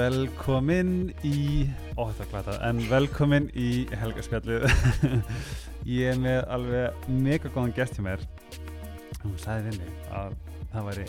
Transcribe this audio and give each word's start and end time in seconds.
Og 0.00 0.06
velkomin 0.14 1.10
í, 1.28 1.66
ó 1.92 2.06
þetta 2.08 2.22
er 2.24 2.28
glata, 2.30 2.52
en 2.64 2.78
velkomin 2.88 3.50
í 3.52 3.82
helgarspjallið. 4.00 4.62
ég 5.98 6.14
er 6.14 6.22
með 6.22 6.38
alveg 6.54 7.10
mega 7.12 7.50
góðan 7.52 7.74
gest 7.76 7.98
hjá 7.98 8.06
mér. 8.06 8.24
Hún 9.20 9.34
sagði 9.42 9.66
við 9.66 9.82
mig 9.82 10.08
að 10.16 10.38
það 10.70 10.88
væri, 10.88 11.04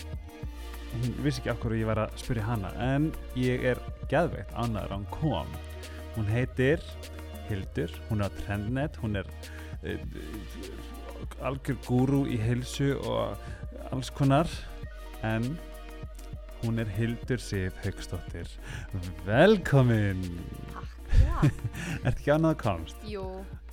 hún 0.92 1.16
vissi 1.24 1.40
ekki 1.40 1.54
af 1.54 1.64
hverju 1.64 1.80
ég 1.80 1.92
var 1.94 2.04
að 2.04 2.20
spyrja 2.20 2.50
hana, 2.50 2.74
en 2.84 3.08
ég 3.40 3.64
er 3.72 3.80
geðveikt 4.12 4.52
ánæður 4.60 4.84
að 4.90 4.98
hún 4.98 5.10
kom. 5.16 5.56
Hún 6.18 6.30
heitir 6.36 6.84
Hildur, 7.48 7.96
hún 8.10 8.26
er 8.26 8.36
á 8.36 8.40
Trendnet, 8.44 9.00
hún 9.00 9.22
er 9.22 9.34
uh, 9.88 11.48
algjör 11.48 11.80
gúrú 11.88 12.26
í 12.28 12.44
heilsu 12.44 12.98
og 13.00 13.40
alls 13.88 14.12
konar, 14.20 14.52
en 15.24 15.54
hún 16.66 16.80
er 16.84 16.90
Hildur 16.98 17.42
Sif 17.42 17.78
Haugstóttir 17.86 18.50
velkomin. 19.26 20.22
Já, 21.12 21.38
Ertu 22.08 22.18
ekki 22.22 22.32
ánað 22.32 22.54
að 22.54 22.60
komst? 22.62 23.02
jú, 23.08 23.24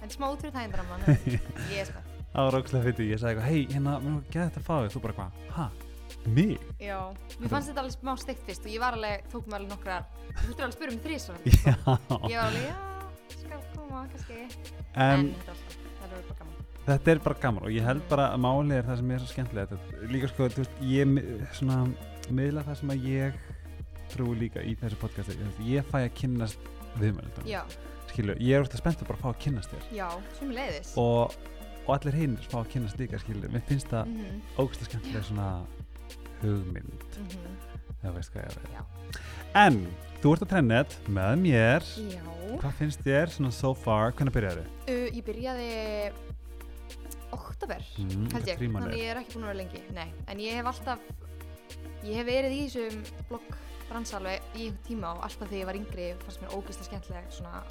en 0.02 0.10
smá 0.12 0.26
út 0.32 0.40
fyrir 0.42 0.54
þægindraman 0.56 1.04
Ég 1.72 1.82
er 1.84 1.90
sko 1.92 2.00
Það 2.28 2.44
var 2.48 2.56
ógslag 2.58 2.82
fyrir 2.84 3.06
ég 3.08 3.20
sagði 3.22 3.30
eitthvað, 3.34 3.46
hei, 3.48 3.60
hérna, 3.72 3.92
mér 4.04 4.16
var 4.18 4.24
gæðið 4.32 4.48
þetta 4.48 4.60
að 4.60 4.66
fá 4.66 4.74
þig 4.84 4.92
þú 4.94 5.00
bara 5.04 5.14
hvað, 5.18 5.38
ha, 5.56 5.66
mig? 6.34 6.66
Já, 6.82 6.98
mér 7.40 7.52
fannst 7.54 7.70
þetta 7.70 7.82
alveg 7.84 7.94
smá 7.96 8.12
steikt 8.20 8.42
fyrst 8.48 8.66
og 8.68 8.74
ég 8.74 8.82
var 8.82 8.98
alveg, 8.98 9.24
tók 9.32 9.46
mig 9.48 9.56
alveg 9.58 9.72
nokkra 9.72 9.96
Þú 10.28 10.42
þurftur 10.42 10.66
alveg 10.66 10.68
að 10.68 10.76
spyrja 10.76 11.00
þrísvar 11.06 11.38
Já, 11.48 11.76
Ég 12.28 12.36
var 12.36 12.44
alveg, 12.50 12.66
já, 12.68 12.76
skal 13.38 13.62
koma, 13.76 14.02
kannski. 14.12 14.42
En, 14.92 15.08
en 15.08 15.30
þetta 15.38 15.56
er 16.04 16.18
er 16.18 16.28
bara 16.28 16.36
gaman. 16.42 16.68
þetta 16.90 17.14
er 17.14 17.22
bara 17.28 17.40
gaman 17.46 17.66
og 17.70 17.74
ég 17.78 17.88
held 17.88 18.04
bara 18.12 18.28
að 18.34 18.44
málið 18.44 18.76
er 18.82 18.86
það 18.90 19.00
sem 19.02 19.10
er 19.16 19.24
svo 19.24 19.30
skemmtilegt 19.32 19.74
Þetta- 19.74 20.12
líka 20.12 20.30
sko, 20.34 20.50
þú 20.52 20.62
veist, 20.66 20.78
ég 20.92 21.18
svona 21.58 21.80
miðla 22.34 22.64
það 22.66 22.76
sem 22.80 22.90
að 22.94 23.06
ég 23.08 23.32
trúi 24.12 24.36
líka 24.38 24.62
í 24.64 24.74
þessu 24.80 24.96
podcasti 25.02 25.36
ég 25.68 25.84
fæ 25.90 25.98
að 26.06 26.14
Já, 27.46 27.62
skilu, 28.08 28.34
ég 28.40 28.56
er 28.56 28.64
ofta 28.64 28.76
spennt 28.80 29.02
að 29.02 29.08
bara 29.12 29.18
fá 29.20 29.28
að 29.32 29.38
kynnast 29.44 29.70
þér. 29.70 29.84
Já, 29.96 30.08
sem 30.38 30.50
leiðis 30.50 30.92
og, 30.96 31.34
og 31.86 31.90
allir 31.98 32.14
hinn 32.14 32.36
fá 32.48 32.58
að 32.62 32.70
kynnast 32.72 32.98
líka 32.98 33.18
skilu, 33.18 33.48
mér 33.52 33.62
finnst 33.68 33.88
það 33.92 34.06
mm 34.06 34.18
-hmm. 34.18 34.40
ógæslega 34.58 34.90
skemmtileg 34.90 35.24
svona 35.24 35.66
hugmynd 36.42 37.04
Mhm. 37.18 37.56
það 38.02 38.14
veist 38.14 38.32
hvað 38.32 38.42
ég 38.42 38.56
er 38.56 38.72
Já. 38.72 38.82
en 39.54 39.86
þú 40.22 40.32
ert 40.32 40.42
að 40.42 40.48
trennet 40.48 40.98
með 41.08 41.38
mér. 41.42 41.82
Já. 42.14 42.22
Hvað 42.58 42.72
finnst 42.78 43.00
þér 43.04 43.26
svona 43.28 43.50
so 43.52 43.74
far? 43.74 44.12
Hvernig 44.12 44.32
byrjaði? 44.32 44.64
uh, 44.88 45.08
Ég 45.16 45.24
byrjaði 45.24 46.12
oktober, 47.32 47.82
Mm, 47.98 48.28
held 48.32 48.46
ég. 48.46 48.58
Þannig 48.58 48.94
ég 48.96 49.10
er 49.10 49.16
ekki 49.20 49.34
búin 49.36 49.44
að 49.44 49.52
vera 49.52 49.58
lengi, 49.58 49.80
nei. 49.94 50.12
En 50.28 50.38
ég 50.38 50.54
hef 50.54 50.64
alltaf, 50.70 50.98
ég 52.04 52.18
hef 52.18 52.28
verið 52.28 52.56
í 52.56 52.66
þessum 52.66 53.24
blogg 53.30 53.56
alveg 53.88 54.42
í 54.54 54.66
einhvern 54.68 54.82
tíma 54.86 55.14
og 55.16 55.22
alltaf 55.24 55.48
þegar 55.48 55.60
ég 55.60 55.68
var 55.70 55.78
yngri 55.78 56.08
fannst 56.24 56.42
mér 56.42 56.54
ógeðslega 56.56 56.88
skemmtileg 56.90 57.30
svona 57.32 57.62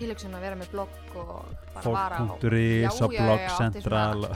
tilöksun 0.00 0.36
að 0.36 0.46
vera 0.46 0.56
með 0.56 0.72
blogg 0.72 1.18
og 1.20 1.50
bara 1.74 1.92
vara 1.94 2.22
á 2.24 2.24
fólk.is 2.32 3.02
og 3.04 3.14
já, 3.14 3.20
já, 3.20 3.26
blogg 3.26 3.44
átti 3.44 3.82
central 3.82 4.26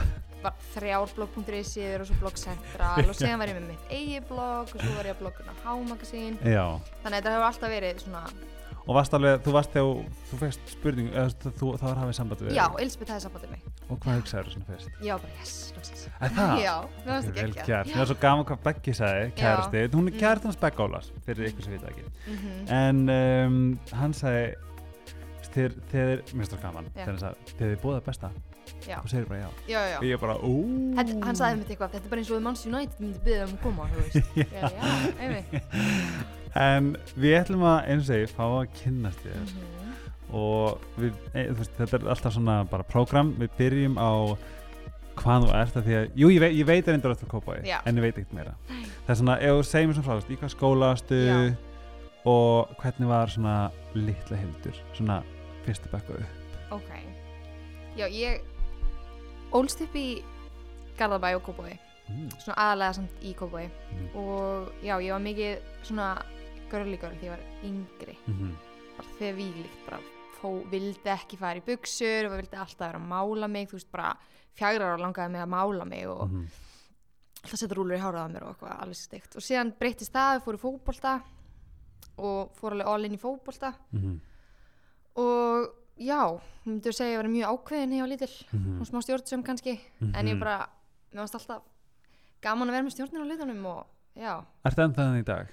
bara 0.45 0.67
þrjár 0.75 1.13
blogg.is 1.17 1.71
síður 1.73 2.03
og 2.03 2.09
svo 2.09 2.17
blogg 2.21 2.41
central 2.41 3.05
og 3.05 3.17
síðan 3.19 3.41
var 3.41 3.51
ég 3.51 3.57
með 3.57 3.71
mitt 3.71 3.93
eigi 3.93 4.21
blogg 4.29 4.75
og 4.75 4.75
svo 4.75 4.97
var 4.99 5.09
ég 5.09 5.15
að 5.15 5.23
blogguna 5.23 5.55
H-magasín 5.63 6.37
já. 6.45 6.65
Þannig 7.01 7.09
að 7.09 7.17
þetta 7.17 7.33
hefur 7.33 7.47
alltaf 7.49 7.73
verið 7.73 8.03
svona 8.05 8.23
og 8.85 8.93
varst 8.97 9.13
alveg, 9.17 9.39
þú 9.45 9.53
varst 9.55 9.71
þegar 9.73 10.01
þú 10.29 10.37
fegst 10.41 10.71
spurning, 10.75 11.07
eða 11.13 11.31
þú, 11.41 11.51
þú, 11.59 11.69
þá 11.81 11.85
var 11.87 12.01
hafið 12.03 12.17
samband 12.19 12.43
við 12.45 12.51
já. 12.57 12.65
Elisabeth 12.83 13.11
hefði 13.15 13.23
sambandið 13.25 13.53
mig. 13.55 13.63
Og 13.89 13.99
hvað 14.03 14.19
hugsaður 14.19 14.51
svona 14.53 14.67
fyrst? 14.69 14.89
já, 15.01 15.13
bara 15.21 15.31
yes, 15.39 15.53
loksins. 15.77 16.03
Er 16.19 16.35
það? 16.37 16.53
já, 16.67 16.75
mér 16.85 17.09
fannst 17.09 17.29
Ok, 17.31 17.35
það 17.35 17.49
ekki 17.49 17.65
gert, 17.71 17.91
mér 17.95 18.03
er 18.05 18.11
svo 18.11 18.17
gaman 18.25 18.45
hvað 18.51 18.61
Beggi 18.69 18.93
sagði, 18.99 19.31
kærasti 19.41 19.83
hún 19.95 20.09
er 20.09 20.13
Mm. 20.15 20.19
kærasti 20.21 20.49
hans 20.51 20.59
Begg 20.61 20.79
Ólars 20.85 21.09
fyrir 21.25 21.49
ykkur 21.49 21.63
sem 21.65 21.73
vita 21.77 21.89
ekki. 21.91 22.05
Mm 22.29 22.73
en 22.75 23.01
um, 23.15 23.79
hann 23.93 24.13
sagði 24.13 24.45
þegar, 25.55 25.75
þegar, 25.91 26.21
mér 26.33 26.43
finnst 26.43 26.53
það 26.55 26.63
gaman 26.67 26.85
Já. 26.91 26.93
þegar 26.99 27.11
hann 27.13 27.23
sagði, 27.23 27.55
þegar 27.55 27.75
þið 27.75 27.87
það 27.95 28.05
besta. 28.09 28.31
Já, 28.85 28.97
og 28.99 29.09
segir 29.09 29.27
bara 29.29 29.39
já. 29.39 29.49
Já, 29.69 29.79
já, 29.91 29.97
og 29.99 30.05
ég 30.09 30.19
bara, 30.21 30.35
ú 30.41 30.55
Þetta, 30.97 31.17
hann 31.25 31.37
sagði 31.39 31.59
mér 31.61 31.69
eitthvað, 31.73 31.91
þetta 31.95 32.05
er 32.05 32.11
bara 32.13 32.21
eins 32.23 32.31
og 32.31 32.37
við 32.37 32.43
Manns 32.47 32.63
United 32.65 33.03
myndi 33.03 33.21
byggja 33.25 33.45
um 33.45 33.53
að 33.55 33.61
koma, 33.65 33.85
þú 33.93 33.99
já, 34.41 34.71
já, 34.73 34.83
einmitt. 35.21 35.53
en 36.55 36.95
við 37.19 37.35
ætlum 37.41 37.63
að 37.67 37.89
eins 37.91 38.03
og 38.05 38.11
segi 38.13 38.27
fá 38.33 38.43
að 38.47 38.69
kynnast 38.81 39.19
þér 39.25 39.39
Mhm. 39.45 39.93
og 40.33 40.79
við, 40.99 41.13
e, 41.33 41.43
veist, 41.53 41.71
þetta 41.77 41.93
er 41.99 42.09
alltaf 42.09 42.33
svona 42.33 42.63
bara 42.69 42.83
prógram, 42.83 43.33
við 43.39 43.49
byrjum 43.57 43.97
á 43.99 44.37
hvað 45.15 45.45
þú 45.45 45.53
ert 45.55 45.75
af 45.77 45.83
því 45.85 45.93
að, 45.95 46.09
jú 46.15 46.27
ég 46.29 46.39
veit, 46.39 46.53
ég 46.55 46.65
veit 46.65 46.87
reyndar 46.87 47.11
eftir 47.11 47.27
kópaði, 47.29 47.65
Já. 47.67 47.79
en 47.85 47.95
ég 47.95 48.01
veit 48.01 48.17
ekkert 48.17 48.33
meira 48.33 48.55
það 49.05 49.09
er 49.09 49.15
svona, 49.15 49.37
ef 49.41 49.53
þú 49.55 49.63
segir 49.63 49.87
mér 49.87 49.93
svona 49.95 50.07
frá, 50.07 50.15
þú 50.15 50.21
veist, 50.21 50.31
í 50.31 50.37
hvað 50.41 50.55
skólastu 50.55 51.19
Já. 51.25 51.55
og 52.25 52.75
hvernig 52.81 53.07
var 53.07 53.27
svona 53.27 53.71
litla 53.93 54.37
hildur, 54.37 54.75
svona 54.93 55.23
fyrstu 55.65 55.89
bekku 55.91 56.13
upp 56.19 56.71
Ok. 56.71 56.89
Já, 57.95 58.07
ég 58.09 58.41
ólst 59.53 59.81
upp 59.81 59.93
í 59.95 60.21
Garðabæ 60.97 61.35
og 61.35 61.43
Kópói, 61.43 61.77
mm. 62.09 62.29
svona 62.41 62.57
aðalega 62.57 62.93
samt 62.95 63.11
í 63.23 63.35
Kópói 63.35 63.69
Mm. 63.93 64.15
og 64.15 64.71
já, 64.83 64.97
ég 64.99 65.11
var 65.11 65.19
mikið 65.21 65.57
svona 65.83 66.21
girl 66.71 66.85
þegar 66.97 67.23
ég 67.23 67.29
var 67.29 67.43
yngri, 67.63 68.17
Mm 68.27 68.33
-hmm. 68.39 68.55
bara 68.97 69.07
þegar 69.19 69.35
víglíkt, 69.35 69.85
bara 69.85 69.99
fó, 70.41 70.69
vildi 70.69 71.09
ekki 71.09 71.37
fara 71.37 71.59
í 71.59 71.63
buksur 71.65 72.25
og 72.25 72.31
vildi 72.37 72.57
alltaf 72.57 72.79
vera 72.91 72.99
að 72.99 73.07
mála 73.07 73.47
mig, 73.49 73.67
þú 73.69 73.71
veist, 73.73 73.91
bara 73.91 74.17
fjagra 74.55 74.85
ára 74.93 74.97
langaði 75.03 75.31
mig 75.31 75.41
að 75.41 75.49
mála 75.49 75.85
mig 75.85 76.07
og 76.07 76.29
Mhm. 76.29 76.47
alltaf 77.43 77.59
setja 77.59 77.75
rúlur 77.75 77.97
í 77.97 78.01
hárað 78.01 78.25
á 78.25 78.33
mér 78.33 78.43
og 78.43 78.49
eitthvað 78.57 78.81
alveg 78.81 78.95
steikt 78.95 79.35
og 79.35 79.41
síðan 79.41 79.73
breytist 79.79 80.11
það, 80.13 80.41
fór 80.43 80.53
í 80.55 80.57
fótbolta 80.59 81.21
og 82.17 82.51
fór 82.55 82.71
alveg 82.71 82.87
all 82.87 83.05
in 83.05 83.11
í 83.13 83.19
fótbolta 83.19 83.73
Mhm. 83.91 84.19
og 85.15 85.69
já, 85.99 86.39
myndu 86.65 86.89
að 86.89 86.97
segja 86.97 87.11
að 87.11 87.13
ég 87.13 87.21
var 87.21 87.29
mjög 87.31 87.49
ákveðin 87.53 87.93
hjá 87.95 88.07
lítil 88.07 88.45
Mhm. 88.51 88.81
og 88.81 88.87
smá 88.87 89.01
stjórnsum 89.01 89.43
kannski 89.43 89.79
en 90.01 90.13
ég 90.27 90.33
Mhm. 90.35 90.39
bara, 90.39 90.69
mér 91.13 91.19
varst 91.21 91.35
alltaf 91.35 91.61
gaman 92.41 92.67
að 92.67 92.71
vera 92.71 92.83
með 92.83 92.93
stjórnin 92.95 93.21
á 93.23 93.27
litunum 93.31 93.65
og 93.65 93.85
já, 94.15 94.45
Ertu 94.65 94.81
ennþá 94.81 94.95
þannig 94.95 95.19
í 95.21 95.25
dag? 95.25 95.47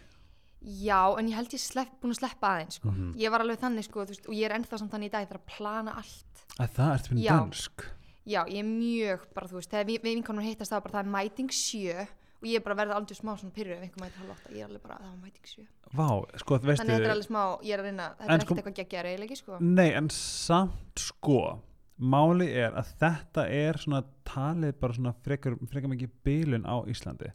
Já, 0.63 1.01
en 1.19 1.29
ég 1.29 1.35
held 1.35 1.53
ég 1.57 1.61
slepp, 1.61 1.93
búin 2.03 2.13
að 2.15 2.21
sleppa 2.21 2.51
aðeins 2.57 2.79
sko. 2.79 2.89
Mhm. 2.91 3.15
ég 3.19 3.31
var 3.31 3.41
alveg 3.41 3.59
þannig 3.61 3.85
sko, 3.89 4.05
veist, 4.07 4.27
og 4.29 4.35
ég 4.35 4.45
er 4.51 4.57
ennþá 4.59 4.79
samt 4.79 4.93
þannig 4.93 5.11
í 5.11 5.13
dag 5.13 5.29
þarf 5.29 5.41
að 5.43 5.57
plana 5.57 5.97
allt 5.97 6.45
Að 6.61 6.69
það 6.77 6.95
ertu 6.95 7.09
fyrir 7.13 7.23
Já. 7.25 7.33
dansk 7.39 7.85
já, 8.27 8.45
ég 8.47 8.59
er 8.59 8.69
mjög, 8.69 9.21
bara 9.35 9.47
þú 9.49 9.57
veist, 9.59 9.71
þegar 9.71 9.87
við, 9.87 10.03
vinkonum 10.03 10.45
hittast 10.45 10.71
það 10.73 10.83
bara 10.85 10.93
það 10.99 11.05
er 11.07 11.13
mæting 11.17 11.51
sjö 11.51 12.07
og 12.43 12.49
ég 12.51 12.57
er 12.59 12.61
bara 12.67 12.75
verða 12.75 12.95
aldrei 12.99 13.15
smá 13.17 13.33
svona 13.39 13.55
pyrru 13.55 13.73
ef 13.73 13.83
einhver 13.83 14.03
mæti 14.03 14.19
halv 14.19 14.31
åtta, 14.35 14.51
ég 14.53 14.61
er 14.63 14.69
alveg 14.69 14.83
bara, 14.83 14.99
það 14.99 15.11
var 15.11 15.21
mæting 15.27 15.47
sjö 15.47 15.67
Vá, 15.93 16.07
sko, 16.39 16.59
þú 16.59 16.67
veistu 16.71 16.83
þannig 16.83 16.95
að 16.95 16.99
þetta 16.99 17.09
er 17.11 17.15
alveg 17.17 17.29
smá, 17.29 17.43
ég 17.63 17.73
er 17.73 17.79
að 17.79 17.87
reyna 17.89 18.07
þetta 18.19 18.33
er 18.33 18.41
sko- 18.41 18.55
ekkert 18.55 18.59
eitthvað 18.63 18.79
geggjar 18.83 19.05
eiginlega 19.11 19.37
sko 19.37 19.59
Nei, 19.61 19.91
en 19.93 20.09
samt 20.11 20.97
sko 20.97 21.59
Máli 22.03 22.49
er 22.57 22.73
að 22.73 22.89
þetta 22.99 23.43
er 23.51 23.75
svona 23.79 24.03
talið 24.27 24.73
bara 24.81 24.93
svona 24.97 25.15
frekar, 25.23 25.55
frekar 25.71 25.91
mikið 25.93 26.11
bílun 26.25 26.65
á 26.67 26.83
Íslandi 26.91 27.31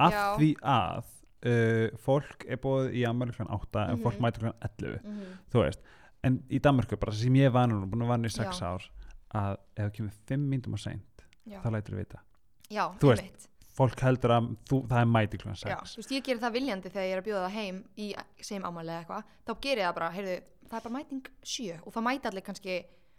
af 0.00 0.12
Já. 0.12 0.36
því 0.38 0.50
að 0.62 1.04
uh, 1.46 1.96
fólk 2.02 2.44
er 2.48 2.58
búið 2.62 2.92
í 2.98 3.04
Ameríku 3.08 3.44
kl. 3.44 3.50
8 3.56 3.84
en 3.92 4.02
fólk 4.02 4.18
Mhm. 4.18 4.22
mætir 4.26 4.44
kl. 4.44 4.52
11 4.60 5.00
mm 5.04 5.34
þú 5.52 5.62
veist, 5.64 5.80
en 6.24 6.38
í 6.50 6.60
Danmarku 6.60 6.96
bara 6.98 7.12
sem 7.12 7.34
ég 7.34 7.52
var 7.52 7.68
núna, 7.68 7.86
búin 7.86 8.02
að 8.02 8.08
vanna 8.14 8.28
í 8.28 8.34
6 8.34 8.60
Já. 8.60 8.66
ár 8.74 8.88
að 9.34 9.52
ef 9.76 9.84
það 9.84 9.92
kemur 9.96 10.12
5 10.26 10.48
myndum 10.50 10.74
á 10.74 10.78
seint 10.80 11.26
já, 11.46 11.60
þá 11.62 11.68
lætur 11.72 11.94
við 11.94 11.98
vita 12.06 12.20
já, 12.70 12.84
Þú 12.98 13.08
veist, 13.12 13.22
einmitt. 13.22 13.48
fólk 13.76 14.00
heldur 14.00 14.30
að 14.30 14.56
þú, 14.68 14.76
það 14.88 15.00
er 15.00 15.06
mæti 15.12 15.38
kl. 15.38 15.48
6 15.54 15.70
Já, 15.70 15.76
þú 15.84 15.96
veist, 16.00 16.10
ég 16.16 16.24
gerir 16.24 16.40
það 16.40 16.52
viljandi 16.56 16.90
þegar 16.90 17.06
ég 17.06 17.12
er 17.16 17.20
að 17.22 17.26
bjóða 17.28 17.44
það 17.46 17.56
heim 17.60 17.84
í 17.96 18.06
segjum 18.40 18.64
ámæli 18.70 18.90
eða 18.90 19.00
eitthvað, 19.04 19.24
þá 19.46 19.52
gerir 19.60 19.82
ég 19.82 19.86
það 19.90 19.94
bara, 20.00 20.10
heyrðu, 20.16 20.36
það 20.66 20.76
er 20.78 20.82
bara 20.88 20.96
mæting 20.98 21.26
sjö 21.44 21.76
og 21.86 21.92
það 21.92 22.06
mæti 22.08 22.26
allir 22.30 22.42
kannski 22.46 22.76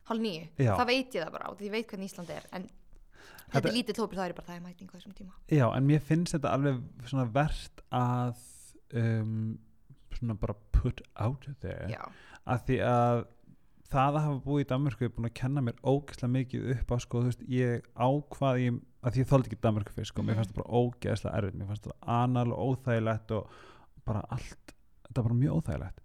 nýju, 0.07 0.43
Já. 0.57 0.73
það 0.79 0.87
veit 0.87 1.11
ég 1.15 1.23
það 1.25 1.31
bara 1.31 1.49
og 1.51 1.59
ég 1.61 1.71
veit 1.71 1.87
hvernig 1.87 2.07
Ísland 2.11 2.29
er, 2.31 2.43
en 2.53 2.69
þetta, 3.53 3.69
er 3.69 3.75
lítið 3.77 3.97
tópur, 3.99 4.17
það 4.19 4.25
er 4.29 4.33
bara 4.37 4.47
það 4.47 4.55
er 4.59 4.65
mæting 4.67 4.89
á 4.91 4.95
þessum 4.97 5.15
tíma. 5.17 5.33
Já, 5.53 5.65
en 5.77 5.87
mér 5.87 5.99
finnst 6.03 6.35
þetta 6.35 6.51
alveg 6.57 6.81
svona 7.07 7.25
verðt 7.37 7.81
að 7.91 8.43
um, 8.93 9.57
svona 10.17 10.35
bara 10.41 10.55
put 10.77 11.01
out 11.19 11.47
there 11.61 11.87
Já, 11.91 12.03
að 12.47 12.63
því 12.67 12.77
að 12.87 13.23
það 13.87 14.17
að 14.17 14.23
hafa 14.25 14.39
búið 14.43 14.63
í 14.65 14.67
Danmörku 14.67 15.05
er 15.07 15.11
búin 15.15 15.29
að 15.29 15.35
kenna 15.39 15.61
mér 15.63 15.77
ógeðslega 15.87 16.31
mikið 16.33 16.65
upp 16.73 16.89
á 16.91 16.97
sko, 16.99 17.21
þú 17.23 17.29
veist, 17.29 17.43
ég 17.47 17.85
ákvað 17.95 18.57
ég, 18.65 18.79
að 19.07 19.13
því 19.15 19.21
ég 19.23 19.29
þóldi 19.31 19.47
ekki 19.51 19.59
Danmörku 19.63 19.93
fyrst 19.95 20.11
sko, 20.11 20.25
mér 20.27 20.35
Mhm. 20.35 20.41
fannst 20.41 20.51
það 20.51 20.59
bara 20.59 20.81
ógeðslega 20.81 21.37
erfitt 21.39 21.55
mér 21.61 21.69
fannst 21.71 21.87
það 21.87 21.95
anal 22.17 22.51
og 22.51 22.59
óþægilegt 22.73 23.31
og 23.37 23.55
bara 24.07 24.25
allt, 24.35 24.73
þetta 25.07 25.21
var 25.21 25.27
bara 25.29 25.39
mjög 25.39 25.55
óþægilegt 25.61 26.01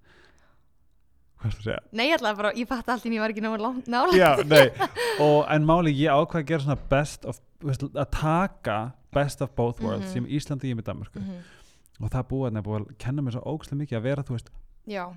hvað 1.42 1.50
er 1.50 1.54
það 1.54 1.60
að 1.60 1.66
segja? 1.68 1.80
nei, 1.92 2.04
ég 2.08 2.14
ætlaði 2.16 2.36
bara, 2.40 2.52
ég 2.56 2.68
fatt 2.70 2.88
allt 2.94 3.04
í 3.06 3.12
ég 3.18 3.20
var 3.24 3.32
ekki 3.34 3.42
nála. 3.90 4.16
Já, 4.16 4.30
nei, 4.54 4.88
og 5.20 5.38
en 5.50 5.66
máli 5.68 5.92
ég 5.98 6.10
ákvað 6.14 6.42
að 6.42 6.46
gera 6.52 6.64
svona 6.64 6.78
best 6.92 7.24
of, 7.28 7.40
að 7.66 8.10
taka 8.14 8.78
best 9.12 9.42
of 9.44 9.50
both 9.58 9.80
worlds 9.82 10.06
Mhm. 10.06 10.12
sem 10.12 10.26
Íslandi 10.26 10.70
ég 10.72 10.78
með 10.78 10.86
Danmörku 10.88 11.20
Mhm. 11.20 11.42
og 12.00 12.10
það 12.10 12.28
búið 12.30 12.46
að 12.48 12.52
að 12.80 12.98
kenna 12.98 13.22
mér 13.22 13.32
svo 13.36 13.42
ógeðslega 13.44 13.80
mikið 13.82 13.98
að 13.98 14.02
vera, 14.02 14.22
þú 14.22 14.36
veist, 14.38 14.50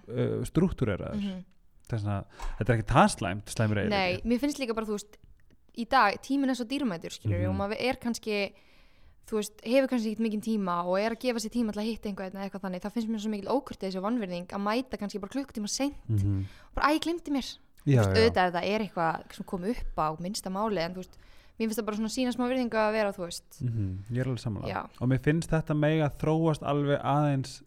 uh, 0.09 0.43
struktúreraður 0.45 1.43
þess 1.89 2.05
að 2.05 2.25
þetta 2.59 2.69
er 2.73 2.75
ekki 2.79 2.89
það 2.91 3.07
slæmt 3.15 3.45
slæmur 3.53 3.77
eiginlega 3.77 3.89
nei, 3.89 4.21
mér 4.25 4.39
finnst 4.41 4.59
líka 4.59 4.73
bara, 4.75 4.85
þú 4.89 4.97
veist, 4.97 5.17
í 5.77 5.85
dag, 5.89 6.17
tíminn 6.21 6.49
er 6.49 6.55
svo 6.57 6.65
dýrmætur, 6.65 7.11
skilur 7.13 7.41
Mhm. 7.45 7.49
og 7.49 7.55
maður 7.61 7.77
er 7.79 7.95
kannski, 8.01 8.53
þú 9.25 9.39
veist, 9.39 9.61
hefur 9.65 9.87
kannski 9.89 10.11
ekkert 10.13 10.25
mikið 10.25 10.41
tíma 10.45 10.75
og 10.85 10.99
er 11.01 11.15
að 11.15 11.21
gefa 11.25 11.39
sér 11.41 11.53
tíma 11.55 11.73
til 11.73 11.81
að 11.81 11.87
hitta 11.89 12.09
einhvern 12.09 12.35
eða 12.35 12.43
eitthvað 12.45 12.61
þannig, 12.65 12.81
þá 12.85 12.89
finnst 12.93 13.09
mér 13.09 13.21
svo 13.23 13.31
mikil 13.33 13.53
ókurtið 13.55 13.87
þessi 13.89 14.03
vannverðing 14.05 14.47
að 14.53 14.61
mæta 14.67 14.97
kannski 15.01 15.19
bara 15.23 15.33
klukkutíma 15.35 15.67
seint. 15.67 15.97
Mm 16.09 16.17
-hmm. 16.17 16.43
bara, 16.75 16.87
æ, 16.87 16.95
ég 16.95 17.01
glimti 17.01 17.31
mér. 17.31 17.47
Já, 17.85 18.01
veist, 18.01 18.09
auðvitað 18.17 18.47
ef 18.47 18.53
það 18.53 18.63
er 18.73 18.79
eitthvað 18.81 19.33
sem 19.33 19.45
kom 19.45 19.63
upp 19.63 19.97
á 19.97 20.07
minnsta 20.19 20.49
máli 20.49 20.79
en 20.81 20.93
þú 20.93 21.01
veist, 21.03 21.17
mér 21.57 21.67
finnst 21.67 21.79
það 21.79 21.85
bara 21.85 21.97
svona 21.97 22.09
sína 22.15 22.31
smá 22.33 22.45
virðingu 22.49 22.77
að 22.77 22.91
vera, 22.93 23.11
þú 23.11 23.23
veist. 23.25 23.61
Mm 23.61 23.97
ég 24.11 24.19
er 24.19 24.25
alveg 24.25 24.39
samanlega 24.39 24.89
og 25.01 25.07
mér 25.09 25.19
finnst 25.21 25.49
þetta 25.49 25.73
mega 25.73 26.09
þróast 26.09 26.63
alveg 26.63 26.99
aðeins 27.01 27.63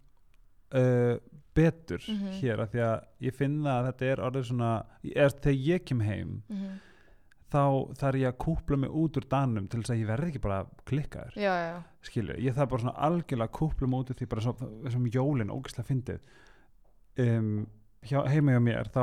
uh, 0.74 1.16
betur 1.54 1.98
Mhm. 2.08 2.32
hér 2.40 2.60
af 2.60 2.70
því 2.72 2.80
að 2.80 3.00
ég 3.20 3.34
finn 3.34 3.62
það 3.62 3.78
að 3.78 3.86
þetta 3.86 4.04
er 4.12 4.18
orðið 4.20 4.44
svona 4.44 4.84
eða 5.04 6.78
þá 7.48 7.62
þarf 7.96 8.20
ég 8.20 8.28
að 8.28 8.40
kúpla 8.44 8.78
mig 8.82 8.92
út 9.02 9.16
úr 9.16 9.26
danum 9.30 9.68
til 9.70 9.80
þess 9.80 9.94
að 9.94 10.02
ég 10.02 10.10
verði 10.10 10.28
ekki 10.32 10.42
bara 10.44 10.58
klikkaður. 10.88 11.38
Já, 11.40 11.52
já, 11.64 11.76
skilur, 12.04 12.40
ég 12.44 12.56
þarf 12.56 12.72
bara 12.72 12.84
svona 12.84 13.06
algjörlega 13.08 13.48
að 13.48 13.56
kúpla 13.58 13.88
mig 13.88 14.02
út 14.02 14.12
úr 14.12 14.18
því 14.18 14.28
bara 14.34 14.44
svo, 14.44 14.54
þessum 14.84 15.08
jólin 15.14 15.54
ógislega 15.54 15.88
fyndið. 15.88 16.36
Um, 17.24 17.52
hjá, 18.04 18.20
heima 18.28 18.54
hjá 18.54 18.62
mér 18.62 18.92
þá 18.94 19.02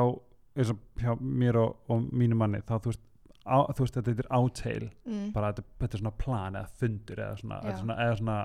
eins 0.55 0.71
og 0.71 1.01
hjá 1.01 1.15
mér 1.19 1.59
og, 1.59 1.79
og 1.91 2.05
mínu 2.15 2.37
manni 2.39 2.61
þá 2.63 2.77
þú 2.77 2.93
veist, 2.93 3.03
á, 3.43 3.57
þú 3.73 3.85
veist 3.85 3.97
þetta 3.99 4.15
er 4.15 4.29
áteil. 4.37 4.89
Mm. 5.09 5.31
bara 5.35 5.51
þetta, 5.51 5.65
þetta 5.81 5.97
er 5.97 6.03
svona 6.03 6.17
plan 6.21 6.59
eða 6.59 6.79
fundur 6.83 7.23
eða 7.25 7.39
svona, 7.41 7.61
svona, 7.81 7.97
eða 8.05 8.19
svona 8.21 8.37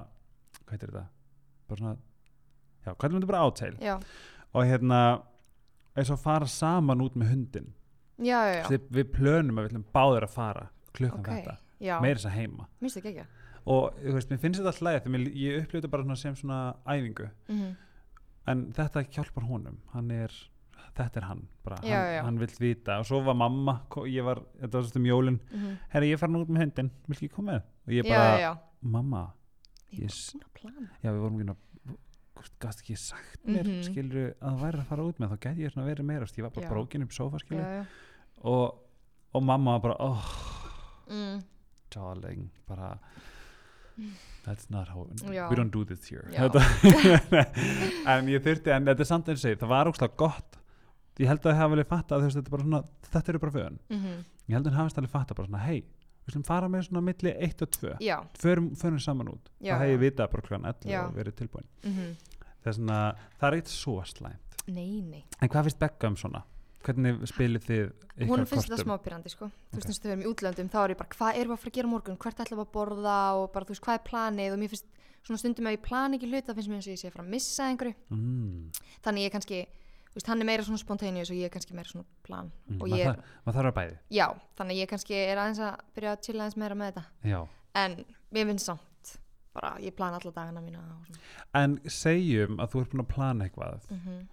hvað 0.61 0.75
heitir 0.75 0.94
þetta? 0.94 1.05
Bara 1.70 1.82
svona, 1.82 1.96
já, 2.87 2.91
hvað 2.94 3.05
er 3.11 3.17
þetta 3.19 3.31
bara 3.35 3.44
áteil? 3.46 3.76
Og 4.50 4.67
hérna 4.67 5.03
eins 5.99 6.11
og 6.11 6.23
fara 6.23 6.49
saman 6.50 7.05
út 7.05 7.17
með 7.19 7.35
hundin 7.35 7.70
já, 8.20 8.38
já, 8.46 8.55
já. 8.61 8.64
við, 8.70 9.05
plönum 9.17 9.58
að 9.58 9.67
við 9.67 9.70
ætlum 9.70 9.87
báðir 9.94 10.26
að 10.26 10.34
fara 10.34 10.64
klukkan 10.96 11.20
ok, 11.20 11.31
þetta, 11.34 11.56
þess 12.19 12.31
að 12.31 12.37
heima. 12.38 12.69
Og 13.70 14.00
þú 14.00 14.17
veist, 14.17 14.31
mér 14.32 14.40
finnst 14.43 14.61
þetta 14.61 14.72
alltaf 14.72 14.87
lægið 14.87 15.06
þegar 15.06 15.25
ég 15.40 15.61
upplifði 15.61 15.81
þetta 15.81 15.93
bara 15.94 16.06
svona 16.06 16.20
sem 16.20 16.37
svona 16.37 16.61
æfingu. 16.88 17.31
Mm 17.49 17.70
en 18.50 18.64
þetta 18.76 19.05
hjálpar 19.14 19.46
honum. 19.49 19.78
Hann 19.94 20.11
er, 20.14 20.34
þetta 20.96 21.20
er 21.20 21.26
hann 21.28 21.43
bara, 21.67 21.81
Já, 21.87 21.99
hann, 22.00 22.28
hann 22.28 22.40
vill 22.43 22.55
vita. 22.61 22.99
Og 23.02 23.08
svo 23.08 23.22
var 23.26 23.37
mamma, 23.38 23.81
ég 24.11 24.26
var, 24.26 24.43
þetta 24.62 24.78
var 24.78 24.88
svona 24.88 25.02
um 25.02 25.11
jólin. 25.11 25.40
-hmm. 25.50 25.76
herri, 25.94 26.11
ég 26.11 26.19
er 26.19 26.22
farin 26.22 26.40
út 26.40 26.49
með 26.50 26.64
hundin, 26.64 26.90
vill 27.06 27.19
ekki 27.19 27.34
koma 27.34 27.52
með? 27.52 27.62
Og 27.87 27.93
ég 27.99 28.08
bara, 28.08 28.55
mamma 28.81 29.25
ég 29.93 30.11
já, 31.02 31.11
við 31.11 31.20
vorum 31.20 31.40
ekki 31.40 31.56
gast 32.58 32.81
ekki 32.81 32.96
sagt 32.96 33.40
mér, 33.44 33.67
mm 33.67 33.70
Mhm. 33.70 33.82
skilur 33.82 34.34
að 34.40 34.52
það 34.55 34.61
væri 34.61 34.78
að 34.81 34.87
fara 34.87 35.02
út 35.02 35.19
með, 35.19 35.28
þá 35.28 35.38
gæti 35.44 35.61
ég 35.61 35.75
verið 35.75 36.05
meira 36.05 36.25
ég 36.25 36.43
var 36.43 36.50
bara 36.50 36.69
brókin 36.69 37.02
upp 37.02 37.12
sofa, 37.12 37.38
já. 37.50 37.84
Og, 38.40 38.78
og 39.34 39.42
mamma 39.42 39.78
bara, 39.81 39.96
oh, 40.00 40.37
Mm. 41.10 41.40
darling 41.90 42.50
bara 42.69 42.98
that's 44.44 44.70
not 44.70 44.88
how, 44.88 45.06
Já. 45.32 45.48
we 45.50 45.56
don't 45.56 45.70
do 45.72 45.84
this 45.84 46.06
here. 46.08 46.25
En 48.06 48.28
ég 48.31 48.40
þurfti, 48.44 48.70
en 48.72 48.87
þetta 48.87 49.02
er 49.04 49.08
samt 49.08 49.28
eins 49.28 49.40
og 49.40 49.42
segir, 49.42 49.58
það 49.60 49.72
var 49.72 49.90
ógslag 49.90 50.14
gott. 50.16 50.56
Ég 51.20 51.28
held 51.28 51.42
að 51.42 51.50
það 51.50 51.58
hafa 51.58 51.75
vel 51.75 51.84
fatta 51.90 52.19
veist, 52.22 52.37
þetta 52.38 52.48
er 52.48 52.54
bara 52.54 52.62
svona, 52.64 52.81
þetta 53.10 53.32
eru 53.34 53.40
bara 53.42 53.52
föðun 53.56 53.75
mhm, 53.92 54.14
ég 54.48 54.54
held 54.56 54.66
að 54.66 54.70
það 54.72 54.78
hafist 54.81 55.00
alveg 55.02 55.10
fatta 55.12 55.34
bara 55.36 55.50
svona, 55.50 55.64
hei 55.66 55.81
við 55.82 56.32
slum 56.36 56.44
fara 56.46 56.69
með 56.70 56.86
svona 56.86 57.02
milli 57.04 57.32
1 57.48 57.64
og 57.66 57.70
2 57.76 57.93
já, 58.06 58.16
förum, 58.40 58.70
förum 58.81 59.00
saman 59.02 59.28
út. 59.34 59.50
Já, 59.60 59.75
það 59.75 59.82
hef 59.82 59.90
já. 59.90 59.93
ég 59.96 60.00
vitað 60.04 60.31
bara 60.32 60.46
klukkan 60.46 60.70
11 60.70 60.94
Já. 60.94 61.00
og 61.08 61.19
verið 61.19 61.36
tilbúin. 61.43 61.66
Mhm. 61.84 62.14
Það 62.62 62.70
er 62.72 62.76
svona, 62.78 63.00
það 63.40 63.48
er 63.50 63.58
eitt 63.58 63.75
svo 63.75 63.98
slæmt. 64.06 64.56
Nei, 64.70 65.00
nei, 65.02 65.25
en 65.43 65.48
hvað 65.48 65.66
finnst 65.69 65.78
Becca 65.82 66.06
um 66.08 66.16
svona? 66.16 66.43
Hvernig 66.87 67.19
spilið 67.29 67.67
þið 67.67 67.82
hún 67.82 68.25
ykkar 68.25 68.49
finnst 68.50 68.69
það 68.69 68.75
kortum? 68.75 68.87
smá 68.87 69.05
pyrrandi 69.05 69.32
sko. 69.32 69.49
þú 69.71 69.79
veist 69.79 69.91
eins 69.91 69.99
og 69.99 70.05
þau 70.05 70.11
erum 70.11 70.25
í 70.25 70.31
útlöndum 70.31 70.71
þá 70.73 70.79
er 70.81 70.94
ég 70.94 71.00
bara, 71.00 71.12
hvað 71.17 71.41
erum 71.41 71.50
við 71.50 71.56
að 71.56 71.62
fara 71.65 71.71
að 71.73 71.77
gera 71.79 71.91
morgun? 71.91 72.19
Hvert 72.25 72.43
ætlum 72.44 72.61
við 72.61 72.67
að 72.67 72.73
borða 72.77 73.19
og 73.41 73.47
bara 73.55 73.69
þú 73.69 73.75
veist 73.75 73.85
hvað 73.87 73.99
er 73.99 74.05
planið? 74.09 74.55
Og 74.55 74.61
mér 74.61 74.73
finnst 74.73 74.88
svona 75.27 75.41
stundum 75.43 75.69
ef 75.69 75.77
ég 75.77 75.85
plani 75.85 76.19
ekki 76.19 76.31
hlut 76.31 76.49
það 76.49 76.61
finnst 76.61 76.71
mér 76.73 76.81
eins 76.81 76.88
og 76.88 76.94
ég 76.94 77.00
sé 77.03 77.11
að 77.11 77.17
fara 77.17 77.27
að 77.27 77.35
missa 77.35 77.69
einhverju. 77.69 77.94
Mm, 78.09 78.82
þannig 79.05 79.27
ég 79.27 79.35
kannski, 79.35 79.59
þú 80.09 80.17
veist, 80.17 80.31
hann 80.32 80.41
er 80.41 80.49
meira 80.49 80.67
svona 80.67 80.81
spontaneous 80.81 81.32
og 81.32 81.41
ég 81.41 81.50
er 81.50 81.53
kannski 81.53 81.77
meira 81.77 81.93
svona 81.93 82.06
plan. 82.27 82.49
Mm, 82.71 82.81
og 82.81 82.94
ég 82.94 83.05
er, 83.05 83.21
maður 83.44 83.59
þarf 83.59 83.73
að 83.73 83.77
bæði. 83.81 83.99
Já, 84.17 84.27
þannig 84.56 84.81
ég 84.81 84.91
kannski 84.94 85.19
er 85.21 85.43
aðeins 85.43 85.61
að 85.67 85.85
byrja 85.99 86.15
að 86.17 86.25
chilla 86.25 86.47
aðeins 86.47 86.61
meira 86.65 86.81
með 86.81 86.94
þetta. 86.94 87.05
Finnst 88.32 88.73
bara, 89.50 89.75
ég 89.82 89.93
plana 89.99 90.21
alla 90.21 90.31
dagana 90.31 90.61
mína. 90.62 90.81
En 91.59 91.77
segjum 91.91 92.61
að 92.62 92.73
þú 92.73 92.85
ert 92.85 92.93
búin 92.94 93.05
að 93.05 93.11
plana 93.11 93.49
eitthvað 93.49 93.91
Mm 93.91 94.29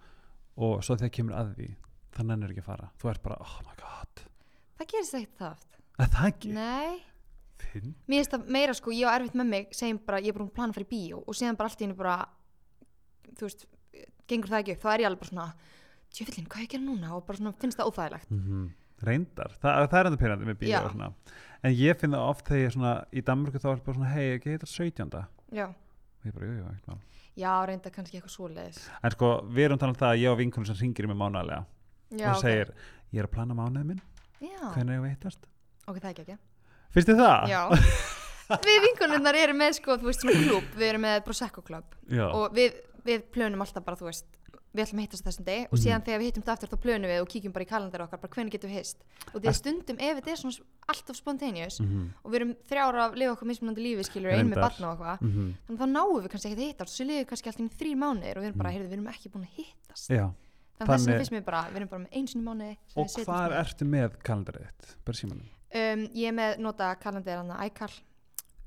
og 0.58 0.82
svo 0.82 0.96
þegar 0.98 1.14
kemur 1.14 1.36
að 1.38 1.52
því 1.58 1.68
þannig 2.16 2.44
er 2.46 2.54
ekki 2.54 2.62
að 2.64 2.68
fara. 2.70 2.88
Þú 3.00 3.10
ert 3.12 3.22
bara, 3.22 3.36
oh 3.44 3.58
my 3.66 3.74
god. 3.82 4.24
það 4.78 4.90
gerist 4.94 5.14
ekkert 5.18 5.38
það 5.42 5.52
oft 5.52 5.78
Er 5.98 6.10
það 6.14 6.28
ekki? 6.30 6.50
nei, 6.54 6.98
Finn? 7.58 7.94
mér 8.06 8.20
finnst 8.22 8.34
það 8.36 8.50
meira 8.54 8.74
sko, 8.78 8.92
ég 8.94 9.10
á 9.10 9.16
erfitt 9.18 9.34
með 9.38 9.48
mig 9.52 9.72
segjum 9.74 9.98
bara, 10.06 10.20
ég 10.22 10.30
er 10.30 10.36
búin 10.38 10.46
að 10.48 10.54
plana 10.54 10.70
að 10.72 10.78
fara 10.78 10.86
í 10.86 10.92
bíó 10.92 11.22
og 11.26 11.34
síðan 11.36 11.58
bara 11.58 11.68
allt 11.72 11.80
í 11.82 11.84
hennu 11.88 11.96
bara 11.98 12.18
þú 13.38 13.48
veist, 13.48 13.64
gengur 14.30 14.52
það 14.52 14.62
ekki 14.62 14.76
upp 14.76 14.84
þá 14.84 14.90
er 14.92 15.02
ég 15.02 15.08
alveg 15.10 15.22
bara 15.24 15.32
svona, 15.32 15.48
tjöfillin, 16.14 16.46
hvað 16.48 16.60
er 16.60 16.64
ég 16.64 16.68
að 16.70 16.74
gera 16.76 16.86
núna 16.86 17.10
og 17.18 17.24
bara 17.26 17.40
svona 17.40 17.54
finnst 17.58 17.80
það 17.80 17.90
óþægilegt 17.92 18.30
Mm 18.34 18.68
Reyndar. 18.98 19.52
Þa, 19.62 19.72
það 19.86 19.98
er 20.00 20.08
enda 20.08 20.18
pyrrandi 20.18 20.46
með 20.48 20.56
bíó 20.58 20.78
og. 20.82 21.34
En 21.62 21.74
ég 21.78 21.98
finn 22.00 22.10
það 22.16 22.24
oft 22.32 22.48
þegar 22.48 22.58
ég 22.58 22.66
er 22.66 22.72
svona 22.74 22.94
í 23.14 23.22
Danmörku 23.28 23.60
þá 23.62 23.68
er 23.70 23.82
bara 23.86 23.94
svona, 23.98 24.08
hei, 24.10 24.24
ekki 24.34 24.54
þetta 24.56 24.70
17. 24.72 25.20
já, 25.54 25.66
Og 25.68 26.26
ég 26.26 26.34
bara, 26.34 26.48
jú, 26.48 26.56
jú, 26.58 26.96
já, 27.38 27.52
reynda 27.70 27.92
kannski 27.94 28.18
eitthvað 28.18 28.34
svoleiðis 28.34 28.80
En 29.06 29.14
sko, 29.14 29.28
við 29.54 29.68
erum 29.68 29.78
talað 29.78 29.94
um 29.94 30.00
það 30.00 30.10
að 30.16 30.22
ég 30.24 30.32
og 30.32 30.38
vinkunum 30.40 30.66
sem 30.66 30.80
ringir 30.82 31.06
í 31.06 31.10
mig 31.12 31.18
mánaðlega 31.20 31.60
já, 32.10 32.30
og 32.34 32.40
segir, 32.42 32.72
ég 33.12 33.18
er 33.22 33.28
að 33.28 33.34
plana 33.36 33.54
mánuðið 33.58 33.84
minn, 33.92 34.00
já, 34.40 34.60
hvernig 34.74 34.94
er 34.94 34.98
ég 35.00 35.06
veittast? 35.08 35.40
ok, 35.88 35.96
það 35.98 36.08
er 36.08 36.14
ekki 36.14 36.24
ekki 36.28 36.38
Finnst 36.94 37.08
þið 37.12 37.20
það? 37.20 37.48
já, 37.52 37.62
við 38.68 38.80
vinkonunnar 38.86 39.34
erum 39.36 39.58
með 39.60 39.76
sko, 39.82 39.98
þú 40.00 40.08
veist, 40.08 40.22
svona 40.24 40.40
klúb, 40.46 40.72
við 40.78 40.88
erum 40.94 41.02
með 41.04 41.20
Prosecco 41.26 41.60
klúb 41.66 41.84
Já. 42.08 42.26
og 42.32 42.52
við, 42.56 42.78
við 43.04 43.26
plönum 43.34 43.60
alltaf 43.60 43.84
bara, 43.84 43.96
þú 44.00 44.08
veist 44.08 44.26
við 44.68 44.84
ætlum 44.84 45.00
að 45.00 45.04
hittast 45.08 45.24
þessum 45.24 45.44
degi 45.48 45.62
og 45.64 45.72
Mhm. 45.74 45.80
síðan 45.82 46.02
þegar 46.04 46.18
við 46.20 46.26
hittum 46.28 46.42
þetta 46.44 46.52
aftur 46.54 46.68
þá 46.68 46.78
plönum 46.84 47.08
við 47.08 47.20
og 47.22 47.28
kíkjum 47.32 47.52
bara 47.54 47.64
í 47.64 47.68
kalendar 47.68 48.02
okkar 48.04 48.20
bara 48.20 48.32
hvernig 48.34 48.52
getum 48.52 48.70
við 48.70 48.76
hist 48.78 48.98
og 49.32 49.40
því 49.40 49.48
að 49.48 49.56
stundum 49.56 49.96
ef 49.98 50.18
þetta 50.18 50.30
er 50.30 50.36
svona 50.36 50.66
alltaf 50.92 51.16
spontaneous 51.16 51.78
Mhm, 51.80 52.02
og 52.22 52.28
við 52.30 52.36
erum 52.40 52.52
þrjára 52.68 53.00
að 53.08 53.16
lifa 53.16 53.32
okkur 53.32 53.48
mismunandi 53.48 53.80
lífi 53.86 54.04
skilur 54.04 54.30
einu 54.36 54.50
með 54.52 54.60
batna 54.60 54.90
og 54.92 54.98
eitthvað 55.00 55.24
mhm. 55.24 55.54
þannig 55.66 55.80
að 55.80 55.80
þá 55.80 55.88
náum 55.96 56.20
við 56.20 56.28
kannski 56.34 56.48
ekki 56.52 56.60
að 56.60 56.68
hittast 56.68 56.94
svo 56.96 57.04
liðum 57.08 57.22
við 57.24 57.28
kannski 57.32 57.48
alltaf 57.48 57.64
í 57.64 57.78
þrýr 57.80 57.96
mánuðir 58.04 58.36
og 58.36 58.42
við 58.44 58.48
erum 58.48 58.58
bara, 58.60 58.68
Mm. 58.68 58.76
heyrðu, 58.76 58.88
við 58.88 58.96
erum 58.98 59.08
ekki 59.08 59.32
búin 59.32 59.48
að 59.48 59.56
hittast 59.56 60.08
Já. 60.12 60.26
Þannig 60.78 60.94
að 60.94 61.06
vegna 61.06 61.18
finnst 61.18 61.34
mér 61.36 61.44
bara, 61.48 61.62
við 61.70 61.76
erum 61.80 61.88
bara 61.92 62.02
með 62.04 62.16
eins 62.18 62.34
og 62.36 62.42
mánuði 62.48 62.74
sem 62.88 63.02
Og 63.02 63.06
hvað 63.28 63.54
ertu 63.60 63.84
með 63.88 64.18
kalendarið 64.28 64.66
þitt? 64.68 64.96
Bara 65.04 65.16
símanum. 65.20 65.48
um, 65.82 66.02
ég 66.14 66.28
er 66.28 66.36
með 66.38 66.58
nota 66.64 66.90
kalendir 67.02 67.36
hann 67.40 67.54
iCal 67.66 67.92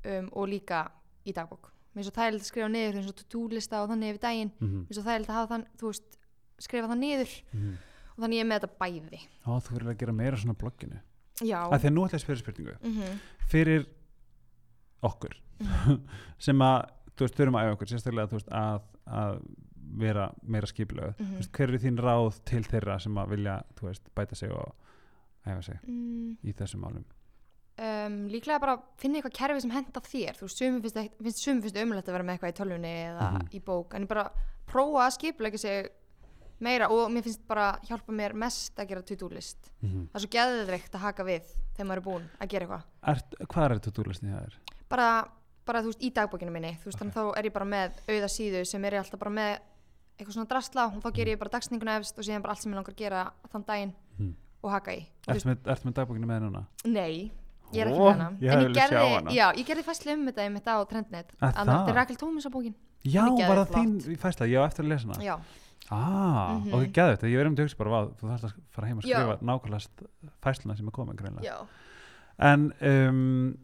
um, 0.04 0.28
og 0.32 0.48
líka 0.48 0.82
í 1.26 1.32
dagbók 1.36 1.70
mér 1.92 2.02
er 2.02 2.08
svo 2.08 2.14
þægilegt 2.16 2.42
að 2.42 2.48
skrifa 2.50 2.68
niður 2.72 2.98
eins 3.00 3.08
og 3.12 3.16
to-do 3.20 3.40
lista 3.52 3.82
og 3.82 3.88
þannig 3.92 4.12
yfir 4.14 4.22
daginn 4.26 4.52
Mm 4.60 4.76
mér 4.82 4.90
er 4.90 4.94
svo 4.98 5.02
þægilegt 5.08 5.30
að 5.32 5.38
hafa 5.40 5.50
þann, 5.54 5.66
veist 5.92 6.18
skrifa 6.62 6.88
það 6.92 6.98
niður 7.02 7.32
-hmm. 7.52 7.74
og 8.16 8.22
þannig 8.24 8.36
ég 8.38 8.44
er 8.44 8.48
með 8.48 8.60
þetta 8.60 8.78
bæði 8.82 9.20
Á, 9.44 9.50
þú 9.60 9.70
verður 9.76 9.90
að 9.92 9.98
gera 10.00 10.12
meira 10.12 10.36
svona 10.36 10.54
blogginu. 10.62 10.98
já, 11.42 11.58
að 11.68 11.78
því 11.82 11.86
að 11.88 11.94
nú 11.96 12.04
ætla 12.06 12.16
ég 12.16 12.20
að 12.20 12.24
spyrja 12.24 12.42
spurningu 12.42 12.76
mm 12.82 13.18
fyrir 13.52 13.86
okkur 15.02 15.34
Mhm. 15.62 16.00
sem 16.46 16.58
að 16.58 16.88
þú 17.14 17.20
veist, 17.26 17.36
þurfum 17.36 17.56
að 17.58 17.64
okkur 17.76 17.88
sérstaklega 17.92 18.28
að, 18.50 18.80
að 19.06 19.36
vera 19.98 20.30
meira 20.42 20.66
skipilöð 20.66 21.14
Mhm. 21.18 21.34
veist, 21.38 21.52
hver 21.52 21.68
eru 21.68 21.78
þín 21.78 21.98
ráð 22.00 22.40
til 22.44 22.62
þeirra 22.64 23.00
sem 23.00 23.14
að 23.14 23.28
vilja 23.28 23.62
veist, 23.82 24.14
bæta 24.14 24.34
sig 24.36 24.50
og 24.52 24.74
æfa 25.46 25.62
sig 25.62 25.78
mm, 25.86 26.36
í 26.44 26.52
þessum 26.54 26.80
málum 26.80 27.04
um, 27.78 28.28
líklega 28.28 28.60
bara 28.60 28.76
finna 29.00 29.18
eitthvað 29.18 29.32
kerfi 29.38 29.60
sem 29.64 29.70
henda 29.70 30.00
þér 30.00 30.36
þú 30.38 30.48
sumum 30.52 30.82
finnst, 30.82 31.16
finnst, 31.22 31.76
umlætt 31.82 32.08
að 32.08 32.12
vera 32.12 32.24
með 32.24 32.38
eitthvað 32.38 32.52
í 32.52 32.58
tölvunni 32.60 32.94
eða 33.08 33.32
Mhm. 33.32 33.48
í 33.52 33.60
bók 33.64 33.94
en 33.94 34.06
bara 34.06 34.30
prófa 34.66 35.06
að 35.06 35.16
skipulega 35.18 35.58
sig 35.58 35.88
meira 36.60 36.88
og 36.88 37.10
mér 37.10 37.22
finnst 37.24 37.46
bara 37.48 37.78
hjálpa 37.88 38.12
mér 38.12 38.34
mest 38.34 38.76
að 38.78 38.88
gera 38.88 39.02
to-do 39.02 39.28
list 39.28 39.70
mm 39.82 39.88
-hmm. 39.88 40.06
það 40.08 40.14
er 40.14 40.20
svo 40.20 40.28
geðveikt 40.30 40.94
að 40.94 40.98
haka 41.00 41.24
við 41.24 41.42
þegar 41.74 41.86
maður 41.86 41.96
er 41.96 42.04
búinn 42.06 42.28
að 42.40 42.48
gera 42.48 42.66
eitthvað 42.66 43.46
hvað 43.48 43.70
er 43.70 43.78
túrlisni 43.90 44.28
það 44.30 44.42
er? 44.46 44.54
bara, 44.88 45.28
bara 45.66 45.80
þú 45.82 45.84
veist, 45.86 46.02
í 46.02 46.12
dagbókinu 46.12 46.50
minni 46.52 46.78
þú 46.80 46.84
veist, 46.84 46.98
þannig 46.98 47.14
þá 47.14 47.38
er 47.38 47.44
ég 47.44 47.52
bara 47.52 47.64
með 47.64 47.90
auða 48.08 48.28
síðu 48.28 48.64
sem 48.66 48.84
er 48.84 48.92
ég 48.92 48.98
alltaf 48.98 49.18
bara 49.18 49.30
með 49.30 49.58
eitthvað 50.22 50.36
svona 50.38 50.48
drastla 50.48 50.86
og 50.88 51.02
þá 51.02 51.10
ger 51.18 51.26
ég 51.32 51.38
bara 51.38 51.50
dagsninguna 51.50 51.96
efst 52.00 52.18
og 52.18 52.24
síðan 52.24 52.42
bara 52.42 52.54
allt 52.54 52.62
sem 52.62 52.72
ég 52.72 52.76
langar 52.80 52.94
að 52.94 53.02
gera 53.02 53.32
þann 53.52 53.66
daginn 53.66 53.92
Mhm. 54.18 54.34
og 54.62 54.70
haka 54.70 54.90
í 54.96 55.06
Ertu 55.28 55.46
með, 55.50 55.58
ertu 55.66 55.84
með 55.88 55.94
dagbókinu 55.98 56.26
með 56.26 56.40
núna? 56.46 56.64
Nei, 56.84 57.32
ég 57.72 57.80
er 57.82 57.88
ekki 57.92 57.98
Ó, 58.00 58.06
með 58.06 58.12
hana 58.18 58.30
ég 58.40 58.48
En 58.50 58.58
hefði 58.58 58.62
ég 58.62 58.68
viljað 58.68 58.88
sjá 58.88 58.98
gerði, 58.98 59.14
hana. 59.16 59.30
já, 59.30 59.46
ég 59.58 59.66
gerði 59.66 59.84
fæslu 59.84 60.12
um 60.12 60.26
þetta 60.26 60.42
einmitt 60.46 60.66
á 60.70 60.76
Trendnet 60.88 61.28
Að 61.40 61.48
Að 61.48 61.54
það? 61.54 61.72
Þetta 61.72 61.88
er 61.88 61.94
Rakel 62.00 62.16
Tómas 62.16 62.46
á 62.46 62.50
bókin 62.52 62.74
Já, 63.02 63.22
Hún 63.26 63.40
er 63.42 63.48
var 63.48 63.56
það 63.66 63.72
geðveikt 63.74 64.06
þín 64.06 64.18
fæsla? 64.22 64.46
Ég 64.46 64.58
á 64.62 64.64
eftir 64.68 64.84
að 64.84 64.88
lesa 64.88 65.06
hana 65.08 65.24
Já, 65.24 65.36
Ah, 65.90 66.60
Mhm. 66.62 66.72
ok, 66.72 66.92
gæði 66.94 67.16
þetta, 67.18 67.26
ég 67.28 67.36
verðum 67.42 67.56
til 67.56 67.64
að 67.64 67.68
hugsa 67.68 67.78
bara 67.78 67.90
vá, 67.90 68.00
þú 68.16 68.24
þarfst 68.30 68.44
að 68.46 68.52
fara 68.70 68.86
heim 68.86 68.98
að 68.98 69.02
Já. 69.02 69.16
skrifa 69.18 69.38
nákvæmlega 69.42 69.80
st- 69.82 70.06
fæsluna 70.40 70.76
sem 70.76 70.86
er 70.88 70.90
komin 70.92 71.16
greinlega 71.16 71.42
já, 71.42 71.66
En 72.38 72.72
um, 72.80 73.58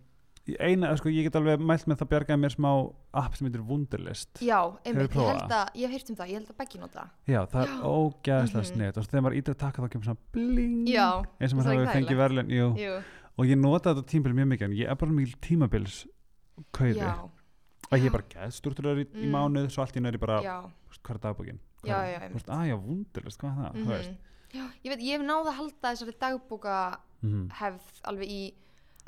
eina, 0.60 0.96
sko, 0.96 1.08
ég 1.12 1.24
get 1.28 1.36
alveg 1.36 1.60
mælt 1.60 1.84
með 1.90 1.98
það 2.00 2.08
bjargaði 2.12 2.40
mér 2.40 2.54
smá 2.54 2.70
app 3.12 3.36
sem 3.36 3.46
heitir 3.48 3.62
Wunderlist 3.68 4.40
já 4.40 4.58
einmitt, 4.84 5.12
ég 5.12 5.28
held 5.28 5.52
að, 5.52 5.68
ég 5.74 5.82
hef 5.88 5.90
heyrt 5.98 6.10
um 6.10 6.16
það, 6.16 6.28
ég 6.28 6.38
held 6.38 6.48
að 6.52 6.58
Beggi 6.62 6.78
nota 6.80 6.98
það. 6.98 7.10
Já, 7.26 7.40
það 7.52 7.62
er 7.62 7.68
Já. 7.68 7.80
ógæðslega 7.92 8.62
Mhm. 8.64 8.70
sniðt 8.72 8.96
og 8.98 9.04
þegar 9.08 9.22
maður 9.26 9.38
ítir 9.40 9.54
að 9.54 9.58
taka 9.58 9.82
þá 9.82 9.88
kemur 9.92 10.04
svona 10.04 10.22
bling 10.32 10.86
Já, 10.88 11.08
eins 11.40 11.52
og 11.52 11.58
maður 11.58 11.72
er 11.72 11.86
hafi 11.86 11.98
fengið 11.98 12.20
verðlun 12.22 13.04
og 13.38 13.46
ég 13.46 13.58
nota 13.58 13.94
þetta 13.94 14.06
tímabil 14.08 14.34
mjög 14.34 14.48
mikið 14.52 14.62
en 14.70 14.76
ég 14.78 14.88
er 14.90 14.94
bara 14.96 15.12
mikil 15.12 15.34
tímabils 15.40 16.06
kauði 16.72 16.96
já, 16.98 17.12
að 17.92 17.98
ég 18.00 18.06
er 18.06 18.10
bara 18.10 18.28
geðstruktúrar 18.34 18.98
í, 18.98 19.04
í 19.14 19.26
Mm. 19.26 19.30
mánuð 19.32 19.68
svo 19.70 19.82
allt 19.84 19.96
í 19.96 20.00
næri 20.02 20.18
bara, 20.18 20.40
já, 20.42 20.56
hvað 21.04 21.14
er 21.14 21.18
dagbókin 21.28 21.58
Já, 21.84 21.98
já, 22.08 22.18
einmitt. 22.24 22.46
að 22.46 22.66
já, 22.68 22.76
vundirlist, 22.82 23.38
hvað 23.38 23.52
er 23.52 23.70
það, 23.72 23.86
veist 23.86 24.10
mhm. 24.10 24.18
já, 24.58 24.64
ég 24.84 24.90
veit, 24.90 25.00
ég 25.06 25.12
hef 25.18 25.22
náð 25.28 25.46
að 25.46 25.54
halda 25.60 25.92
þessari 25.92 26.18
dagbóka 26.18 26.98
Mhm. 27.22 27.50
hefð 27.50 28.02
alveg 28.04 28.28
í 28.28 28.52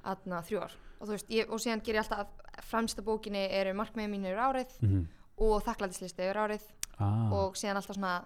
aðna, 0.04 0.40
þrjú 0.46 0.62
ár 0.62 0.72
og 1.00 1.08
þú 1.08 1.14
veist, 1.16 1.30
ég, 1.32 1.48
og 1.50 1.58
síðan 1.62 1.82
ger 1.84 1.94
ég 1.98 2.04
alltaf 2.04 2.28
fremsta 2.70 3.02
bókinni 3.02 3.46
eru 3.50 3.72
markmiðið 3.78 4.10
mínu 4.14 4.28
yfir 4.30 4.42
árið 4.46 4.74
Mhm. 4.82 5.06
og 5.40 5.62
þakklætislisti 5.64 6.22
yfir 6.26 6.36
árið 6.44 6.66
ah. 6.98 7.32
og 7.32 7.54
síðan 7.56 7.76
alltaf 7.80 7.96
svona 7.96 8.24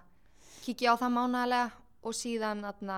kíkja 0.65 0.91
á 0.91 0.95
það 0.99 1.13
mánaðarlega 1.15 1.71
og 2.03 2.13
síðan 2.13 2.65
aðna, 2.67 2.97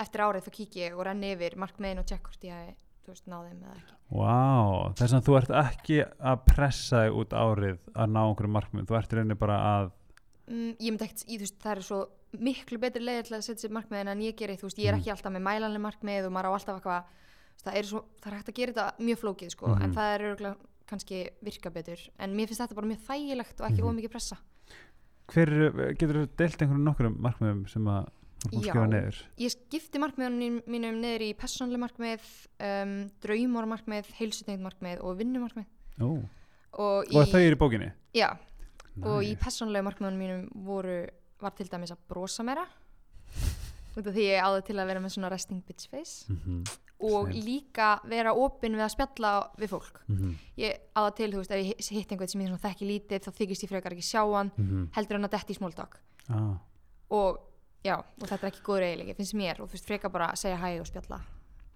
eftir 0.00 0.20
árið 0.24 0.46
þá 0.48 0.50
kíkja 0.56 0.86
ég 0.88 0.96
og 0.98 1.04
renni 1.06 1.34
yfir 1.36 1.56
markmiðin 1.60 2.00
og 2.00 2.06
tjekk 2.06 2.22
hvort 2.30 2.44
ég 2.48 2.74
þú 3.04 3.12
veist, 3.12 3.26
náð 3.28 3.48
þeim 3.50 3.60
eða 3.62 3.76
ekki 3.76 3.92
Vá, 4.14 4.94
þess 4.96 5.12
að 5.16 5.24
þú 5.26 5.36
ert 5.38 5.50
ekki 5.60 5.98
að 6.30 6.40
pressa 6.48 7.02
þig 7.04 7.18
út 7.20 7.32
árið 7.36 7.78
að 7.94 8.10
ná 8.14 8.20
einhverju 8.24 8.52
markmið, 8.56 8.86
þú 8.88 8.96
ert 8.98 9.12
rauninni 9.12 9.36
bara 9.40 9.56
að 9.74 9.90
mm, 10.48 10.72
ég 10.80 10.90
myndi 10.94 11.04
ekkert, 11.04 11.24
veist, 11.40 11.58
það 11.60 11.72
er 11.76 11.82
svo 11.88 11.98
miklu 12.34 12.78
betri 12.82 13.02
leið 13.04 13.20
til 13.28 13.36
að 13.36 13.44
setja 13.46 13.62
sér 13.68 13.74
markmiðin 13.76 14.08
en 14.14 14.22
ég 14.24 14.36
geri 14.36 14.56
þú 14.56 14.66
veist, 14.68 14.78
ég 14.80 14.88
er 14.88 14.94
Mhm. 14.96 15.00
ekki 15.04 15.12
alltaf 15.14 15.32
með 15.32 15.44
mælanlega 15.46 15.84
markmið 15.84 16.26
og 16.26 16.32
maður 16.32 16.48
á 16.48 16.56
alltaf 16.56 16.76
eitthvað 16.80 17.04
það 17.62 17.74
er, 17.78 17.82
svo, 17.84 18.04
það 18.20 18.32
er 18.32 18.36
hægt 18.38 18.48
að 18.48 18.54
gera 18.58 18.72
þetta 18.72 19.04
mjög 19.04 19.18
flókið 19.22 19.50
sko, 19.50 19.66
Mhm. 19.68 19.82
en 19.82 19.94
það 19.94 20.14
er 20.14 20.56
kannski 20.86 21.28
virka 21.42 21.70
betur, 21.70 21.98
en 22.18 22.34
mér 22.36 22.46
finnst 22.48 22.60
þetta 22.60 22.74
bara 22.74 22.86
mjög 22.86 23.06
þægilegt 23.08 23.60
og 23.60 23.66
ekki 23.70 23.80
Mhm. 23.80 23.86
mm 23.86 23.94
ómikið 23.98 24.10
pressa 24.10 24.36
hver, 25.32 25.48
getur 25.96 26.14
þú 26.20 26.28
deilt 26.36 26.58
einhverjum 26.60 26.84
nokkrum 26.84 27.16
markmiðum 27.24 27.68
sem 27.68 27.84
að 27.84 28.08
búin 28.44 28.60
að 28.60 28.66
Já. 28.66 28.86
neður 28.86 29.16
ég 29.38 29.50
skipti 29.54 29.98
markmiðunum 29.98 30.62
mínum 30.68 30.98
niður 31.00 31.22
í 31.24 31.34
persónlega 31.34 31.80
markmið 31.80 32.20
um, 32.60 33.10
draumormarkmið, 33.24 34.04
heilsutengt 34.18 34.60
markmið 34.60 35.00
og 35.02 35.16
vinnumarkmið 35.16 35.64
Ó. 36.02 36.10
og, 36.74 37.04
og 37.14 37.26
þau 37.32 37.40
eru 37.40 37.56
í 37.56 37.58
bókinni 37.58 37.92
já, 38.14 38.36
og 39.02 39.22
í 39.24 39.30
Nice. 39.32 39.40
persónlega 39.40 39.82
markmiðunum 39.88 40.18
mínum 40.20 40.48
voru, 40.66 41.06
var 41.40 41.50
til 41.56 41.66
dæmis 41.72 41.90
að 41.90 41.98
brosa 42.10 42.44
meira 42.44 42.66
út 43.96 44.06
af 44.10 44.14
því 44.14 44.24
ég 44.30 44.42
áði 44.42 44.64
til 44.66 44.76
að 44.80 44.86
vera 44.90 45.00
með 45.04 45.14
svona 45.16 45.30
resting 45.30 45.62
bitch 45.66 45.88
face 45.90 46.26
Mhm, 46.32 46.64
og 47.04 47.26
Same. 47.28 47.42
líka 47.44 47.88
vera 48.08 48.32
opinn 48.32 48.74
við 48.78 48.84
að 48.86 48.92
spjalla 48.94 49.32
við 49.58 49.68
fólk 49.74 50.00
mhm, 50.08 50.34
ég 50.58 50.78
áða 50.96 51.14
til, 51.16 51.30
þú 51.32 51.40
veist, 51.42 51.50
ef 51.50 51.58
ég 51.58 51.66
hi- 51.74 51.98
hitt 51.98 52.12
einhvern 52.12 52.28
sem 52.30 52.40
ég 52.40 52.48
svona 52.48 52.64
þekki 52.64 52.86
lítið 52.88 53.24
þá 53.26 53.30
þykist 53.40 53.64
ég 53.66 53.68
frekar 53.74 53.92
ekki 53.92 54.06
sjá 54.12 54.22
hann 54.34 54.52
mhm. 54.56 54.88
heldur 54.94 55.18
hann 55.18 55.28
að 55.28 55.34
detti 55.38 55.52
í 55.52 55.56
small 55.56 55.72
talk 55.72 55.98
Ah. 56.30 56.56
og 57.10 57.38
já, 57.84 57.98
og 57.98 58.26
þetta 58.28 58.46
er 58.46 58.50
ekki 58.52 58.62
góður 58.64 58.86
eiginleiki, 58.88 59.16
finnst 59.18 59.34
mér 59.36 59.60
og 59.60 59.68
þú 59.68 59.72
veist, 59.76 59.86
frekar 59.90 60.10
bara 60.10 60.30
segja 60.34 60.56
hæ 60.56 60.80
og 60.80 60.86
spjalla 60.88 61.20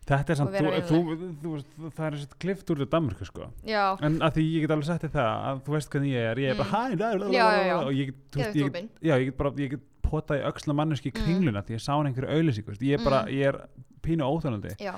Þetta 0.09 0.31
er 0.33 0.37
samt, 0.39 0.55
þú, 0.57 0.99
þú, 1.13 1.49
þú, 1.77 1.89
það 1.93 2.07
er 2.07 2.15
þessi 2.17 2.37
klift 2.41 2.71
úr 2.73 2.87
Danmarku 2.89 3.27
sko 3.29 3.51
já, 3.69 3.99
En 4.01 4.15
að 4.25 4.39
því 4.39 4.45
ég 4.55 4.61
get 4.65 4.71
alveg 4.73 4.87
sagt 4.89 5.03
þér 5.05 5.11
það 5.19 5.29
að 5.51 5.59
þú 5.67 5.75
veist 5.75 5.91
hvernig 5.93 6.13
ég 6.15 6.29
er, 6.31 6.37
ég 6.41 6.49
er 6.49 6.57
bara 6.57 6.87
Mm. 7.29 7.33
Já. 7.35 7.77
og 7.85 7.93
ég 7.93 8.07
get, 8.07 8.17
get, 8.33 8.55
ég 9.03 9.25
get 9.27 9.37
bara, 9.37 9.51
ég 9.51 9.71
get 9.71 9.81
potað 10.09 10.41
í 10.41 10.47
öxla 10.51 10.75
manneski 10.75 11.11
Mm. 11.13 11.19
kringluna 11.25 11.63
því 11.63 11.75
ég 11.77 11.83
sá 11.85 11.93
hann 11.97 12.07
einhverju 12.07 12.31
auðlýsingu, 12.37 12.67
veist, 12.73 12.83
ég 12.83 13.05
bara, 13.05 13.23
Mm. 13.25 13.29
ég 13.29 13.47
er 13.49 13.69
pínu 14.03 14.25
óþólandi, 14.25 14.75
já, 14.81 14.95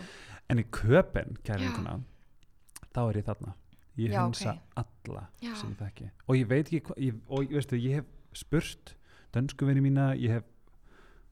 en 0.48 0.58
í 0.58 0.64
köpen, 0.70 1.36
kærlinguna, 1.44 2.00
þá 2.94 3.00
er 3.10 3.16
ég 3.20 3.24
þarna, 3.24 3.54
ég 3.98 4.10
hinsa 4.14 4.52
ok. 4.52 4.60
alla 4.76 5.28
Já. 5.42 5.54
sem 5.54 5.70
ég 5.74 5.78
þekki 5.78 6.10
og 6.28 6.34
ég 6.36 6.46
veit 6.48 6.66
ekki, 6.66 6.80
hva, 6.82 6.94
ég, 6.98 7.20
og 7.28 7.44
veistu, 7.50 7.76
ég 7.76 7.94
hef 7.94 8.04
spurt 8.32 8.94
dönsku 9.32 9.66
vinni 9.66 9.80
mína, 9.80 10.14
ég 10.16 10.30
hef 10.30 10.42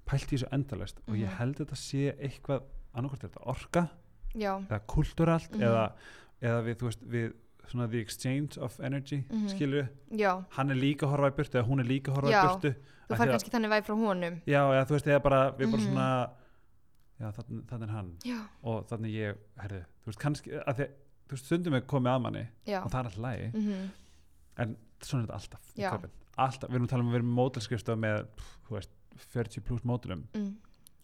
pælt 0.06 0.32
í 0.32 0.37
þessu 0.38 0.49
endalist 0.52 0.99
og 1.08 1.14
ég 1.14 1.26
Mhm. 1.28 1.37
held 1.38 1.56
þetta 1.56 1.76
sé 1.76 2.16
eitthvað, 2.18 2.62
annarkvort 2.94 3.25
er 3.25 3.28
þetta 3.28 3.47
orka, 3.47 3.88
já, 4.35 4.58
eða 4.68 4.80
kulturalt 4.87 5.50
Mhm. 5.52 5.62
eða, 5.62 5.92
eða 6.42 6.62
við, 6.64 6.75
þú 6.76 6.87
veist, 6.88 7.02
við 7.08 7.32
svona 7.71 7.87
the 7.91 7.99
exchange 8.01 8.59
of 8.59 8.79
energy 8.81 9.23
mm 9.29 9.33
Mhm. 9.43 9.49
skilur, 9.49 9.89
já. 10.13 10.45
Hann 10.51 10.71
er 10.71 10.75
líka 10.75 11.07
að 11.07 11.11
horfa 11.17 11.31
í 11.31 11.37
burtu 11.37 11.59
eða 11.59 11.67
hún 11.69 11.81
er 11.81 11.85
líka 11.85 12.11
að 12.13 12.15
horfa 12.17 12.31
Já, 12.31 12.43
í 12.43 12.49
burtu. 12.49 12.75
Þú 13.09 13.15
að- 13.17 13.31
kannski 13.33 13.51
þannig 13.51 13.71
væg 13.71 13.85
frá 13.87 13.95
honum. 13.97 14.41
Já, 14.47 14.63
eða 14.73 14.85
þú 14.87 14.95
veist, 14.97 15.07
eða 15.07 15.23
bara, 15.23 15.53
við 15.53 15.71
bara 15.71 15.83
Mhm. 15.83 15.87
svona 15.89 16.31
já, 17.21 17.33
þannig, 17.33 17.83
er 17.83 17.89
hann. 17.93 18.13
Já, 18.25 18.41
og 18.65 18.87
þannig 18.89 19.11
ég, 19.15 19.37
herðu, 19.59 19.85
þú 20.03 20.07
veist, 20.07 20.19
kannski 20.19 20.51
að 20.67 20.75
því, 20.77 20.87
þú 21.29 21.31
veist, 21.31 21.45
stundum 21.45 21.75
er 21.75 21.81
komið 21.81 22.11
að 22.15 22.23
manni 22.23 22.47
já. 22.67 22.85
og 22.85 22.91
það 22.91 23.01
er 23.01 23.05
alltaf 23.05 23.23
lægi, 23.25 23.53
mhm, 23.55 23.91
en 24.59 24.77
svona 25.01 25.23
er 25.23 25.27
þetta 25.27 25.35
alltaf 25.35 26.11
alltaf, 26.39 26.71
við 26.71 26.75
erum 26.77 26.87
að 26.87 26.89
tala 26.91 27.03
um 27.03 27.09
að 27.09 27.13
vera 27.13 27.23
með 27.25 27.35
mótelskristof 27.39 27.99
með, 27.99 28.27
pff, 28.37 28.59
þú 28.69 28.77
veist 28.77 28.91
40 29.17 29.61
pluss 29.61 29.83
mótelum, 29.83 30.23
mm. 30.33 30.55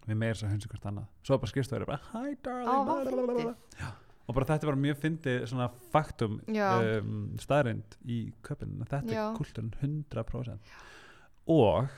við 0.07 0.17
meira 0.17 0.35
svo 0.35 0.49
hunsi 0.49 0.69
hvert 0.69 0.85
annað, 0.87 1.07
svo 1.25 1.39
bara 1.39 1.51
skristof 1.51 1.81
er 1.81 1.85
bara, 1.87 2.01
hi 2.13 2.35
darling 2.43 2.69
Á, 2.69 3.95
og 4.25 4.35
bara 4.37 4.47
þetta 4.49 4.67
var 4.71 4.79
mjög 4.81 4.99
fyndið 5.03 5.43
svona 5.51 5.67
faktum 5.93 6.39
Já. 6.49 6.69
um, 7.01 7.37
staðrind 7.43 7.97
í 8.09 8.19
köpinn 8.47 8.79
þetta 8.85 9.03
Já. 9.13 9.23
er 9.31 9.37
kultúrin 9.39 9.73
100% 9.83 10.75
og 11.55 11.89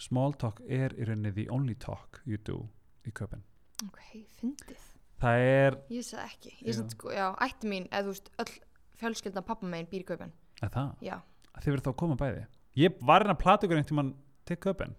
small 0.00 0.34
talk 0.40 0.60
er 0.68 0.92
í 0.96 1.06
rauninni 1.08 1.32
the 1.36 1.46
only 1.52 1.74
talk 1.80 2.20
you 2.28 2.36
do 2.44 2.62
í 3.08 3.12
köpinn 3.16 3.42
ok, 3.86 4.00
fyndið. 4.40 4.86
Það 5.20 5.42
er, 5.44 5.76
ég 5.92 6.04
það 6.08 6.24
ekki, 6.26 6.50
Já. 6.52 6.60
ég 6.60 6.68
veist 6.80 6.94
sko, 6.96 7.10
já, 7.12 7.26
ætti 7.44 7.68
mín 7.68 7.86
eða 7.92 8.06
þú 8.06 8.12
veist, 8.14 8.30
öll 8.40 8.52
fjölskyldan 9.00 9.44
pappa 9.48 9.68
megin 9.68 9.88
býr 9.90 10.04
í 10.04 10.08
kaupin 10.08 10.32
er 10.64 10.72
það, 10.72 10.90
já, 11.04 11.16
að 11.54 11.62
þið 11.64 11.72
verður 11.74 11.84
þá 11.86 11.90
að 11.92 11.98
koma 12.02 12.16
bæði. 12.20 12.42
Ég 12.80 12.98
var 13.04 13.24
hérna 13.24 13.34
að 13.34 13.40
plata 13.42 13.66
ykkur 13.66 13.76
einhvern 13.80 13.88
tímann 13.90 14.10
til 14.48 14.56
köpinn 14.60 14.92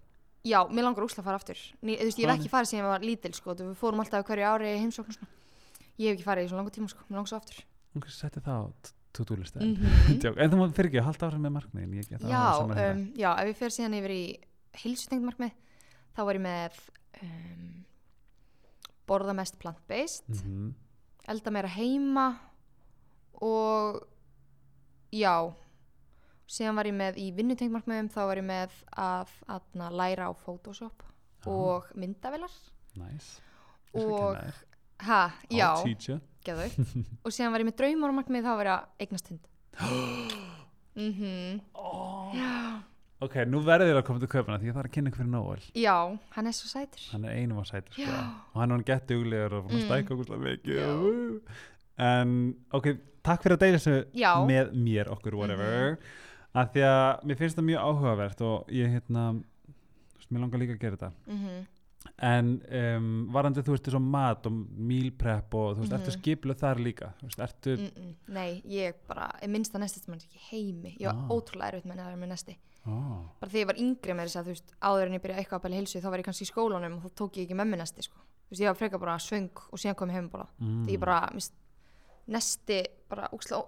já, 0.45 0.59
mér 0.73 0.85
langar 0.87 1.05
úsla 1.05 1.21
að 1.21 1.27
fara 1.29 1.37
aftur. 1.41 1.59
Ný, 1.85 1.95
þú 2.01 2.07
veist, 2.09 2.19
ég 2.21 2.29
hef 2.29 2.39
ekki 2.39 2.49
farið 2.53 2.69
síðan 2.71 2.81
ég 2.81 2.89
var 2.91 3.05
lítil 3.05 3.33
sko, 3.37 3.53
þú- 3.57 3.75
fórum 3.77 4.01
alltaf 4.01 4.25
hverju 4.25 4.47
ári 4.49 4.71
heimsókn. 4.81 5.17
Ég 5.97 6.07
hef 6.11 6.17
ekki 6.19 6.27
farið 6.27 6.45
í 6.45 6.49
svo 6.51 6.57
langa 6.61 6.71
tíma 6.75 6.89
sko, 6.91 7.03
mér 7.09 7.17
langar 7.19 7.31
svo 7.31 7.37
aftur. 7.41 7.63
Hún 7.93 8.05
setti 8.07 8.39
það 8.45 8.61
á 8.61 8.65
to-do 9.11 9.35
listan 9.35 9.61
mm 9.65 10.37
en 10.43 10.51
þú 10.53 10.67
fyrir 10.71 10.87
ekki 10.91 11.01
að 11.01 11.07
halda 11.09 11.27
áfram 11.27 11.41
með 11.43 11.55
markmiðin 11.57 11.97
ég, 11.99 12.05
það 12.13 12.29
já, 12.31 12.43
um, 12.63 13.01
já, 13.19 13.31
ef 13.41 13.49
ég 13.51 13.57
fer 13.59 13.73
síðan 13.75 13.97
yfir 13.99 14.13
í 14.15 14.21
heilsutengt 14.85 15.25
markmið 15.27 15.51
þá 16.15 16.21
var 16.29 16.37
ég 16.39 16.43
með 16.45 16.77
um, 17.25 17.65
borða 19.11 19.35
mest 19.35 19.59
plant-based 19.59 20.29
Mhm. 20.31 20.69
elda 21.27 21.51
meira 21.51 21.67
heima 21.75 22.29
og 23.41 23.99
já. 25.11 25.51
Síðan 26.51 26.75
var 26.75 26.85
ég 26.89 26.95
með 26.95 27.17
í 27.19 27.29
vinnutengt 27.35 27.71
markmiðum 27.71 28.09
þá 28.11 28.19
var 28.27 28.37
ég 28.41 28.47
með 28.47 28.73
að, 28.99 29.29
að 29.47 29.95
læra 29.95 30.27
á 30.27 30.31
Photoshop 30.35 31.03
Já. 31.03 31.47
og 31.51 31.87
myndavilar 31.95 32.51
nice. 32.99 33.39
Og 33.95 34.35
ha, 35.07 35.21
já, 35.49 35.67
teach 35.83 36.09
you 36.09 36.19
geðveikt. 36.45 36.77
Og 37.25 37.33
síðan 37.35 37.51
var 37.53 37.61
ég 37.63 37.67
með 37.69 37.77
draumar 37.81 38.13
markmið 38.17 38.47
þá 38.47 38.51
að 38.53 38.71
eignast 39.05 39.31
hund. 39.31 39.43
Mhm. 40.91 41.61
Oh. 41.79 42.33
já, 42.35 42.81
ok, 43.23 43.35
nú 43.47 43.61
verður 43.63 43.87
þér 43.93 43.99
að 44.01 44.07
koma 44.09 44.19
til 44.19 44.27
köpina 44.33 44.57
því 44.59 44.67
ég 44.67 44.73
þarf 44.75 44.89
að 44.89 44.95
kynna 44.97 45.13
fyrir 45.15 45.29
Nóel 45.31 45.61
já, 45.79 45.93
hann 46.35 46.49
er 46.49 46.55
svo 46.57 46.67
sætur. 46.67 47.05
Hann 47.13 47.23
er 47.29 47.37
einum 47.39 47.61
á 47.61 47.65
sætur 47.69 47.95
sko. 47.95 48.17
Og 48.51 48.57
hann 48.59 48.73
er 48.73 48.75
hann 48.75 48.83
gett 48.89 49.05
duglegur 49.07 49.55
og 49.61 49.69
að 49.71 49.77
Mm. 49.77 49.85
stæka 49.87 50.11
okkur 50.17 50.27
slá 50.27 50.41
mikið 50.43 51.39
en 52.03 52.33
ok, 52.75 52.89
takk 53.23 53.45
fyrir 53.45 53.55
að 53.55 53.63
deila 53.63 53.79
þessu 53.79 53.95
Já. 54.19 54.33
með 54.51 54.73
mér 54.75 55.13
okkur 55.15 55.37
whatever. 55.39 55.95
Mm 55.95 56.27
að 56.51 56.73
því 56.73 56.81
að 56.83 57.21
mér 57.23 57.37
finnst 57.39 57.55
það 57.55 57.63
mjög 57.69 57.83
áhugavert 57.87 58.41
og 58.43 58.71
ég 58.75 58.89
hérna 58.91 59.21
mér 60.27 60.41
langar 60.43 60.59
líka 60.59 60.73
að 60.75 60.81
gera 60.81 60.97
þetta. 60.97 61.11
Mhm 61.31 61.61
en 62.21 62.49
um, 62.77 63.05
varandi 63.33 63.63
þú 63.65 63.73
veist 63.73 63.87
þessu 63.87 64.01
mat 64.03 64.45
og 64.45 64.57
meal 64.77 65.09
prep 65.17 65.55
og 65.57 65.75
þú 65.77 65.83
veist, 65.83 65.93
ertu 65.97 66.11
Mhm. 66.11 66.17
skipluð 66.19 66.59
þar 66.61 66.81
líka? 66.85 67.13
Veist, 67.21 67.39
ertu, 67.39 67.77
mm 67.77 67.87
-mm. 67.95 68.15
nei, 68.27 68.61
ég 68.65 68.93
bara, 69.07 69.31
minnst 69.47 69.73
að 69.73 69.79
nesti 69.81 70.07
mann 70.07 70.19
ekki 70.19 70.39
heimi, 70.51 70.97
ég 70.99 71.05
var 71.07 71.15
Ah. 71.15 71.27
ótrúlega 71.29 71.71
erfitt 71.73 71.85
með 71.85 71.97
að 71.97 72.05
vera 72.05 72.17
með 72.17 72.27
nesti. 72.29 72.57
Ó, 72.85 72.91
bara 73.39 73.51
þegar 73.51 73.61
ég 73.61 73.67
var 73.67 73.75
yngri 73.75 74.13
með 74.13 74.25
þess 74.25 74.35
að 74.35 74.43
þú 74.43 74.51
veist 74.53 74.73
áður 74.81 75.05
en 75.05 75.13
ég 75.13 75.21
byrjaði 75.21 75.39
eitthvað 75.39 75.59
að 75.59 75.63
bæla 75.63 75.75
heilsu 75.75 76.01
þá 76.01 76.09
var 76.09 76.19
ég 76.19 76.25
kannski 76.25 76.45
í 76.45 76.51
skólanum 76.51 76.93
og 76.97 77.03
þá 77.03 77.09
tók 77.15 77.37
ég 77.37 77.43
ekki 77.45 77.55
með 77.55 77.67
mér 77.69 77.77
nesti 77.77 78.01
sko. 78.01 78.17
þú 78.17 78.49
veist 78.51 78.61
ég 78.61 78.67
var 78.67 78.75
frekar 78.75 78.99
bara 78.99 79.17
svöng 79.17 79.49
og 79.71 79.79
síðan 79.79 79.95
kom 79.95 80.09
ég 80.09 80.13
heim 80.13 80.29
bara 80.29 80.47
mm, 80.59 80.85
því 80.85 80.91
ég 80.91 80.99
bara 80.99 81.29
mist, 81.33 81.53
nesti 82.27 82.85
bara 83.09 83.29
úkslega 83.31 83.65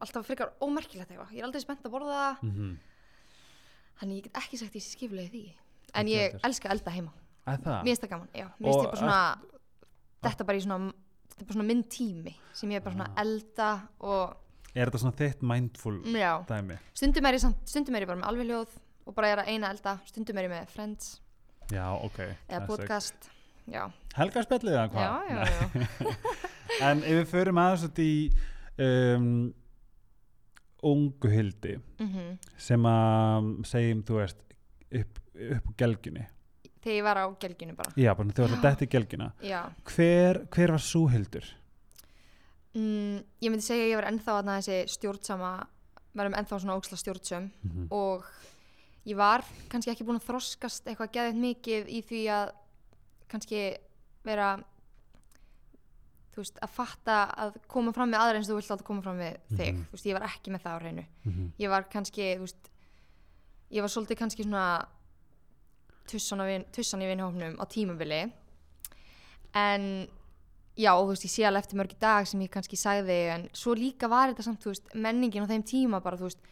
alltaf 0.00 0.26
frekar 0.26 0.52
ómerkilegt 0.60 1.10
eitthvað. 1.10 1.32
Ég 1.32 1.38
er 1.38 1.44
aldrei 1.44 1.60
spennt 1.60 1.84
að 1.84 1.90
borða. 1.92 2.36
Það 2.40 2.42
mm 2.42 2.78
þannig 4.00 4.16
ég 4.16 4.22
get 4.22 4.38
ekki 4.40 4.56
sagt 4.56 4.74
ég 4.74 5.12
í 5.12 5.28
því. 5.28 5.42
En 5.94 6.06
ég 6.06 6.38
elska 6.42 6.68
að 6.70 6.72
elda 6.78 6.90
heima. 6.90 7.12
að 7.12 7.19
mér 7.46 7.84
finnst 7.84 8.04
það 8.04 8.10
gaman, 8.14 8.28
já. 8.34 8.46
Mér 8.58 8.66
finnst 8.68 8.84
ég 8.84 8.90
bara 8.90 9.00
svona 9.00 9.20
þetta 10.26 10.46
bara 10.46 10.58
í 10.58 10.64
svona 10.66 10.92
þetta 11.30 11.40
er 11.40 11.46
bara 11.48 11.56
svona 11.56 11.68
minn 11.70 11.82
tími 11.88 12.34
sem 12.52 12.70
ég 12.70 12.76
er 12.80 12.84
bara 12.84 12.96
svona 12.96 13.10
Ah. 13.10 13.22
elda 13.22 13.70
og 14.00 14.36
er 14.74 14.86
þetta 14.90 14.98
svona 15.02 15.16
þitt 15.16 15.42
mindful 15.42 15.96
já, 16.14 16.32
dæmi? 16.46 16.78
Stundum 16.94 17.26
er 17.26 17.34
ég 17.34 17.40
samt, 17.40 17.56
stundum 17.66 17.94
er 17.96 18.02
ég 18.04 18.06
bara 18.06 18.20
með 18.20 18.28
alveg 18.30 18.46
hljóð 18.50 18.76
og 19.06 19.14
bara 19.16 19.28
er 19.32 19.38
að 19.42 19.48
eina 19.48 19.70
elda, 19.70 19.98
stundum 20.06 20.38
er 20.38 20.44
ég 20.44 20.50
með 20.52 20.68
friends. 20.68 21.20
Já, 21.72 21.86
ok. 22.04 22.18
Eða 22.48 22.66
podcast 22.66 23.30
já, 23.70 23.90
Helga 24.14 24.42
spjallið 24.42 24.74
eða 24.74 24.84
já, 24.84 24.90
hvað? 24.90 25.30
já, 25.30 25.40
já. 25.50 26.16
En 26.86 27.02
ef 27.02 27.10
við 27.10 27.26
förum 27.32 27.58
aðeins 27.58 27.84
út 27.88 27.98
í 27.98 28.12
um, 28.78 29.54
ungu 30.82 31.28
hildi 31.32 31.78
Mm 32.00 32.36
sem 32.60 32.84
að 32.86 33.48
segjum, 33.66 34.02
þú 34.06 34.18
veist, 34.20 34.42
upp, 35.00 35.18
upp 35.56 35.66
á 35.66 35.72
gelgjunni. 35.80 36.26
Þegar 36.82 36.96
ég 36.96 37.02
var 37.04 37.16
á 37.20 37.26
gelginu 37.40 37.74
bara 37.76 37.92
Já, 37.96 38.14
bara 38.14 38.28
þú 38.28 38.42
veist 38.46 38.56
að 38.56 38.62
detti 38.62 38.86
gelgjuna. 38.86 39.32
já, 39.42 39.62
Hver, 39.84 40.46
hver 40.50 40.70
var 40.70 40.78
svo 40.80 41.06
hildur? 41.12 41.44
mm, 42.74 43.18
ég 43.42 43.50
myndi 43.50 43.62
segja 43.66 43.84
að 43.84 43.90
ég 43.90 43.96
var 44.00 44.08
ennþá 44.12 44.36
að 44.40 44.50
þessi 44.50 44.78
stjórnsama 44.94 45.52
verðum 46.14 46.34
ennþá 46.38 46.58
svona 46.60 46.76
óksla 46.78 46.96
stjórnsöm 46.98 47.50
Mhm. 47.64 47.86
og 47.90 48.24
ég 49.06 49.16
var 49.16 49.44
kannski 49.68 49.90
ekki 49.90 50.04
búin 50.04 50.20
að 50.20 50.26
þroskast 50.28 50.84
eitthvað 50.86 51.12
geðið 51.12 51.36
mikið 51.40 51.86
í 51.88 52.02
því 52.04 52.22
að 52.30 52.50
kannski 53.28 53.76
vera 54.24 54.58
þú 56.34 56.42
veist, 56.44 56.58
að 56.62 56.70
fatta 56.70 57.16
að 57.42 57.56
koma 57.68 57.92
fram 57.92 58.10
með 58.12 58.20
aðra 58.22 58.38
eins 58.38 58.48
og 58.48 58.54
þú 58.54 58.60
vilt 58.60 58.70
alltaf 58.70 58.86
koma 58.86 59.02
fram 59.02 59.18
með 59.18 59.36
þig 59.50 59.72
Mhm. 59.74 59.84
þú 59.90 59.92
veist, 59.92 60.06
ég 60.06 60.18
var 60.18 60.28
ekki 60.28 60.50
með 60.50 60.62
það 60.62 60.74
á 60.76 60.80
hreinu 60.80 61.04
Mhm. 61.24 61.52
ég 61.58 61.68
var 61.68 61.82
kannski, 61.90 62.36
þú 62.36 62.40
veist 62.40 62.70
ég 63.72 63.80
var 63.80 63.88
svolítið 63.88 64.16
kannski 64.18 64.44
svona 64.44 64.86
tussan, 66.10 66.42
vin, 66.46 66.64
tussan 66.74 67.02
í 67.04 67.08
vinhófnum 67.10 67.56
á 67.60 67.64
tímabili. 67.70 68.22
En 69.56 69.84
já, 70.78 70.92
þú 70.94 71.08
veist, 71.10 71.24
ég 71.26 71.32
sé 71.32 71.46
alveg 71.48 71.64
eftir 71.64 71.78
mörg 71.80 71.94
í 71.94 71.98
dag 72.00 72.28
sem 72.28 72.42
ég 72.44 72.52
kannski 72.54 72.78
sagði, 72.78 73.18
en 73.34 73.48
svo 73.56 73.74
líka 73.78 74.08
var 74.10 74.30
þetta 74.32 74.46
samt, 74.46 74.62
þú 74.62 74.72
veist, 74.74 74.92
menningin 74.94 75.46
á 75.46 75.50
þeim 75.50 75.64
tíma 75.66 76.00
bara, 76.04 76.16
þú 76.20 76.28
veist, 76.28 76.42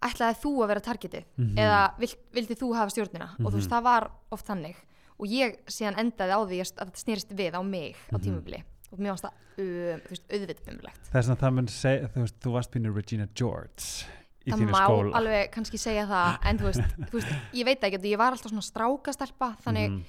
ætlaði 0.00 0.38
þú 0.40 0.52
að 0.64 0.70
vera 0.72 0.80
targetið? 0.86 1.24
Mhm. 1.36 1.56
eða 1.60 1.80
vild, 2.00 2.16
vildi 2.32 2.56
þú 2.56 2.70
hafa 2.78 2.90
stjórnina? 2.94 3.28
Og 3.44 3.52
þú 3.52 3.56
veist, 3.58 3.68
Mhm. 3.68 3.74
það 3.76 3.82
var 3.82 4.10
oft 4.32 4.46
þannig. 4.46 4.76
Og 5.20 5.26
ég 5.28 5.58
síðan 5.68 5.98
endaði 6.00 6.32
á 6.32 6.40
því 6.48 6.60
að 6.60 6.72
þetta 6.80 6.96
snerist 7.04 7.28
við 7.36 7.52
á 7.52 7.62
mig 7.62 7.96
á 8.10 8.16
Mhm. 8.16 8.22
tímabili. 8.24 8.62
Og 8.92 8.98
mér 8.98 9.12
fannst 9.14 9.24
það, 9.24 9.34
um, 9.58 10.00
þú 10.00 10.10
veist, 10.10 10.28
auðvitað 10.30 10.72
umlegt 10.72 11.00
Það 11.12 11.14
er 11.14 11.22
svona 11.22 11.36
að 11.36 11.40
það 11.44 11.54
mun 11.54 11.66
segja, 11.68 12.08
þú 12.08 12.20
veist, 12.24 12.34
þú 12.40 12.52
varst 12.52 12.70
pínu 12.72 12.94
Regina 12.96 13.28
George 13.34 14.06
í 14.46 14.50
það 14.50 14.58
þínu 14.62 14.70
má 14.72 14.84
skóla. 14.86 15.12
alveg 15.18 15.50
kannski 15.52 15.78
segja 15.78 16.06
það 16.06 16.38
en 16.50 16.58
þú 16.58 16.64
veist, 16.70 16.96
þú 17.10 17.12
veist, 17.18 17.34
ég 17.52 17.64
veit 17.68 17.80
ekki 17.84 18.00
ég 18.12 18.18
var 18.18 18.32
alltaf 18.32 18.50
svona 18.50 18.62
strákastelpa 18.64 19.56
þannig 19.64 19.90
Mhm. 19.90 20.04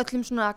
öllum 0.00 0.24
svona 0.24 0.54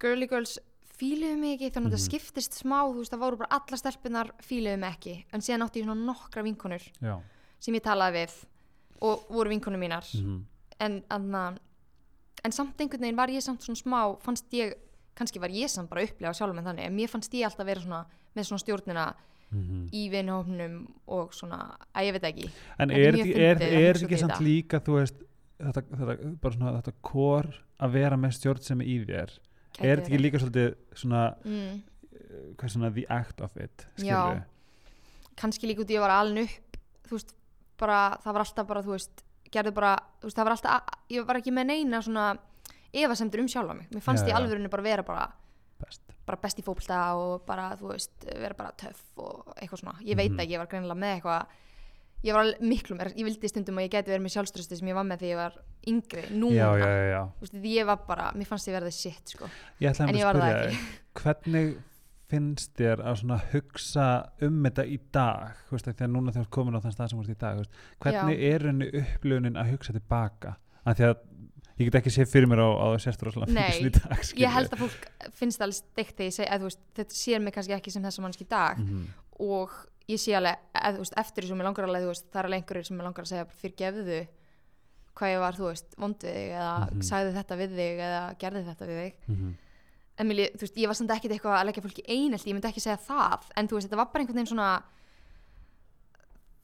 girly 0.00 0.26
girls 0.30 0.58
fíluðu 0.98 1.36
mig 1.38 1.60
ekki 1.60 1.70
þannig 1.74 1.92
að 1.92 1.98
Mhm. 1.98 1.98
það 1.98 2.08
skiptist 2.08 2.52
smá 2.62 2.78
þú 2.88 2.98
veist, 2.98 3.12
það 3.12 3.18
voru 3.22 3.36
bara 3.38 3.50
alla 3.60 3.76
stelpunar 3.76 4.30
fíluðu 4.42 4.78
mig 4.78 4.96
ekki 4.96 5.24
en 5.32 5.40
síðan 5.40 5.62
átti 5.68 5.80
ég 5.82 5.84
svona 5.86 6.04
nokkra 6.06 6.42
vinkonur 6.42 6.82
Já. 7.02 7.20
sem 7.60 7.74
ég 7.74 7.82
talaði 7.82 8.14
við 8.26 8.44
og 9.02 9.28
voru 9.28 9.48
vinkonur 9.50 9.78
mínar 9.78 10.04
Mhm. 10.14 10.44
en, 10.80 11.02
anna, 11.10 11.54
en 12.44 12.52
samt 12.52 12.76
einhvern 12.80 13.00
veginn 13.00 13.16
var 13.16 13.28
ég 13.28 13.42
samt 13.42 13.60
svona 13.60 13.76
smá 13.82 14.18
fannst 14.22 14.50
ég, 14.52 14.74
kannski 15.14 15.38
var 15.40 15.48
ég 15.50 15.68
samt 15.68 15.88
bara 15.90 16.02
upplega 16.02 16.32
sjálf 16.34 16.54
með 16.54 16.64
þannig, 16.64 16.86
en 16.86 16.96
mér 16.96 17.08
fannst 17.10 17.32
ég 17.34 17.44
alltaf 17.44 17.66
vera 17.66 17.80
svona 17.80 18.06
með 18.36 18.44
svona 18.46 18.62
stjórnina 18.64 19.14
Mhm. 19.50 19.88
í 19.96 20.10
vinhófnum 20.12 20.74
og 21.08 21.32
svona, 21.32 21.78
að 21.96 22.04
ég 22.04 22.12
veit 22.12 22.26
ekki 22.28 22.50
En 22.78 22.90
Þetta 22.90 23.64
er 23.64 23.94
út 23.96 24.02
ekki 24.02 24.18
samt 24.20 24.32
þetta. 24.34 24.44
líka, 24.44 24.80
þú 24.84 24.98
veist, 24.98 25.22
þetta, 25.58 25.82
þetta, 25.82 26.16
bara 26.42 26.54
svona, 26.54 26.72
þetta 26.82 26.92
kor 27.02 27.46
að 27.80 27.92
vera 27.92 28.16
með 28.16 28.34
stjórn 28.36 28.62
sem 28.62 28.80
er 28.80 28.86
í 28.86 28.98
þér, 29.06 29.32
Gæti 29.78 29.86
er 29.88 29.96
þetta 29.96 30.08
ekki 30.10 30.20
líka 30.20 30.38
svolítið 30.42 30.74
svona, 30.94 31.22
mm, 31.44 31.82
uh, 32.04 32.54
hvað 32.58 32.74
svona, 32.74 32.92
the 32.94 33.06
act 33.08 33.40
of 33.40 33.56
it, 33.56 33.86
Já. 33.96 34.20
skilur 34.20 34.44
kannski 35.38 35.66
líka 35.70 35.80
út 35.80 35.88
í 35.90 35.94
að 35.94 35.96
ég 35.96 36.00
var 36.04 36.10
alin 36.10 36.42
upp 36.44 36.76
þú 37.08 37.16
veist, 37.16 37.34
bara, 37.78 38.18
það 38.22 38.32
var 38.32 38.44
alltaf 38.44 38.66
bara 38.66 38.82
þú 38.82 38.92
veist, 38.96 39.24
gerðu 39.50 39.72
bara, 39.74 39.96
þú 40.20 40.28
veist, 40.28 40.36
það 40.36 40.44
var 40.44 40.52
alltaf 40.58 40.82
ég 41.08 41.26
var 41.26 41.36
ekki 41.40 41.52
með 41.54 41.66
neina 41.72 42.02
svona 42.02 42.38
efasemdur 42.92 43.40
um 43.40 43.48
sjálfa 43.48 43.74
mig, 43.76 43.88
mér 43.94 44.02
fannst 44.02 44.24
Já, 44.26 44.28
ég 44.28 44.34
já. 44.34 44.40
alvörinu 44.42 44.68
bara 44.68 44.82
vera 44.82 45.02
bara. 45.02 45.32
Bara 46.28 46.40
best 46.42 46.60
í 46.60 46.64
fótbolta 46.66 47.00
og 47.18 47.46
bara, 47.48 47.70
þú 47.80 47.90
veist, 47.94 48.12
vera 48.28 48.54
bara 48.58 48.74
töff 48.78 49.02
og 49.24 49.54
eitthvað 49.56 49.82
svona, 49.82 49.96
ég 50.04 50.16
veit 50.20 50.30
Mhm. 50.32 50.40
ekki, 50.44 50.54
ég 50.54 50.62
var 50.62 50.70
greinilega 50.70 51.02
með 51.02 51.16
eitthvað 51.16 51.46
ég 52.26 52.34
var 52.34 52.48
miklu 52.60 52.96
meira, 52.98 53.12
ég 53.14 53.24
vildi 53.28 53.48
stundum 53.48 53.76
að 53.78 53.84
ég 53.86 53.92
gæti 53.94 54.10
verið 54.10 54.24
með 54.24 54.32
sjálfströsti 54.34 54.76
sem 54.80 54.88
ég 54.90 54.94
var 54.98 55.04
með 55.06 55.20
því 55.22 55.28
ég 55.30 55.36
var 55.38 55.58
yngri, 55.86 56.22
núna 56.34 56.56
Já, 56.56 56.70
já, 56.78 56.86
já, 56.88 57.04
já. 57.12 57.20
Þú 57.38 57.44
veist, 57.46 57.58
ég 57.72 57.86
var 57.86 58.00
bara, 58.08 58.32
mér 58.34 58.46
fannst 58.50 58.66
ég 58.68 58.74
verið 58.74 58.92
shit 58.96 59.28
sko. 59.34 59.46
Ég 59.80 59.92
ætla 59.92 60.08
en 60.08 60.14
að 60.14 60.18
spyrja 60.18 60.78
hvernig 61.22 61.76
finnst 62.28 62.74
þér 62.76 63.00
að 63.08 63.14
svona 63.22 63.38
hugsa 63.54 64.06
um 64.44 64.58
þetta 64.66 64.84
í 64.84 64.98
dag, 65.14 65.54
þú 65.68 65.76
veist, 65.78 65.86
þegar 65.94 66.10
núna 66.12 66.32
þegar 66.34 66.44
þú 66.48 66.52
komin 66.58 66.76
á 66.76 66.80
þann 66.84 66.92
stað 66.96 67.08
sem 67.12 67.18
þú 67.18 67.22
ert 67.24 67.32
í 67.32 67.38
dag, 67.40 67.56
veist, 67.62 67.78
hvernig 68.04 68.42
er 68.50 68.66
henni 68.68 68.88
upplöfunin 69.00 69.56
að 69.62 69.70
hugsa 69.72 69.94
tilbaka? 69.96 70.56
Af 70.84 70.98
því 70.98 71.06
að 71.08 71.16
ég 71.78 71.88
get 71.90 71.94
ekki 72.00 72.10
séð 72.10 72.30
fyrir 72.32 72.48
mér 72.50 72.60
á, 72.64 72.68
á 72.74 72.86
sérstur 72.98 73.28
rosalega 73.30 73.52
Nei, 73.52 73.70
fyndist 73.78 74.02
í 74.04 74.08
dag, 74.08 74.24
ég 74.42 74.50
held 74.56 74.72
að 74.74 74.82
fólk 74.82 75.06
finnst 75.38 75.60
alveg 75.62 75.78
steikt 75.78 76.16
þegar 76.16 76.28
ég 76.28 76.36
segi 76.38 76.78
þetta 76.98 77.14
sér 77.14 77.40
mig 77.44 77.54
kannski 77.54 77.72
ekki 77.76 77.90
sem 77.94 78.02
þessa 78.02 78.22
mannski 78.24 78.46
dag 78.48 78.78
mm 78.82 79.06
og 79.38 79.70
ég 80.10 80.18
sé 80.18 80.32
alveg, 80.34 80.56
að, 80.74 80.96
veist, 80.98 81.14
eftir 81.20 81.44
því 81.44 81.48
sem 81.52 81.60
ég 81.60 81.66
langar 81.68 81.84
alveg, 81.86 82.02
það 82.32 82.38
er 82.40 82.46
alveg 82.48 82.58
einhverjir 82.62 82.86
sem 82.88 82.96
ég 82.98 83.04
langar 83.06 83.22
að 83.22 83.28
segja 83.30 83.44
fyrir 83.60 83.74
gefðu 83.78 84.16
hvað 85.14 85.30
ég 85.30 85.38
var, 85.44 85.54
þú 85.54 85.64
veist, 85.68 85.94
vond 85.98 86.16
við 86.24 86.34
þig 86.34 86.50
eða 86.58 86.72
Mhm. 86.90 87.02
sagði 87.06 87.34
þetta 87.36 87.58
við 87.60 87.70
þig 87.78 88.02
eða 88.08 88.24
gerði 88.42 88.64
þetta 88.66 88.88
við 88.88 88.98
þig 88.98 89.14
-hmm. 89.28 89.52
en 90.18 90.26
mér, 90.26 90.36
lí- 90.40 90.50
þú 90.58 90.60
veist, 90.66 90.76
ég 90.82 90.86
var 90.90 90.94
samt 90.98 91.10
ekkert 91.14 91.32
eitthvað 91.36 91.58
að 91.60 91.66
leggja 91.68 91.82
fólki 91.86 92.04
einelt, 92.08 92.46
ég 92.46 92.54
myndi 92.58 92.68
ekki 92.72 92.80
segja 92.82 92.98
það 93.06 93.40
en 93.56 93.68
þú 93.68 93.74
veist, 93.78 93.86
þetta 93.88 93.96
var 94.02 94.06
bara 94.10 94.20
einhvern 94.24 94.38
veginn 94.42 94.50
svona 94.56 94.82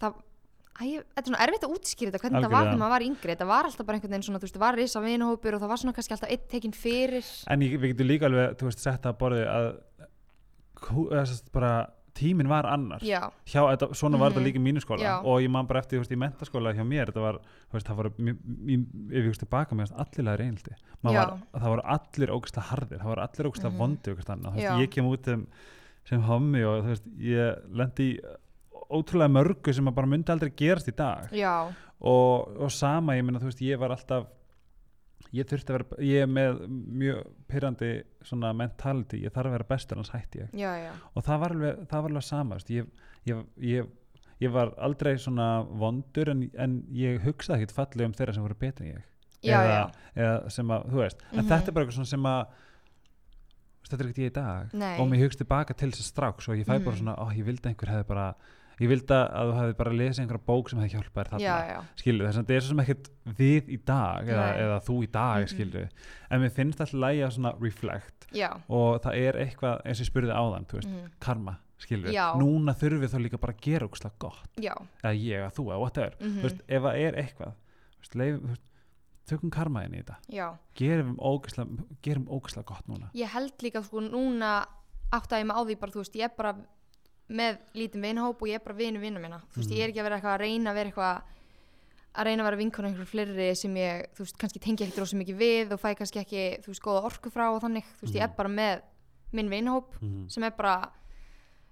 það 0.00 0.14
Æ, 0.74 0.84
þetta 1.06 1.22
er 1.22 1.28
svona 1.28 1.42
erfitt 1.46 1.64
að 1.68 1.74
útskýra 1.76 2.10
þetta 2.10 2.18
hvernig 2.24 2.40
þetta 2.40 2.50
var 2.50 2.58
Algjörlega. 2.58 2.70
þegar 2.74 2.82
maður 2.82 2.94
var 2.94 3.04
yngri 3.06 3.30
þetta 3.34 3.46
var 3.46 3.64
alltaf 3.68 3.87
bara 3.87 3.96
einhvern 3.98 4.10
veginn 4.10 4.26
svona, 4.26 4.38
þú 4.38 4.46
veist, 4.48 4.54
það 4.56 4.64
var 4.64 4.74
risa 4.80 5.00
vinahópur 5.04 5.54
og 5.54 5.60
það 5.62 5.68
var 5.70 5.78
svona 5.84 5.94
kannski 5.94 6.14
alltaf 6.16 6.30
einn 6.34 6.48
tekinn 6.50 6.74
fyrir 6.74 7.28
En 7.54 7.60
ég, 7.62 7.76
við 7.78 7.92
getum 7.94 8.08
líka 8.10 8.26
alveg, 8.26 8.56
þú 8.58 8.64
veist, 8.70 8.80
sett 8.82 9.06
að 9.06 9.18
borðið 9.20 9.46
að 9.54 9.68
hú- 10.90 11.10
eða 11.12 11.26
sem 11.26 11.37
sagt 11.38 11.52
bara 11.54 11.74
tíminn 12.14 12.46
var 12.50 12.66
annar 12.70 13.00
já, 13.02 13.20
hjá, 13.46 13.60
þetta, 13.74 13.88
svona 13.98 14.18
var 14.18 14.30
Mhm. 14.30 14.34
þetta 14.38 14.44
líka 14.46 14.58
í 14.58 14.64
mínu 14.66 14.80
skóla 14.82 15.02
Já. 15.02 15.14
og 15.24 15.40
ég 15.42 15.50
man 15.50 15.66
bara 15.66 15.80
eftir, 15.80 15.98
þú 15.98 16.02
veist, 16.04 16.12
í 16.12 16.18
mentaskóla 16.18 16.74
hjá 16.74 16.84
mér 16.87 17.06
þetta 17.10 17.20
var, 17.22 17.34
þú 17.70 17.72
veist, 17.74 17.87
það 17.88 17.96
var 17.96 18.08
mjög- 18.10 18.42
mjög- 18.44 19.10
ef 19.10 19.18
ég 19.18 19.26
veist 19.30 19.40
tilbaka 19.42 19.74
með 19.74 19.92
allir 19.98 20.24
læri 20.24 20.44
einhaldi 20.46 20.74
Já. 20.74 21.12
var, 21.14 21.38
það 21.54 21.70
voru 21.74 21.82
allir 21.84 22.30
ógæslega 22.34 22.66
harðir 22.70 22.98
það 22.98 23.10
voru 23.10 23.22
allir 23.26 23.46
ógæslega 23.50 23.70
Mhm. 23.72 23.78
vondi 23.78 24.10
og 24.10 24.16
þú 24.18 24.54
veist, 24.54 24.62
Já. 24.62 24.78
ég 24.78 24.90
kem 24.90 25.04
út 25.06 25.24
sem, 25.24 25.46
sem 26.04 26.20
hommi 26.22 26.62
og 26.62 26.84
þú 26.84 26.88
veist, 26.88 27.06
ég 27.18 27.58
lendi 27.70 28.14
í 28.14 28.20
ótrúlega 28.90 29.31
mörgu 29.33 29.73
sem 29.75 29.85
bara 29.94 30.07
myndi 30.07 30.33
aldrei 30.33 30.51
gerast 30.57 30.88
í 30.88 30.94
dag. 30.97 31.29
Og, 32.05 32.57
og 32.61 32.70
sama, 32.73 33.14
ég 33.16 33.25
meina, 33.25 33.38
þú 33.40 33.49
veist, 33.51 33.61
ég 33.64 33.79
var 33.79 33.90
alltaf 33.94 34.27
ég 35.35 35.47
þurfti 35.51 35.73
að 35.73 35.79
vera, 35.79 36.03
ég 36.05 36.23
er 36.23 36.27
með 36.31 36.61
mjög 36.70 37.23
pyrrandi 37.51 37.88
svona 38.23 38.53
mentality, 38.55 39.23
ég 39.25 39.33
þarf 39.35 39.47
að 39.51 39.55
vera 39.57 39.64
bestur 39.68 39.97
annars 39.99 40.12
hætti 40.14 40.38
ég. 40.44 40.51
Já, 40.55 40.73
já. 40.79 40.92
Og 41.14 41.25
það 41.27 41.40
var 41.40 41.55
alveg, 41.57 41.81
það 41.90 42.03
var 42.05 42.11
alveg 42.12 42.27
sama 42.29 42.59
ég, 42.68 42.87
ég, 43.27 43.40
ég, 43.59 43.88
ég 44.44 44.53
var 44.55 44.75
aldrei 44.79 45.16
svona 45.18 45.49
vondur 45.70 46.31
en, 46.31 46.44
en 46.59 46.77
ég 46.94 47.18
hugsaði 47.25 47.64
ekkert 47.64 47.75
fallega 47.81 48.07
um 48.07 48.14
þeirra 48.14 48.35
sem 48.37 48.42
voru 48.47 48.55
betri 48.61 48.90
en 48.90 48.94
ég. 49.01 49.09
Já, 49.44 49.59
eða, 49.59 49.73
já, 49.75 50.23
eða 50.25 50.51
sem 50.55 50.70
að, 50.77 50.87
þú 50.92 51.01
veist 51.03 51.18
en 51.33 51.38
Mhm. 51.38 51.49
þetta 51.51 51.68
er 51.68 51.73
bara 51.73 51.85
eitthvað 51.87 52.07
sem 52.07 52.23
að 52.31 52.47
þetta 53.85 53.97
er 53.99 54.07
ekkert 54.07 54.18
ég 54.23 54.31
í 54.31 54.35
dag. 54.35 54.70
Nei. 54.75 54.99
og 55.01 55.09
mér 55.11 55.25
hugst 55.27 55.38
tilbaka 55.42 55.75
til 55.77 55.90
þess 55.90 56.01
að 56.05 56.12
stráks 56.14 56.49
og 56.49 56.57
ég 56.57 56.64
fæ 56.64 56.79
bara 56.85 56.94
Mhm. 56.94 57.01
svona, 57.03 57.16
ó, 57.18 57.27
ég 57.35 57.44
vildi 57.44 57.68
einhver 57.68 57.90
hefði 57.90 58.07
bara 58.07 58.35
ég 58.80 58.88
vildi 58.90 59.14
að 59.14 59.50
þú 59.50 59.54
hefði 59.60 59.76
bara 59.78 59.92
lesið 59.94 60.22
einhverja 60.24 60.44
bók 60.46 60.70
sem 60.70 60.78
hefði 60.82 60.94
hjálpað 60.96 61.28
þér 61.28 61.30
þarna. 61.34 61.84
Skilur 62.00 62.26
þess 62.28 62.38
að 62.38 62.44
þetta 62.44 62.54
er 62.56 62.60
svo 62.64 62.68
sem 62.74 62.82
ekkert 62.84 63.10
við 63.38 63.68
í 63.68 63.78
dag 63.87 64.28
eða, 64.28 64.46
eða 64.64 64.78
þú 64.88 64.96
í 65.04 65.10
dag 65.14 65.40
Mhm. 65.44 65.48
skilur 65.54 65.88
en 66.30 66.40
mér 66.40 66.50
finnst 66.52 66.80
alltaf 66.80 67.00
lægi 67.04 67.22
að 67.26 67.32
svona 67.38 67.54
reflect. 67.60 68.26
Já, 68.34 68.50
og 68.68 69.00
það 69.02 69.14
er 69.20 69.32
eitthvað 69.44 69.82
eins 69.87 70.00
og 70.00 70.06
ég 70.06 70.10
spurði 70.10 70.34
áðan, 70.34 70.66
veist, 70.66 70.88
mhm, 70.88 71.10
karma 71.20 71.58
skilur 71.78 72.10
Já. 72.12 72.34
núna 72.34 72.74
þurfum 72.74 73.00
við 73.04 73.12
þá 73.14 73.18
líka 73.22 73.38
bara 73.40 73.52
að 73.52 73.60
gera 73.60 73.87
ógslag 73.87 74.12
gott, 74.18 74.48
já. 74.58 74.74
Eða 75.04 75.14
ég, 75.14 75.38
eða 75.38 75.52
þú, 75.54 75.64
eða 75.70 75.78
whatever. 75.80 76.14
Mhm, 76.20 76.38
þú 76.40 76.42
veist, 76.42 76.60
ef 76.68 76.82
það 76.82 76.98
er 76.98 77.12
eitthvað 77.22 77.52
veist, 78.00 78.14
leif, 78.14 78.58
tökum 79.26 79.50
karma 79.50 79.84
inn 79.84 79.94
í 79.94 80.02
þetta. 80.02 80.16
Já, 80.28 80.48
gerum 80.74 81.16
ógslag 82.28 82.64
gott 82.66 82.87
núna. 82.88 83.10
Ég 83.14 83.28
held 83.28 83.52
líka 83.62 83.82
sko 83.84 84.00
núna 84.00 84.66
áttaði 85.12 85.44
ég 85.44 85.46
mig 85.46 85.56
á 85.56 85.62
því 85.64 85.76
bara, 85.80 85.92
þú 85.92 86.02
veist, 86.02 86.14
ég 86.18 86.24
er 86.24 86.32
bara 86.37 86.54
með 87.30 87.58
lítinn 87.74 88.02
vinahóp 88.04 88.42
og 88.42 88.48
ég 88.48 88.54
er 88.54 88.64
bara 88.64 88.76
vinu 88.76 89.00
vinna 89.00 89.20
mína 89.20 89.40
þú 89.54 89.56
veist, 89.62 89.70
Mhm. 89.70 89.76
ég 89.78 89.84
er 89.84 89.88
ekki 89.90 90.00
að 90.00 90.04
vera 90.08 90.16
eitthvað 90.20 90.34
að 90.37 90.40
reyna 90.44 90.70
að 90.70 90.74
vera 90.74 90.90
eitthvað 90.90 91.22
að 92.14 92.24
reyna 92.24 92.42
að 92.42 92.46
vera 92.50 92.56
vinkona 92.56 92.88
einhverju 92.88 93.10
fleiri 93.10 93.56
sem 93.56 93.74
ég, 93.74 94.06
þú 94.14 94.18
veist, 94.22 94.38
kannski 94.38 94.60
tengi 94.60 94.84
ekkert 94.84 94.98
rosa 95.02 95.16
mikið 95.16 95.37
við 95.40 95.72
og 95.72 95.80
fæ 95.80 95.94
kannski 95.98 96.20
ekki, 96.20 96.42
þú 96.62 96.66
veist, 96.70 96.82
góða 96.82 97.04
orku 97.08 97.30
frá 97.30 97.48
og 97.54 97.62
þannig, 97.62 97.84
þú 97.98 98.02
veist, 98.06 98.14
ég 98.14 98.22
er 98.22 98.28
Mhm. 98.28 98.37
bara 98.37 98.48
með 98.48 98.82
minn 99.32 99.48
vinahóp 99.50 99.94
mm. 100.00 100.30
sem 100.30 100.42
er 100.44 100.50
bara 100.50 100.90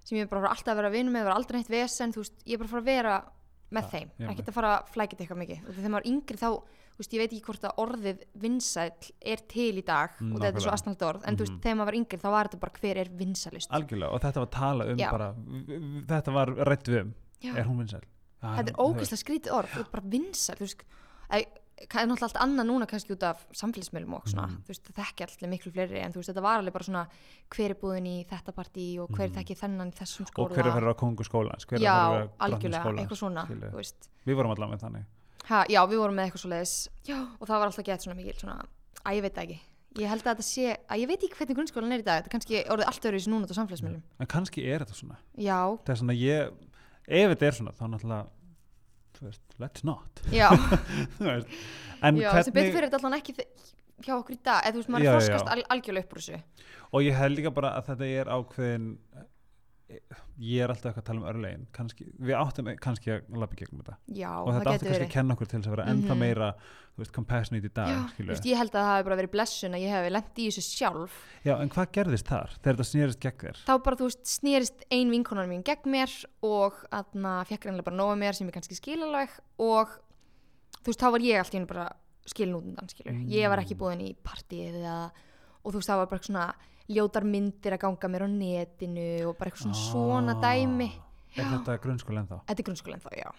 sem 0.04 0.18
ég 0.18 0.22
er 0.22 0.26
bara 0.26 0.48
alltaf 0.48 0.66
að 0.74 0.76
vera 0.76 0.90
vinum 0.90 1.12
með, 1.12 1.22
vera 1.24 1.34
aldrei 1.36 1.58
neitt 1.60 1.68
vesen, 1.70 2.12
þú 2.12 2.16
veist, 2.24 2.32
ég 2.44 2.54
er 2.54 2.58
bara 2.58 2.66
að 2.66 2.70
fara 2.70 2.82
að 2.82 2.84
vera 2.84 3.24
með 3.72 3.82
Ja, 3.82 3.88
þeim, 3.88 4.10
ekki 4.30 4.42
að 4.48 4.52
fara 4.54 4.78
að 4.82 4.88
flækja 4.92 5.16
þetta 5.16 5.22
eitthvað 5.22 5.42
mikið 5.46 5.68
og 5.68 5.74
þegar 5.76 5.90
maður 5.92 6.06
er 6.06 6.10
yngri 6.12 6.36
þá, 6.42 6.62
veist, 6.98 7.12
ég 7.12 7.18
veit 7.22 7.32
ekki 7.32 7.42
hvort 7.46 7.64
að 7.64 7.76
orðið 7.82 8.18
vinsæll 8.34 9.10
er 9.20 9.36
til 9.48 9.78
í 9.78 9.84
dag 9.84 10.10
Mm, 10.20 10.34
og 10.34 10.40
þetta 10.40 10.56
er 10.56 10.60
svo 10.60 10.70
nákvæmlega. 10.70 10.72
aðsnald 10.72 11.02
orð, 11.08 11.22
en 11.26 11.36
þú 11.36 11.40
veist, 11.46 11.52
Mhm. 11.52 11.60
þegar 11.62 11.76
maður 11.76 11.84
var 11.90 11.94
yngri 12.00 12.18
þá 12.18 12.30
var 12.30 12.48
þetta 12.48 12.60
bara 12.60 12.72
hver 12.80 12.96
er 12.96 13.08
vinsælust 13.08 13.70
algjörlega, 13.70 14.12
og 14.12 14.20
þetta 14.20 14.34
var 14.42 14.46
tala 14.46 14.84
um 14.92 14.96
Já. 14.98 15.10
bara 15.10 15.34
þetta 16.06 16.32
var 16.32 16.46
rætt 16.68 16.84
við 16.88 17.00
um, 17.02 17.14
Já. 17.42 17.56
er 17.56 17.64
hún 17.64 17.78
vinsæl 17.78 18.02
Já, 18.42 18.56
þetta 18.58 18.70
er 18.70 18.78
ógeðslega 18.82 19.22
skrítið 19.24 19.52
orð, 19.52 19.68
þú 19.68 19.76
veist, 19.78 19.90
bara 19.92 20.02
vinsæll 20.08 20.56
þú 20.56 20.66
veist, 20.66 20.82
það 21.82 21.98
er 22.02 22.06
náttúrulega 22.06 22.22
allt 22.28 22.36
annað 22.44 22.66
núna 22.68 22.86
kannski 22.86 23.10
út 23.16 23.22
af 23.26 23.46
samfélagsmiðlum 23.52 24.14
og 24.14 24.24
svona 24.28 24.46
Mhm. 24.46 24.62
þú 24.62 24.68
veist, 24.68 24.82
það 24.86 25.02
þekki 25.02 25.22
allir 25.26 25.50
miklu 25.50 25.72
fleiri 25.72 25.98
en 26.04 26.12
þú 26.12 26.16
veist, 26.20 26.28
þetta 26.30 26.42
var 26.42 26.58
alveg 26.60 26.72
bara 26.72 26.84
svona 26.84 27.06
hver 27.50 27.70
er 27.70 27.74
búðin 27.74 28.06
í 28.06 28.26
þetta 28.26 28.52
partí 28.54 28.98
og 29.00 29.08
hver 29.10 29.28
Mhm. 29.30 29.34
þekki 29.34 29.56
þennan 29.58 29.88
í 29.90 29.94
þessum 29.96 30.20
og 30.22 30.30
skóla 30.30 30.48
hver 30.54 30.58
er 30.66 30.70
að 30.70 30.74
vera 30.74 30.94
á 30.94 30.96
kongu 30.96 31.24
skólans 31.24 31.64
hver 31.66 31.78
er 31.78 31.82
já, 31.82 32.28
algjörlega, 32.38 32.84
eitthvað 32.98 33.18
svona 33.18 33.46
við 34.26 34.34
vorum 34.36 34.54
allavega 34.54 34.74
með 34.76 34.80
þannig 34.80 35.04
ha, 35.52 35.60
já, 35.70 35.80
við 35.90 36.00
vorum 36.02 36.16
með 36.18 36.28
eitthvað 36.30 36.42
svo 36.44 36.50
leiðis 36.52 36.74
og 37.12 37.44
það 37.48 37.54
var 37.58 37.68
alltaf 37.68 37.86
gett 37.88 38.04
svona 38.06 38.18
mikil 38.18 38.34
svona, 38.40 38.58
að 39.04 39.18
ég 39.18 39.24
veit 39.28 39.40
ekki. 39.44 39.58
Ég 40.00 40.08
held 40.08 40.22
að 40.24 40.28
þetta 40.32 40.44
sé, 40.48 40.66
að 40.88 41.00
ég 41.02 41.08
veit 41.10 41.24
ekki 41.26 41.36
hvernig 41.36 41.56
grunnskólan 41.58 41.92
er 41.92 42.00
í 42.00 42.04
dag 42.06 42.20
þetta 42.22 42.30
er 42.30 42.34
kannski 42.36 42.60
orðið 42.72 42.88
allt 42.88 43.08
öðru 43.10 43.18
í 43.20 43.32
núna 43.32 43.48
á 43.52 43.54
samfélagsmiðlum. 43.58 44.04
En 44.24 44.30
kannski 44.32 44.62
er 44.72 44.84
þetta 44.86 44.96
svona. 44.96 45.18
Já, 45.36 45.58
það 45.84 45.92
er 45.92 46.00
svona 46.00 46.16
ég 46.16 46.54
ef 47.12 47.34
þetta 47.34 47.48
er 47.50 47.58
svona 47.58 47.74
þá 47.76 47.82
náttúrulega 47.92 48.22
þú 49.18 49.26
veist, 49.28 49.42
let's 49.60 49.84
not. 49.84 50.22
Já, 50.32 50.48
Þú 51.18 51.26
veist. 51.28 51.52
en 52.08 52.22
já 52.22 52.30
sem 52.42 52.56
betur 52.56 52.72
fyrir 52.78 52.88
þetta 52.88 53.02
allan 53.02 53.18
ekki 53.18 53.34
þe- 53.36 53.48
hjá 54.02 54.14
okkur 54.16 54.34
í 54.34 54.40
dag, 54.42 54.64
eða 54.64 54.72
þú 54.72 54.80
veist, 54.80 54.92
maður 54.96 55.04
Já, 55.04 55.10
er 55.10 55.12
já, 55.12 55.18
froskast 55.20 55.44
já. 55.44 55.52
al 55.52 55.66
algjörlega 55.76 56.06
upp 56.08 56.16
úr 56.16 56.22
þessu. 56.24 56.40
Og 56.92 57.04
ég 57.06 57.18
held 57.20 57.36
líka 57.38 57.52
bara 57.54 57.74
að 57.78 57.90
þetta 57.92 58.08
er 58.22 58.32
ákveðin 58.38 58.88
ég 60.38 60.62
er 60.64 60.70
alltaf 60.72 60.90
eitthvað 60.92 61.02
að 61.02 61.08
tala 61.10 61.20
um 61.20 61.26
örlegin 61.32 61.66
kannski, 61.76 62.06
við 62.20 62.36
áttum 62.38 62.68
kannski 62.80 63.10
að 63.18 63.36
lappa 63.42 63.56
gegnum 63.60 63.82
þetta. 63.82 63.96
Já, 64.16 64.30
og 64.42 64.48
þetta 64.54 64.72
getur 64.72 64.88
kannski 64.88 65.06
að 65.06 65.12
kenna 65.16 65.34
okkur 65.36 65.48
til 65.52 65.58
þess 65.60 65.68
að 65.70 65.76
vera 65.76 65.86
ennþá 65.92 66.14
Mhm. 66.14 66.18
meira 66.18 66.54
veist, 66.98 67.12
compassionate 67.12 67.64
í 67.64 67.72
dag 67.72 67.88
Já, 67.88 68.26
veist, 68.28 68.44
ég 68.44 68.56
held 68.56 68.70
að 68.70 68.80
það 68.82 68.90
hafi 68.92 69.04
bara 69.08 69.16
verið 69.22 69.30
blessun 69.32 69.72
að 69.76 69.80
ég 69.84 69.90
hef 69.96 70.12
lent 70.12 70.34
í 70.36 70.46
þessu 70.48 70.62
sjálf. 70.66 71.12
Já, 71.44 71.54
en 71.60 71.68
hvað 71.70 71.92
gerðist 71.92 72.26
þar 72.28 72.50
þegar 72.62 72.76
þetta 72.76 72.88
snýrist 72.90 73.20
gegn 73.20 73.38
þér? 73.44 73.56
Þá 73.64 73.82
bara, 73.82 73.96
þú 73.96 74.08
veist, 74.10 74.24
snýrist 74.28 74.84
ein 74.90 75.10
vinkonar 75.10 75.48
mín 75.48 75.62
gegn 75.64 75.88
mér 75.90 76.12
og 76.42 76.74
aðna 76.92 77.46
fekk 77.48 77.64
reynilega 77.70 77.84
bara 77.84 77.96
nóga 77.96 78.16
mér 78.20 78.34
sem 78.34 78.46
ég 78.48 78.52
kannski 78.52 78.76
skil 78.76 79.00
alveg 79.02 79.30
og 79.58 79.88
þú 80.82 80.86
veist, 80.92 81.00
þá 81.00 81.10
var 81.12 81.20
ég 81.20 81.38
allt 81.40 81.52
í 81.54 81.58
hennu 81.58 81.66
bara 81.68 81.88
skilin 82.26 82.54
út 82.54 82.64
undan, 82.68 82.88
skilur 82.88 83.24
ég 83.28 83.48
var 83.48 83.58
ekki 83.58 83.74
Mm. 83.74 83.78
búin 83.80 84.00
í 84.04 84.14
partíið 84.22 84.74
eða 84.82 85.10
og 85.64 85.72
þú 85.72 85.78
veist, 85.80 85.88
það 85.88 85.96
var 85.96 86.06
bara 86.06 86.20
svona 86.22 86.54
ljótar 86.94 87.24
myndir 87.24 87.72
að 87.76 87.80
ganga 87.86 88.08
mér 88.12 88.24
á 88.24 88.28
netinu 88.32 89.06
og 89.28 89.36
bara 89.38 89.50
eitthvað 89.50 89.64
svona 89.64 89.80
svona 89.90 90.34
dæmi 90.42 90.90
Ah, 90.92 91.38
er 91.40 91.44
Já. 91.44 91.48
þetta 91.56 91.78
grunnskóla 91.80 92.20
ennþá? 92.22 92.38
þetta 92.48 92.60
er 92.60 92.66
grunnskólinn 92.68 93.00
þá, 93.06 93.10
já 93.16 93.30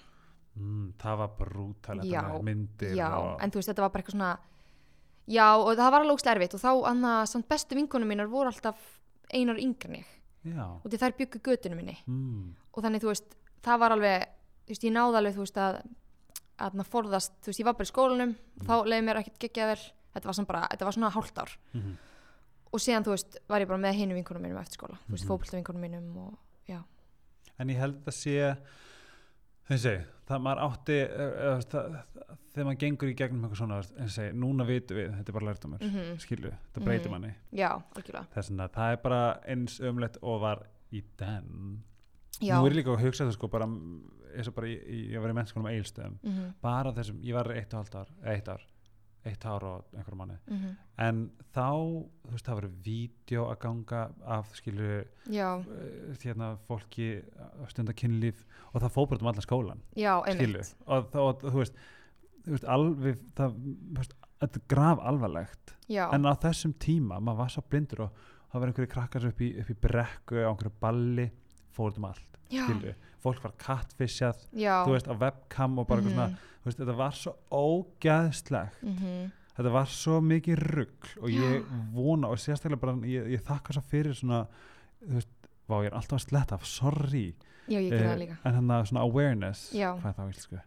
Mm, 0.53 0.93
það 1.01 1.15
var 1.17 1.29
brútal 1.39 1.95
þetta 1.97 2.21
með 2.29 2.43
myndir 2.45 2.91
já, 2.95 3.07
og... 3.17 3.39
en 3.41 3.49
þú 3.49 3.57
veist, 3.57 3.69
þetta 3.71 3.81
var 3.81 3.89
bara 3.89 4.03
eitthvað 4.03 4.13
svona 4.13 4.37
já, 5.33 5.47
og 5.57 5.71
það 5.79 5.91
var 5.95 6.01
alveg 6.03 6.13
óslega 6.19 6.35
erfitt 6.35 6.53
og 6.53 6.61
þá, 6.61 6.71
annað, 6.91 7.21
samt 7.31 7.47
bestu 7.49 7.75
vinkonum 7.79 8.07
mínar 8.11 8.29
voru 8.29 8.51
alltaf 8.51 8.77
einar 9.33 9.57
en 9.57 10.03
já. 10.45 10.65
og 10.77 10.85
því 10.91 10.99
þær 11.01 11.15
byggu 11.17 11.41
götunum 11.47 11.77
minni 11.81 11.97
Mm. 12.05 12.53
og 12.73 12.83
þannig, 12.83 13.01
þú 13.01 13.09
veist, 13.09 13.35
það 13.65 13.79
var 13.79 13.91
alveg 13.97 14.27
þú 14.67 14.69
veist, 14.75 14.83
ég 14.83 14.93
náði 14.93 15.17
alveg, 15.17 15.33
þú 15.33 15.43
veist, 15.47 15.57
að 15.57 15.81
að 16.63 16.73
maður 16.77 16.91
forðast, 16.93 17.33
þú 17.41 17.49
veist, 17.49 17.59
ég 17.59 17.65
var 17.65 17.73
bara 17.73 17.89
í 17.89 17.93
skólanum 17.93 18.35
og 18.59 18.65
þá 18.69 18.73
leiði 18.85 19.03
mér 19.09 19.21
ekkert 19.23 19.39
geggja 19.41 19.65
vel 19.73 19.81
þetta 20.13 20.29
var, 20.29 20.45
bara, 20.45 20.67
þetta 20.69 20.85
var 20.85 20.93
svona 20.93 21.09
hálft 21.17 21.37
ár 21.41 21.57
Mhm. 21.73 21.97
Og 22.73 22.79
síðan, 22.81 23.03
þú 23.05 23.13
veist, 23.13 23.37
var 23.47 23.61
ég 23.61 23.67
bara 23.69 23.79
með 23.83 23.99
hinu 24.01 24.15
vinkonum 24.17 24.41
mínum 24.47 24.59
eftir 24.61 24.79
skóla, 24.79 24.97
þú 25.07 25.11
veist, 25.15 25.23
Mhm. 25.25 25.29
fókbalta 25.31 25.57
vinkonum 25.59 25.81
mínum 25.81 26.17
og 26.17 26.37
já, 26.67 26.83
en 27.59 27.67
ég 27.69 27.77
held 27.77 28.03
að 28.05 28.13
sé 28.17 28.57
þessi, 29.69 29.93
það 30.27 30.41
maður 30.45 30.63
átti 30.67 30.97
uh, 31.03 31.35
uh, 31.53 31.61
það, 31.71 31.97
þegar 32.53 32.67
maður 32.67 32.79
gengur 32.83 33.11
í 33.11 33.15
gegnum 33.19 33.45
eitthvað 33.47 33.61
svona, 33.61 33.79
en 34.03 34.11
segi, 34.13 34.35
núna 34.37 34.65
vitum 34.67 34.97
við 34.99 35.13
þetta 35.17 35.29
er 35.33 35.37
bara 35.39 35.47
lærtumur, 35.51 35.79
mm 35.83 35.93
Mhm. 35.93 36.19
skilju 36.23 36.51
þetta 36.51 36.83
breytir 36.85 37.09
Mhm. 37.09 37.11
manni, 37.11 37.33
já, 37.53 37.69
algjörlega. 37.95 38.27
Þess 38.35 38.51
að 38.51 38.69
það 38.77 38.91
er 38.93 38.97
bara 39.03 39.39
eins 39.47 39.79
ömlegt 39.79 40.17
og 40.21 40.41
var 40.41 40.63
í 40.91 41.03
den. 41.17 41.83
Já, 42.41 42.57
nú 42.59 42.65
er 42.67 42.71
ég 42.71 42.83
líka 42.83 42.91
að 42.97 43.03
hugsa 43.05 43.25
það 43.25 43.33
sko 43.33 43.47
bara 43.47 43.65
eins 44.35 44.47
og 44.47 44.55
bara 44.55 44.67
ég, 44.67 45.11
ég, 45.13 45.21
var 45.21 45.29
í 45.29 45.33
mennskunum 45.33 45.69
eilstöðum 45.69 46.17
mhm, 46.23 46.53
bara 46.61 46.91
þessum, 46.91 47.21
ég 47.23 47.33
var 47.33 47.45
eitt 47.53 47.73
og 47.73 47.83
halvt 47.85 47.95
ár 47.95 48.07
eða 48.23 48.33
eitt 48.35 48.47
ár, 48.49 48.61
eitt 49.27 49.45
ár 49.47 49.63
og 49.67 49.95
einhverjum 49.95 50.19
manni 50.19 50.37
mhm, 50.49 50.75
en 51.03 51.19
þá, 51.55 51.69
þú 52.25 52.33
veist, 52.33 52.47
það 52.47 52.59
verið 52.59 52.73
vídeo 52.85 53.45
að 53.49 53.59
ganga 53.63 54.01
af, 54.37 54.51
já, 55.31 55.49
uh, 55.59 56.17
hérna, 56.23 56.49
fólki 56.67 57.09
að 57.39 57.69
stunda 57.71 57.95
kynlíf 57.97 58.43
og 58.71 58.83
það 58.83 58.95
fór 58.97 59.09
bara 59.11 59.25
um 59.25 59.31
allan 59.31 59.47
skólan 59.47 59.83
já, 59.95 60.13
einmitt. 60.27 60.75
og 60.85 61.07
þá, 61.13 61.19
og, 61.23 61.45
þú 61.47 61.61
veist 61.61 61.79
þú 62.43 62.55
veist, 62.57 62.67
alveg 62.75 63.23
það, 63.37 63.57
þú 63.63 64.01
veist, 64.01 64.17
þetta 64.43 64.61
er 64.61 64.67
graf 64.75 65.03
alvarlegt 65.11 65.75
já, 65.87 66.03
en 66.09 66.27
á 66.27 66.33
þessum 66.43 66.75
tíma, 66.83 67.21
maður 67.23 67.43
var 67.43 67.55
svo 67.55 67.65
blindur 67.69 68.05
og 68.07 68.21
það 68.51 68.59
var 68.59 68.71
einhverju 68.71 68.91
krakkar 68.91 69.29
upp 69.31 69.41
í, 69.41 69.53
upp 69.63 69.71
í 69.71 69.79
brekku 69.87 70.43
á 70.43 70.51
einhverju 70.51 70.75
balli, 70.83 71.29
fór 71.73 71.95
um 71.97 72.09
allt 72.11 72.39
já, 72.51 72.65
skilju, 72.67 72.95
fólk 73.23 73.43
var 73.43 73.53
kattfisjað 73.61 74.43
þú 74.53 74.95
veist, 74.95 75.07
á 75.09 75.15
webcam 75.15 75.79
og 75.81 75.87
bara 75.89 76.03
eitthvað 76.03 76.17
svona 76.17 76.27
þú 76.33 76.67
veist, 76.69 76.81
þetta 76.81 76.97
var 76.99 77.17
svo 77.19 77.33
ógæðslegt 77.59 78.83
mhm, 78.83 79.31
þetta 79.57 79.73
var 79.77 79.89
svo 79.93 80.19
mikið 80.25 80.61
rugg 80.73 81.09
og 81.21 81.31
ég 81.31 81.71
vona 81.95 82.31
og 82.33 82.41
sérstaklega 82.41 82.81
bara 82.83 82.97
ég, 83.09 83.31
ég 83.35 83.43
þakka 83.47 83.77
svo 83.77 83.83
fyrir 83.89 84.17
svona 84.17 84.43
þú 85.03 85.17
veist, 85.17 85.33
vá 85.69 85.75
ég 85.79 85.89
er 85.91 85.97
alltaf 85.97 86.19
að 86.19 86.25
sletta 86.27 86.59
sorry. 86.67 87.27
Já, 87.71 87.79
líka. 87.79 88.35
en 88.43 88.55
hann 88.57 88.71
að 88.75 88.89
svona 88.89 89.03
awareness 89.07 89.69
Já. 89.71 89.93
hvað 89.95 90.09
er 90.09 90.15
það 90.17 90.25
á 90.27 90.31
íslensku 90.33 90.57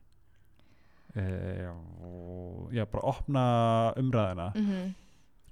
uh, 1.20 2.72
já, 2.72 2.86
bara 2.88 3.02
opna 3.12 3.42
umræðina 4.00 4.46
mhm, 4.56 4.94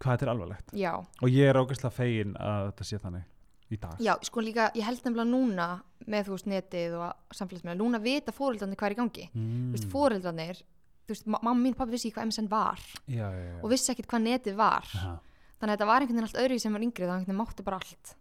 hvað 0.00 0.14
þetta 0.14 0.26
er 0.26 0.32
alvarlegt? 0.32 0.74
Já, 0.76 0.92
og 0.96 1.28
ég 1.32 1.50
er 1.50 1.60
ógeðslega 1.60 1.96
fegin 1.98 2.32
að 2.40 2.70
þetta 2.70 2.88
sé 2.88 3.00
þannig 3.02 3.28
í 3.72 3.78
dag. 3.80 3.98
Já, 4.02 4.14
sko 4.26 4.42
líka 4.44 4.70
ég 4.76 4.84
held 4.86 5.00
nefnilega 5.00 5.30
núna 5.30 5.68
með 6.06 6.28
þú 6.28 6.36
veist 6.36 6.48
netið 6.50 6.96
og 7.00 7.36
samfélagsmiðla, 7.38 7.78
núna 7.80 8.00
vita 8.02 8.34
fóreldrarnir 8.34 8.80
hvað 8.80 8.90
er 8.90 8.96
í 8.96 8.98
gangi. 9.00 9.28
Mm. 9.32 9.68
þú 9.70 9.78
veist, 9.78 9.90
fóreldrarnir 9.92 10.60
þú 11.04 11.14
veist, 11.14 11.26
ma- 11.26 11.40
mamma 11.42 11.60
mín 11.60 11.76
pappi 11.76 11.96
vissi 11.96 12.10
ekki 12.10 12.18
hvað 12.18 12.28
MSN 12.30 12.50
var 12.50 12.82
já, 13.06 13.28
já, 13.28 13.44
já. 13.44 13.56
og 13.62 13.70
vissi 13.72 13.92
ekkert 13.92 14.10
hvað 14.10 14.26
netið 14.28 14.58
var. 14.60 14.90
Aha. 15.00 15.14
þannig 15.60 15.72
að 15.72 15.78
þetta 15.78 15.88
var 15.90 16.04
einhvern 16.04 16.18
veginn 16.18 16.28
allt 16.28 16.42
öðru 16.44 16.60
sem 16.60 16.76
var 16.76 16.84
yngri 16.84 17.04
það 17.04 17.14
einhvern 17.14 17.32
veginn 17.32 17.40
mátti 17.42 17.66
bara 17.66 17.80
allt. 17.80 18.14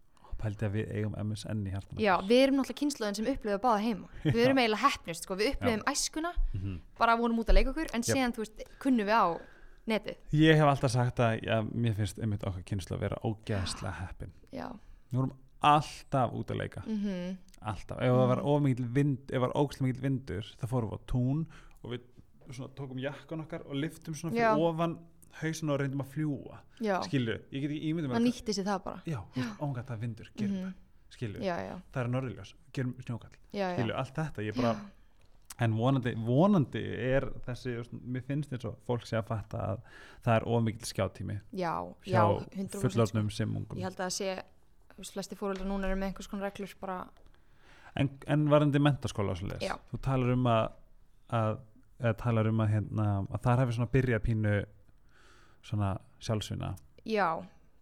Pældi 0.43 0.65
að 0.67 0.73
við 0.75 0.89
eigum 0.91 1.13
MSN 1.15 1.59
í 1.63 1.71
hjartan 1.71 1.99
já, 2.03 2.13
við 2.27 2.41
erum 2.43 2.57
náttúrulega 2.59 2.79
kynsluðin 2.81 3.15
sem 3.15 3.27
upplöðu 3.31 3.55
að 3.55 3.61
báða 3.63 3.83
heima. 3.83 4.07
Við 4.35 4.41
erum 4.43 4.59
eiginlega 4.59 4.83
heppnust, 4.83 5.23
sko, 5.23 5.37
við 5.39 5.53
upplöðum 5.53 5.83
æskuna 5.87 6.31
mm 6.35 6.59
-hmm. 6.59 6.79
bara 6.99 7.15
vorum 7.15 7.39
út 7.39 7.47
að 7.47 7.55
leika 7.59 7.71
okkur 7.71 7.93
en 7.93 8.03
síðan, 8.03 8.33
þú 8.35 8.43
veist, 8.43 8.63
kunnum 8.83 9.07
við 9.07 9.15
á 9.15 9.25
netið. 9.87 10.17
Ég 10.35 10.59
hef 10.59 10.67
alltaf 10.67 10.91
sagt 10.91 11.19
að 11.19 11.39
já, 11.43 11.61
mér 11.63 11.95
finnst 11.95 12.19
einmitt 12.19 12.43
okkar 12.43 12.65
kynslu 12.67 12.97
að 12.97 12.99
vera 13.05 13.21
ógeðslega 13.23 13.93
heppin. 14.01 14.33
Já, 14.51 14.67
við 15.13 15.19
vorum 15.21 15.33
alltaf 15.63 16.33
út 16.35 16.51
að 16.51 16.59
leika. 16.59 16.83
Mhm, 16.87 17.37
alltaf, 17.61 17.97
ef 18.03 18.11
það 18.17 18.27
var 18.33 18.41
ómikil 18.43 18.87
vind 18.97 19.19
ef 19.29 19.37
það 19.37 19.45
var 19.45 19.53
ógæslega 19.55 19.87
mikil 19.87 20.01
vindur 20.03 20.49
þá 20.59 20.65
fórum 20.67 20.89
við 20.91 20.99
á 20.99 20.99
tún 21.13 21.45
og 21.83 21.91
við 21.93 22.01
tókum 22.75 22.99
jakkan 22.99 23.39
okkar 23.45 23.61
og 23.69 23.75
liftum 23.79 24.13
svona 24.19 24.33
fyrir 24.35 24.43
Já. 24.43 24.57
ofan 24.59 24.97
hausin 25.39 25.69
og 25.73 25.79
reyndum 25.79 26.01
að 26.03 26.09
fljúa 26.13 26.57
já, 26.83 26.97
skilju, 27.07 27.37
ég 27.51 27.61
get 27.63 27.71
ekki 27.71 27.89
ímyndum 27.89 28.11
maður 28.11 28.25
nýtti 28.27 28.53
sér 28.53 28.65
það 28.67 28.83
bara. 28.83 29.01
Já, 29.07 29.19
ómgætt 29.63 29.87
það 29.87 29.99
vindur, 30.03 30.27
gerum 30.37 30.53
Mhm, 30.57 30.65
það. 30.65 30.73
Skilju, 31.13 31.39
já, 31.45 31.55
já, 31.61 31.75
það 31.93 32.01
er 32.03 32.07
norðiljós, 32.09 32.53
gerum 32.73 32.93
snjókall. 33.05 33.31
Já, 33.53 33.69
já. 33.69 33.75
skilju, 33.77 33.95
allt 33.95 34.13
þetta, 34.15 34.41
ég 34.43 34.55
bara 34.55 34.75
en 35.61 35.73
vonandi, 35.77 36.13
vonandi 36.17 36.83
er 36.97 37.27
þessi, 37.45 37.75
mér 38.03 38.23
finnst 38.25 38.51
eins 38.53 38.65
og 38.65 38.77
fólk 38.85 39.05
sé 39.05 39.17
að 39.17 39.27
fatta 39.27 39.57
að 39.57 39.81
það 40.25 40.35
er 40.35 40.43
ómikil 40.49 40.85
skjátími 40.89 41.39
já, 41.53 41.73
hjá 44.97 45.01
já, 45.01 45.01
100% 45.01 45.01
fullorðnum 45.01 45.01
sem 45.01 45.01
ungum 45.01 45.01
ég 45.01 45.01
held 45.01 45.01
að 45.01 45.01
það 45.01 45.01
sé 45.01 45.01
þú 45.01 45.03
veist, 45.03 45.13
flesti 45.13 45.35
fóreldrar 45.35 45.67
núna 45.67 45.87
eru 45.87 45.95
með 45.99 46.07
einhvers 46.07 46.27
konar 46.27 46.49
reglur 46.51 46.75
bara, 46.79 46.97
en, 47.95 48.09
en 48.27 48.47
varandi 48.49 48.79
mentaskóla 48.79 49.35
þú 49.35 50.01
talar 50.01 50.33
um 50.33 50.47
að, 50.47 50.71
að 51.29 51.59
eða 52.03 52.13
talar 52.13 52.47
um 52.47 52.59
að, 52.59 52.69
hérna, 52.69 53.09
að 53.31 53.43
þar 53.43 53.59
hefur 53.63 53.73
svona 53.73 53.93
byrjað 53.93 54.23
pínu 54.23 54.55
svona 55.63 55.97
sjálfsvinna 56.19 56.75
já 57.05 57.27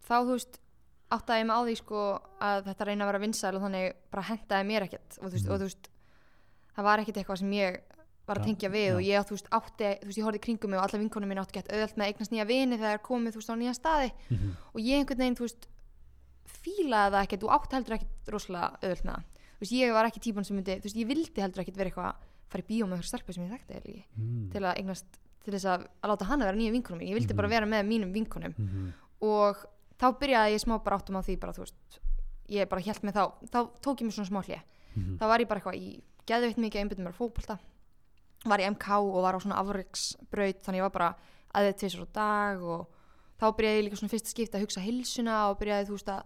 þá 0.07 0.15
þú 0.21 0.35
veist 0.35 0.61
áttaði 1.11 1.43
ég 1.43 1.47
mig 1.47 1.55
á 1.55 1.61
því 1.67 1.75
sko 1.79 2.01
að 2.39 2.67
þetta 2.69 2.87
reyna 2.87 3.05
að 3.05 3.09
vera 3.11 3.21
vinsæl 3.25 3.55
og 3.57 3.63
þannig 3.65 3.95
bara 4.11 4.27
hentaði 4.29 4.67
mér 4.67 4.85
ekkert. 4.87 5.17
Og 5.19 5.25
þú 5.27 5.31
veist, 5.35 5.45
Mhm. 5.45 5.51
og, 5.51 5.59
þú 5.59 5.67
veist 5.67 5.89
það 6.75 6.83
var 6.87 6.99
ekkert 6.99 7.17
eitthvað 7.17 7.37
sem 7.41 7.51
ég 7.51 7.79
var 8.27 8.37
að 8.37 8.45
tengja 8.45 8.69
við 8.69 8.87
já. 8.87 8.95
og 8.95 9.01
ég 9.01 9.25
þú 9.27 9.35
veist 9.35 9.49
átti, 9.51 9.89
þú 9.99 10.05
veist 10.07 10.17
ég 10.17 10.23
horfði 10.23 10.39
í 10.39 10.45
kringum 10.45 10.69
mig 10.69 10.79
og 10.79 10.83
alla 10.85 10.99
vinkonum 11.01 11.29
mín 11.29 11.41
átti 11.41 11.51
gett 11.53 11.71
auðvelt 11.71 11.97
með 11.97 12.05
að 12.05 12.11
eignast 12.13 12.31
nýja 12.31 12.47
vini 12.47 12.77
þegar 12.77 13.01
komið 13.03 13.31
þú 13.31 13.39
veist 13.41 13.51
á 13.51 13.55
nýja 13.59 13.73
staði. 13.75 14.11
Og 14.73 14.79
ég 14.79 14.97
einhvern 15.01 15.17
veginn 15.19 15.35
þú 15.35 15.45
veist 15.47 15.67
fílaði 16.61 17.13
það 17.15 17.23
ekkert 17.25 17.43
og 17.47 17.53
átti 17.57 17.75
heldur 17.77 17.95
ekkert 17.97 18.31
rosalega 18.35 18.67
auðvelt 18.81 19.05
með 19.05 19.13
það 19.13 19.23
þú 19.51 19.63
veist 19.65 19.75
ég 19.77 19.93
var 19.95 20.05
ekki 20.09 20.19
típan 20.25 20.45
sem 20.47 20.55
myndi 20.57 20.75
þú 20.81 20.87
veist 20.89 20.99
ég 21.01 21.07
vildi 21.11 21.41
heldur 21.45 21.61
ekkert 21.63 21.77
vera 21.81 21.89
eitthvað 21.91 22.09
að 22.11 22.29
fara 22.51 22.63
í 22.63 22.67
bíó 22.71 22.85
með 22.87 22.95
eitthvað 22.97 23.11
stelpu 23.11 23.33
sem 23.35 23.43
ég 23.45 23.51
þekkti 23.55 23.73
eða 23.73 23.81
ekki 23.81 24.03
mm. 24.17 24.49
til 24.51 24.63
að 24.65 24.77
eignast 24.81 25.19
til 25.41 25.53
þess 25.55 25.65
að, 25.71 25.85
að 26.03 26.11
láta 26.11 26.25
hana 26.29 26.45
vera 26.49 26.57
nýja 26.57 26.71
vinkonum 26.75 26.99
mín 27.01 27.09
ég 27.11 27.17
vildi 27.17 27.33
bara 27.37 27.47
Mhm. 27.47 27.53
vera 27.55 27.65
með 27.65 27.87
mínum 27.87 28.11
vinkonum 28.13 28.53
Mhm. 28.57 28.91
og 29.21 29.57
þá 30.01 30.05
byrjaði 30.19 30.53
ég 30.55 30.61
smá 30.65 30.75
bara 30.83 30.97
áttum 30.97 31.17
á 31.17 31.21
því 31.25 31.39
bara 31.39 31.53
þú 31.53 31.63
veist 31.65 31.99
ég 32.51 32.69
bara 32.69 32.81
held 32.81 33.01
með 33.01 33.13
þá, 33.15 33.23
þá 33.49 33.59
tók 33.81 34.01
ég 34.01 34.05
mér 34.09 34.13
svona 34.17 34.29
smá 34.29 34.41
hlje 34.45 34.61
Mhm. 34.95 35.17
þá 35.17 35.25
var 35.27 35.39
ég 35.39 35.47
bara 35.47 35.59
eitthvað 35.61 35.79
í 35.81 36.01
geðveitt 36.27 36.57
mikið 36.57 36.97
mér 36.99 37.13
á 37.15 37.19
fótbolta 37.21 37.59
var 38.45 38.59
í 38.59 38.65
MK 38.69 38.87
og 38.99 39.21
var 39.23 39.33
á 39.33 39.39
svona 39.39 39.61
afriksbraut 39.61 40.61
þannig 40.65 40.81
ég 40.81 40.85
var 40.89 40.89
bara 40.97 41.15
aðeins 41.55 41.79
tvisar 41.79 42.05
á 42.05 42.07
dag 42.13 42.61
og 42.63 42.87
þá 43.39 43.45
byrjaði 43.57 43.77
ég 43.79 43.85
líka 43.87 43.97
svona 43.99 44.11
fyrst 44.13 44.25
að 44.27 44.33
skipta 44.35 44.57
að 44.57 44.63
hugsa 44.65 44.81
hilsuna 44.85 45.49
og 45.49 45.59
byrjaði 45.59 45.87
þú 45.89 45.95
veist 45.97 46.11
að 46.13 46.23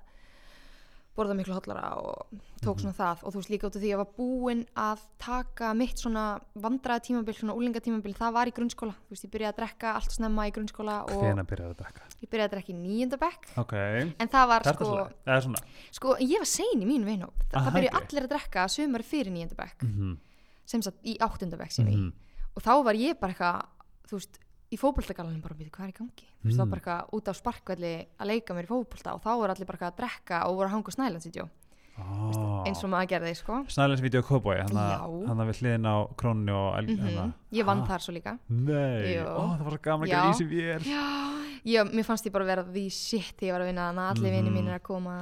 borða 1.16 1.36
miklu 1.38 1.54
hotlara 1.56 1.96
og 1.98 2.28
tók 2.62 2.76
Mhm. 2.76 2.82
svona 2.82 2.96
það. 2.96 3.24
Og 3.24 3.34
þú 3.34 3.38
veist 3.40 3.50
líka 3.50 3.68
út 3.68 3.76
af 3.76 3.82
því 3.82 3.88
að 3.88 3.94
ég 3.94 3.98
var 3.98 4.08
búin 4.18 4.66
að 4.76 5.00
taka 5.18 5.74
mitt 5.74 5.96
svona 5.98 6.42
vandraða 6.56 7.00
tímabil 7.08 7.34
svona 7.36 7.56
úlinga 7.56 7.80
tímabil, 7.80 8.14
það 8.14 8.34
var 8.34 8.46
í 8.48 8.52
grunnskóla. 8.52 8.94
Þú 9.08 9.10
veist 9.12 9.26
ég 9.26 9.32
byrjaði 9.32 9.54
að 9.54 9.60
drekka 9.62 9.94
allt 9.96 10.12
snemma 10.12 10.48
í 10.48 10.52
grunnskóla 10.52 11.06
hvena 11.08 11.44
byrjaði 11.46 11.72
að 11.72 11.78
drekka? 11.78 12.02
ég 12.22 12.30
byrjaði 12.30 12.50
að 12.50 12.52
drekka 12.52 12.74
í 12.74 12.76
níunda 12.76 13.18
bekk. 13.18 13.58
Ok, 13.58 13.74
en 14.20 14.28
það 14.28 14.48
var 14.48 14.62
er 14.66 14.74
sko, 14.74 15.10
svona? 15.26 15.62
Sko 15.92 16.16
ég 16.20 16.38
var 16.38 16.46
sein 16.46 16.82
í 16.82 16.86
mínu 16.86 17.06
vinhóp 17.06 17.34
Þa, 17.50 17.56
Aha, 17.58 17.70
það 17.70 17.74
byrjuði 17.76 17.96
allir 18.02 18.24
að 18.24 18.30
drekka 18.30 18.66
sömur 18.68 19.04
fyrir 19.04 19.32
níunda 19.32 19.56
bekk. 19.56 19.82
Mhm. 19.84 20.18
sem 20.66 20.82
sagt 20.82 20.98
í 21.06 21.18
áttunda 21.20 21.58
bekk 21.58 21.72
sem 21.72 21.86
ég 21.86 21.94
Mhm. 21.96 22.14
og 22.58 22.64
þá 22.64 22.84
var 22.84 22.94
ég 22.96 23.20
bara 23.20 23.34
eitthvað 23.34 23.66
þú 24.10 24.18
veist, 24.18 24.40
í 24.74 24.78
fótboltagalanum 24.82 25.42
bara 25.42 25.56
býti 25.60 25.70
hvað 25.72 25.86
er 25.90 25.94
í 25.94 26.00
gangi 26.00 26.26
Mm. 26.46 26.52
þá 26.60 26.70
bara 26.70 26.82
eitthvað 26.82 27.14
út 27.18 27.26
á 27.26 27.34
sparkvelli 27.34 27.94
að 28.22 28.28
leika 28.30 28.54
mér 28.54 28.66
í 28.68 28.70
fótbolta 28.70 29.14
og 29.16 29.22
þá 29.24 29.30
voru 29.34 29.52
allir 29.56 29.66
bara 29.66 29.78
að 29.90 29.96
drekka 29.98 30.44
og 30.46 30.56
voru 30.60 30.68
að 30.70 30.74
hanga 30.76 30.92
á 30.94 30.96
snælandsítjó 30.98 31.46
oh. 31.98 32.62
eins 32.68 32.84
og 32.84 32.90
maður 32.92 33.10
gerði 33.14 33.32
sko 33.40 33.60
Snæðilegs 33.72 34.04
vídeo 34.06 34.22
Cowboy 34.26 34.58
hann 34.62 34.76
Já. 34.78 35.00
að 35.42 35.50
við 35.50 35.60
hliðin 35.62 35.88
á 35.90 35.96
el, 36.78 36.86
mm 36.92 37.00
hana. 37.06 37.26
ég 37.52 37.66
vann 37.66 37.82
Ha? 37.82 37.88
þar 37.90 38.06
svo 38.06 38.14
líka 38.14 38.36
ó, 39.26 39.42
það 39.58 39.64
var 39.66 39.74
svo 39.78 39.82
gaman 39.90 40.06
að 40.06 40.12
Já. 40.12 40.22
gera 40.22 40.34
vér 40.54 40.80
já, 40.86 41.06
ég, 41.66 41.94
mér 41.96 42.06
fannst 42.06 42.26
ég 42.30 42.32
bara 42.36 42.46
vera 42.46 42.64
því 42.64 42.86
shit 42.92 43.34
þegar 43.40 43.48
ég 43.50 43.54
var 43.58 43.62
að 43.66 43.70
vinna 43.72 43.90
allir 44.12 44.32
mm 44.32 44.54
Mhm. 44.54 44.58
mínir 44.60 44.76
að 44.78 44.84
koma 44.84 45.18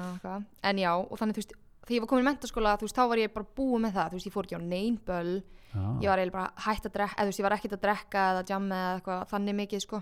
en 0.63 0.77
já, 0.77 0.91
og 0.97 1.17
þannig 1.19 1.36
þú 1.38 1.43
veist 1.43 1.53
þegar 1.84 1.96
ég 1.98 2.04
var 2.04 2.12
komin 2.12 2.24
í 2.24 2.28
mentaskóla, 2.30 2.78
þú 2.80 2.88
veist, 2.88 2.98
þá 2.98 3.06
var 3.12 3.22
ég 3.22 3.34
bara 3.34 3.52
búið 3.58 3.84
með 3.84 3.98
það. 3.98 4.08
Þú 4.10 4.19
veist, 4.19 4.30
ég 4.30 4.36
fór 4.36 4.48
ekki 4.48 4.60
á 4.60 4.63
neyn 4.63 4.98
böll. 5.08 5.36
Ah. 5.74 5.98
ég 5.98 6.06
var 6.06 6.22
eiginlega 6.22 6.38
bara 6.38 6.63
hægt 6.67 6.86
að 6.86 6.93
drekka 6.93 7.15
eða 7.17 7.24
þú 7.26 7.32
veist, 7.32 7.39
ég 7.39 7.46
var 7.48 7.56
ekkert 7.56 7.76
að 7.76 7.84
drekka 7.84 8.24
eða 8.30 8.41
jamma 8.52 8.80
eða 8.80 8.98
eitthvað 9.00 9.24
þannig 9.32 9.56
mikið, 9.58 9.84
sko. 9.88 10.02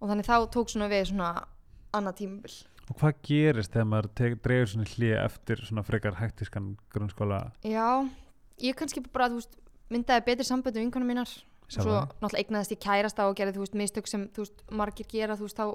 Og 0.00 0.10
þannig 0.10 0.26
þá 0.26 0.36
tók 0.56 0.72
svona 0.72 0.88
við 0.90 1.04
svona 1.12 1.28
annað 1.94 2.16
tímabil. 2.20 2.54
Og 2.84 2.98
hvað 3.00 3.20
gerist 3.24 3.72
þegar 3.72 3.86
maður 3.92 4.08
dregur 4.18 4.70
svona 4.72 4.88
hlið 4.90 5.14
eftir 5.22 5.62
svona 5.64 5.84
frekar 5.86 6.18
hektiskan 6.18 6.72
grunnskóla? 6.92 7.38
Já, 7.64 7.86
ég 8.60 8.76
kannski 8.76 9.04
bara, 9.06 9.30
þú 9.30 9.38
veist 9.38 9.54
myndaði 9.94 10.26
betri 10.26 10.48
samböndu 10.48 10.82
vinkonum 10.82 11.12
mínar. 11.12 11.30
Og 11.64 11.72
svo 11.72 11.96
náttúrulega 12.20 12.42
eignaðist 12.42 12.74
ég 12.74 12.82
kærasta 12.82 13.28
og 13.28 13.38
gerði 13.38 13.56
þú 13.56 13.64
veist 13.64 13.78
mistök 13.80 14.10
sem 14.10 14.26
þú 14.34 14.44
veist 14.44 14.64
margir 14.74 15.08
gera 15.08 15.36
þú 15.38 15.46
veist 15.46 15.60
þá 15.60 15.66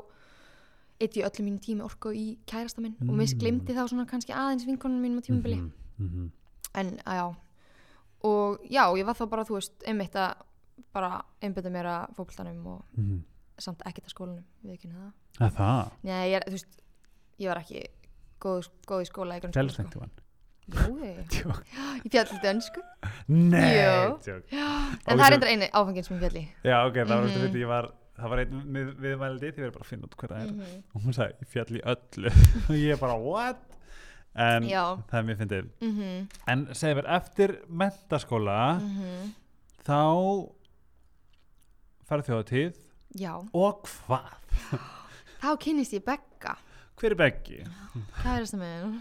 eitt 1.01 1.15
ég 1.17 1.25
öllu 1.25 1.43
mínu 1.45 1.59
tími 1.63 1.81
orku 1.85 2.09
í 2.11 2.37
kærasta 2.45 2.81
minn 2.81 2.95
og 3.01 3.15
mis 3.15 3.33
Mm. 3.33 3.39
glimti 3.39 3.73
þá 3.73 3.87
svona 3.87 4.05
kannski 4.05 4.33
aðeins 4.33 4.65
vinkonum 4.67 5.01
mínum 5.01 5.19
á 5.19 5.23
tímabili 5.27 5.55
Mhm, 5.55 5.71
mhm. 5.99 6.31
en 6.75 6.99
að 7.05 7.15
já 7.19 7.35
og 8.23 8.59
já, 8.69 8.83
ég 8.97 9.05
var 9.05 9.15
þá 9.15 9.29
bara 9.29 9.43
þú 9.45 9.53
veist 9.59 9.83
einmitt 9.87 10.13
að 10.15 10.33
bara 10.93 11.21
einbytta 11.41 11.69
mér 11.69 11.85
að 11.85 12.15
fókbaltanum 12.15 12.65
og 12.67 12.85
Mhm. 12.97 13.23
samt 13.59 13.81
ekkert 13.85 14.05
að 14.07 14.13
skólanum 14.13 14.43
við 14.65 14.73
ekki 14.73 14.89
það 14.89 15.11
Er 15.41 15.49
það? 15.51 15.91
Nei, 16.03 16.29
ég, 16.31 16.43
þú 16.47 16.51
veist, 16.51 16.81
ég 17.39 17.47
var 17.47 17.57
ekki 17.57 17.85
góð, 18.41 18.69
góð 18.87 19.01
í 19.01 19.05
skóla 19.07 19.37
í 19.37 19.41
Fælst 19.53 19.73
sko. 19.73 19.83
einhvern 19.83 20.09
Jú, 20.69 20.99
ég, 21.01 21.27
Tjók. 21.33 21.63
ég 22.05 22.11
fjall 22.11 22.39
dönsku 22.43 22.81
Nei 23.27 24.09
tjók. 24.21 24.43
en 24.51 25.17
það 25.17 25.25
er 25.25 25.31
eitthvað 25.33 25.49
eini 25.51 25.69
áfengin 25.73 26.03
sem 26.05 26.17
ég 26.17 26.21
fjalli 26.21 26.47
Já, 26.63 26.85
ok, 26.87 26.93
það 26.93 27.07
var 27.07 27.23
Mhm. 27.23 27.33
þetta 27.39 27.57
ég 27.57 27.67
var 27.67 27.91
það 28.19 28.29
var 28.33 28.41
einn 28.43 28.61
við, 28.75 28.91
viðmældi 29.05 29.49
því 29.49 29.59
við 29.59 29.65
erum 29.67 29.75
bara 29.77 29.85
að 29.85 29.89
finna 29.93 30.07
út 30.09 30.15
hvað 30.19 30.33
það 30.33 30.43
er 30.43 30.51
Mhm. 30.53 30.83
og 30.95 31.01
hún 31.05 31.13
sagði, 31.17 31.33
ég 31.41 31.51
fjall 31.53 31.79
í 31.79 31.83
öllu 31.93 32.31
og 32.69 32.75
ég 32.75 32.99
bara, 32.99 33.17
what? 33.23 33.65
En 34.39 34.63
Já. 34.69 34.83
það 35.09 35.17
er 35.19 35.23
mér 35.29 35.37
fyndið 35.39 35.69
Mhm, 35.81 36.27
En 36.47 36.65
segir 36.77 36.95
mér, 36.99 37.07
eftir 37.17 37.55
mentaskóla 37.69 38.59
mhm. 38.79 39.33
þá 39.83 40.49
farið 42.09 42.29
þjóðatíð 42.29 42.77
Já, 43.19 43.33
og 43.53 43.87
hvað? 43.89 44.35
þá 45.41 45.49
kynnist 45.63 45.93
ég 45.97 46.03
Begga 46.05 46.55
Hver 46.99 47.13
er 47.15 47.19
Beggi? 47.19 47.61
kærasta 48.21 48.57
minn 48.59 48.99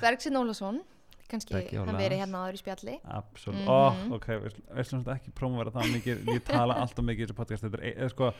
Bergsinn 0.00 0.38
Ólafsson 0.40 0.80
kannski 1.30 1.54
hann 1.76 1.96
verið 2.00 2.20
hérna 2.24 2.42
áður 2.44 2.58
í 2.58 2.62
spjalli. 2.62 2.96
Absolutt, 3.04 3.60
Mhm. 3.64 3.68
oh, 3.68 4.16
ok, 4.18 4.26
við 4.40 4.84
slum 4.88 5.04
þetta 5.04 5.16
ekki 5.18 5.32
prófum 5.38 5.70
það 5.70 5.94
mikið, 5.94 6.24
ég 6.34 6.44
tala 6.44 6.74
alltaf 6.82 7.04
mikið 7.04 7.22
í 7.22 7.26
þessu 7.30 7.38
podcast, 7.40 7.64
þetta 7.64 7.80
er, 7.82 7.94
eða 7.96 8.10
sko 8.10 8.32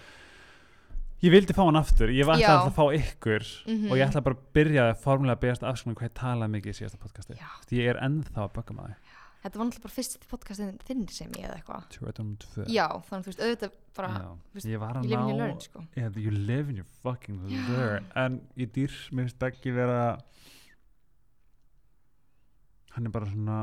ég 1.22 1.30
vildi 1.34 1.52
fá 1.56 1.64
hann 1.66 1.76
aftur, 1.76 2.08
ég 2.08 2.24
var 2.24 2.36
alltaf 2.40 2.70
að 2.70 2.76
fá 2.78 2.84
ykkur 2.96 3.44
Mhm. 3.66 3.90
og 3.90 3.96
ég 3.98 4.08
ætla 4.08 4.22
bara 4.24 4.34
að 4.36 4.44
byrja 4.54 4.82
að 4.90 5.00
formulega 5.04 5.36
að 5.36 5.42
beðast 5.44 5.62
afskunum 5.68 5.96
hvað 5.96 6.08
ég 6.08 6.14
talaði 6.20 6.50
mikið 6.56 6.70
í 6.72 6.78
síðasta 6.80 6.98
podcasti. 6.98 7.34
Ég 7.76 7.88
er 7.90 7.96
ennþá 8.00 8.48
að 8.48 8.52
bögga 8.54 8.74
maður 8.76 8.94
Þetta 9.40 9.56
var 9.56 9.66
náttúrulega 9.70 9.82
bara 9.82 9.94
fyrst 9.96 10.28
podcastin 10.28 10.78
þinn 10.84 11.08
sem 11.08 11.30
ég 11.32 11.44
eða 11.48 11.54
eitthvað. 11.56 12.66
Já, 12.68 12.88
þannig 13.08 13.24
þú 13.24 13.30
veist, 13.30 13.40
auðvitað 13.40 13.70
bara 13.96 14.08
veist, 14.52 14.66
ég 14.68 14.78
var 14.78 14.92
að 15.00 15.04
ná 15.08 15.36
learn, 15.38 15.60
sko. 15.60 15.80
Yeah, 15.96 16.10
you 16.14 16.30
live 16.30 16.68
and 16.68 16.76
you 16.76 16.84
fucking 17.02 17.38
learn. 17.70 18.04
En 18.14 18.40
ég 18.58 18.70
dýr, 18.70 18.90
mér 19.12 19.24
finnst 19.30 19.38
Beggi 19.38 19.72
vera 19.72 20.18
hann 22.96 23.06
er 23.06 23.10
bara 23.14 23.26
svona 23.26 23.58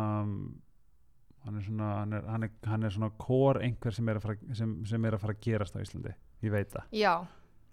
hann 1.45 1.55
er 1.57 1.63
svona 1.63 1.87
hann 2.01 2.13
er, 2.13 2.23
hann 2.27 2.43
er, 2.43 2.51
hann 2.67 2.83
er 2.83 2.89
svona 2.91 3.09
kór 3.21 3.61
einhver 3.63 3.93
sem 3.95 4.09
er, 4.11 4.19
fara, 4.19 4.35
sem, 4.53 4.73
sem 4.85 5.05
er 5.07 5.15
að 5.15 5.23
fara 5.23 5.33
að 5.37 5.41
gerast 5.45 5.75
á 5.75 5.79
Íslandi. 5.79 6.13
Ég 6.43 6.51
veit 6.51 6.69
það. 6.73 6.83
Já, 6.91 7.13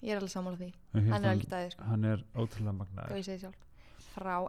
ég 0.04 0.14
er 0.14 0.20
alveg 0.20 0.30
sammála 0.30 0.56
því. 0.60 0.70
Finnst 0.94 1.10
Hann 1.12 1.24
er 1.24 1.30
alveg 1.34 1.50
dæði, 1.50 1.70
sko, 1.74 1.88
hann 1.90 2.04
er 2.12 2.24
ótrúlega 2.38 2.76
magnaður. 2.78 3.54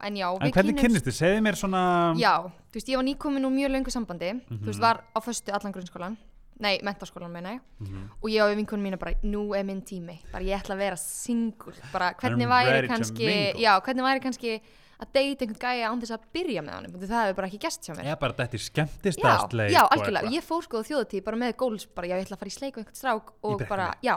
En 0.06 0.16
já, 0.20 0.28
en 0.46 0.52
hvernig 0.54 0.78
kynnist 0.78 1.08
þið, 1.08 1.16
segðu 1.18 1.42
mér 1.42 1.58
svona 1.58 1.82
Já, 2.22 2.36
þú 2.70 2.78
veist, 2.78 2.90
ég 2.92 3.00
var 3.00 3.06
nýkomin 3.08 3.48
úr 3.48 3.54
mjög 3.56 3.72
löngu 3.74 3.90
sambandi. 3.94 4.30
Þú 4.46 4.62
veist, 4.68 4.78
Mhm. 4.78 4.82
var 4.82 5.04
á 5.16 5.20
föstu 5.26 5.52
allan 5.52 5.74
grunnskólan. 5.74 6.18
Nei, 6.60 6.80
mentaskólan 6.84 7.32
meina 7.32 7.56
ég. 7.56 7.62
Mhm. 7.80 8.10
Og 8.22 8.30
ég 8.30 8.40
á 8.46 8.56
vinkunum 8.56 8.84
mína 8.86 8.98
bara, 9.00 9.14
nú 9.24 9.56
er 9.58 9.64
minn 9.64 9.82
tími. 9.82 10.20
Bara 10.32 10.44
ég 10.44 10.62
ætla 10.62 10.76
að 10.76 10.78
vera 10.78 10.96
single. 10.96 11.74
Bara 11.92 12.14
hvernig 12.14 12.48
væri 12.48 12.88
kannski. 12.88 13.54
Já, 13.60 13.82
hvernig 13.82 14.04
væri 14.06 14.22
kannski 14.22 14.62
að 15.02 15.12
deyta 15.18 15.46
einhvern 15.46 15.62
gæja 15.62 15.90
án 15.92 16.04
þess 16.04 16.16
að 16.16 16.28
byrja 16.36 16.64
með 16.66 16.76
hann 16.78 17.00
Það 17.06 17.24
hefur 17.26 17.38
bara 17.40 17.50
ekki 17.50 17.62
gæst 17.66 17.88
hjá 17.88 17.94
mér. 17.96 18.06
Ég 18.08 18.16
er 18.16 18.22
bara 18.22 18.38
þetta 18.38 18.56
í 18.56 18.60
Já, 18.60 18.66
skemmtistastleik 18.66 19.74
já, 19.74 19.82
algjörlega, 19.84 20.32
ég 20.36 20.46
fór 20.46 20.64
sko 20.66 20.82
á 20.82 20.88
þjóðutíð 20.88 21.26
bara 21.26 21.40
með 21.42 21.56
góls, 21.60 21.88
bara 21.98 22.10
já, 22.12 22.16
ég 22.16 22.28
ætla 22.28 22.38
að 22.38 22.44
fara 22.44 22.52
í 22.52 22.56
sleik 22.56 22.78
og 22.78 22.84
einhvern 22.84 23.00
strák 23.02 23.34
og 23.50 23.66
bara, 23.70 23.90
já. 24.06 24.16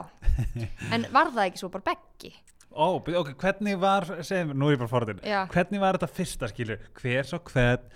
En 0.95 1.09
var 1.15 1.33
það 1.35 1.49
ekki 1.49 1.63
svo 1.63 1.73
bara 1.75 1.89
beggi? 1.91 2.33
Ó, 2.69 3.01
byrju, 3.03 3.23
ok, 3.25 3.33
hvernig 3.41 3.79
var, 3.81 4.07
segðu 4.23 4.51
mér, 4.51 4.59
nú 4.61 4.69
er 4.69 4.77
ég 4.77 4.83
bara 4.83 4.93
forðin 4.93 5.23
Já. 5.25 5.39
hvernig 5.51 5.83
var 5.83 5.97
þetta 5.97 6.11
fyrsta 6.19 6.51
skilur 6.53 6.85
hver 7.01 7.27
svo 7.27 7.41
hvern 7.49 7.89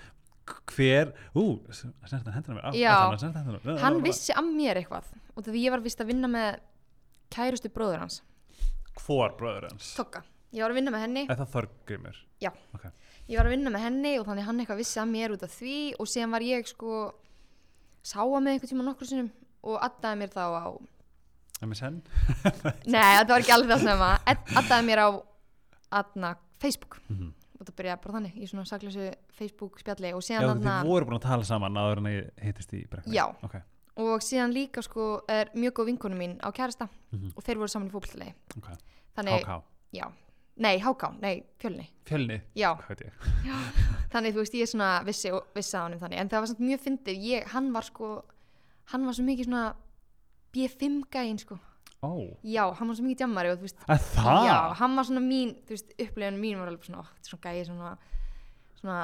hver, 0.73 1.13
ú, 1.39 1.45
snertan 1.71 2.35
hendur 2.35 2.57
mér 2.57 2.75
Já. 2.75 2.97
hann 3.85 4.01
vissi 4.03 4.35
að 4.35 4.49
mér 4.57 4.81
eitthvað 4.81 5.13
og 5.37 5.47
því 5.47 5.63
ég 5.67 5.75
var 5.75 5.85
vist 5.85 6.03
að 6.03 6.11
vinna 6.11 6.31
með 6.33 6.59
kærustu 7.33 7.71
bróður 7.73 8.03
hans, 8.03 8.23
hvor 9.05 9.37
bróður 9.39 9.69
hans? 9.71 9.93
Tokka 10.01 10.25
ég 10.53 10.63
var 10.63 10.71
að 10.71 10.79
vinna 10.81 10.91
með 10.95 11.05
henni, 11.07 11.27
eða 11.33 11.47
þorgrimur 11.53 12.17
Já. 12.43 12.51
ok, 12.75 12.85
ég 13.29 13.39
var 13.39 13.47
að 13.49 13.55
vinna 13.57 13.71
með 13.75 13.85
henni 13.87 14.15
og 14.21 14.27
þannig 14.27 14.45
hann 14.49 14.61
eitthvað 14.63 14.81
vissi 14.83 15.01
að 15.01 15.11
mér 15.15 15.35
út 15.37 15.43
af 15.47 15.51
því 15.59 15.77
og 15.99 16.07
síðan 16.13 16.31
var 16.37 16.41
ég 16.47 16.67
sko 16.69 16.97
sáa 18.03 18.41
með 18.43 18.57
einhvern 18.57 18.73
tíma 18.73 18.87
nokkur 18.89 19.07
sinnum 19.09 19.31
og 19.63 19.79
addaði 19.87 20.19
mér 20.23 20.33
þá 20.35 20.43
á 20.59 20.67
MSN 21.63 22.01
nei, 22.93 23.13
þetta 23.21 23.31
var 23.31 23.45
ekki 23.45 23.55
alveg 23.55 23.71
það 23.77 23.85
sem 23.87 24.03
að 24.03 24.33
addaði 24.59 24.87
mér 24.89 25.03
á 25.07 25.09
adna, 25.93 26.33
Facebook. 26.63 26.99
Mhm. 27.13 27.31
og 27.63 27.67
það 27.69 27.77
byrjaði 27.79 28.01
bara 28.03 28.15
þannig 28.17 28.39
í 28.43 28.47
svona 28.51 28.65
saklausu 28.67 29.05
Facebook 29.39 29.77
spjalli 29.79 30.11
og 30.17 30.23
já, 30.25 30.27
síðan 30.33 30.49
þið 30.59 30.65
þarna- 30.67 30.89
voru 30.89 31.07
búin 31.07 31.19
að 31.21 31.27
tala 31.29 31.45
saman 31.47 31.77
en 31.79 32.09
ég 32.11 32.31
hittist 32.43 32.73
í 32.75 32.81
brekkunni 32.91 33.15
Já. 33.15 33.27
ok, 33.47 33.55
og 34.03 34.25
síðan 34.25 34.51
líka 34.57 34.83
sko 34.83 35.23
er 35.31 35.53
mjög 35.55 35.77
góð 35.79 35.87
vinkonu 35.93 36.17
mín 36.19 36.35
á 36.43 36.51
kærasta 36.51 36.89
Mhm. 37.13 37.33
og 37.37 37.45
þeir 37.47 37.59
voru 37.63 37.69
saman 37.71 37.89
í 37.89 37.93
fótballtali 37.95 38.35
ok, 38.59 38.69
þannig, 39.15 39.45
HK 39.47 39.63
já, 39.95 40.07
nei, 40.57 40.79
háká, 40.81 41.13
nei, 41.21 41.45
fjölni. 41.59 41.87
Fjölni, 42.05 42.41
já, 42.55 42.75
ég. 42.91 43.13
Þannig 44.13 44.35
þú 44.35 44.43
veist 44.43 44.55
ég 44.55 44.63
er 44.67 44.71
svona 44.73 44.91
vissi, 45.07 45.31
og- 45.33 45.47
vissi 45.57 45.77
á 45.77 45.83
hann 45.87 45.99
þannig, 45.99 46.19
en 46.21 46.29
það 46.29 46.41
var 46.41 46.47
samt 46.47 46.61
mjög 46.61 46.81
fyndið. 46.85 47.23
Ég, 47.25 47.47
hann 47.55 47.73
var 47.73 47.83
sko 47.83 48.23
hann 48.93 49.05
var 49.07 49.13
svo 49.15 49.25
mikið 49.25 49.47
svona 49.49 49.75
B5 50.53 51.05
gæinn 51.11 51.39
sko, 51.41 51.57
ó, 52.03 52.11
já, 52.45 52.65
hann 52.77 52.89
var 52.89 52.97
svo 52.99 53.05
mikið 53.07 53.21
djammari 53.23 53.53
og 53.55 53.61
veist, 53.63 53.79
að 53.89 54.03
það? 54.17 54.47
Já, 54.51 54.57
hann 54.83 54.97
var 54.99 55.05
svona 55.09 55.23
mín 55.25 55.55
þú 55.65 55.77
veist, 55.77 55.95
upplifinu 55.99 56.41
mín 56.43 56.59
var 56.61 56.69
alveg 56.69 56.85
svona, 56.85 57.05
er 57.07 57.31
svona 57.31 57.47
gæi 57.47 57.65
svona, 57.71 57.93
svona 58.81 58.99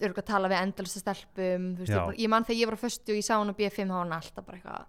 örgulega 0.00 0.22
að 0.22 0.30
tala 0.30 0.48
við 0.48 0.62
endalista 0.62 1.02
stelpum 1.02 1.66
veist, 1.76 1.90
Já. 1.92 1.98
ég, 1.98 2.06
bara- 2.06 2.16
ég 2.24 2.28
man 2.32 2.44
þegar 2.44 2.60
ég 2.62 2.70
var 2.70 2.78
á 2.80 2.84
föstu 2.86 3.12
og 3.12 3.18
ég 3.20 3.26
sá 3.26 3.34
hann 3.36 3.50
á 3.52 3.58
B5 3.58 3.76
þá 3.84 3.92
var 3.92 4.04
hann 4.06 4.16
alltaf 4.16 4.46
bara 4.46 4.56
eitthvað 4.56 4.86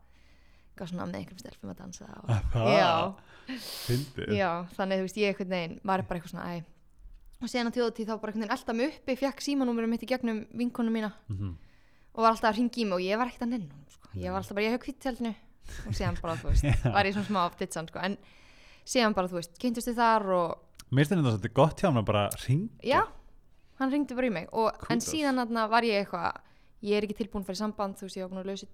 eitthvað 0.81 0.91
svona 0.91 1.07
með 1.07 1.19
einhverjum 1.21 1.41
stelpum 1.41 1.71
að 1.71 1.79
dansa 1.81 2.07
og, 2.17 2.29
það, 2.53 2.69
já, 4.37 4.51
þannig 4.75 5.01
þú 5.01 5.05
veist, 5.05 5.19
ég 5.21 5.31
einhvern 5.31 5.51
veginn 5.53 5.75
var 5.83 6.03
bara 6.07 6.19
eitthvað 6.19 6.33
svona, 6.33 6.47
æ. 6.51 6.63
Og 7.41 7.49
síðan 7.49 7.69
á 7.69 7.75
þjóðatíð 7.75 8.09
þá 8.09 8.13
bara 8.13 8.31
einhvern 8.31 8.43
veginn 8.45 8.55
elda 8.57 8.75
mig 8.77 8.95
uppi 8.95 9.15
fekk 9.21 9.43
símanúmerum 9.45 9.93
mitt 9.93 10.05
í 10.05 10.09
gegnum 10.09 10.41
vinkonu 10.57 10.93
mína. 10.93 11.13
Mhm. 11.29 11.53
og 12.11 12.25
var 12.25 12.33
alltaf 12.33 12.51
að 12.51 12.57
ringi 12.57 12.81
í 12.81 12.85
mig 12.85 12.97
og 12.97 13.03
ég 13.05 13.17
var 13.17 13.29
ekkert 13.29 13.45
að 13.45 13.51
nenn 13.53 13.69
honum, 13.71 13.85
sko. 13.87 14.09
ég 14.19 14.31
var 14.33 14.41
alltaf 14.41 14.55
bara, 14.57 14.65
ég 14.65 14.73
hef 14.75 14.81
kvitt 14.83 14.99
tjaldinu 14.99 15.31
og 15.87 15.93
síðan 15.95 16.17
bara, 16.19 16.35
þú 16.35 16.49
veist, 16.49 16.65
var 16.95 17.07
ég 17.07 17.15
svona 17.15 17.29
smá 17.29 17.55
ditsan, 17.55 17.87
sko, 17.87 18.01
en 18.03 18.17
síðan 18.83 19.15
bara, 19.15 19.29
þú 19.31 19.37
veist, 19.39 19.55
kynntust 19.61 19.87
þið 19.87 20.01
þar 20.01 20.27
og 20.35 20.91
mér 20.91 21.07
finnst 21.07 21.13
þetta 21.13 21.31
svolítið 21.31 21.53
gott 21.55 21.79
hjá 21.79 21.87
hann 21.87 22.01
að 22.01 22.09
bara 22.09 22.25
ring 22.43 22.65
já, 22.83 22.99
hann 23.79 23.93
ringdi 23.95 24.17
bara 24.17 24.27
í 24.27 24.33
mig. 24.35 24.49
Og, 24.51 24.83
en 24.91 24.99
síðan 24.99 25.39
var 25.71 25.87
ég 25.87 26.03
eitthvað 26.03 26.41
ég 26.81 26.97
er 26.97 27.07
ekki 27.07 27.19
tilbúin 27.21 27.45
fyrir 27.47 27.61
samband, 27.61 27.95
þú 27.95 28.09
veist, 28.09 28.17
ég 28.17 28.25
var 28.25 28.33
búin 28.33 28.43
að 28.43 28.51
lausa 28.51 28.67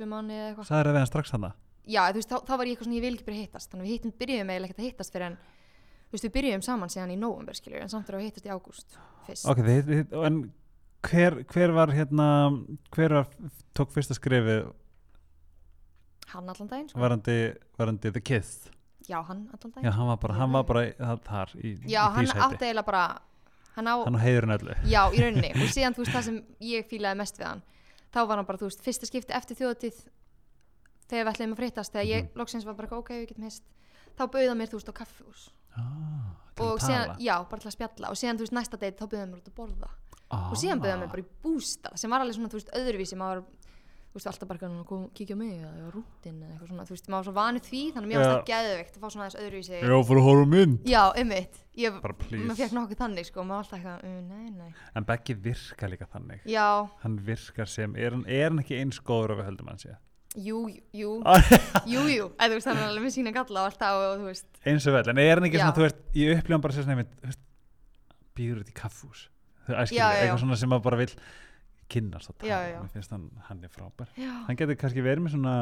tvö 0.00 0.08
mánu 0.10 0.34
eða 0.36 0.48
eitthvað. 0.50 0.68
Sagði 0.70 0.88
það 0.88 0.96
við 0.96 1.02
hann 1.04 1.10
strax 1.12 1.34
hann 1.36 1.46
já, 1.90 2.02
þú 2.10 2.20
veist, 2.20 2.30
þá, 2.30 2.36
þá 2.46 2.52
var 2.56 2.66
ég 2.68 2.74
eitthvað 2.74 2.86
svona, 2.88 2.96
ég 3.00 3.04
vil 3.06 3.14
ekki 3.16 3.24
byrja 3.26 3.40
að 3.40 3.46
hittast. 3.46 3.70
Þannig 3.72 3.86
við 3.88 3.94
hittum, 3.96 4.12
byrjuðum 4.20 4.50
eiginlega 4.52 4.68
ekkert 4.70 4.80
að 4.82 4.88
hittast 4.90 5.14
fyrir 5.14 5.26
en 5.30 5.36
þú 6.10 6.14
veist, 6.16 6.26
við 6.26 6.34
byrjuðum 6.36 6.62
saman 6.66 6.92
síðan 6.92 7.14
í 7.14 7.16
nóvember 7.18 7.56
skilur, 7.58 7.80
en 7.84 7.90
samt 7.92 8.10
við 8.10 8.18
að 8.20 8.26
hittast 8.28 8.46
í 8.46 8.52
ágúst 8.54 8.98
fyrst, 9.26 9.46
ok, 9.50 9.62
þið, 9.66 9.80
þið, 9.90 10.14
en 10.28 10.38
hver, 11.08 11.36
hver 11.50 11.72
var 11.74 11.92
hérna 11.96 12.26
hver 12.94 13.14
var, 13.16 13.30
tók 13.78 13.90
fyrsta 13.94 14.14
skrifið 14.18 14.68
hann 16.34 16.50
allan 16.52 16.68
daginn 16.70 16.88
sko. 16.90 17.00
varandi, 17.02 17.36
varandi 17.78 18.12
The 18.14 18.20
Kiss 18.22 18.68
já, 19.08 19.18
hann 19.26 19.48
allan 19.50 19.72
daginn. 19.74 19.86
Já, 19.88 19.90
hann 19.96 20.06
var 20.12 20.16
bara, 20.22 20.34
hann 20.38 20.52
var 20.54 20.64
bara 20.68 20.84
í- 20.86 20.94
það- 20.98 21.24
þar 21.26 21.54
í, 21.58 21.72
já, 21.90 22.02
í 22.04 22.12
hann 22.14 22.26
því 22.26 22.36
átti 22.36 22.54
sæti 22.54 22.68
eiginlega 22.68 22.86
bara 22.86 23.04
hann 23.74 23.86
á, 23.90 23.94
hann 24.04 24.18
á 24.18 24.20
heiðurinn 24.22 24.54
öllu. 24.58 24.76
Já, 24.86 25.00
í 25.10 25.22
rauninni. 25.24 25.50
Og 25.62 25.72
síðan, 25.74 25.94
þú 25.96 26.04
veist, 26.04 26.14
það 26.14 26.26
sem 26.28 26.38
ég 26.60 26.86
fílaði 26.90 27.18
mest 27.22 27.38
við 27.40 27.46
hann 27.48 27.62
þá 28.12 28.26
var 28.26 28.36
hann 28.40 28.46
bara, 28.46 28.58
þú 28.58 28.68
veist, 28.70 28.82
fyrsta 28.84 29.06
skipti 29.06 29.32
eftir 29.36 29.56
þjóðatíð 29.60 30.00
þegar 31.10 31.24
við 31.26 31.32
ætlum 31.34 31.52
að 31.54 31.60
frittast 31.62 31.92
þegar 31.94 32.06
ég 32.10 32.22
Mhm. 32.24 32.36
loksins 32.38 32.64
var 32.64 32.74
bara, 32.74 32.96
ok, 32.98 33.08
við 33.10 33.28
getum 33.28 33.44
hist. 33.44 33.62
Þá 34.18 34.22
bauða 34.30 34.54
mér, 34.56 34.68
þú 34.68 34.78
veist, 34.78 34.90
á 34.90 34.94
kaffihús. 35.00 35.48
Ah, 35.76 36.34
og 36.58 36.78
síðan, 36.80 37.16
já, 37.18 37.36
bara 37.48 37.60
til 37.62 37.70
að 37.70 37.76
spjalla. 37.78 38.10
Og 38.10 38.16
síðan, 38.18 38.36
þú 38.36 38.44
veist, 38.46 38.52
næsta 38.52 38.76
date 38.78 38.98
þá 38.98 39.06
byrðum 39.08 39.30
við 39.34 39.40
út 39.40 39.48
að 39.48 39.54
borða. 39.54 39.90
Ah. 40.32 40.50
og 40.52 40.56
síðan 40.56 40.80
byrðum 40.80 41.00
við 41.02 41.10
bara 41.10 41.22
í 41.22 41.28
bústað 41.42 41.96
sem 41.98 42.10
var 42.10 42.20
alveg 42.20 42.34
svona, 42.36 42.48
þú 42.48 42.58
veist, 42.60 42.70
öðruvísi. 42.78 43.16
Maður, 43.18 43.44
veist, 44.18 44.26
alltaf 44.30 44.48
bara 44.50 44.58
eitthvað, 44.58 44.84
kom, 44.88 45.02
kíkja 45.14 45.36
á 45.36 45.40
mig 45.40 45.50
eða 45.60 45.70
var 45.84 45.92
rútin 45.94 46.38
eða 46.42 46.50
eitthvað 46.54 46.70
svona, 46.70 46.84
þú 46.88 46.94
veist, 46.96 47.08
maður 47.10 47.20
var 47.20 47.26
svo 47.28 47.34
vanið 47.36 47.66
því 47.70 47.82
þannig 47.94 48.06
að 48.06 48.10
mér 48.10 48.16
Já. 48.16 48.22
varst 48.24 48.34
það 48.34 48.50
geðveikt 48.50 48.96
að 48.96 49.04
fá 49.04 49.08
svona 49.14 49.26
þess 49.30 49.40
öðruvísi. 49.44 49.78
Já, 49.80 49.96
fyrir 50.10 50.20
að 50.20 50.26
horfa 50.26 50.42
á 50.42 50.52
mynd. 50.54 50.76
Já, 50.90 51.02
einmitt, 51.20 51.60
ég, 51.78 51.98
Bara 52.02 52.16
please. 52.24 52.44
maður 52.48 52.60
fekk 52.64 52.74
nokkuð 52.80 53.00
þannig, 53.04 53.28
sko, 53.30 53.44
maður 53.46 53.54
var 53.54 53.64
alltaf 53.64 53.78
eitthvað, 53.78 54.04
uh, 54.04 54.20
nei, 54.26 54.50
nei. 54.50 54.70
En 54.98 55.06
Beggi 55.10 55.36
virkar 55.46 55.92
líka 55.94 56.08
þannig. 56.10 56.40
Já, 56.50 56.66
Hann 57.04 57.18
virkar 57.30 57.70
sem, 57.70 57.94
er 57.96 58.16
hann, 58.16 58.24
er 58.26 58.48
hann 58.50 58.62
ekki 58.64 58.80
eins 58.82 58.98
góður 59.00 59.36
og 59.36 59.40
við 59.42 59.50
höldum 59.52 59.70
hann 59.70 59.78
sé? 59.82 59.94
Jú, 60.38 60.60
jú, 60.94 61.16
jú, 61.90 62.02
jú, 62.06 62.26
eða 62.38 62.50
þú 62.52 62.58
veist, 62.58 62.68
er 62.70 62.82
alveg 62.86 63.02
með 63.02 63.14
sína 63.16 63.32
galla 63.34 63.64
og 63.64 63.70
alltaf 63.72 63.96
og 63.98 64.20
þú 64.20 64.26
veist, 64.28 64.46
Eins 64.62 64.84
og 64.86 64.94
vel, 64.94 65.08
en 65.10 65.18
er 65.18 65.32
hann 65.40 65.46
ekki 65.48 65.58
Já. 65.58 65.64
svona, 65.64 65.74
þú 65.74 65.82
veist 65.88 66.02
Ég 66.14 66.36
upplifa 66.38 66.54
hann 66.54 66.62
bara 66.62 66.76
sér 66.76 66.84
svona, 66.86 66.94
einmitt, 66.94 67.16
þú 67.18 67.26
veist 67.32 67.40
Býður 68.38 68.60
þetta 68.62 68.70
í 68.70 68.76
kaffús 68.78 69.24
Það 69.66 69.74
er 69.80 69.90
Já, 69.90 69.98
já, 69.98 70.06
já. 70.06 70.20
eitthvað 70.22 70.42
svona 70.44 70.58
sem 70.62 70.70
maður 70.70 70.84
bara 70.86 71.00
vill 71.02 71.10
kynnast 71.90 72.30
að 72.32 72.38
tala, 72.42 72.50
Já, 72.50 72.58
já. 72.74 72.80
mér 72.84 72.92
finnst 72.94 73.14
hann, 73.14 73.26
hann 73.48 73.64
er 73.66 73.72
frábær 73.74 74.12
já, 74.16 74.30
Hann 74.48 74.56
getur 74.60 74.78
kannski 74.80 75.02
verið 75.04 75.24
með 75.26 75.34
svona 75.36 75.54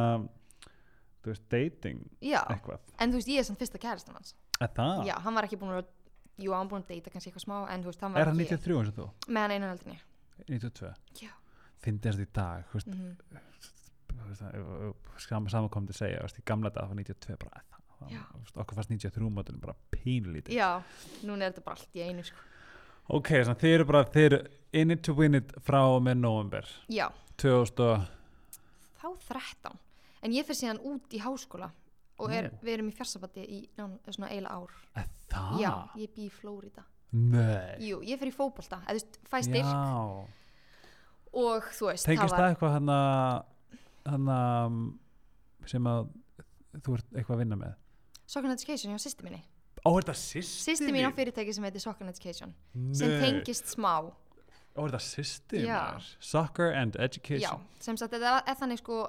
Þú 1.18 1.32
veist, 1.32 1.44
dating 1.50 2.04
já 2.22 2.40
eitthvað 2.46 2.78
en 3.02 3.10
þú 3.12 3.18
veist, 3.18 3.28
ég 3.32 3.42
er 3.42 3.48
samt 3.48 3.58
fyrsta 3.58 3.80
kærastan 3.82 4.14
hans 4.18 4.34
það? 4.60 5.04
já, 5.08 5.14
hann 5.24 5.34
var 5.34 5.48
ekki 5.48 5.58
búin 5.60 5.74
að 5.74 5.88
jú, 6.38 6.52
hann 6.54 6.68
búin 6.70 6.84
að 6.84 6.92
deyta 6.94 7.10
kannski 7.10 7.32
eitthvað 7.32 7.46
smá 7.48 7.58
en 7.74 7.82
þú 7.82 7.90
veist, 7.90 8.00
hann 8.06 8.14
var 8.14 8.20
Er 8.22 8.30
hann 8.30 8.40
ekki 8.40 8.56
93 8.56 8.78
eins 8.78 8.92
og 8.92 8.96
þú? 9.00 9.08
með 9.34 9.42
hann 9.42 9.56
einu 9.56 9.70
heldinni 9.72 9.98
92? 10.48 10.94
Já. 11.20 11.32
Þess 11.82 12.14
að 12.16 12.22
í 12.22 12.28
dag, 12.38 12.64
þú 12.70 12.78
veist, 12.78 12.88
mm 12.94 13.44
veist, 14.28 14.42
það- 14.42 14.94
sama 15.24 15.48
saman 15.50 15.68
kom 15.72 15.86
til 15.86 15.94
að 15.94 15.98
segja, 16.02 16.18
þú 16.20 16.26
veist, 16.28 16.38
í 16.38 16.44
gamla 16.44 16.70
dag 16.70 16.84
það 16.84 16.88
var 16.88 16.96
92 16.96 17.36
bara, 17.38 17.50
"Æ, 17.58 17.62
það, 17.98 18.60
okkur 18.62 18.74
fannst 18.78 18.90
93 18.90 19.30
mótilin 19.30 19.60
bara 19.60 19.74
pínlítið. 19.90 20.52
já, 20.54 20.82
núna 21.24 21.42
er 21.46 21.52
þetta 21.52 21.64
bara 21.64 21.76
allt 21.76 21.94
í 21.94 22.00
einu 22.08 22.22
sko. 22.24 22.36
Ok, 23.08 23.30
þannig 23.32 23.60
þið 23.62 23.74
eru 23.78 23.88
bara, 23.88 24.04
þið 24.12 24.26
eru 24.28 24.38
in 24.76 24.92
it 24.92 25.02
to 25.06 25.14
win 25.16 25.38
it 25.38 25.52
frá 25.64 25.80
með 26.04 26.20
november 26.20 26.66
já, 26.92 27.06
2000 27.40 27.84
og, 27.86 28.08
þá 29.00 29.06
13 29.30 29.78
en 30.26 30.34
ég 30.34 30.44
fyrir 30.48 30.58
síðan 30.60 30.80
út 30.90 31.16
í 31.16 31.22
háskóla 31.22 31.70
og 32.18 32.34
er, 32.34 32.50
við 32.60 32.74
erum 32.74 32.90
í 32.90 32.94
fjarsabati 32.96 33.44
í 33.46 33.62
nán, 33.78 33.96
svona 34.10 34.28
eila 34.34 34.52
ár 34.58 34.74
eða 34.92 35.06
það? 35.32 35.58
já, 35.62 35.72
ég 36.02 36.14
bý 36.16 36.26
í 36.26 36.32
Flórida 36.34 36.84
Nei. 37.16 37.78
jú, 37.88 38.02
ég 38.04 38.20
fyrir 38.20 38.34
í 38.34 38.36
fótbolta, 38.36 38.82
eða 38.84 38.98
þú 38.98 39.00
veist, 39.00 39.20
fæ 39.30 39.38
styrk 39.46 39.68
Já. 39.72 39.92
og 41.40 41.68
þú 41.78 41.88
veist, 41.88 42.04
Tengist 42.04 42.34
það 42.34 42.42
var 42.42 42.48
eitthvað 42.50 42.74
hann 42.76 42.90
að, 42.92 43.78
hann 44.12 44.32
að, 44.34 44.80
sem 45.72 45.88
að 45.88 46.10
þú 46.84 46.98
ert 46.98 47.14
eitthvað 47.14 47.38
að 47.38 47.44
vinna 47.46 47.62
með? 47.62 47.78
Soccer 48.28 48.52
Education 48.52 48.92
hjá 48.92 49.00
sýsti 49.00 49.24
mín 49.24 49.38
Ó, 49.86 49.90
er 49.98 50.02
þetta 50.04 50.14
sýsti 50.18 50.72
sýsti 50.72 50.90
mín 50.94 51.06
á 51.08 51.12
fyrirtæki 51.14 51.52
sem 51.54 51.64
heitir 51.64 51.80
Soccer 51.84 52.08
Education 52.08 52.54
sem 52.92 53.14
tengist 53.22 53.66
smá 53.74 53.94
Ó, 54.78 54.84
er 54.84 54.90
þetta 54.92 55.00
sýsti 55.02 55.62
Já. 55.64 55.78
mér? 55.96 56.08
Soccer 56.20 56.72
and 56.74 56.94
já, 56.96 57.04
education. 57.04 57.60
sem 57.80 57.96
sagt, 57.96 58.12
þetta 58.12 58.42
er 58.46 58.54
þannig 58.60 58.78
sko 58.82 59.08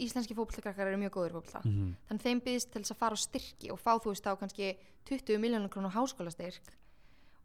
íslenski 0.00 0.34
fótboltakrakkar 0.36 0.88
eru 0.92 0.98
mjög 1.00 1.12
góður 1.16 1.30
í 1.30 1.36
fótbolta 1.38 1.60
Mhm. 1.64 1.94
þannig 2.08 2.22
þeim 2.22 2.40
byggðist 2.44 2.70
til 2.72 2.82
þess 2.82 2.92
að 2.92 3.00
fara 3.02 3.14
á 3.16 3.18
styrki 3.18 3.70
og 3.72 3.78
fá 3.80 3.92
þú 4.00 4.12
veist 4.12 4.26
á 4.26 4.32
kannski 4.38 4.76
20 5.08 5.38
miljónur 5.38 5.68
krónu 5.70 5.90
háskólastyrk 5.90 6.74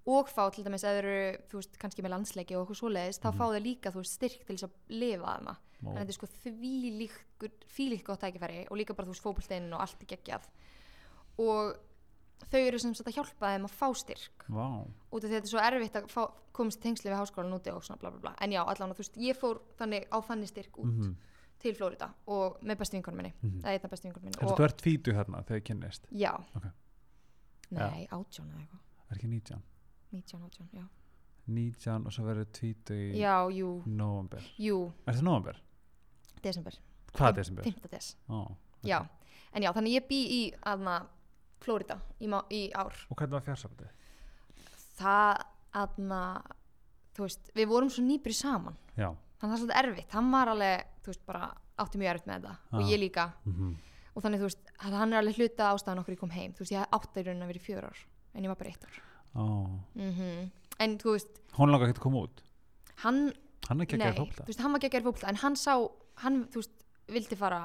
og 0.06 0.28
fá 0.30 0.52
til 0.52 0.64
dæmis 0.66 0.84
eða 0.84 1.00
eru 1.00 1.38
þú 1.50 1.56
veist 1.62 1.78
kannski 1.80 2.02
með 2.04 2.10
landsleiki 2.16 2.56
og 2.56 2.68
okkur 2.68 2.76
svoleiðis 2.76 3.20
þá 3.20 3.32
Mhm. 3.32 3.38
fá 3.40 3.46
þau 3.48 3.62
líka 3.64 3.92
þú 3.92 4.00
veist 4.04 4.20
styrk 4.20 4.46
til 4.46 4.56
þess 4.58 4.64
að 4.68 4.72
lifa 4.90 5.26
þarna 5.26 5.56
Ó. 5.56 5.84
þannig 5.84 5.98
að 5.98 6.04
þetta 6.04 6.10
er 6.10 6.20
sko 6.20 6.28
því 6.44 7.90
líkt 7.90 8.04
gott 8.06 8.20
tækifæri 8.22 8.68
og 8.72 8.78
líka 8.78 8.94
bara 8.96 9.08
þú 9.08 9.14
veist 9.14 9.24
fótboltinn 9.24 9.74
og 9.74 9.80
allt 9.82 10.02
er 10.04 10.06
geggjað 10.18 10.42
og 11.40 11.76
þau 12.52 12.60
eru 12.68 12.80
sem 12.80 12.94
sagt 12.96 13.08
að 13.10 13.16
hjálpa 13.18 13.52
þeim 13.54 13.66
að 13.68 13.76
fá 13.80 13.88
styrk 13.96 14.46
Vá. 14.50 14.68
út 15.12 15.24
af 15.24 15.30
því 15.30 15.34
að 15.34 15.36
þetta 15.38 15.48
er 15.48 15.54
svo 15.54 15.60
erfitt 15.60 15.96
að 15.96 16.08
fá, 16.10 16.24
komast 16.54 16.82
tengsli 16.82 17.10
við 17.12 17.18
háskólan 17.20 17.54
úti 17.58 17.72
og 17.74 17.84
svona 17.84 18.00
bla 18.02 18.10
bla 18.12 18.20
bla 18.20 18.34
en 18.42 18.52
já 18.52 18.62
allan 18.66 18.92
þú 18.94 18.98
veist 19.04 19.16
ég 19.18 19.36
fór 19.40 19.62
þannig 19.80 20.08
á 20.12 20.18
þannig 20.22 20.48
styrk 20.52 20.78
út 20.78 20.86
Mhm. 20.94 21.16
til 21.60 21.74
Flórida 21.76 22.14
og 22.28 22.60
með 22.62 22.76
bestu 22.78 22.98
vinkonum 22.98 23.18
minni 23.18 23.34
Mhm. 23.42 23.62
það 23.62 23.66
er 23.70 23.80
einna 23.80 23.90
bestu 23.90 24.04
vinkonum 24.08 24.24
minni 24.26 24.54
þú 24.56 24.64
ert 24.66 24.78
tvítu 24.82 25.14
hérna 25.14 25.44
þegar 25.44 25.60
þið 25.62 25.64
kynnist. 25.64 26.06
Já 26.12 26.34
Ok. 26.56 26.66
Nei, 27.72 28.08
átján 28.12 28.50
eða 28.52 28.60
eitthvað 28.60 28.80
Er 29.12 29.18
ekki 29.18 29.28
19? 29.30 29.62
19, 30.12 30.42
átján, 30.44 30.68
já 30.74 30.88
19 31.48 32.06
og 32.06 32.12
svo 32.14 32.24
verður 32.24 32.46
tvítu 32.56 32.94
í 32.94 33.18
Já, 33.20 33.50
jú, 33.52 33.82
november. 33.86 34.40
jú, 34.60 34.92
Er 35.08 35.14
það 35.14 35.22
november? 35.24 35.58
desember 36.44 36.74
Hvað 37.14 37.36
desember? 37.36 37.64
5. 37.64 37.90
des, 37.92 38.16
Ó. 38.30 38.56
já 38.84 39.08
En 39.56 39.62
já, 39.62 39.72
þannig 39.72 39.94
ég 40.02 40.08
bý 40.08 40.20
í 40.28 40.54
aðna 40.66 41.08
Flórida 41.64 41.98
í, 42.20 42.28
í 42.28 42.62
ár. 42.76 42.98
Og 43.10 43.18
hvernig 43.18 43.38
var 43.38 43.46
fjársafandi? 43.48 43.90
Það 45.00 45.44
aðna 45.84 46.22
veist, 47.18 47.52
við 47.56 47.70
vorum 47.72 47.92
svo 47.94 48.04
nýbri 48.06 48.36
saman. 48.36 48.78
Já. 48.98 49.10
Þannig 49.40 49.44
það 49.44 49.56
er 49.56 49.62
svolítið 49.64 49.80
erfitt, 49.84 50.12
hann 50.18 50.30
var 50.34 50.54
alveg 50.54 50.90
Þú 51.04 51.12
veist, 51.12 51.24
bara 51.28 51.48
átti 51.84 52.00
mjög 52.00 52.10
erfitt 52.14 52.28
með 52.30 52.38
þetta. 52.38 52.52
Ah. 52.72 52.78
Og 52.80 52.92
ég 52.94 53.02
líka, 53.02 53.32
Mm 53.48 53.74
og 54.14 54.22
þannig 54.22 54.44
þú 54.44 54.46
veist 54.46 54.68
að 54.78 54.96
Hann 55.00 55.14
er 55.14 55.20
alveg 55.24 55.38
hluta 55.42 55.70
ástæðan 55.74 56.02
okkur 56.04 56.14
ég 56.14 56.20
kom 56.22 56.34
heim. 56.34 56.52
Þú 56.54 56.62
veist, 56.62 56.74
ég 56.76 56.92
átti 56.98 57.22
í 57.22 57.24
raunin 57.26 57.46
að 57.46 57.50
vera 57.50 57.60
í 57.60 57.64
fjör 57.66 57.88
ár 57.88 58.02
En 58.34 58.46
ég 58.46 58.52
var 58.52 58.60
bara 58.60 58.70
eitt 58.70 58.86
ár. 58.86 59.00
Ó. 59.34 59.46
mm 59.98 60.52
En 60.84 60.98
þú 61.02 61.16
veist, 61.16 61.40
Hún 61.58 61.72
langar 61.74 61.90
ekki 61.90 62.02
að 62.02 62.06
koma 62.06 62.24
út. 62.28 62.44
hann 63.04 63.34
Hann 63.68 63.80
er 63.80 63.86
ekki 63.86 63.98
að 63.98 64.04
gera 64.04 64.46
veist, 64.48 64.60
hann 64.60 64.74
var 64.76 64.82
geggjær 64.84 65.02
í 65.02 65.06
fótbolta 65.06 65.30
en 65.30 65.40
hann 65.40 65.56
sá, 65.56 65.74
hann, 66.24 66.40
þú 66.52 66.62
veist, 66.62 66.86
vildi 67.14 67.38
fara 67.40 67.60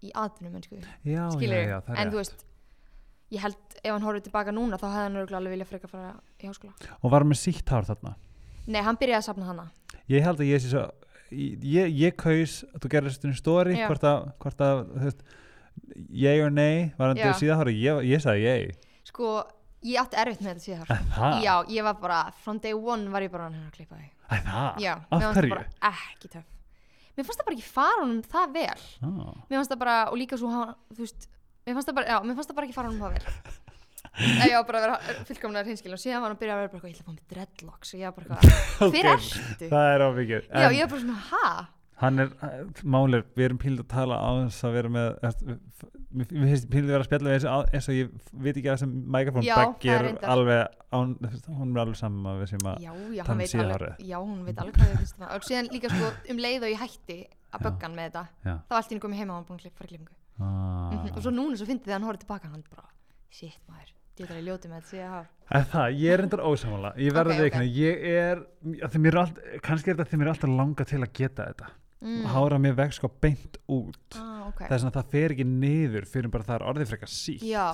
í 0.00 0.12
það 0.14 1.90
er 1.90 2.00
en 2.00 2.12
þú 2.12 2.20
veist, 2.20 2.44
ég 3.30 3.42
held 3.44 3.76
ef 3.82 3.90
hann 3.92 4.02
horfið 4.04 4.26
tilbaka 4.28 4.52
núna 4.54 4.78
þá 4.80 4.86
hefði 4.90 5.04
hann 5.06 5.18
örugglega 5.20 5.40
alveg 5.40 5.54
vilja 5.56 5.68
frekar 5.70 5.90
fara 5.92 6.14
í 6.40 6.48
háskóla 6.50 6.72
Og 7.00 7.12
var 7.14 7.24
með 7.24 7.38
sítt 7.40 7.70
hár 7.72 7.86
þarna. 7.88 8.14
Nei, 8.66 8.80
hann 8.84 8.98
byrjaði 9.00 9.20
að 9.20 9.28
safna 9.28 9.48
hana 9.50 9.68
Ég 10.10 10.24
held 10.26 10.42
að 10.42 10.50
ég 10.50 10.62
sé 10.64 10.72
svo, 10.72 10.82
ég, 11.30 11.94
ég 11.94 12.16
kaus 12.18 12.60
að 12.74 12.82
þú 12.84 13.12
stundin 13.14 13.38
story, 13.38 13.76
Já. 13.78 13.86
hvort 13.86 14.04
að, 14.10 14.26
hvort 14.42 14.60
að, 14.66 14.82
veist, 15.04 15.22
ég 16.10 16.44
og 16.44 16.52
nei, 16.52 16.90
var 16.98 17.12
hann 17.12 17.20
til 17.20 17.32
síðan 17.38 17.70
ég, 17.72 18.00
ég 18.10 18.22
sagði 18.22 18.46
ég. 18.48 18.86
sko, 19.06 19.32
ég 19.86 20.00
átti 20.02 20.18
erfitt 20.20 20.42
með 20.44 20.58
þetta 20.58 20.64
síðan? 20.66 21.42
Já, 21.44 21.54
ég 21.70 21.86
var 21.86 21.98
bara, 22.02 22.20
from 22.42 22.58
day 22.58 22.74
one 22.74 23.10
var 23.12 23.22
ég 23.22 23.30
bara 23.32 23.46
hann 23.48 23.60
að 23.68 23.76
klippa 23.78 23.96
þig 24.00 24.10
það? 24.30 24.80
Já, 24.82 24.94
mér 25.10 25.26
fannst 25.26 25.40
það 25.40 25.52
bara 25.54 25.68
ekki 25.92 26.32
töff 26.34 26.48
Mér 27.16 27.26
fannst 27.26 27.40
það 27.40 27.46
bara 27.48 27.56
ekki 27.58 27.68
fara 27.70 28.02
honum 28.04 28.20
það 28.30 28.52
vel 28.54 28.82
Ah. 29.02 29.34
Mér 29.50 29.56
fannst 29.58 29.72
það 29.74 29.80
bara, 29.84 29.96
og 30.10 30.18
líka 30.20 30.38
svo 30.40 30.50
hann, 30.52 30.74
þú 30.94 31.04
veist 31.04 31.28
Mér 31.66 31.76
fannst 31.76 31.90
það 31.90 31.98
bara, 32.00 32.08
já, 32.14 32.16
mér 32.24 32.38
fannst 32.38 32.50
það 32.52 32.58
bara 32.60 32.66
ekki 32.70 32.78
fara 32.78 32.88
honum 32.88 33.04
það 33.04 33.12
vel 33.18 33.24
ég 34.20 34.54
var 34.56 34.64
bara 34.68 34.78
að 34.80 34.84
vera 34.84 35.24
fullkomlega 35.28 35.64
hreinskil 35.68 35.92
og 35.94 36.00
síðan 36.02 36.20
var 36.24 36.30
hann 36.32 36.36
að 36.36 36.40
byrja 36.40 36.54
að 36.54 36.60
vera 36.60 36.70
bara 36.70 36.78
eitthvað, 36.78 36.90
ég 36.90 36.96
ætla 36.96 37.04
að 37.04 37.10
fá 37.10 37.14
mig 37.14 37.26
dreadlocks 37.34 37.92
og 37.94 38.00
ég 38.00 38.06
var 38.06 38.14
bara 38.16 38.38
eitthvað, 38.40 38.90
hver 38.94 39.10
ertu? 39.10 39.68
Það 39.70 39.90
er 39.94 40.04
ábyggið. 40.06 40.48
Já, 40.50 40.66
ég 40.74 40.80
var 40.80 40.90
bara 40.94 41.04
svona, 41.04 41.20
ha? 41.30 41.52
Hann 42.00 42.22
er, 42.24 42.30
málir, 42.88 43.22
við 43.36 43.44
erum 43.44 43.58
píld 43.60 43.82
að 43.82 43.88
tala 43.92 44.16
á 44.16 44.30
þess 44.40 44.64
að 44.64 44.76
vera 44.78 44.90
með, 44.94 45.08
við 46.10 46.30
finnst 46.32 46.68
píld 46.72 46.86
að 46.88 46.92
vera 46.94 47.02
að 47.04 47.08
spjalla 47.10 47.28
við 47.30 47.36
þessu 47.36 47.50
á- 47.52 47.68
eins 47.76 47.88
og 47.92 47.96
ég 47.98 48.14
veit 48.46 48.54
ekki 48.56 48.70
að 48.70 48.76
þessum 48.78 48.94
mækafón 49.16 49.44
reyndar. 50.06 50.30
alveg, 50.32 50.78
án, 50.96 51.12
hún 51.60 51.74
er 51.76 51.82
alveg 51.84 51.98
saman 52.00 52.40
við 52.40 52.48
sem 52.54 52.64
að, 52.70 52.86
um 52.88 53.42
síðhárið. 53.52 53.74
alveg, 53.76 54.06
já, 54.10 54.16
hún 54.24 54.40
veit 54.48 54.62
alveg 54.64 54.78
hvað 54.80 54.94
ég 54.94 55.02
finnst 55.04 55.20
það 55.20 55.34
og 55.36 55.46
síðan 55.50 55.70
líka 55.76 55.92
sko 55.92 56.08
um 56.34 56.40
leið 56.46 56.64
og 56.66 56.72
ég 56.72 56.80
hætti 56.86 57.18
að 57.20 57.60
Já. 57.60 57.64
bögga 57.68 57.84
hann 57.86 57.98
með 58.00 58.08
þetta 58.08 58.24
þá 58.70 58.74
allt 58.80 58.90
í 58.96 59.00
komið 59.04 59.20
heima 59.20 59.32
og 59.34 59.36
hann 59.36 59.48
búin 59.50 59.60
að 59.60 59.76
fara 59.76 59.86
í 59.86 59.92
klippingu 59.92 60.16
Ah. 60.40 60.90
mm 60.94 61.10
og 61.16 61.22
svo 61.24 61.30
núna 61.34 61.56
svo 61.60 61.66
fyndið 61.68 61.84
þegar 61.88 61.98
hann 61.98 62.08
horfði 62.08 62.24
tilbaka 62.24 62.48
hann 62.52 62.64
bara, 62.70 62.86
shit 63.30 63.58
maður, 63.68 63.92
ég 64.20 64.30
er 64.30 64.36
að 64.40 64.46
ljóti 64.48 64.70
með 64.70 64.80
þetta 64.80 64.90
síðan 64.94 65.28
En 65.50 65.64
það, 65.66 65.86
ég 65.98 66.12
er 66.14 66.20
endur 66.22 66.42
ósamála, 66.46 66.90
ég 67.02 67.14
verði 67.16 67.32
Ok, 67.34 67.40
okay, 67.40 67.48
ok. 67.48 67.54
okay. 67.56 67.70
ég 67.74 68.04
er, 68.06 68.42
er 69.10 69.16
allt, 69.24 69.38
kannski 69.66 69.90
er 69.90 69.96
þetta 69.98 70.10
þeim 70.12 70.20
er 70.22 70.28
alltaf 70.30 70.52
langa 70.60 70.84
til 70.86 71.00
að 71.02 71.10
geta 71.18 71.46
þetta. 71.50 71.70
mm. 72.04 72.28
Hára 72.30 72.58
mér 72.62 72.76
veg 72.78 72.92
sko 72.94 73.10
beint 73.20 73.58
út. 73.66 74.14
ah, 74.20 74.44
ok, 74.52 74.60
Það 74.68 74.76
er 74.76 74.82
svona 74.84 74.92
að 74.94 75.00
það 75.00 75.10
fer 75.16 75.34
ekki 75.34 75.48
niður 75.50 76.06
fyrir 76.12 76.30
bara 76.30 76.46
það 76.46 76.54
er 76.60 76.66
orðið 76.70 76.92
frekar 76.94 77.10
sítt. 77.10 77.42
já, 77.42 77.66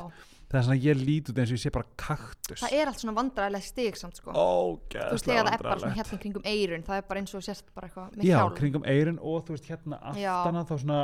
Það 0.47 0.59
er 0.61 0.65
svona 0.69 0.77
að 0.79 0.85
ég 0.87 1.01
lít 1.03 1.29
út 1.33 1.39
eins 1.43 1.51
og 1.51 1.57
ég 1.59 1.63
sé 1.67 1.71
bara 1.75 1.89
kaktus. 1.99 2.61
það 2.63 2.75
er 2.79 2.87
allt 2.89 3.01
svona 3.03 3.15
vandræðilega 3.19 3.67
stig 3.67 3.97
samt 3.99 4.17
sko 4.21 4.31
Ógæðslega 4.31 5.09
þú 5.11 5.17
veist 5.17 5.27
þegar 5.27 5.47
það 5.51 5.57
er 5.59 5.63
bara 5.67 5.81
svona 5.83 5.97
hérna 5.99 6.19
kringum 6.23 6.45
eirun 6.47 6.85
það 6.87 6.97
er 7.01 7.07
bara 7.09 7.21
eins 7.21 7.35
og 7.35 7.43
sérst 7.43 7.73
bara 7.75 7.89
eitthvað 7.91 8.15
með 8.17 8.29
Já, 8.31 8.37
hjálm 8.39 8.55
kringum 8.61 8.87
eirun 8.87 9.19
og 9.21 9.43
þú 9.49 9.57
veist 9.57 9.67
hérna 9.73 9.99
Já. 10.15 10.31
aftana 10.37 10.63
þá 10.71 10.75
svona 10.85 11.01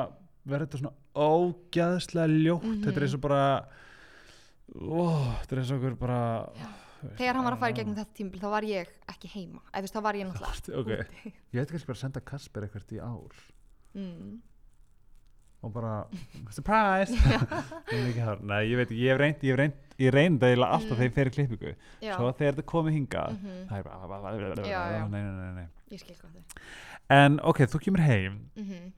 verður 0.48 0.66
þetta 0.66 0.78
svona 0.82 0.94
ógæðslega 1.14 2.42
ljótt 2.42 2.64
Mhm. 2.64 2.82
þetta 2.84 2.96
er 2.96 3.02
eins 3.06 3.14
og 3.14 3.20
bara 3.20 3.42
ó, 4.72 5.02
þetta 5.42 5.52
er 5.52 5.58
eins 5.62 5.70
og 5.72 5.78
okkur 5.80 5.98
bara 5.98 6.20
Já. 6.56 6.68
þegar 7.18 7.34
hann 7.34 7.44
var 7.44 7.52
að 7.56 7.58
fara 7.60 7.72
í 7.72 7.76
gegnum 7.76 7.96
þetta 7.98 8.14
tímabil 8.18 8.40
þá 8.40 8.48
var 8.50 8.62
ég 8.62 8.86
ekki 9.08 9.28
heima 9.34 9.60
eða 9.74 9.90
þá 9.92 10.00
var 10.02 10.14
ég 10.14 10.26
náttúrulega 10.26 10.78
ok, 10.80 10.90
úti. 11.06 11.32
ég 11.52 11.58
veit 11.60 11.70
kannski 11.70 11.86
bara 11.86 11.98
að 11.98 12.04
senda 12.06 12.20
Kasper 12.20 12.62
eitthvað 12.66 12.92
í 12.96 13.00
ár 13.02 13.34
mm. 13.94 14.40
og 15.62 15.72
bara, 15.72 16.06
surprise 16.50 17.12
nei, 18.42 18.62
ég 18.70 18.76
veit 18.80 18.88
ekki, 18.90 19.02
ég 19.02 19.12
hef 19.12 19.18
reynd 19.20 19.42
ég 19.42 19.52
hef 19.52 19.58
reynd, 19.60 19.76
ég 20.02 20.14
reynd 20.14 20.42
eiginlega 20.42 20.72
alltaf 20.74 20.96
Mm. 20.96 20.98
þegar 20.98 21.10
ég 21.10 21.14
fer 21.14 21.26
í 21.30 21.34
klippingu 21.36 21.74
svo 22.16 22.32
þegar 22.32 22.54
þetta 22.56 22.66
komið 22.72 22.96
hingað 22.98 23.36
Mhm. 23.36 23.68
það 23.68 23.78
er 23.78 23.82
bara 23.84 24.66
Já, 24.66 24.80
já. 24.96 25.06
nei, 25.08 25.20
nei, 25.22 25.32
nei, 25.38 25.52
nei. 25.60 25.68
ég 25.92 26.00
skil 26.00 26.16
hvað 26.16 26.34
þau 26.34 26.42
en 27.10 27.40
ok, 27.42 27.58
þú 27.66 27.78
kemur 27.84 28.00
heim 28.00 28.40
mm 28.56 28.64
-hmm. 28.64 28.92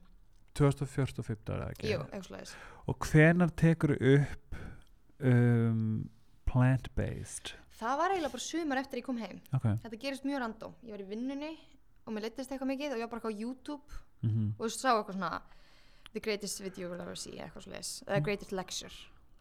2014 0.57 1.53
eða 1.55 1.69
ekki? 1.73 1.91
Jú, 1.91 2.01
slags 2.27 2.55
og 2.85 3.07
hvenar 3.09 3.51
tekur 3.57 3.95
upp 3.97 4.57
um, 5.25 6.05
plant-based? 6.49 7.55
Það 7.75 7.97
var 7.99 8.13
eiginlega 8.13 8.35
bara 8.35 8.45
sumar 8.45 8.79
eftir 8.79 9.01
ég 9.01 9.07
kom 9.07 9.17
heim. 9.19 9.41
Ok. 9.55 9.65
Þetta 9.83 9.99
gerist 9.99 10.27
mjög 10.27 10.43
random, 10.45 10.75
ég 10.85 10.95
var 10.95 11.03
í 11.03 11.07
vinnunni 11.09 11.51
og 12.05 12.15
mér 12.15 12.27
leittist 12.27 12.53
eitthvað 12.53 12.71
mikið 12.71 12.95
og 12.95 13.01
ég 13.01 13.07
var 13.07 13.11
bara 13.11 13.21
eitthvað 13.23 13.35
á 13.35 13.41
YouTube 13.41 14.01
mm 14.23 14.53
og 14.55 14.63
þú 14.63 14.71
sá 14.71 14.91
eitthvað 14.93 15.17
svona 15.17 15.31
the 16.13 16.21
greatest 16.23 16.61
video 16.63 16.87
you'll 16.87 17.01
ever 17.01 17.19
see 17.19 17.35
eitthvað 17.41 17.67
leis, 17.73 17.91
the 18.07 18.21
greatest 18.23 18.53
lecture. 18.55 18.93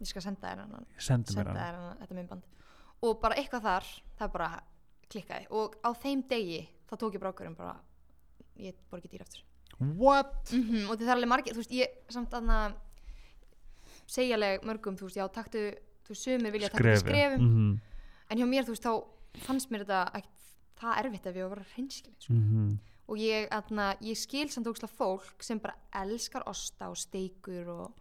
Ég 0.03 0.11
skal 0.11 0.25
senda 0.25 0.51
þér 0.51 0.65
hann 0.65 0.87
sendi 0.99 1.31
mér 1.31 1.39
senda 1.39 1.53
hann 1.53 1.61
þér 1.61 1.79
hann, 1.79 1.99
þetta 2.03 2.19
myndband 2.19 2.51
og 3.05 3.21
bara 3.23 3.39
eitthvað 3.39 3.67
þar, 3.69 3.91
það 4.19 4.33
bara 4.35 4.51
klikkaði. 5.13 5.47
Og 5.55 5.77
á 5.85 5.91
þeim 5.95 6.25
degi 6.29 6.63
þá 6.89 6.97
tók 6.97 7.15
ég 7.15 7.23
bara 7.23 7.35
ákvörðum 7.35 7.59
bara 7.59 7.77
ég 8.59 8.75
bor 8.91 8.99
ekki 8.99 9.13
dýr 9.15 9.27
eftir 9.27 9.45
what? 9.99 10.53
mm 10.53 10.89
og 10.89 10.99
það 10.99 11.09
er 11.09 11.17
alveg 11.17 11.33
margir, 11.33 11.57
þú 11.57 11.65
veist, 11.65 11.75
ég 11.75 12.15
samt 12.15 12.35
aðna 12.35 12.61
segjaleg 14.07 14.63
mörgum, 14.65 14.97
þú 14.97 15.09
veist, 15.09 15.19
já, 15.19 15.27
taktu 15.33 15.67
þú 16.05 16.15
veist, 16.15 16.23
sumir 16.23 16.53
vilja 16.53 16.71
taka 16.71 16.85
þetta 16.85 17.05
skrefum. 17.07 17.51
Mm 17.51 17.75
en 18.31 18.41
hjá 18.41 18.49
mér, 18.49 18.67
þú 18.67 18.75
veist, 18.75 18.87
þá 18.87 19.45
fannst 19.45 19.71
mér 19.73 19.85
þetta 19.85 20.01
ekkert 20.21 20.35
það 20.81 20.99
erfitt 21.01 21.29
ef 21.29 21.37
ég 21.39 21.45
var 21.45 21.51
að 21.51 21.55
vera 21.55 21.75
hreinskilin 21.75 22.17
sko. 22.19 22.33
-hmm. 22.35 22.71
og 23.07 23.19
ég, 23.19 23.49
aðna, 23.51 23.87
ég 24.01 24.19
skil 24.19 24.49
samt 24.51 24.67
ókslega 24.67 24.93
fólk 24.93 25.43
sem 25.43 25.59
bara 25.59 25.77
elskar 26.03 26.43
osta 26.47 26.89
og 26.89 26.97
steikur 26.97 27.69
og 27.69 27.93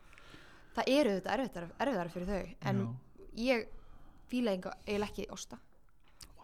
það 0.76 0.88
eru 0.88 1.10
þetta 1.18 1.34
erfiðar, 1.38 1.70
erfiðar 1.80 2.10
fyrir 2.10 2.28
þau. 2.28 2.56
En 2.62 2.98
ég 3.38 3.68
fíla 4.28 4.52
eiginlega 4.52 5.06
ekki 5.06 5.28
osta. 5.30 5.58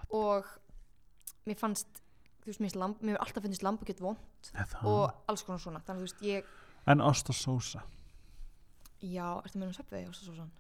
Og 0.10 0.46
mér 1.46 1.58
fannst 1.58 2.02
þú 2.44 2.52
veist, 2.52 2.62
mér, 2.64 2.74
hefur 3.12 3.22
alltaf 3.24 3.46
finnst 3.46 3.66
lambakjöt 3.66 4.02
vond 4.04 4.52
og 4.84 5.32
alls 5.32 5.44
konar 5.48 5.62
svona 5.64 5.82
þannig 5.86 5.96
að 5.96 6.04
þú 6.04 6.08
veist, 6.08 6.22
ég, 6.28 6.52
en 6.94 7.02
ost 7.06 7.32
og 7.32 7.38
sósa 7.38 7.84
já, 9.04 9.26
ertu 9.44 9.60
með 9.60 9.68
um 9.70 9.76
söpvegi 9.78 10.10
ostasósan? 10.12 10.52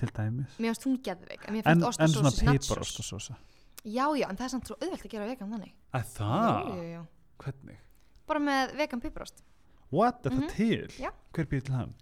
til 0.00 0.10
dæmis 0.16 0.58
Mér 0.58 0.72
finnst 0.72 0.86
hún 0.88 0.98
geðveik, 1.04 1.46
en 1.46 1.56
mér 1.56 1.66
finnst 1.66 2.02
en 2.02 2.12
svona 2.14 2.32
ostasósi 2.32 2.58
piparost 2.58 3.00
og 3.02 3.08
sósa 3.08 3.38
Já, 3.80 4.04
já, 4.12 4.26
en 4.28 4.36
það 4.36 4.44
er 4.44 4.52
samt 4.52 4.68
svo 4.68 4.76
auðvelt 4.76 5.04
að 5.06 5.12
gera 5.14 5.28
vegan 5.30 5.54
þannig 5.54 5.72
að 5.96 6.10
það? 6.18 6.66
Jú, 6.66 6.74
jú, 6.76 6.90
jú. 6.94 7.04
hvernig? 7.44 7.78
Bara 8.28 8.42
með 8.44 8.74
vegan 8.76 9.00
piparost 9.00 9.40
what? 9.90 10.26
er 10.26 10.36
það 10.36 10.50
til? 10.54 10.90
Já. 11.00 11.10
hver 11.32 11.48
býr 11.50 11.64
til 11.66 11.78
hann? 11.78 11.94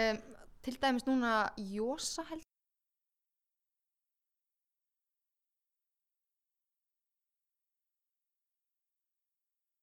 um, 0.00 0.22
Til 0.64 0.78
dæmis 0.80 1.04
núna 1.04 1.50
Jósa 1.60 2.24
held 2.30 2.40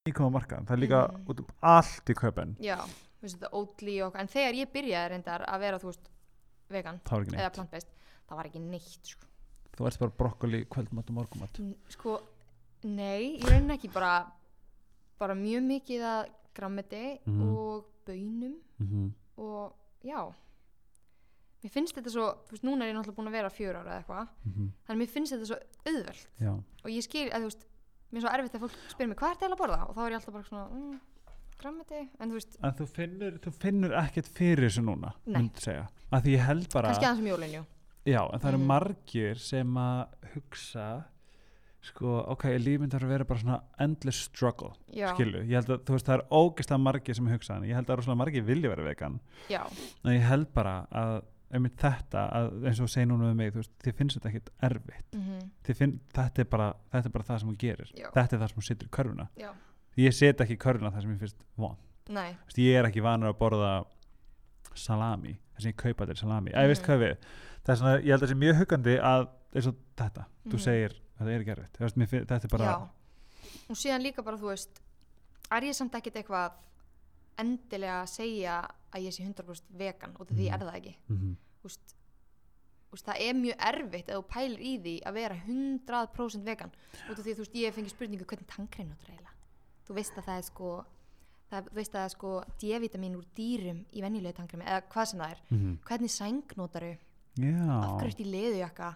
í 0.09 0.13
koma 0.17 0.31
markaðan, 0.39 0.65
það 0.65 0.73
er 0.75 0.81
líka 0.81 0.99
Mhm. 1.11 1.25
út 1.29 1.39
um 1.39 1.47
allt 1.61 2.05
í 2.09 2.13
köpen 2.17 2.55
Já, 2.59 2.77
þú 2.77 3.21
veist 3.21 3.37
þetta 3.37 3.49
Oatly 3.53 4.01
og 4.01 4.15
En 4.15 4.27
þegar 4.27 4.53
ég 4.57 4.71
byrjaði 4.73 5.09
reyndar 5.11 5.45
að 5.45 5.59
vera, 5.59 5.77
þú 5.79 5.85
veist, 5.91 6.09
vegan 6.69 6.99
eða 7.05 7.51
plant-based 7.53 7.87
Það 8.27 8.37
var 8.37 8.45
ekki 8.45 8.59
neitt, 8.61 9.03
sko. 9.05 9.25
Þú 9.77 9.85
ert 9.87 9.99
bara 9.99 10.11
brokkoli, 10.17 10.65
kvöldmatt 10.65 11.09
og 11.09 11.15
morgumatt 11.15 11.59
Sko, 11.89 12.19
nei, 12.83 13.37
ég 13.37 13.43
raunin 13.49 13.77
ekki 13.77 13.91
bara 13.93 14.31
bara 15.19 15.35
mjög 15.35 15.61
mikið 15.69 16.01
að 16.01 16.29
grammeti 16.55 17.19
Mhm. 17.27 17.41
og 17.55 17.85
bönum 18.07 18.55
mm 18.79 18.87
-hmm. 18.87 19.11
og 19.37 19.73
já. 20.03 20.33
Mér 21.63 21.69
finnst 21.71 21.93
þetta 21.95 22.09
svo, 22.09 22.37
þú 22.47 22.51
veist, 22.51 22.63
núna 22.63 22.81
er 22.85 22.93
ég 22.93 22.95
náttúrulega 22.97 23.15
búin 23.15 23.27
að 23.27 23.31
vera 23.31 23.49
fjör 23.49 23.75
ára 23.75 23.85
eða 23.85 24.03
eitthvað, 24.03 24.27
þannig 24.43 24.73
að 24.89 24.97
mér 24.97 25.09
finnst 25.09 25.31
þetta 25.33 25.45
svo 25.45 25.57
auðvelt. 25.85 26.27
Já. 26.41 26.53
Og 26.85 26.89
ég 26.89 27.03
skil, 27.03 27.29
að 27.29 27.41
þú 27.41 27.43
veist 27.45 27.65
mér 28.11 28.17
er 28.19 28.25
svo 28.25 28.33
erfitt 28.35 28.55
að 28.57 28.65
fólk 28.65 28.77
spyr 28.93 29.07
mig, 29.11 29.17
hvað 29.17 29.31
er 29.31 29.39
það 29.41 29.55
að 29.55 29.61
borða? 29.63 29.79
og 29.89 29.95
þá 29.95 30.01
er 30.05 30.11
ég 30.11 30.19
alltaf 30.19 30.33
bara 30.33 30.43
svona, 30.49 30.65
mm, 30.71 30.99
grammeti 31.61 32.01
en 32.19 32.29
þú 32.31 32.33
veist, 32.39 32.57
en 32.63 32.73
þú 32.79 32.87
finnur, 32.95 33.37
þú 33.43 33.51
finnur 33.61 33.91
ekkert 34.01 34.27
fyrir 34.27 34.65
þessu 34.69 34.83
núna 34.85 35.13
myndi 35.27 35.61
segja, 35.61 35.87
að 36.11 36.23
því 36.25 36.35
ég 36.37 36.45
held 36.49 36.69
bara 36.73 36.91
kannski 36.91 37.05
aðeins 37.09 37.23
um 37.25 37.31
jólin, 37.31 37.55
jú. 37.59 37.63
Já, 38.05 38.21
en 38.33 38.39
það 38.39 38.47
eru 38.49 38.57
Mhm. 38.57 38.67
margir 38.71 39.37
sem 39.39 39.73
að 39.77 40.07
hugsa 40.33 41.03
sko, 41.81 42.25
ok, 42.29 42.43
lífmynd 42.61 42.91
þarf 42.93 43.03
að 43.07 43.09
vera 43.13 43.25
bara 43.25 43.39
svona 43.39 43.61
endless 43.79 44.23
struggle, 44.27 44.73
já, 44.93 45.13
skilu 45.15 45.41
ég 45.45 45.53
held 45.57 45.69
að, 45.69 45.79
þú 45.85 45.93
veist, 45.95 46.05
það 46.05 46.17
er 46.19 46.25
ógeðslega 46.31 46.81
margir 46.81 47.15
sem 47.15 47.25
hugsa 47.27 47.53
hann 47.55 47.63
ég 47.63 47.73
held 47.75 47.87
að 47.87 47.97
rosalega 48.01 48.17
margir 48.21 48.43
vilja 48.45 48.69
vera 48.69 48.83
vegan. 48.85 49.19
Já, 49.49 49.61
en 50.05 50.11
ég 50.13 50.21
held 50.27 50.53
bara 50.53 50.75
að 50.91 51.23
einmitt 51.53 51.77
þetta, 51.77 52.21
að, 52.31 52.49
eins 52.65 52.79
og 52.79 52.87
þú 52.87 52.91
segir 52.93 53.07
núna 53.07 53.29
með 53.31 53.35
mig 53.35 53.51
þú 53.53 53.61
veist, 53.61 53.71
þið 53.83 53.95
finnst 53.97 54.17
þetta 54.17 54.29
ekkert 54.29 54.49
erfitt. 54.61 55.15
Mm 55.15 55.39
Þið 55.65 55.75
finn, 55.81 55.99
þetta, 56.13 56.41
er 56.41 56.45
bara, 56.45 56.73
þetta 56.91 57.07
er 57.07 57.11
bara 57.11 57.23
það 57.29 57.39
sem 57.39 57.47
hún 57.51 57.57
gerir. 57.57 57.91
Já. 57.95 58.07
þetta 58.13 58.35
er 58.35 58.39
það 58.41 58.47
sem 58.49 58.57
hún 58.61 58.67
setur 58.69 58.87
í 58.87 58.91
körfuna. 58.97 59.27
Já, 59.37 59.51
ég 59.97 60.13
set 60.13 60.41
ekki 60.41 60.53
í 60.55 60.61
körfuna 60.61 60.91
það 60.91 61.01
sem 61.01 61.11
ég 61.15 61.19
finnst 61.19 61.43
von 61.57 61.77
nei. 62.09 62.35
Vist, 62.47 62.57
ég 62.57 62.75
er 62.79 62.85
ekki 62.89 63.01
vanur 63.03 63.29
að 63.33 63.37
borða 63.39 63.85
salami, 64.75 65.35
þess 65.55 65.65
að 65.65 65.71
ég 65.71 65.77
kaupa 65.81 66.05
þetta 66.07 66.19
salami. 66.21 66.51
Mm. 66.51 66.57
ég 66.63 66.67
veist 66.71 66.81
Mhm. 66.81 66.89
hvað 66.89 66.99
við, 67.03 67.15
það 67.65 67.73
er 67.73 67.75
svona 67.81 67.95
ég 68.01 68.11
held 68.11 68.21
að 68.21 68.27
það 68.27 68.31
sé 68.31 68.39
mjög 68.41 68.57
huggandi 68.61 68.95
að 69.01 69.27
eins 69.55 69.67
og 69.67 69.75
þetta 69.97 70.25
þú 70.47 70.53
Mhm. 70.55 70.59
segir, 70.65 70.93
þetta 71.19 71.29
er 71.35 71.39
ekki 71.41 71.51
erfitt. 71.55 71.73
Þú 71.77 71.79
veist, 71.85 72.09
finn- 72.09 72.25
þetta 72.25 72.43
er 72.45 72.47
bara, 72.57 72.65
já, 72.65 72.89
og 73.69 73.75
síðan 73.75 74.01
líka 74.01 74.23
bara, 74.23 74.37
þú 74.37 74.47
veist 74.51 74.81
er 75.51 75.61
ég 75.61 75.75
samt 75.75 75.91
ekkert 75.93 76.15
eitthvað 76.15 76.51
endilega 77.43 77.97
að 78.03 78.11
segja 78.13 78.59
að 78.91 79.05
ég 79.07 79.15
sé 79.15 79.23
100% 79.25 79.73
vegan 79.79 80.15
og 80.19 80.27
því 80.27 80.45
Mhm. 80.47 80.53
er 80.53 80.59
það 80.67 80.77
ekki. 80.81 80.95
Mm 81.09 81.35
þú 81.61 81.69
veist, 81.69 81.91
þú 82.89 82.95
veist, 82.95 83.05
það 83.05 83.19
er 83.27 83.33
mjög 83.37 83.57
erfitt 83.69 84.09
ef 84.09 84.15
þú 84.17 84.23
pælir 84.33 84.59
í 84.65 84.71
því 84.81 84.95
að 85.05 85.13
vera 85.13 85.35
100% 85.45 86.43
vegan 86.49 86.71
út 87.09 87.19
af 87.19 87.23
því 87.25 87.31
að 87.31 87.37
þú 87.37 87.43
veist, 87.45 87.53
ég 87.55 87.65
hef 87.69 87.75
fengið 87.77 87.93
spurningu 87.93 88.25
hvernig 88.25 88.47
tangrein 88.47 88.89
notur 88.89 89.11
eiginlega? 89.11 89.35
Þú 89.87 89.93
veist 89.99 90.17
að 90.17 90.25
það 90.25 90.37
er 90.37 90.47
sko 90.47 90.71
það, 91.51 91.69
þú 91.69 91.75
veist 91.77 91.93
að 91.93 91.99
það 91.99 92.07
er 92.07 92.15
sko 92.15 92.31
D-vitamin 92.63 93.15
úr 93.19 93.25
dýrum 93.37 93.79
í 93.93 94.01
venjulegu 94.01 94.33
tangrein 94.35 94.65
eða 94.67 94.81
hvað 94.89 95.05
sem 95.11 95.19
það 95.19 95.31
er. 95.31 95.39
-hmm. 95.51 95.77
hvernig 95.85 96.09
sæng 96.11 96.43
notaru, 96.57 96.97
já, 97.37 97.69
af 97.69 98.01
hverju 98.01 98.11
ertu 98.11 98.23
í 98.23 98.31
leðujakka 98.31 98.89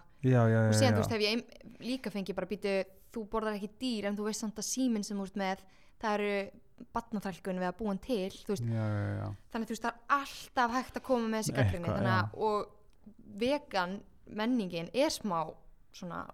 og 0.68 0.74
síðan 0.74 0.92
já. 0.92 0.96
þú 0.96 1.00
veist 1.00 1.10
hef 1.10 1.20
ég 1.20 1.44
líka 1.80 2.10
fengið 2.10 2.34
bara 2.34 2.46
býtu 2.46 2.84
þú 3.12 3.28
borðar 3.30 3.54
ekki 3.54 3.70
dýr 3.80 4.04
en 4.06 4.16
þú 4.16 4.24
veist 4.24 4.40
samt 4.40 4.56
að 4.58 4.64
síminn 4.74 5.04
sem 5.04 5.16
þú 5.16 5.22
ert 5.22 5.36
með 5.36 5.58
það 6.00 6.14
eru 6.20 6.50
batnaþrælkun 6.92 7.60
við 7.62 7.68
að 7.70 7.76
búa 7.78 7.88
hann 7.92 8.00
til 8.04 8.30
veist, 8.48 8.64
já, 8.64 8.84
já, 9.16 9.28
þannig 9.52 9.64
að 9.64 9.70
þú 9.70 9.74
veist 9.76 9.86
það 9.86 9.92
er 9.92 10.16
alltaf 10.18 10.74
hægt 10.76 10.96
að 11.00 11.06
koma 11.08 11.28
með 11.32 11.42
þessi 11.42 11.54
gaggrinni 11.56 11.88
og 12.34 12.66
vegan 13.40 13.94
menningin 14.26 14.90
er 14.94 15.12
smá 15.14 15.38
svona 15.96 16.24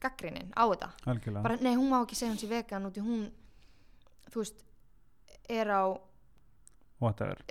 gaggrinin 0.00 0.52
á 0.56 0.64
þetta. 0.70 0.88
Bara 1.44 1.56
nei 1.60 1.74
hún 1.76 1.90
má 1.92 1.98
ekki 2.00 2.16
segja 2.16 2.32
hún 2.32 2.40
sé 2.40 2.48
vegan 2.48 2.86
út 2.88 2.96
í 2.96 3.04
hún 3.04 3.26
þú 4.32 4.40
veist 4.44 4.62
er 5.50 5.68
á 5.68 5.82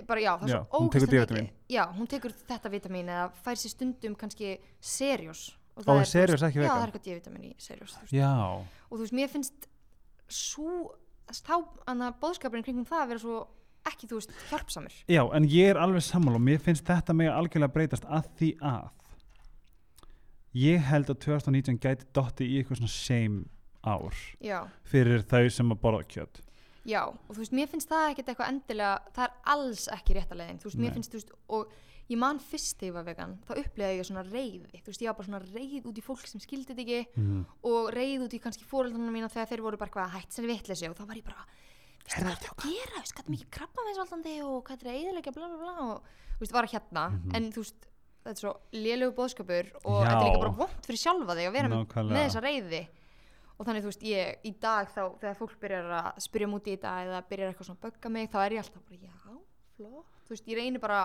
bara 0.06 0.20
já 0.22 0.32
er 0.42 0.48
Já, 0.48 0.58
hún 0.70 0.90
tekur 0.90 1.10
mikið. 1.10 1.50
Já 1.68 1.84
hún 1.94 2.06
tekur 2.10 2.32
þetta 2.48 2.70
vitamin 2.70 3.08
eða 3.10 3.30
fær 3.44 3.58
sér 3.58 3.72
stundum 3.74 4.14
kannski 4.18 4.58
seriós 4.80 5.56
og 5.76 5.82
Ó, 5.82 5.86
það 5.86 6.00
er 6.00 6.06
þú 6.06 6.10
Seriós 6.10 6.42
veist- 6.42 6.56
já 6.56 6.70
það 6.70 6.82
er 6.82 6.90
eitthvað 6.90 7.04
D-vitamin 7.06 7.44
í 7.44 7.54
já, 8.12 8.30
og 8.90 8.94
þú 8.98 9.00
veist 9.04 9.16
mér 9.18 9.28
finnst 9.28 9.68
svo 10.28 10.94
þá 11.38 11.56
annað 11.90 12.20
bóðskapurinn 12.22 12.66
kringum 12.66 12.88
það 12.88 13.02
að 13.04 13.12
vera 13.12 13.24
svo 13.24 13.40
ekki 13.90 14.08
þú 14.10 14.18
veist 14.18 14.34
hjálpsamur 14.50 14.96
já, 15.08 15.22
en 15.36 15.46
ég 15.48 15.70
er 15.72 15.80
alveg 15.80 16.04
sammála 16.04 16.40
og 16.40 16.44
mér 16.44 16.60
finnst 16.60 16.88
þetta 16.88 17.16
mig 17.16 17.30
algjörlega 17.32 17.74
breytast 17.76 18.08
að 18.08 18.28
því 18.40 18.50
að 18.72 18.90
ég 20.60 20.84
held 20.90 21.10
að 21.12 21.22
2019 21.24 21.80
gæti 21.80 22.08
dotti 22.16 22.48
í 22.48 22.60
eitthvað 22.60 22.82
svona 22.82 22.94
same 22.94 23.44
ár 23.86 24.16
já. 24.42 24.64
fyrir 24.84 25.22
þau 25.24 25.46
sem 25.52 25.72
að 25.72 25.80
borða 25.82 26.06
kjöt. 26.10 26.40
Já, 26.88 27.04
og 27.06 27.30
þú 27.30 27.42
veist, 27.42 27.54
mér 27.54 27.68
finnst 27.70 27.90
það 27.90 28.10
ekkert 28.10 28.32
eitthvað 28.32 28.50
endilega, 28.54 29.12
það 29.14 29.24
er 29.26 29.32
alls 29.52 29.86
ekki 29.94 30.16
rétta 30.16 30.36
leiðin, 30.36 30.60
þú 30.60 30.68
veist, 30.68 30.80
mér 30.80 30.88
Nei. 30.88 30.94
finnst, 30.96 31.12
þú 31.12 31.20
veist, 31.20 31.32
og 31.56 31.74
ég 32.10 32.18
man 32.18 32.40
fyrst 32.42 32.76
þegar 32.80 32.90
ég 32.90 32.94
var 32.98 33.04
vegan, 33.06 33.34
þá 33.46 33.52
upplegaði 33.60 33.98
ég 34.00 34.06
svona 34.08 34.24
reyði, 34.26 34.80
þú 34.82 34.90
veist, 34.90 35.02
ég 35.04 35.10
var 35.10 35.16
bara 35.20 35.28
svona 35.28 35.42
reyð 35.54 35.86
út 35.90 35.98
í 36.00 36.04
fólk 36.04 36.26
sem 36.26 36.42
skildi 36.42 36.74
þetta 36.74 36.82
ekki 36.82 37.20
mm. 37.22 37.42
og 37.70 37.90
reyð 37.94 38.24
út 38.26 38.34
í 38.34 38.40
kannski 38.42 38.66
fóreldrarna 38.66 39.12
mína 39.14 39.28
þegar 39.30 39.50
þeir 39.52 39.62
voru 39.66 39.78
bara 39.80 39.90
eitthvað 39.92 40.14
hætt 40.16 40.32
sem 40.34 40.48
vitleysi 40.50 40.88
og 40.90 40.96
þá 40.98 41.04
var 41.06 41.20
ég 41.20 41.28
bara, 41.30 41.46
hvað 42.10 42.18
er 42.18 42.34
þetta 42.34 42.50
að 42.50 42.64
gera, 42.66 42.90
þú 42.96 43.04
veist, 43.04 43.14
hvað 43.14 43.24
er 43.30 43.34
mikið 43.36 43.50
krabba 43.56 43.86
með 43.86 43.94
svaldandi 44.00 44.34
og 44.42 44.56
hvað 44.66 44.74
er 44.74 44.82
þetta 44.82 44.96
eðilegja, 44.98 45.34
bla 45.38 45.48
bla 45.48 45.58
bla 45.62 45.86
og, 45.86 46.14
þú 46.34 46.44
veist, 46.44 46.56
var 46.58 46.70
hérna, 46.74 47.04
Mhm. 47.10 47.34
en 47.36 47.50
þú 47.54 47.64
veist, 47.64 47.86
þetta 48.20 48.36
er 48.36 48.40
svo 48.42 48.54
lélegu 48.76 49.14
bóðskapur 49.16 49.70
og 49.84 50.00
þetta 50.04 50.16
er 50.16 50.24
líka 50.26 50.40
bara 50.42 50.56
vont 50.58 50.86
fyrir 50.86 51.00
sjálfa 51.00 51.36
þig 51.38 51.46
að 51.48 51.54
vera 51.56 51.68
Nákvæmlega. 51.72 52.16
með 52.16 52.26
þessa 52.26 52.42
reyði 52.44 52.82
og 53.60 53.66
þannig 53.66 53.82
þú 53.84 53.90
veist 53.92 54.02
ég 54.08 54.44
í 54.44 54.52
dag 54.60 54.88
þá 54.88 55.00
þegar 55.20 55.38
fólk 55.38 55.56
byrjar 55.60 55.88
að 56.00 56.20
spyrja 56.24 56.48
múti 56.48 56.72
í 56.72 56.76
þetta 56.76 56.92
eða 57.06 57.22
byrjar 57.30 57.48
eitthvað 57.52 57.68
svona 57.68 57.80
að 57.80 57.84
bögga 57.86 58.10
mig 58.10 58.30
þá 58.32 58.38
er 58.44 58.50
ég 58.56 58.60
alltaf 58.64 58.82
bara 58.88 59.00
já, 59.00 59.16
flott. 59.76 60.06
Þú 60.28 60.34
veist 60.34 60.46
ég 60.48 60.56
reynir 60.60 60.80
bara, 60.80 61.00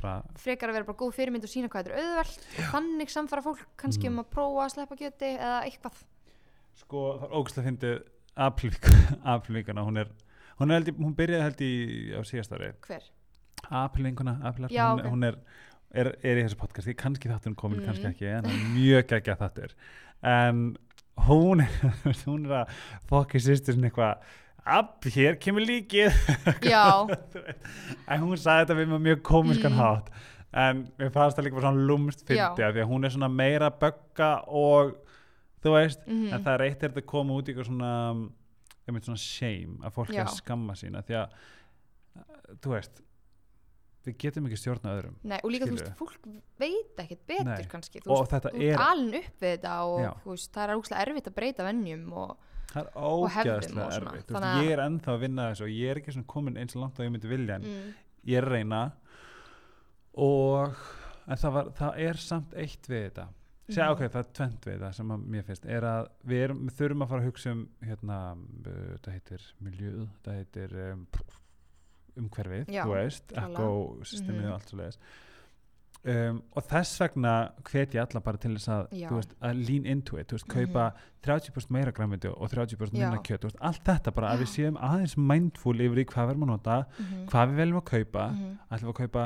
frekar 0.00 0.68
að 0.70 0.76
vera 0.78 0.84
bara 0.88 0.98
góð 0.98 1.14
fyrirmynd 1.16 1.44
og 1.44 1.50
sína 1.52 1.68
hvað 1.68 1.84
þetta 1.84 1.94
er 1.94 2.04
auðvelt. 2.04 2.46
Og 2.58 2.64
þannig 2.72 3.10
samfara 3.10 3.42
fólk 3.42 3.64
kannski 3.76 4.08
Mhm. 4.08 4.18
um 4.18 4.24
að 4.24 4.30
prófa 4.34 4.64
að 4.64 4.72
sleppa 4.74 4.96
kjöti 4.96 5.30
eða 5.38 5.58
eitthvað. 5.66 6.02
Sko 6.78 7.18
það 7.18 7.24
er 7.28 7.36
ógæslega 7.38 7.68
fyndið 7.68 8.02
aprilvíkuna 8.38 9.82
hún 9.88 9.98
er 9.98 10.08
hún, 10.58 10.70
er 10.70 10.74
held, 10.80 10.88
í- 10.88 10.98
hún 10.98 11.14
byrjaði 11.18 11.42
held 11.46 11.60
í 11.62 11.72
á 12.14 12.20
síðast 12.26 12.52
ári. 12.56 12.72
Hver? 12.86 13.02
Aprilvíkuna 13.70 14.36
Já, 14.70 14.84
hún, 14.94 15.00
ok. 15.00 15.10
hún 15.12 15.24
er, 15.28 15.38
er, 15.92 16.12
er 16.22 16.36
í 16.40 16.44
þessu 16.46 16.58
podcasti 16.58 16.94
kannski 16.98 17.28
þáttur 17.30 17.52
hún 17.52 17.56
komin, 17.58 17.80
Mhm. 17.80 17.86
kannski 17.86 18.06
ekki 18.12 18.26
en 18.26 18.44
það 18.44 18.54
er 18.54 18.68
mjög 18.74 19.06
geggja 19.12 19.36
þáttur. 19.36 19.72
En 20.22 20.76
hún 21.28 21.62
er, 21.62 21.70
hún 22.26 22.46
er 22.46 22.64
að 22.64 22.68
fokki 23.08 23.38
sýstur 23.42 23.74
sinni 23.74 23.90
eitthvað 23.90 24.18
App, 24.68 25.04
hér 25.14 25.36
kemur 25.40 25.64
líkið 25.64 26.12
já, 26.68 26.82
en 28.12 28.20
hún 28.24 28.36
sagði 28.36 28.66
þetta 28.66 28.76
við 28.78 28.90
með 28.92 29.04
mjög 29.08 29.22
komiskan 29.28 29.72
Mm. 29.72 29.80
hátt 29.82 30.10
en 30.58 30.82
mér 30.98 31.10
fannst 31.12 31.36
það 31.38 31.44
líka 31.48 31.58
bara 31.58 31.68
svona 31.70 31.86
lúmst 31.90 32.22
fyndi 32.28 32.40
af 32.64 32.74
því 32.74 32.82
að 32.84 32.88
hún 32.90 33.04
er 33.04 33.12
svona 33.14 33.28
meira 33.32 33.68
bögga 33.70 34.30
og 34.48 34.94
þú 35.64 35.72
veist, 35.74 36.00
Mhm. 36.06 36.32
en 36.32 36.44
það 36.44 36.54
er 36.54 36.64
eitt 36.68 36.82
er 36.82 36.88
þetta 36.90 37.02
að 37.02 37.06
koma 37.12 37.34
út 37.36 37.48
í 37.48 37.52
eitthvað 37.54 37.68
svona 37.68 37.92
einmitt 38.88 39.04
svona 39.04 39.20
shame 39.20 39.78
að 39.84 39.92
fólk 39.92 40.14
er 40.14 40.24
að 40.24 40.36
skamma 40.38 40.72
sína 40.78 41.02
því 41.04 41.18
að 41.20 41.28
þú 42.64 42.70
veist 42.72 43.02
við 44.08 44.14
getum 44.22 44.46
ekki 44.48 44.56
stjórna 44.62 44.92
öðrum 44.96 45.16
Nei, 45.28 45.38
og 45.44 45.50
líka, 45.52 45.66
þú 45.68 45.76
Skilurðu. 45.76 45.84
veist, 45.84 45.98
fólk 45.98 46.28
veit 46.62 47.02
ekkert 47.04 47.24
betur 47.28 47.44
Nei. 47.50 47.66
kannski, 47.68 48.00
þú 48.00 48.14
veist, 48.14 48.36
þú 48.48 48.62
er, 48.70 48.78
alin 48.80 49.14
upp 49.20 49.42
við 49.42 49.50
þetta 49.58 49.72
og 49.84 50.22
þú 50.24 50.30
veist, 50.32 50.52
það 50.54 50.64
er 50.72 50.78
úkslega 50.80 51.02
erfitt 51.04 51.28
að 51.28 51.34
breyta 51.36 51.66
vennjum 51.68 52.12
og 52.12 52.36
það 52.68 53.46
er 53.54 53.62
svona. 53.68 53.86
erfitt 53.96 54.32
að- 54.36 54.62
ég 54.64 54.70
er 54.76 54.82
ennþá 54.84 55.14
að 55.14 55.20
vinna 55.20 55.48
þessu 55.52 55.62
og 55.68 55.72
ég 55.72 55.90
er 55.90 56.00
ekki 56.02 56.26
komin 56.26 56.56
eins 56.60 56.76
og 56.76 56.82
langt 56.82 56.98
og 57.00 57.06
ég 57.06 57.12
myndi 57.14 57.28
vilja 57.28 57.54
en 57.56 57.62
mm, 57.62 57.94
ég 58.26 58.36
er 58.38 58.44
að 58.48 58.52
reyna 58.52 58.82
og 60.18 60.76
en 61.28 61.36
það, 61.36 61.52
var, 61.52 61.70
það 61.78 61.98
er 62.08 62.14
samt 62.28 62.54
eitt 62.56 62.88
við 62.88 63.10
þetta 63.10 63.28
Segja, 63.68 63.84
Mhm. 63.84 63.92
ok, 63.92 64.00
það 64.08 64.20
er 64.22 64.28
tvent 64.32 64.60
við 64.64 64.78
þetta 64.78 64.94
sem 64.96 65.08
að 65.12 65.24
mér 65.28 65.42
finnst 65.44 65.66
er 65.68 65.82
að 65.84 66.06
við, 66.24 66.38
erum, 66.46 66.60
þurfum 66.72 67.02
að 67.04 67.08
fara 67.10 67.20
að 67.20 67.26
hugsa 67.28 67.50
um 67.52 67.68
hérna, 67.84 68.18
uh, 68.32 68.96
þetta 68.96 69.12
heitir 69.12 69.42
miljöð, 69.60 70.06
þetta 70.24 70.36
heitir 70.38 70.92
um, 70.92 71.02
umhverfið, 72.16 72.64
þú 72.72 72.94
veist 72.94 73.34
ekosystemið 73.36 74.40
Mhm. 74.40 74.46
og 74.48 74.54
allt 74.56 74.68
svo 74.72 74.78
leiðis 74.80 74.98
um, 76.04 76.40
og 76.56 76.64
þess 76.70 77.00
vegna 77.02 77.32
hvet 77.68 77.94
ég 77.96 78.02
alla 78.02 78.22
bara 78.24 78.40
til 78.40 78.54
þess 78.56 78.70
að, 78.72 78.88
Já. 79.00 79.08
veist, 79.12 79.34
að 79.44 79.62
lean 79.68 79.86
into 79.86 80.18
it, 80.20 80.32
veist, 80.32 80.48
kaupa 80.50 80.88
30% 81.26 81.72
meira 81.74 81.92
græmiti 81.94 82.30
og 82.30 82.50
30% 82.52 82.92
minna 82.94 83.18
Já. 83.18 83.22
kjöt, 83.26 83.42
þú 83.44 83.50
veist, 83.50 83.62
allt 83.70 83.84
þetta 83.88 84.14
bara 84.16 84.32
að 84.32 84.44
við 84.44 84.52
séum 84.54 84.80
aðeins 84.90 85.16
mindful 85.18 85.76
yfir 85.76 86.02
í 86.04 86.08
hvað 86.08 86.28
við 86.28 86.34
erum 86.36 86.46
að 86.46 86.52
nota 86.54 86.76
mhm, 86.98 87.24
hvað 87.32 87.48
við 87.48 87.62
veljum 87.62 87.80
að 87.82 87.88
kaupa 87.92 88.28
mhm. 88.28 88.52
ætlum 88.70 88.88
við 88.88 88.94
að 88.94 89.00
kaupa, 89.02 89.24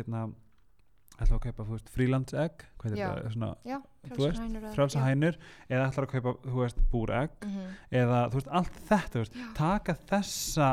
hérna 0.00 0.24
ætlum 1.20 1.36
að 1.36 1.46
kaupa, 1.46 1.64
veist, 1.68 1.90
freelance-egg 1.92 2.66
hvað 2.80 2.92
er 2.94 3.00
Já. 3.00 3.08
þetta, 3.10 3.32
svona 3.36 3.54
Já, 3.68 3.80
Þú 4.10 4.22
veist, 4.24 4.54
frjálsar 4.74 5.02
hænur 5.04 5.34
eða- 5.68 5.82
já. 5.84 5.90
ætlar 5.90 6.06
að 6.06 6.12
kaupa, 6.14 6.32
búregg 6.90 7.30
Mhm. 7.44 7.66
eða, 7.92 8.20
allt 8.48 8.78
þetta, 8.88 9.24
Já. 9.28 9.54
taka 9.54 9.94
þessa 10.08 10.70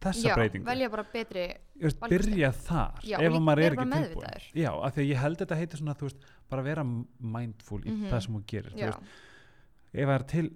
þessa 0.00 0.30
Já, 0.30 0.34
breytingu. 0.38 0.66
velja 0.66 0.88
bara 0.92 1.04
betri 1.12 1.46
veist, 1.80 2.00
byrja 2.08 2.50
þar 2.52 3.04
Já, 3.04 3.16
ef 3.20 3.32
að 3.32 3.44
maður 3.46 3.64
er 3.64 3.76
ekki 3.76 3.90
tilbúin 3.92 4.48
já, 4.62 4.70
af 4.72 4.94
því 4.94 5.04
að 5.04 5.10
ég 5.10 5.20
held 5.24 5.42
þetta 5.42 5.60
heitir 5.60 5.82
svona, 5.82 5.96
veist, 6.00 6.26
bara 6.50 6.62
vera 6.66 6.84
mindful 6.84 7.80
í 7.84 7.90
Mhm. 7.90 8.08
það 8.10 8.24
sem 8.24 8.34
þú 8.34 8.42
gerir 8.46 8.74
veist, 8.74 9.14
ef 9.92 10.08
það 10.08 10.14
er 10.14 10.26
til 10.34 10.50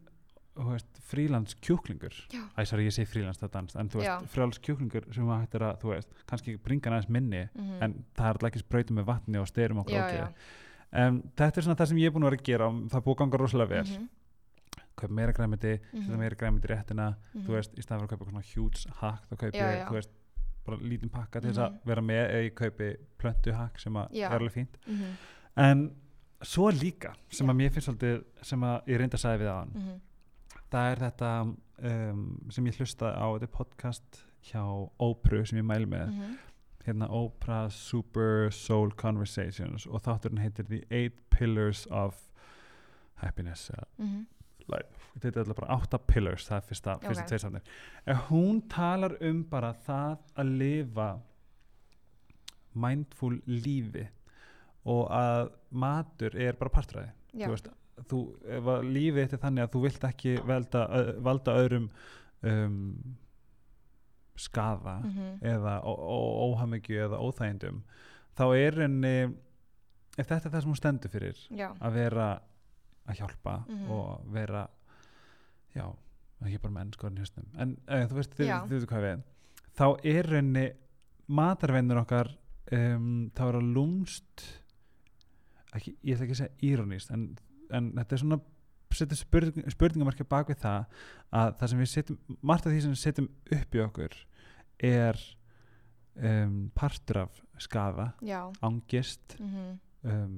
frílands 1.05 1.55
kjúklingur. 1.61 2.15
Já. 2.31 2.43
æ, 2.57 2.65
sorry, 2.65 2.87
ég 2.87 2.95
segi 2.95 3.11
frílands 3.11 3.39
þetta 3.41 3.53
dans 3.53 3.77
en 3.77 3.89
frílands 4.31 4.61
kjúklingur 4.63 5.09
sem 5.13 5.25
að 5.27 5.41
hættir 5.47 5.65
að, 5.67 5.87
veist, 5.91 6.11
kannski 6.31 6.57
bringa 6.63 6.91
aðeins 6.91 7.09
minni 7.09 7.49
mhm. 7.55 7.83
en 7.83 8.05
það 8.17 8.29
er 8.31 8.49
ekki 8.51 8.63
sprautum 8.63 9.01
með 9.01 9.09
vatni 9.11 9.41
og 9.41 9.49
styrum 9.51 9.83
og 9.83 9.91
já. 9.91 10.29
en 10.93 11.23
þetta 11.37 11.59
er 11.59 11.67
svona 11.67 11.77
það 11.77 11.89
sem 11.89 11.99
ég 11.99 12.07
er 12.07 12.15
búin 12.15 12.23
að 12.23 12.31
vera 12.31 12.41
að 12.41 12.47
gera 12.47 12.69
og 12.69 12.85
það 12.93 13.05
búið 13.05 13.17
að 13.17 13.19
ganga 13.25 13.43
rosalega 13.43 13.69
vel. 13.75 13.85
Mhm, 13.85 14.09
kaupa 14.97 15.15
meira 15.15 15.33
græmiti, 15.33 15.73
setja 15.93 16.01
mhm, 16.11 16.19
meira 16.19 16.35
græmiti 16.41 16.69
réttina 16.71 17.09
mhm. 17.35 17.47
þú 17.47 17.57
veist, 17.57 17.75
í 17.75 17.83
staðan 17.83 18.05
fyrir 18.05 18.13
að 18.13 18.19
kaupa 18.19 18.31
svona 18.31 18.45
huge 18.55 18.95
hack 19.01 19.27
þá 19.31 19.37
kaupi 19.37 19.59
ég, 19.59 19.87
þú 19.89 19.99
veist, 19.99 20.11
bara 20.65 20.79
lítinn 20.81 21.11
pakka 21.13 21.41
til 21.41 21.51
þess 21.51 21.59
að 21.67 21.71
Mhm. 21.73 21.81
vera 21.85 22.01
með 22.01 22.23
eða 22.31 22.45
ég 22.45 22.55
kaupi 22.55 22.97
plöntu 23.19 23.53
hack 23.55 23.79
sem 23.81 23.93
að 23.95 24.15
er 24.17 24.31
alveg 24.39 24.53
fínt 24.53 24.79
Mhm, 24.87 25.17
en 25.57 25.97
svo 26.43 26.71
líka 26.71 27.15
sem 27.29 27.47
að 27.49 27.57
mér 27.57 27.71
finnst 27.73 27.89
svolítið 27.89 28.25
sem 28.43 28.61
að 28.61 28.87
ég 28.87 28.99
reynda 28.99 29.17
að 29.17 29.25
sagði 29.25 29.43
við 29.45 29.51
aðan 29.53 29.75
mhm. 29.75 30.01
það 30.71 30.91
er 30.93 30.99
þetta 31.05 31.57
um, 31.83 32.49
sem 32.51 32.65
ég 32.67 32.77
hlusta 32.79 33.13
á 33.17 33.27
þetta 33.39 33.51
podcast 33.51 34.25
hjá 34.45 34.63
Ópru 35.01 35.45
sem 35.47 35.59
ég 35.59 35.65
mæl 35.65 35.87
með 35.87 36.09
Mhm. 36.13 36.37
hérna 36.87 37.09
Oprah 37.11 37.71
Super 37.71 38.51
Soul 38.51 38.91
Conversations 38.93 39.87
og 39.87 40.03
þátturinn 40.03 40.39
heitir 40.43 40.67
The 40.69 40.83
Eight 40.91 41.15
Pillars 41.31 41.87
of 41.91 42.15
Happiness 43.17 43.71
eða 43.71 43.87
Mhm. 44.69 45.21
þetta 45.21 45.29
er 45.41 45.45
alltaf 45.45 45.57
bara 45.61 45.75
átta 45.79 45.99
pillars 45.99 46.49
það 46.49 46.57
er 46.57 46.67
fyrsta, 46.69 46.95
fyrsta 47.03 47.23
Ok. 47.23 47.29
tveir 47.29 47.41
safnir 47.41 47.63
en 48.07 48.17
hún 48.31 48.63
talar 48.69 49.17
um 49.21 49.43
bara 49.45 49.73
það 49.87 50.19
að 50.37 50.55
lifa 50.59 51.09
mindful 52.75 53.39
lífi 53.47 54.07
og 54.91 55.09
að 55.15 55.51
matur 55.71 56.35
er 56.37 56.57
bara 56.59 56.71
partræði 56.75 57.11
þú 57.35 57.51
veist, 57.53 57.69
þú, 58.11 58.19
lífið 58.89 59.21
þetta 59.23 59.37
er 59.39 59.43
þannig 59.45 59.65
að 59.67 59.73
þú 59.77 59.83
vilt 59.87 60.07
ekki 60.11 60.35
velda, 60.49 60.83
valda 61.29 61.55
öðrum 61.63 61.87
um, 62.43 62.81
skaða 64.37 64.97
mhm, 65.05 65.39
eða 65.47 65.77
ó- 65.87 66.03
ó- 66.03 66.35
óhamingju 66.51 66.99
eða 67.07 67.21
óþægindum 67.23 67.83
þá 68.35 68.45
er 68.59 68.81
henni 68.83 69.15
ef 70.19 70.27
þetta 70.27 70.49
er 70.49 70.51
það 70.57 70.61
sem 70.65 70.73
hún 70.75 70.81
stendur 70.81 71.13
fyrir 71.15 71.39
já, 71.55 71.69
að 71.79 71.93
vera 72.01 72.29
að 73.09 73.19
hjálpa 73.21 73.57
Mhm. 73.69 73.91
og 73.91 74.25
vera 74.33 74.67
já, 75.75 75.87
ekki 76.45 76.59
bara 76.63 76.73
með 76.75 76.87
ennskorinn 76.87 77.19
hjösnum 77.21 77.47
en 77.59 77.77
uh, 77.89 78.05
þú 78.09 78.15
veist, 78.21 78.35
þið, 78.39 78.49
veitu 78.71 78.87
hvað 78.91 79.05
við 79.09 79.23
þá 79.75 79.87
er 80.15 80.31
henni 80.37 80.65
matarveinur 81.29 82.01
okkar 82.05 82.31
um, 82.73 83.31
þá 83.35 83.43
er 83.49 83.59
að 83.61 83.71
lúmst 83.77 84.45
ekki, 85.75 85.97
ég 86.05 86.15
ætla 86.17 86.27
ekki 86.29 86.37
að 86.37 86.43
segja 86.43 86.73
írónist 86.73 87.11
en, 87.15 87.25
en 87.75 87.93
þetta 87.99 88.15
er 88.17 88.23
svona 88.23 88.41
setja 88.95 89.17
spurning, 89.19 89.65
spurningamarkja 89.75 90.27
bak 90.31 90.53
við 90.53 90.61
það 90.63 90.85
að 91.35 91.55
það 91.59 91.71
sem 91.73 91.81
við 91.83 91.89
setjum 91.91 92.19
margt 92.47 92.67
af 92.69 92.73
því 92.75 92.83
sem 92.85 92.93
við 92.95 93.01
setjum 93.03 93.29
upp 93.57 93.75
í 93.75 93.81
okkur 93.83 94.13
er 94.87 95.19
um, 96.15 96.59
partur 96.79 97.19
af 97.25 97.41
skafa 97.59 98.13
já, 98.23 98.41
angist 98.63 99.35
mhm, 99.41 99.73
um, 100.07 100.37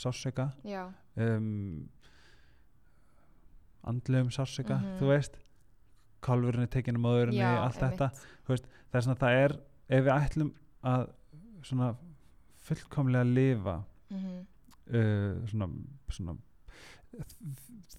sársöka 0.00 0.48
já, 0.64 0.86
um, 1.20 1.90
andlegum 3.84 4.30
sársöka 4.30 4.78
Mhm. 4.80 4.98
þú 5.00 5.06
veist. 5.14 5.38
Kálfurinn 6.22 6.62
er 6.62 6.66
tekinn 6.68 6.96
um 6.96 7.02
móðurinni, 7.02 7.40
já, 7.40 7.56
allt 7.64 7.78
þetta. 7.80 8.10
einmitt. 8.10 8.66
það 8.90 8.94
er 8.94 9.00
svona, 9.00 9.18
það 9.18 9.44
er 9.44 9.52
ef 9.88 10.04
við 10.04 10.12
ætlum 10.20 10.52
að 10.84 11.10
svona 11.62 11.96
fullkomlega 12.58 13.24
lifa 13.34 13.84
Mhm, 14.10 14.46
uh, 14.92 15.46
svona, 15.46 15.68
svona 16.10 16.36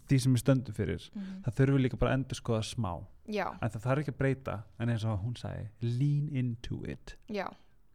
því 0.07 0.19
sem 0.19 0.33
við 0.35 0.41
stöndum 0.43 0.75
fyrir 0.75 1.03
mhm. 1.15 1.41
það 1.45 1.55
þurfum 1.57 1.77
við 1.77 1.83
líka 1.85 1.99
bara 1.99 2.11
að 2.13 2.17
endur 2.19 2.39
skoða 2.39 2.63
smá. 2.63 2.91
Já, 3.31 3.45
en 3.61 3.69
það 3.69 3.83
þarf 3.85 4.01
ekki 4.03 4.13
að 4.13 4.17
breyta 4.21 4.55
en 4.79 4.89
eins 4.89 5.05
og 5.07 5.19
hún 5.23 5.35
sagði, 5.39 5.67
lean 5.81 6.29
into 6.35 6.81
it. 6.89 7.15
Já, 7.31 7.47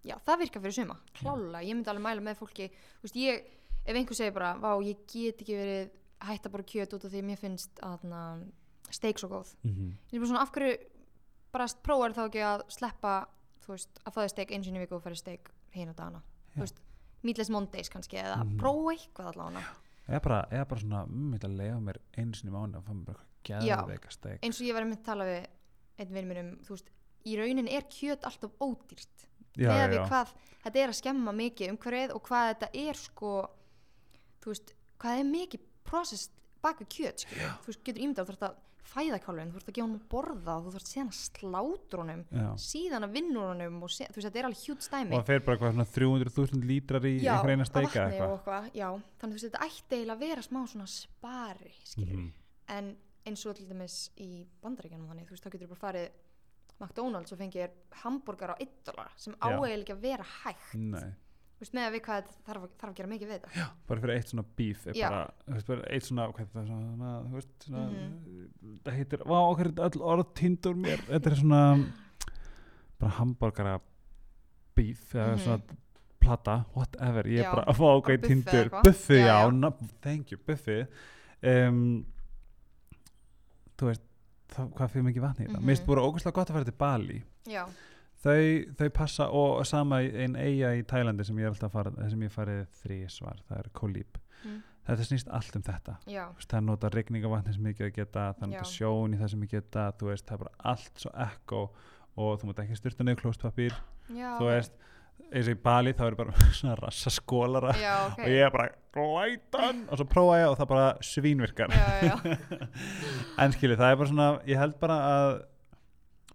já, 0.06 0.16
það 0.26 0.38
virkar 0.44 0.62
fyrir 0.62 0.76
suma. 0.78 0.96
Klálega, 1.18 1.62
ég 1.66 1.74
myndi 1.76 1.92
alveg 1.92 2.04
mæla 2.06 2.24
með 2.28 2.38
fólki. 2.40 2.68
Veist, 3.02 3.16
ég, 3.20 3.42
ef 3.84 3.94
einhver 3.96 4.14
segir 4.18 4.32
bara 4.36 4.54
vá, 4.60 4.70
ég 4.84 4.96
get 5.12 5.42
ekki 5.44 5.56
verið 5.56 5.90
hætta 6.20 6.48
bara 6.48 6.62
kjöt 6.62 6.94
út 6.94 7.04
af 7.04 7.10
því 7.12 7.18
að 7.22 7.28
mér 7.30 7.38
finnst 7.38 7.80
að 7.82 8.46
steik 8.90 9.18
svo 9.18 9.28
góð, 9.28 9.54
mm 9.62 9.70
-hmm. 9.70 9.92
ég 10.12 10.14
er 10.14 10.20
bara 10.20 10.26
svona 10.26 10.42
af 10.42 10.52
hverju 10.52 10.76
bara 11.52 11.66
prófar 11.82 12.12
þá 12.12 12.26
ekki 12.26 12.42
að 12.42 12.62
sleppa 12.68 13.26
veist, 13.66 14.00
að 14.04 14.14
þér 14.14 14.28
steik 14.28 14.50
eins 14.50 14.68
og 14.68 14.74
í 14.74 14.78
viku 14.78 14.94
og 14.94 15.02
færi 15.02 15.16
steik 15.16 15.50
þú 15.74 16.60
veist 16.60 16.80
Meatless 17.26 17.50
Mondays 17.50 17.88
kannski, 17.90 18.16
eða 18.16 18.44
Mhm. 18.44 18.58
prófa 18.60 18.92
eitthvað 18.94 19.32
allavega. 19.32 19.64
Eða, 20.08 20.22
bara, 20.22 20.46
eða 20.50 20.68
bara 20.68 20.80
svona, 20.80 21.06
mm, 21.06 21.32
ég 21.32 21.38
ætla 21.40 21.48
að 21.48 21.56
leiða 21.56 21.80
mér 21.82 21.96
einu 22.16 22.34
sinni 22.34 22.50
í 22.50 22.54
mánu 22.54 22.76
og 22.76 22.84
fá 22.84 22.92
mér 22.94 23.16
geðveika 23.44 24.10
steik. 24.10 24.40
Eins 24.42 24.60
og 24.60 24.66
ég 24.66 24.74
var 24.74 24.82
að 24.82 24.88
mynd 24.88 25.04
tala 25.04 25.24
við 25.24 25.46
einn 25.98 26.12
vinn 26.12 26.28
minn 26.28 26.38
um, 26.38 26.58
þú 26.62 26.68
veist, 26.68 26.90
í 27.24 27.36
raunin 27.36 27.68
er 27.68 27.82
kjöt 27.82 28.22
alltaf 28.22 28.50
ódýrt. 28.60 29.26
Með 29.56 29.94
já. 29.94 30.06
hvað 30.08 30.28
þetta 30.62 30.78
er 30.78 30.88
að 30.88 31.00
skemma 31.00 31.32
mikið 31.32 31.70
umhverfið 31.72 32.14
og 32.14 32.22
hvað 32.22 32.54
þetta 32.54 32.68
er 32.74 32.94
sko 32.94 33.50
þú 34.42 34.46
veist, 34.52 34.74
hvað 35.00 35.18
er 35.18 35.24
mikið 35.24 35.60
processed 35.90 36.32
bak 36.62 36.78
við 36.82 36.88
kjöt 36.96 37.24
skilur. 37.26 37.52
þú 37.62 37.66
veist, 37.72 37.84
getur 37.84 38.02
ímyndað, 38.02 38.26
þú 38.26 38.32
þarfst 38.32 38.46
að 38.48 38.62
fæða 38.86 39.18
kálfin 39.24 39.48
þú 39.50 39.56
þarfst 39.56 39.68
að 39.70 39.74
gefa 39.76 39.86
honum 39.86 39.98
að 40.00 40.08
borða 40.14 40.52
og 40.56 40.64
þú 40.66 40.72
þarfst 40.76 40.90
síðan 40.94 41.08
að 41.10 41.16
slátra 41.18 41.98
honum 42.02 42.20
Já. 42.30 42.48
síðan 42.66 43.06
að 43.06 43.14
vinna 43.16 43.40
úr 43.42 43.48
honum 43.50 43.80
og 43.82 43.90
sé, 43.90 44.06
þú 44.06 44.14
veist, 44.20 44.26
þetta 44.28 44.38
er 44.42 44.46
alveg 44.48 44.62
hjút 44.66 44.82
stæmi 44.86 45.10
og 45.10 45.18
það 45.20 45.26
fer 45.32 45.40
bara 45.46 45.56
eitthvað 45.56 45.74
svona 45.74 45.88
300.000 45.96 46.68
lítrar 46.70 47.06
í 47.10 47.14
já, 47.18 47.32
einhver 47.34 47.50
eina 47.56 47.66
af 47.66 47.70
steika 47.72 48.04
eitthvað 48.06 48.30
og 48.30 48.36
eitthvað, 48.38 48.68
já, 48.78 48.88
þannig 49.18 49.34
þú 49.34 49.40
veist, 49.40 49.48
þetta 49.48 49.66
ætti 49.66 49.98
eiginlega 49.98 50.16
að 50.16 50.22
vera 50.26 50.46
smá 50.46 50.60
svona 50.70 50.86
spari, 50.86 51.74
skilur 51.84 52.16
Mhm. 52.16 52.32
en 52.78 52.96
eins 53.26 53.46
og 53.46 53.56
til 53.58 53.66
dæmis 53.66 53.96
í 54.22 54.30
bandaríkjanum 54.62 55.08
þannig, 55.10 55.26
þú 55.26 55.34
veist, 55.34 55.44
þá 55.44 55.50
getur 55.56 55.68
bara 55.74 55.82
farið 55.82 56.08
McDonalds 56.78 57.32
og 57.32 57.38
fengið 57.40 57.62
þér 57.66 57.70
hambúrgar 58.04 58.50
á 58.52 58.56
1 58.60 58.68
dollar 58.84 59.10
sem 59.16 59.34
á 59.40 59.48
Já. 59.50 59.56
eiginlega 59.56 59.82
ekki 59.82 59.94
að 59.96 60.02
vera 60.06 60.26
hægt 60.44 60.74
Nei. 60.76 61.14
Veist, 61.60 61.72
með 61.72 61.86
að 61.88 61.92
við 61.96 62.02
hvað 62.06 62.18
þetta 62.20 62.34
þarf, 62.46 62.64
þarf 62.80 62.90
að 62.90 62.96
gera 62.96 63.08
mikið 63.08 63.28
við 63.28 63.40
þetta 63.40 63.68
bara 63.88 64.00
fyrir 64.00 64.16
eitt 64.16 64.28
svona 64.32 64.44
er 64.86 64.94
Já. 65.00 65.08
bara, 65.08 65.30
veist, 65.54 65.66
bara 65.66 65.86
eitt 65.96 66.04
svona, 66.04 66.26
hvað 66.32 66.40
er 66.40 66.50
það 66.52 66.66
svona, 66.66 67.12
þú 67.26 67.32
veist, 67.38 67.54
svona 67.66 67.84
Mhm. 67.86 68.78
það 68.84 68.96
heitir, 68.98 69.18
vá, 69.24 69.38
okkur 69.50 69.66
er 69.66 69.84
öll 69.88 70.02
orð 70.12 70.34
týnd 70.34 70.60
úr 70.66 70.76
mér 70.76 70.98
þetta 71.08 71.26
er 71.32 71.36
svona 71.40 71.62
bara 73.00 73.12
hambúrgara 73.20 73.80
beef 74.76 75.12
eða 75.14 75.32
Mhm. 75.36 75.44
svona 75.46 75.60
plata, 76.20 76.64
whatever 76.74 77.22
ég 77.24 77.38
er 77.38 77.44
Já, 77.44 77.52
bara 77.54 77.64
að 77.70 77.76
fá 77.76 77.86
okkur 77.96 78.18
eitthvað. 78.64 78.82
buffi, 78.82 79.14
Já, 79.14 79.26
já, 79.26 79.44
já. 79.46 79.50
na, 79.54 79.70
thank 80.02 80.30
you, 80.32 80.38
buffi 80.46 80.86
um, 81.42 82.04
þú 83.78 83.86
veist 83.90 84.02
það, 84.52 84.70
hvað 84.76 84.90
fyrir 84.92 85.04
mikið 85.10 85.22
vatni 85.24 85.44
í 85.44 85.48
þetta, 85.48 85.58
Mhm. 85.60 85.64
mér 85.66 85.76
finnst 85.76 85.86
búin 85.86 85.98
ógustlega 86.06 86.32
gott 86.34 86.48
að 86.50 86.52
fara 86.56 86.64
til 86.64 86.72
Bali 86.78 87.22
já, 87.46 87.66
þau, 88.26 88.74
þau 88.80 88.88
passa 89.00 89.28
og 89.30 89.64
sama 89.70 90.02
í 90.04 90.10
ein 90.26 90.34
eiga 90.36 90.74
í 90.76 90.82
Tælandi 90.90 91.24
sem 91.28 91.38
ég 91.40 91.46
er 91.48 91.54
alltaf 91.54 91.72
fara 91.78 91.92
sem 92.10 92.22
ég 92.26 92.32
farið 92.34 92.64
þrísvar, 92.84 93.42
það 93.48 93.58
er 93.64 93.70
Kólíp 93.80 94.22
Mm. 94.46 94.58
þetta 94.86 95.04
snýst 95.08 95.30
allt 95.34 95.54
um 95.56 95.62
þetta. 95.64 95.94
Já, 96.06 96.26
það 96.46 96.60
nota 96.68 96.88
regningavatni 96.92 97.54
sem 97.56 97.64
að 97.70 97.80
geta 97.96 98.26
það 98.38 98.50
nota 98.52 98.66
sjón 98.68 99.14
í 99.16 99.18
það 99.18 99.30
sem 99.32 99.40
ég 99.46 99.50
geta 99.56 99.86
þú 99.98 100.10
veist, 100.10 100.26
það 100.28 100.34
er 100.36 100.42
bara 100.44 100.70
allt 100.72 101.00
svo 101.02 101.10
ekko 101.24 101.62
og 102.16 102.36
þú 102.42 102.50
mútt 102.50 102.60
ekki 102.62 102.76
styrta 102.78 103.06
niður 103.08 103.22
klóstpapír 103.24 103.74
þú 104.12 104.46
veist, 104.50 104.76
eins 105.32 105.48
og 105.48 105.56
í 105.56 105.58
Bali 105.64 105.94
þá 105.96 106.04
er 106.10 106.18
bara 106.20 106.36
svona 106.60 106.76
rassa 106.78 107.10
skólara 107.16 107.72
Já, 107.80 107.94
ok. 108.12 108.20
og 108.22 108.30
ég 108.36 108.44
er 108.46 108.54
bara 108.54 108.68
glætan! 108.94 109.82
Og 109.90 109.98
svo 109.98 110.06
prófa 110.12 110.38
ég 110.44 110.52
og 110.52 110.58
það 110.60 110.70
bara 110.76 110.86
svínvirkar. 111.10 111.74
Já, 111.74 112.16
en 113.42 113.56
skilji, 113.56 113.76
það 113.80 113.90
er 113.90 114.00
bara 114.04 114.12
svona 114.12 114.28
ég 114.46 114.60
held 114.60 114.78
bara 114.84 115.00
að 115.16 115.34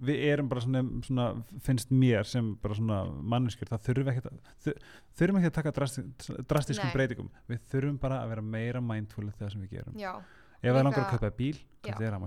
við 0.01 0.23
erum 0.31 0.47
bara 0.49 0.61
svona, 0.65 0.81
svona 1.05 1.25
finnst 1.61 1.91
mér 1.93 2.25
sem 2.25 2.55
bara 2.61 2.73
svona 2.77 2.99
manneskjur 3.33 3.69
það 3.69 3.83
þurfum 3.87 4.11
ekki 4.11 4.21
að 4.25 4.39
þu- 4.65 4.77
þurfum 5.19 5.39
ekki 5.41 5.49
að 5.51 5.57
taka 5.59 5.71
drasti, 5.77 6.03
drastiskum 6.49 6.87
Nei. 6.89 6.93
breytingum 6.95 7.29
við 7.49 7.59
þurfum 7.71 7.99
bara 8.01 8.21
að 8.23 8.29
vera 8.33 8.41
meira 8.41 8.81
mindful 8.81 9.27
það 9.37 9.51
sem 9.51 9.61
við 9.61 9.75
gerum 9.77 9.99
já, 10.01 10.13
ef 10.61 10.71
það 10.73 10.83
langar 10.83 10.97
Líka- 11.03 11.05
að 11.05 11.19
kaupa 11.19 11.31
bíl, 11.37 11.57
það 11.83 12.01
er 12.01 12.17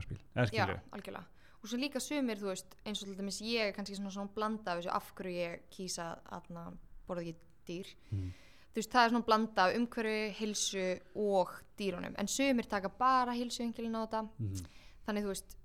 algjörlega. 0.95 1.25
Og 1.65 1.69
svo 1.71 1.79
líka 1.81 2.01
sumir, 2.03 2.37
þú 2.37 2.51
veist, 2.51 2.75
eins 2.85 3.01
og 3.03 3.09
til 3.09 3.17
dæmis 3.17 3.39
ég 3.41 3.71
er 3.71 3.73
kannski 3.73 3.97
svona, 3.97 4.11
svona 4.13 4.29
blanda 4.35 4.73
af 4.75 4.83
þessu 4.83 4.91
af 4.93 5.07
hverju 5.17 5.37
ég 5.41 5.61
kýsa 5.73 6.19
að 6.29 6.75
borða 7.09 7.23
ekki 7.25 7.35
dýr. 7.67 7.87
Mm. 8.13 8.27
Þú 8.75 8.77
veist, 8.83 8.91
það 8.93 9.05
er 9.07 9.13
svona 9.15 9.25
blanda 9.25 9.65
af 9.65 9.77
umhverju, 9.79 10.33
hilsu 10.37 10.85
og 11.17 11.55
dýrunum. 11.79 12.15
En 12.19 12.27
sumir 12.29 12.69
taka 12.69 12.91
bara 12.91 13.33
hilsu 13.33 13.63
engilin 13.65 13.97
á 13.97 14.05
þetta. 14.05 14.29
Mhm. 14.39 14.67
Þannig, 15.07 15.23
þú 15.25 15.31
veist, 15.33 15.57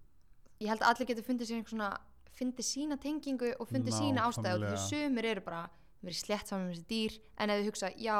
ég 0.59 0.67
held 0.71 0.81
að 0.83 0.89
allir 0.93 1.07
getur 1.11 1.23
fundið 1.27 1.51
einhver 1.55 1.69
svona, 1.73 1.89
fundið 2.39 2.65
sína 2.67 2.97
tengingu 2.99 3.53
og 3.59 3.67
fundið 3.69 3.95
sína 3.95 4.27
ástæðu. 4.27 4.67
Veist, 4.69 4.89
sumir 4.91 5.25
eru 5.25 5.41
bara, 5.45 5.65
verið 6.03 6.19
slett 6.23 6.47
saman 6.47 6.69
með 6.69 6.77
þessi 6.77 6.87
dýr. 6.93 7.17
En 7.39 7.49
ef 7.49 7.59
þau 7.61 7.69
hugsa, 7.69 7.89
já, 7.99 8.17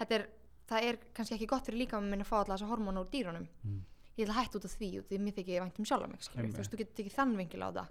þetta 0.00 0.14
er, 0.18 0.26
það 0.70 0.88
er 0.88 0.98
kannski 1.14 1.34
ekki 1.38 1.46
gott 1.50 1.66
fyrir 1.68 1.78
líka 1.84 2.00
minna 2.02 2.24
að 2.26 2.30
fá 2.30 2.36
alltaf 2.40 2.56
þessa 2.58 2.70
hormónu 2.72 3.00
úr 3.04 3.10
dýrunum 3.12 3.46
Mm. 3.64 3.80
ég 4.18 4.26
ætla 4.26 4.34
að 4.34 4.40
hætta 4.42 4.58
út 4.58 4.64
af 4.64 4.74
því 4.78 4.88
því 5.08 5.18
mér 5.22 5.34
þykir 5.38 5.62
vænt 5.62 5.78
um 5.78 5.84
sjálf 5.84 6.02
þú 6.34 6.56
veist, 6.58 6.70
þú 6.72 6.78
getur 6.78 6.94
tekið 6.98 7.14
þann 7.14 7.36
vingil 7.38 7.62
á 7.62 7.70
það 7.70 7.88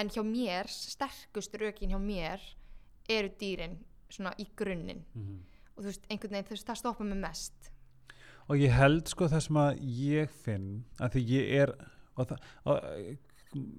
en 0.00 0.08
hjá 0.08 0.22
mér, 0.24 0.68
sterkust 0.68 1.52
rökin 1.60 1.90
hjá 1.92 1.98
mér 2.00 2.40
eru 3.08 3.28
dýrin 3.40 3.76
svona 4.10 4.32
í 4.38 4.46
grunninn 4.56 5.04
Mhm. 5.14 5.38
og 5.76 5.82
þú 5.84 5.86
veist, 5.90 6.06
einhvern 6.10 6.30
veginn, 6.32 6.48
veist, 6.50 6.66
það 6.66 6.76
stoppa 6.80 7.04
mig 7.04 7.18
mest 7.20 7.70
og 8.48 8.56
ég 8.56 8.72
held 8.72 9.06
sko 9.08 9.28
það 9.28 9.42
sem 9.42 9.56
að 9.56 9.78
ég 9.84 10.30
finn 10.30 10.84
að 10.98 11.12
því 11.12 11.24
ég 11.28 11.52
er 11.62 11.74
og 12.18 12.28
það, 12.28 12.46
og, 12.64 13.18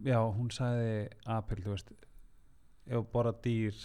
já, 0.07 0.19
hún 0.35 0.49
sagði 0.55 1.09
April, 1.25 1.63
þú 1.65 1.73
veist 1.75 1.91
ef 2.89 3.05
bara 3.13 3.33
dýr 3.45 3.75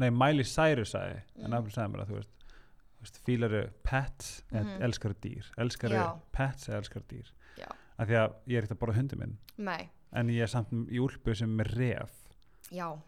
nei, 0.00 0.10
Miley 0.10 0.44
Cyrus 0.48 0.94
sagði, 0.94 1.20
en 1.38 1.50
Mm. 1.50 1.56
April 1.58 1.72
sagði 1.74 1.92
mér 1.94 2.02
að 2.04 2.10
þú 2.10 2.16
veist, 2.20 3.20
fílaru 3.24 3.60
pets 3.82 4.42
Mhm. 4.52 4.58
eða 4.60 4.80
elskaru 4.88 5.14
dýr 5.22 5.46
elskaru 5.58 5.94
Já. 5.94 6.20
pets 6.32 6.68
eða 6.68 6.80
elskaru 6.82 7.04
dýr 7.08 7.30
Já. 7.58 7.68
af 7.98 8.08
því 8.08 8.16
að 8.20 8.34
ég 8.46 8.56
er 8.58 8.62
ekkert 8.64 8.76
að 8.76 8.80
borða 8.82 8.96
hundi 8.98 9.16
minn 9.16 9.38
nei, 9.58 9.90
en 10.12 10.28
ég 10.28 10.42
er 10.42 10.46
samt 10.48 10.70
í 10.72 10.98
úlpu 11.00 11.34
sem 11.36 11.60
er 11.60 11.70
ref 11.76 12.12
já 12.72 13.00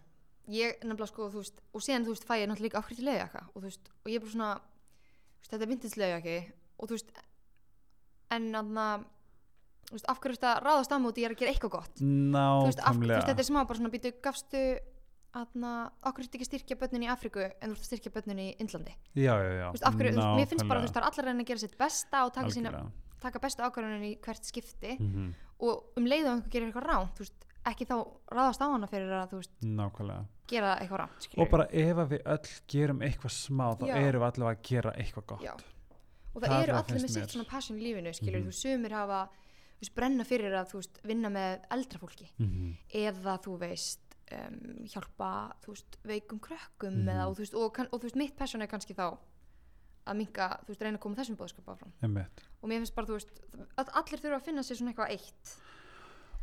ég 0.48 0.80
nefnilega 0.82 1.06
sko, 1.08 1.28
veist, 1.30 1.60
og 1.74 1.80
síðan 1.80 2.04
þú 2.04 2.14
veist 2.14 2.24
fæ 2.26 2.34
ég 2.40 2.48
náttúrulega 2.48 2.68
líka 2.68 2.80
ákveðt 2.82 3.02
í 3.02 3.04
leiðjaka 3.08 3.42
og 3.54 3.62
þú 3.62 3.66
veist, 3.68 3.88
og 4.04 4.10
ég 4.10 4.16
er 4.16 4.20
bara 4.20 4.32
svona 4.32 4.60
veist, 5.40 5.50
þetta 5.52 5.62
er 5.62 5.68
vintage 5.68 5.96
leiðjaki 6.00 6.52
og 6.78 6.88
þú 6.88 6.92
veist, 6.96 7.12
en 8.30 8.52
aðna 8.54 9.04
þú 9.92 9.98
veist, 9.98 10.08
af 10.08 10.20
hverju 10.22 10.32
veist 10.34 10.46
að 10.48 10.62
ráðast 10.64 10.92
á 10.92 10.96
mig 10.96 11.12
út 11.12 11.20
í 11.20 11.26
að 11.28 11.36
gera 11.42 11.52
eitthvað 11.52 11.74
gott? 11.76 12.00
Þú 12.00 12.66
veist, 12.66 12.80
af, 12.80 12.96
þú 12.96 13.06
veist, 13.12 13.28
þetta 13.28 13.44
er 13.44 13.48
smá 13.50 13.60
bara 13.68 13.78
svona 13.78 13.92
býtu, 13.92 14.12
gafstu 14.24 14.62
aðna, 15.32 15.72
okkur 16.04 16.24
ertu 16.26 16.36
ekki 16.36 16.44
að 16.44 16.50
styrkja 16.50 16.76
börnin 16.80 17.04
í 17.06 17.08
Afriku 17.12 17.40
en 17.44 17.70
þú 17.72 17.76
að 17.78 17.86
styrkja 17.88 18.12
börnin 18.12 18.40
í 18.42 18.48
Indlandi? 18.60 18.92
Já, 19.16 19.32
já, 19.32 19.52
já, 19.56 19.64
þú 19.68 19.76
veist, 19.76 19.86
af 19.88 19.94
hverju, 19.96 20.12
þú 20.12 20.18
veist, 20.20 20.34
mér 20.40 20.50
finnst 20.50 20.66
bara, 20.68 20.80
þú 20.82 20.84
veist, 20.88 20.96
það 20.96 21.00
er 21.02 21.06
allar 21.08 21.22
að 21.24 21.28
reyna 21.30 21.44
að 21.44 21.48
gera 21.52 21.62
sitt 21.62 21.78
besta 21.80 22.24
og 22.26 22.32
taka, 22.36 22.50
sína, 22.52 22.72
taka 23.22 23.40
bestu 23.40 23.64
ákvarðunin 23.64 24.04
í 24.10 24.12
hvert 24.26 24.44
skipti. 24.50 24.96
Mhm. 25.00 25.32
og 25.62 25.92
um 25.96 26.06
leið 26.10 26.24
og 26.26 26.32
einhver 26.34 26.50
gerir 26.50 26.66
eitthvað 26.72 26.86
ránt 26.90 27.12
þú 27.14 27.22
veist, 27.22 27.44
ekki 27.70 27.84
þá 27.86 27.94
ráðast 28.34 28.60
á 28.60 28.66
hana 28.66 28.86
fyrir 28.90 29.12
að 29.14 29.28
þú 29.30 29.36
veist, 29.38 29.52
nákvæmlega. 29.62 30.24
gera 30.50 30.72
eitthvað 30.82 30.98
ránt 31.04 31.28
og 31.38 31.50
bara 31.52 31.66
ef 31.70 31.96
að 32.02 32.08
við 32.10 32.22
öll 32.26 32.48
gerum 32.66 32.98
eitthvað 33.06 33.30
smá 33.36 33.66
þá 33.78 33.84
erum 33.94 34.22
við 34.24 34.26
allavega 34.28 34.58
að 34.58 34.62
gera 34.66 34.92
eitthvað 34.98 35.26
gott. 35.30 35.44
Já. 35.46 35.52
og 36.34 36.40
það, 36.42 36.48
Það 36.48 36.62
eru 36.64 36.74
allir 36.80 37.02
með 37.04 37.12
sitt 37.14 37.30
svona 37.30 37.46
passion 37.48 37.78
í 37.78 37.82
lífinu 37.86 38.10
skilur, 38.16 38.40
Mhm. 38.42 38.48
þú 38.48 38.52
sumir 38.58 38.90
hafa 38.90 39.28
þú 39.28 39.41
veist, 39.82 39.94
brenna 39.98 40.24
fyrir 40.28 40.54
að 40.56 40.72
veist, 40.78 41.00
vinna 41.04 41.28
með 41.32 41.66
eldra 41.76 41.98
fólki 42.02 42.28
Mhm. 42.38 42.76
eða 43.02 43.36
þú 43.44 43.58
veist 43.58 44.00
um, 44.32 44.86
hjálpa 44.88 45.32
veist, 45.66 45.98
veikum 46.08 46.38
krökkum 46.40 47.02
Mhm. 47.02 47.08
eða, 47.08 47.26
og, 47.28 47.40
og, 47.54 47.72
kann- 47.74 47.88
og 47.92 48.00
þú 48.00 48.08
veist, 48.08 48.16
mitt 48.16 48.36
passion 48.36 48.62
er 48.62 48.66
kannski 48.70 48.94
þá 48.94 49.18
að 50.06 50.16
minka, 50.16 50.48
þú 50.64 50.68
veist, 50.72 50.80
reyna 50.82 50.98
að 50.98 51.00
koma 51.04 51.14
þessum 51.16 51.36
bóðskap 51.36 51.66
áfram 51.68 51.92
Einmitt. 52.02 52.40
og 52.62 52.68
mér 52.68 52.80
finnst 52.82 52.94
bara, 52.94 53.06
þú 53.06 53.12
veist, 53.18 53.28
að 53.78 53.92
allir 53.94 54.18
þurfa 54.22 54.38
að 54.40 54.44
finna 54.48 54.62
sér 54.62 54.76
svona 54.80 54.92
eitthvað 54.94 55.10
eitt 55.10 55.56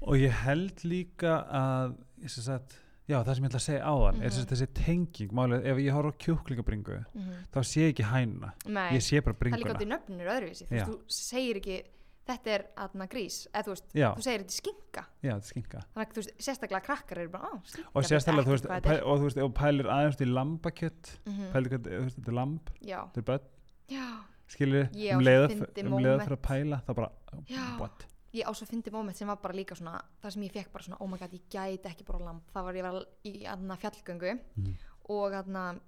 og 0.02 0.16
ég 0.16 0.32
held 0.32 0.84
líka 0.88 1.34
að 1.52 1.98
ég 2.24 2.30
sem 2.30 2.44
sagt, 2.44 2.78
já 3.10 3.18
það 3.24 3.36
sem 3.36 3.44
ég 3.44 3.50
ætla 3.50 3.60
að 3.60 3.68
segja 3.68 3.84
áðan 3.84 4.16
er 4.22 4.30
Mhm. 4.30 4.32
sem 4.32 4.46
sagt 4.46 4.52
þessi 4.54 4.74
tenging 4.74 5.32
málið, 5.34 5.66
ef 5.66 5.78
ég 5.78 5.92
horf 5.92 6.14
á 6.14 6.18
kjúklingabringu 6.24 7.06
þá 7.52 7.60
sé 7.66 7.82
ég 7.82 7.94
ekki 7.96 8.06
hænuna, 8.06 8.54
ég 8.94 9.02
sé 9.04 9.20
bara 9.24 9.34
það 9.34 9.54
er 9.54 9.58
líka 9.58 9.74
bringuna 9.74 9.74
átti 9.76 10.16
nöfnir 10.16 10.28
öðruvísi, 10.30 10.68
þú 10.68 10.70
veist, 10.70 10.88
þú 10.88 11.00
segir 11.10 11.56
ekki 11.58 11.84
þetta 12.30 12.52
er 12.56 12.64
aðna 12.86 13.08
grís, 13.12 13.38
eða 13.54 13.64
þú 13.68 13.74
veist 13.74 13.96
já, 13.98 14.08
þú 14.16 14.24
segir 14.26 14.44
þetta 14.44 14.54
er 14.54 14.58
skinka, 14.60 15.04
já, 15.26 15.32
þetta 15.34 15.46
er 15.46 15.50
skinka. 15.50 15.80
Þannig 15.94 16.10
að 16.10 16.14
þú 16.16 16.22
veist, 16.22 16.34
sérstaklega 16.48 16.82
krakkar 16.86 17.22
eru 17.24 17.30
bara, 17.34 17.50
á, 17.50 17.54
skinka 17.66 17.90
og 17.96 18.04
sérstaklega, 18.10 18.46
þú 18.48 18.54
veist, 18.56 18.68
pæ, 18.70 18.92
og 19.04 19.16
þú 19.20 19.24
veist, 19.30 19.40
þú 19.42 19.50
pælir 19.60 19.90
aðeins 19.96 20.20
í 20.22 20.28
lambakjött 20.30 21.12
Mhm. 21.26 21.52
pælir 21.54 21.70
hvað, 21.74 21.90
þú 21.90 22.04
veist, 22.06 22.18
þetta 22.20 22.32
er 22.34 22.38
lamb, 22.40 22.70
já, 22.82 23.00
þetta 23.10 23.18
er 23.18 23.28
börn. 23.32 23.48
Já, 23.90 24.08
skilur, 24.48 24.90
Ég 24.94 25.12
á 25.12 25.16
um 25.18 25.22
svo 25.24 25.26
leiða 25.30 25.48
fyndið 25.50 25.86
um 25.86 25.92
leiða 25.98 26.12
moment. 26.14 26.24
fyrir 26.30 26.38
að 26.38 26.46
pæla, 26.50 26.82
það 26.86 26.96
bara 26.96 27.12
Já. 27.50 27.80
what, 27.80 28.06
ég 28.34 28.44
á 28.46 28.52
svo 28.54 28.66
fyndi 28.70 28.92
moment 28.92 29.18
sem 29.18 29.28
var 29.28 29.36
bara 29.42 29.54
líka 29.58 29.76
svona 29.76 30.02
það 30.22 30.32
sem 30.34 30.44
ég 30.44 30.52
fekk 30.54 30.72
bara 30.72 30.84
svona, 30.84 30.98
oh 31.02 31.08
my 31.08 31.18
god, 31.18 31.32
ég 31.34 31.42
gæti 31.50 31.86
ekki 31.90 32.06
bara 32.06 32.20
lamp, 32.26 32.44
það 32.54 32.64
var 32.64 32.74
ég 32.74 32.84
var 32.84 33.06
í 33.26 33.46
aðna 33.46 33.78
fjallgöngu 33.78 34.40
Mhm. 34.58 34.76
og 35.10 35.32
aðna 35.34 35.80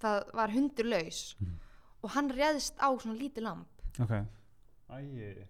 það 0.00 0.32
var 0.34 0.48
hundur 0.54 0.84
laus 0.88 1.34
Mhm. 1.40 1.58
og 2.02 2.10
hann 2.10 2.30
reðst 2.30 2.76
á 2.80 2.88
svona 2.98 3.18
lítið 3.18 3.42
lamp 3.42 3.68
ok 4.00 4.26
æi, 4.90 5.46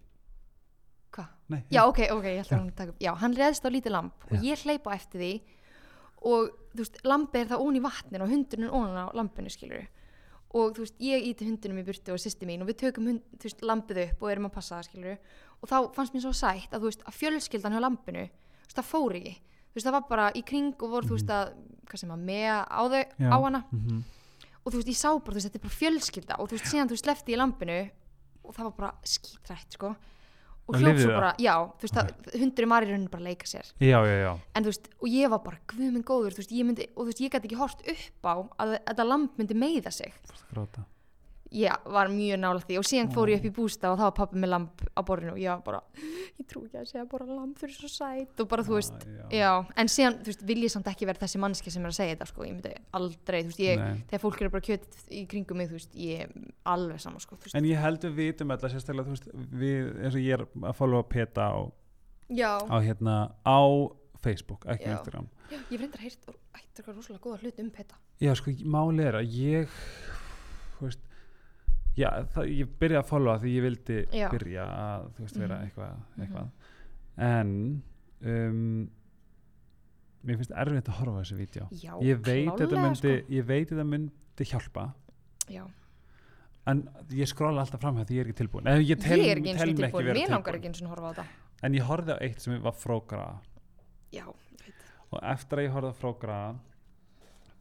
hvað? 1.15 1.27
nei, 1.49 1.61
Já, 1.71 1.81
ok, 1.87 1.99
ok, 2.11 2.25
ég 2.25 2.41
ætla 2.45 2.59
að 2.61 2.71
taka 2.75 2.93
upp 2.93 2.99
Já, 3.03 3.11
hann 3.21 3.35
reðst 3.37 3.65
á 3.65 3.69
lítið 3.71 3.91
lamp 3.95 4.25
og 4.31 4.43
ég 4.43 4.63
hleypa 4.65 4.95
eftir 4.95 5.21
því 5.21 5.33
og 6.25 6.49
þú 6.73 6.81
veist, 6.81 6.97
lampið 7.05 7.41
er 7.43 7.49
það 7.51 7.63
ón 7.67 7.77
í 7.77 7.83
vatninu 7.85 8.23
og 8.25 8.31
hundurinn 8.31 8.65
er 8.69 8.73
ón 8.75 8.95
á 8.97 9.05
lampinu, 9.15 9.49
skilur 9.53 9.85
og 10.55 10.71
þú 10.77 10.85
veist, 10.85 10.95
ég 11.03 11.25
íti 11.29 11.45
hundinum 11.49 11.81
í 11.81 11.85
burtu 11.85 12.13
og 12.15 12.19
sýsti 12.21 12.47
mín 12.47 12.61
og 12.63 12.69
við 12.71 12.79
tökum 12.85 13.07
hund, 13.11 13.21
veist, 13.43 13.61
lampið 13.61 13.99
upp 14.05 14.23
og 14.23 14.31
erum 14.31 14.47
að 14.49 14.55
passa 14.55 14.77
það, 14.79 14.87
skilur 14.89 15.17
og 15.61 15.69
þá 15.69 15.75
fannst 15.95 16.15
mér 16.15 16.23
svo 16.25 16.33
sætt 16.33 16.71
að 16.73 16.79
þú 16.85 16.89
veist, 16.91 17.03
að 17.05 17.17
fjölskyldan 17.19 17.75
hjá 17.75 17.81
lampinu, 17.83 18.23
þú 18.25 18.69
veist, 18.69 18.77
það 18.79 18.89
fór 18.89 19.17
ekki 19.19 19.35
þú 19.35 19.75
veist, 19.77 19.85
það 19.89 19.95
var 19.97 20.05
bara 20.09 20.27
í 20.31 20.43
kring 20.47 20.73
og 20.79 20.89
voru, 20.95 21.09
þú 21.11 21.17
veist, 21.19 21.33
að 21.35 21.53
hvað 21.85 22.01
sem 22.01 22.13
að 22.15 22.23
með 22.31 22.49
á 22.65 22.81
þau, 22.81 23.03
Já. 23.19 23.29
á 23.29 23.37
hana 23.43 23.61
Mhm. 23.71 24.03
og 24.65 24.71
þú 24.73 24.77
veist, 24.79 24.89
ég 24.89 24.97
sá 24.97 25.09
bara, 25.19 25.31
þú 25.31 25.37
veist, 25.37 25.47
þetta 25.51 25.59
er 25.59 25.65
bara 25.67 25.79
fjölskylda 25.81 26.39
og 26.39 26.47
þú 26.49 26.55
veist, 26.57 26.71
síðan 26.71 26.87
þú 26.89 26.95
veist, 26.97 27.05
lefti 27.11 27.33
í 27.35 27.37
lampinu 27.37 27.79
og 28.47 28.55
það 28.57 28.67
var 28.69 28.75
bara 28.79 28.91
skítrætt, 29.15 29.77
sko. 29.77 29.95
Og 30.65 30.73
Og 30.73 30.79
hljóp 30.81 30.87
lifði 30.95 31.03
svo 31.03 31.11
það? 31.11 31.19
bara, 31.19 31.33
já, 31.37 31.53
þú 31.77 31.85
veist, 31.85 31.93
það, 31.99 32.39
hundurinn 32.41 32.71
var 32.71 32.85
í 32.85 32.87
rauninni 32.89 33.11
bara 33.13 33.21
að 33.21 33.27
leika 33.29 33.45
sér. 33.51 33.67
Já, 33.85 33.99
já, 34.01 34.15
já, 34.23 34.31
en 34.57 34.65
þú 34.65 34.71
veist, 34.71 34.87
og 34.97 35.07
ég 35.13 35.29
var 35.35 35.41
bara, 35.45 35.59
guð 35.69 35.83
minn 35.93 36.05
góður, 36.07 36.37
veist, 36.39 36.55
myndi 36.65 36.87
og 36.95 37.01
þú 37.03 37.05
veist, 37.11 37.21
ég 37.21 37.35
gæti 37.35 37.49
ekki 37.51 37.59
hort 37.59 37.83
upp 37.93 38.25
á 38.25 38.33
að 38.65 38.73
þetta 38.89 39.05
lamp 39.05 39.37
myndi 39.37 39.57
meiða 39.61 39.93
sig. 39.93 40.13
Að 40.55 40.79
ég 41.55 41.85
var 41.95 42.09
mjög 42.11 42.39
nála 42.41 42.59
því 42.65 42.77
og 42.81 42.85
síðan 42.89 43.11
fór 43.15 43.29
ég 43.31 43.39
upp 43.39 43.45
í 43.47 43.51
bústa 43.55 43.91
og 43.93 43.97
þá 43.99 44.03
var 44.09 44.13
pappi 44.17 44.39
með 44.43 44.51
lamp 44.51 44.81
á 44.91 45.01
borðinu 45.07 45.33
og 45.35 45.39
ég 45.39 45.51
var 45.53 45.61
bara, 45.63 45.79
ég 46.35 46.47
trú 46.51 46.63
ekki 46.65 46.79
að 46.81 46.89
segja 46.89 47.05
bara 47.11 47.27
lamp 47.29 47.57
fyrir 47.61 47.77
svo 47.77 47.89
sætt 47.91 48.43
og 48.43 48.49
bara, 48.51 48.65
þú 48.67 48.75
veist 48.79 48.95
Ah, 48.95 49.07
já. 49.07 49.25
já, 49.39 49.51
en 49.83 49.91
síðan, 49.91 50.17
þú 50.25 50.31
veist, 50.31 50.43
vil 50.49 50.57
ég 50.65 50.73
samt 50.73 50.89
ekki 50.91 51.07
vera 51.07 51.21
þessi 51.23 51.39
mannski 51.39 51.71
sem 51.71 51.85
er 51.87 51.93
að 51.93 51.97
segja 51.99 52.15
þetta, 52.15 52.27
sko, 52.31 52.43
ég 52.49 52.55
myndi 52.57 52.73
aldrei 52.99 53.39
þú 53.43 53.51
veist, 53.53 53.63
ég, 53.63 53.79
Nei. 53.79 54.03
þegar 54.11 54.23
fólk 54.25 54.41
eru 54.41 54.53
bara 54.57 54.67
kjöt 54.67 54.99
í 55.11 55.23
kringum 55.31 55.57
mig, 55.61 55.69
þú 55.71 55.79
veist, 55.79 55.95
ég 55.95 56.25
er 56.25 56.33
alveg 56.75 56.99
saman, 57.05 57.23
sko, 57.23 57.39
veist, 57.39 57.55
En 57.55 57.63
ég 57.69 57.79
held 57.79 58.01
við 58.09 58.15
vitum 58.19 58.51
alltaf 58.51 58.71
sérstaklega, 58.75 59.07
þú 59.07 59.15
veist, 59.15 59.29
við, 59.63 59.91
eins 60.03 60.15
og 60.19 60.21
ég 60.25 60.33
er 60.39 60.45
að 60.45 60.75
followa 60.75 61.07
Peta 61.07 61.47
á, 61.55 61.59
á 62.67 62.77
hérna, 62.83 63.15
á 63.47 63.59
Facebook, 64.25 64.65
ekki 64.65 64.89
Já. 64.89 64.97
Instagram. 64.97 65.27
já, 65.51 65.59
ég 65.69 65.79
heyrt 66.01 66.27
og 66.27 66.35
ættir 66.57 66.81
eitthvað 66.81 66.95
rosalega 66.97 67.23
góða 67.23 67.41
hlut 67.43 67.59
um 67.61 67.69
peta 67.69 67.95
Já, 68.19 68.31
sko, 68.35 68.51
máli 68.65 69.03
er 69.05 69.17
að 69.19 69.27
ég, 69.37 69.75
þú 70.79 70.87
veist, 70.87 71.03
já, 71.97 72.09
það, 72.33 72.49
ég 72.59 72.67
byrjaði 72.79 73.01
að 73.03 73.09
followa 73.09 73.37
því 73.39 73.53
ég 73.55 73.63
vildi 73.65 73.97
Já. 74.11 74.27
byrja 74.33 74.65
að, 74.65 75.07
þú 75.15 75.23
veist, 75.25 75.37
vera 75.39 75.55
Mhm. 75.55 75.65
eitthvað, 75.69 75.95
eitthvað. 76.19 76.49
En, 77.17 77.83
um, 78.25 78.89
mér 80.25 80.37
finnst 80.41 80.51
erfitt 80.57 80.89
að 80.89 80.99
horfa 80.99 81.21
þessu 81.23 81.37
vídeo. 81.39 81.67
já, 81.71 81.93
Ég 82.01 82.17
veit, 82.25 82.49
þetta 82.49 82.67
klárlega, 82.67 82.81
myndi, 82.81 83.15
sko. 83.21 83.33
myndi 83.85 84.45
hjálpa, 84.49 84.93
já, 85.47 85.63
en 86.67 86.89
ég 87.11 87.27
skróla 87.29 87.61
alltaf 87.61 87.79
fram 87.81 87.95
því 87.97 88.09
ég 88.17 88.19
er 88.19 88.25
ekki 88.31 88.39
tilbúin. 88.47 88.65
Eða 88.65 88.85
ég 88.89 88.99
tel, 88.99 89.19
er 89.19 89.37
ekki 89.37 89.53
ekki 89.55 89.75
tilbúin, 89.75 90.05
mér 90.15 90.29
langar 90.29 90.55
ekki 90.57 90.65
eins 90.71 90.81
og 90.81 90.89
horfa 90.89 91.09
á 91.09 91.13
þetta 91.13 91.25
En 91.63 91.73
ég 91.73 91.81
horfði 91.87 92.11
á 92.13 92.17
eitt 92.21 92.41
sem 92.41 92.61
var 92.61 92.73
frókara 92.73 93.39
já, 94.11 94.25
og 94.27 95.19
eftir 95.23 95.57
að 95.59 95.63
ég 95.69 95.71
horfði 95.71 95.93
á 95.93 95.99
frógra 96.01 96.55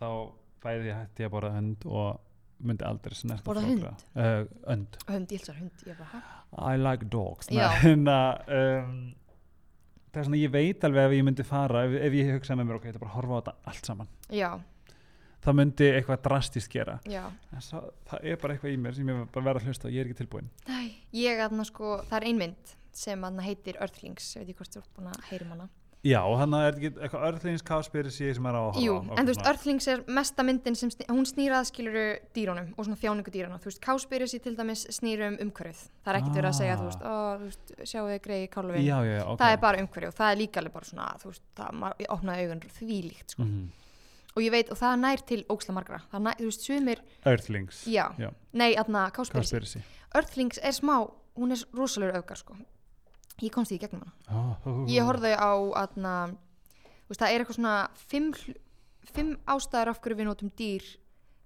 þá 0.00 0.32
bæði 0.64 0.84
ég 0.90 0.96
hætti 0.98 1.24
að 1.24 1.30
borða 1.30 1.52
hund 1.54 1.86
og 1.86 2.20
myndi 2.62 2.86
aldrei 2.86 3.16
snerta 3.18 3.46
Borða 3.46 3.64
frógra 3.66 3.92
uh, 4.14 4.46
hund 4.68 4.98
hund, 5.08 5.32
ég 5.34 5.40
helsar 5.42 5.58
hund, 5.58 5.84
ég 5.88 5.98
bara? 5.98 6.22
I 6.54 6.78
like 6.78 7.08
dogs. 7.10 7.50
Að, 7.50 7.88
um, 7.94 9.00
það 10.12 10.20
er 10.20 10.28
svona 10.28 10.38
ég 10.38 10.52
veit 10.54 10.86
alveg 10.86 11.08
ef 11.08 11.16
ég 11.16 11.26
myndi 11.26 11.46
fara 11.48 11.82
ef, 11.88 11.96
ef 12.06 12.16
ég 12.20 12.30
hugsa 12.36 12.58
með 12.58 12.70
mér 12.70 12.78
ok, 12.78 12.86
ég 12.86 12.94
ætla 12.94 13.02
bara 13.02 13.12
að 13.12 13.18
horfa 13.18 13.34
á 13.34 13.38
þetta 13.40 13.72
allt 13.72 13.90
saman. 13.90 14.12
Já, 14.30 14.50
það 15.44 15.58
myndi 15.60 15.90
eitthvað 15.92 16.22
drastist 16.24 16.72
gera. 16.72 16.96
Svo, 17.64 17.82
það 18.08 18.30
er 18.30 18.40
bara 18.40 18.56
eitthvað 18.56 18.74
í 18.76 18.80
mér 18.80 18.96
sem 18.96 19.10
ég 19.10 19.24
bara 19.34 19.48
verða 19.50 19.64
að 19.64 19.70
hlusta 19.70 19.90
og 19.90 19.94
ég 19.96 20.04
er 20.04 20.10
ekki 20.10 20.22
tilbúin 20.22 20.50
Nei, 20.70 20.94
ég 21.18 21.42
aðna 21.44 21.66
sko, 21.68 21.98
það 22.08 22.18
er 22.20 22.28
ein 22.30 22.40
mynd 22.40 22.74
sem 22.94 23.26
aðna 23.26 23.44
heitir 23.44 23.78
Earthlings, 23.82 24.30
ég 24.36 24.44
veit 24.44 24.54
ég 24.54 24.60
hvort 24.60 24.72
þú 24.72 24.80
ert 24.84 24.92
búin 24.96 25.10
að 25.10 25.24
heyra 25.30 25.46
um 25.48 25.56
hana. 25.56 25.68
Já, 26.04 26.20
hann 26.38 26.54
er 26.58 26.74
ekki 26.76 26.90
eitthvað 27.00 27.22
örðlingskaspyrisi 27.30 28.34
sem 28.36 28.46
er 28.46 28.56
á 28.56 28.60
að 28.60 28.66
horfa 28.74 28.82
Jú, 28.84 28.94
en 29.14 29.24
þú 29.24 29.32
veist. 29.32 29.44
Earthlings 29.48 29.86
er 29.88 30.02
mesta 30.06 30.42
myndin 30.44 30.76
sem, 30.76 30.90
sný- 30.92 31.06
hún 31.08 31.24
snýr 31.26 31.54
að 31.56 31.68
skiluru 31.70 32.04
dýrónum 32.36 32.72
og 32.76 32.84
svona 32.84 32.98
þjáningu 33.00 33.32
dýrana. 33.34 33.58
Þú 33.62 33.70
veist, 33.70 33.80
Cowspiracy 33.84 34.38
til 34.44 34.56
dæmis 34.56 34.86
snýr 34.92 35.22
um 35.28 35.36
umhverfið. 35.46 35.80
Það 36.04 36.12
er 36.14 36.18
ekkert 36.20 36.36
verið 36.38 36.50
að 36.50 36.58
segja, 36.60 36.74
Ah. 36.74 36.80
þú 36.80 36.84
veist, 36.90 37.02
ó, 37.02 37.14
þú 37.38 37.44
veist, 37.48 37.72
sjáu 37.92 38.04
þið 38.10 38.20
greiði 38.26 38.50
kálfin. 38.50 38.84
já, 38.84 38.98
já, 39.04 39.18
já, 39.18 39.24
ok 39.26 39.38
Það 39.40 39.52
er 39.52 39.56
bara 39.64 39.78
umhverfið 39.78 40.08
og 40.08 40.14
það 40.14 40.32
er 40.32 40.36
líka 40.42 40.60
alveg 40.60 40.72
bara 40.72 40.84
svona, 40.84 41.08
þú 41.18 41.24
veist, 41.32 41.42
það, 41.56 42.06
opnaði 42.08 42.44
augun 42.44 42.60
því 42.60 43.02
líkt, 43.08 43.30
sko. 43.30 43.42
Mhm. 43.42 43.68
Og 44.36 44.42
ég 44.42 44.50
veit, 44.50 44.70
og 44.70 44.76
það 44.76 44.98
nær 44.98 45.20
til 45.26 45.44
óksla 45.44 45.72
margra. 45.74 46.00
Það 46.12 46.22
nær, 46.22 46.34
þú 46.36 46.44
veist, 46.50 46.60
sumir, 46.66 46.98
Earthlings 47.24 47.84
já, 47.86 48.10
Já. 48.18 48.30
nei, 48.52 48.74
aðna, 48.74 49.10
Cowspiracy. 49.12 49.54
Kaspyrisi 49.56 49.82
Earthlings 50.14 50.58
er 50.58 50.72
smá, 50.72 51.08
hún 51.38 51.52
er 51.52 51.64
rosalegur 51.72 52.20
öfgar, 52.22 52.36
sko. 52.38 52.54
Ég 53.42 53.50
komst 53.50 53.72
því 53.72 53.76
í 53.76 53.80
gegnum 53.82 54.02
hana. 54.04 54.56
oh, 54.64 54.84
ég 54.88 55.02
horfði 55.04 55.32
á 55.34 55.52
aðna, 55.82 56.12
þú 57.04 57.08
veist, 57.10 57.20
það 57.20 57.30
er 57.34 57.40
eitthvað 57.42 57.56
svona 57.58 57.76
fimm, 58.06 58.32
fimm 59.14 59.32
ástæður 59.50 59.90
af 59.90 60.00
hverju 60.00 60.16
við 60.20 60.28
notum 60.28 60.50
dýr 60.56 60.84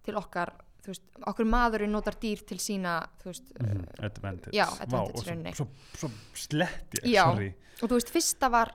til 0.05 0.14
okkar 0.20 0.53
þú 0.84 0.93
veist, 0.93 1.03
okkur 1.26 1.49
maðurinn 1.49 1.91
notar 1.93 2.14
dýr 2.20 2.45
til 2.47 2.59
sína 2.61 2.99
þú 3.22 3.24
veist, 3.32 3.49
Mhm, 3.61 3.80
uh, 3.99 4.05
Advantage 4.07 4.53
já, 4.57 4.66
Vá, 4.68 4.82
advantage 4.84 5.16
og 5.18 5.57
svo, 5.57 5.66
svo, 5.97 6.09
svo 6.09 6.11
slett 6.34 6.93
ég, 7.03 7.12
Já. 7.12 7.24
og 7.82 7.89
þú 7.89 7.95
veist, 7.97 8.11
fyrsta 8.14 8.51
var 8.51 8.74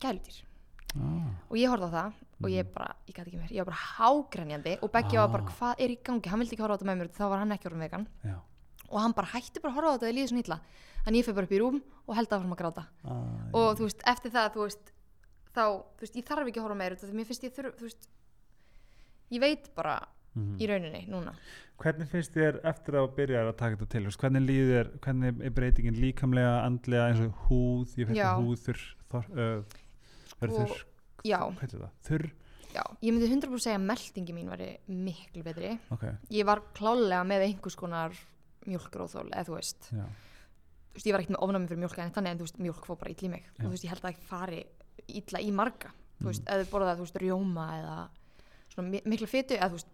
gæludýr 0.00 0.40
ah. 0.96 1.30
og 1.50 1.56
ég 1.58 1.68
horfði 1.70 1.90
á 1.90 1.94
það 1.98 2.12
og 2.40 2.48
ég 2.50 2.64
Mhm. 2.64 2.72
bara, 2.74 2.94
ég 3.06 3.14
gæti 3.14 3.26
ekki 3.30 3.38
mér, 3.42 3.50
ég 3.52 3.58
var 3.58 3.74
bara 3.74 3.84
hágrenjandi 3.98 4.78
og 4.82 4.90
Beggi 4.92 5.16
var 5.18 5.28
bara, 5.28 5.44
Ah. 5.44 5.50
hvað 5.58 5.74
er 5.78 5.88
í 5.90 5.98
gangi 6.02 6.26
hann 6.30 6.40
vildi 6.40 6.54
ekki 6.56 6.62
horfa 6.62 6.74
á 6.74 6.78
þetta 6.78 6.88
með 6.94 6.98
mér, 7.02 7.10
þá 7.10 7.28
var 7.28 7.38
hann 7.38 7.52
ekki 7.52 7.66
orðin 7.70 7.84
vegan 7.90 8.06
Já. 8.24 8.36
og 8.88 9.00
hann 9.00 9.12
bara 9.12 9.26
hætti 9.26 9.60
bara 9.60 9.72
að 9.74 9.76
horfa 9.76 9.90
á 9.90 9.94
þetta 9.98 10.08
og 10.08 10.14
líði 10.14 10.28
svo 10.30 10.38
nýtla 10.40 10.60
þannig 11.04 11.20
ég 11.20 11.26
fyrir 11.28 11.38
bara 11.38 11.48
upp 11.48 11.56
í 11.56 11.60
rúm 11.62 11.80
og 12.06 12.16
held 12.18 12.30
að 12.30 12.44
fram 12.44 12.54
að 12.54 12.62
gráta 12.62 12.86
Ah, 13.04 13.50
og 13.56 13.68
þú 13.78 13.88
veist, 13.88 14.06
eftir 14.12 14.34
það, 14.34 14.48
þú 14.54 14.64
veist 14.66 14.94
þá, 15.50 15.64
þú 15.98 16.06
veist, 16.06 16.16
ég 16.20 16.28
þarf 16.30 16.50
ekki 16.50 16.60
að 16.60 16.66
horfa 16.68 16.80
meira 16.80 16.96
út 16.96 17.04
af 17.04 17.10
því 17.10 17.18
mér 17.18 17.28
finnst 17.30 17.46
ég 17.46 17.54
þurf, 17.56 17.76
þú 17.78 17.88
veist 17.88 18.08
ég 19.30 19.44
veit 19.44 19.70
bara 19.76 19.96
mhm. 20.34 20.56
í 20.58 20.70
rauninni 20.70 21.04
núna 21.10 21.34
Hvernig 21.80 22.10
finnst 22.12 22.34
þér 22.36 22.58
eftir 22.68 22.98
að 23.00 23.06
byrja 23.16 23.42
að 23.46 23.54
taka 23.56 23.78
þetta 23.78 23.86
til? 23.94 24.02
Veist, 24.04 24.20
Hvernig 24.20 24.42
líður, 24.44 24.90
hvernig 25.00 25.38
er 25.48 25.54
breytingin 25.56 25.96
líkamlega, 25.96 26.58
andlega 26.66 27.06
eins 27.08 27.22
og 27.24 27.46
húð, 27.46 27.94
ég 27.96 28.10
finnst 28.10 28.24
að 28.26 28.42
húð 28.44 28.66
þurr, 28.66 28.82
þor, 29.14 29.30
uh, 29.32 29.78
þurr, 30.42 30.74
já, 31.24 31.38
hvað 31.40 31.64
er 31.64 31.76
það? 31.78 31.94
Þurr? 32.10 32.28
já, 32.74 32.82
ég 33.02 33.14
myndi 33.14 33.30
100% 33.30 33.64
segja 33.64 33.78
að 33.78 33.86
meldingi 33.88 34.34
mín 34.36 34.50
væri 34.52 34.68
miklu 34.92 35.44
betri 35.46 35.72
Ok, 35.94 36.04
ég 36.36 36.46
var 36.48 36.62
klálega 36.76 37.22
með 37.26 37.46
einhvers 37.48 37.78
konar 37.78 38.16
mjólkróþól, 38.68 39.30
eða 39.32 39.46
þú 39.48 39.56
veist 39.56 39.88
já. 39.94 40.04
Veist, 41.00 41.08
ég 41.08 41.12
var 41.16 41.20
ekkert 41.24 41.34
með 41.36 41.42
ofnami 41.48 41.66
fyrir 41.70 41.80
mjólk 41.82 41.98
en 42.04 42.12
þannig 42.12 42.30
en 42.34 42.38
þú 42.38 42.46
veist, 42.46 42.58
mjólk 42.60 42.84
fór 42.86 42.98
bara 43.00 43.10
illa 43.10 43.26
í 43.26 43.30
mig. 43.32 43.44
Og 43.58 43.64
þú 43.64 43.70
veist, 43.72 43.84
ég 43.84 43.90
held 43.94 44.04
að 44.04 44.10
það 44.10 44.28
fari 44.30 44.60
illa 45.08 45.40
í 45.40 45.50
marga. 45.52 45.90
Þú 46.20 46.26
veist, 46.28 46.44
Mhm. 46.44 46.52
eða 46.52 46.64
þú 46.64 46.70
borðað, 46.74 46.96
þú 47.00 47.04
veist, 47.06 47.18
rjóma 47.24 47.66
eða 47.80 47.96
svona 48.74 48.88
mi- 48.90 49.02
mikla 49.06 49.26
fytu 49.26 49.56
eða 49.56 49.68
þú 49.70 49.76
veist, 49.80 49.86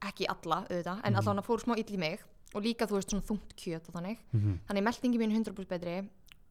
ekki 0.00 0.26
alla 0.28 0.62
auðvitað, 0.68 1.00
en 1.04 1.12
Mhm. 1.12 1.18
allavega 1.18 1.44
fór 1.44 1.58
smá 1.64 1.74
illa 1.76 1.96
í 1.96 1.98
mig 1.98 2.20
og 2.54 2.62
líka, 2.62 2.86
þú 2.86 2.94
veist, 2.96 3.10
svona 3.10 3.26
þungt 3.26 3.54
kjöt 3.56 3.88
og 3.88 3.94
þannig. 3.94 4.18
Mm 4.32 4.60
þannig 4.68 4.82
meldingi 4.84 5.18
mín 5.18 5.30
er 5.32 5.34
100% 5.42 5.68
betri 5.68 6.08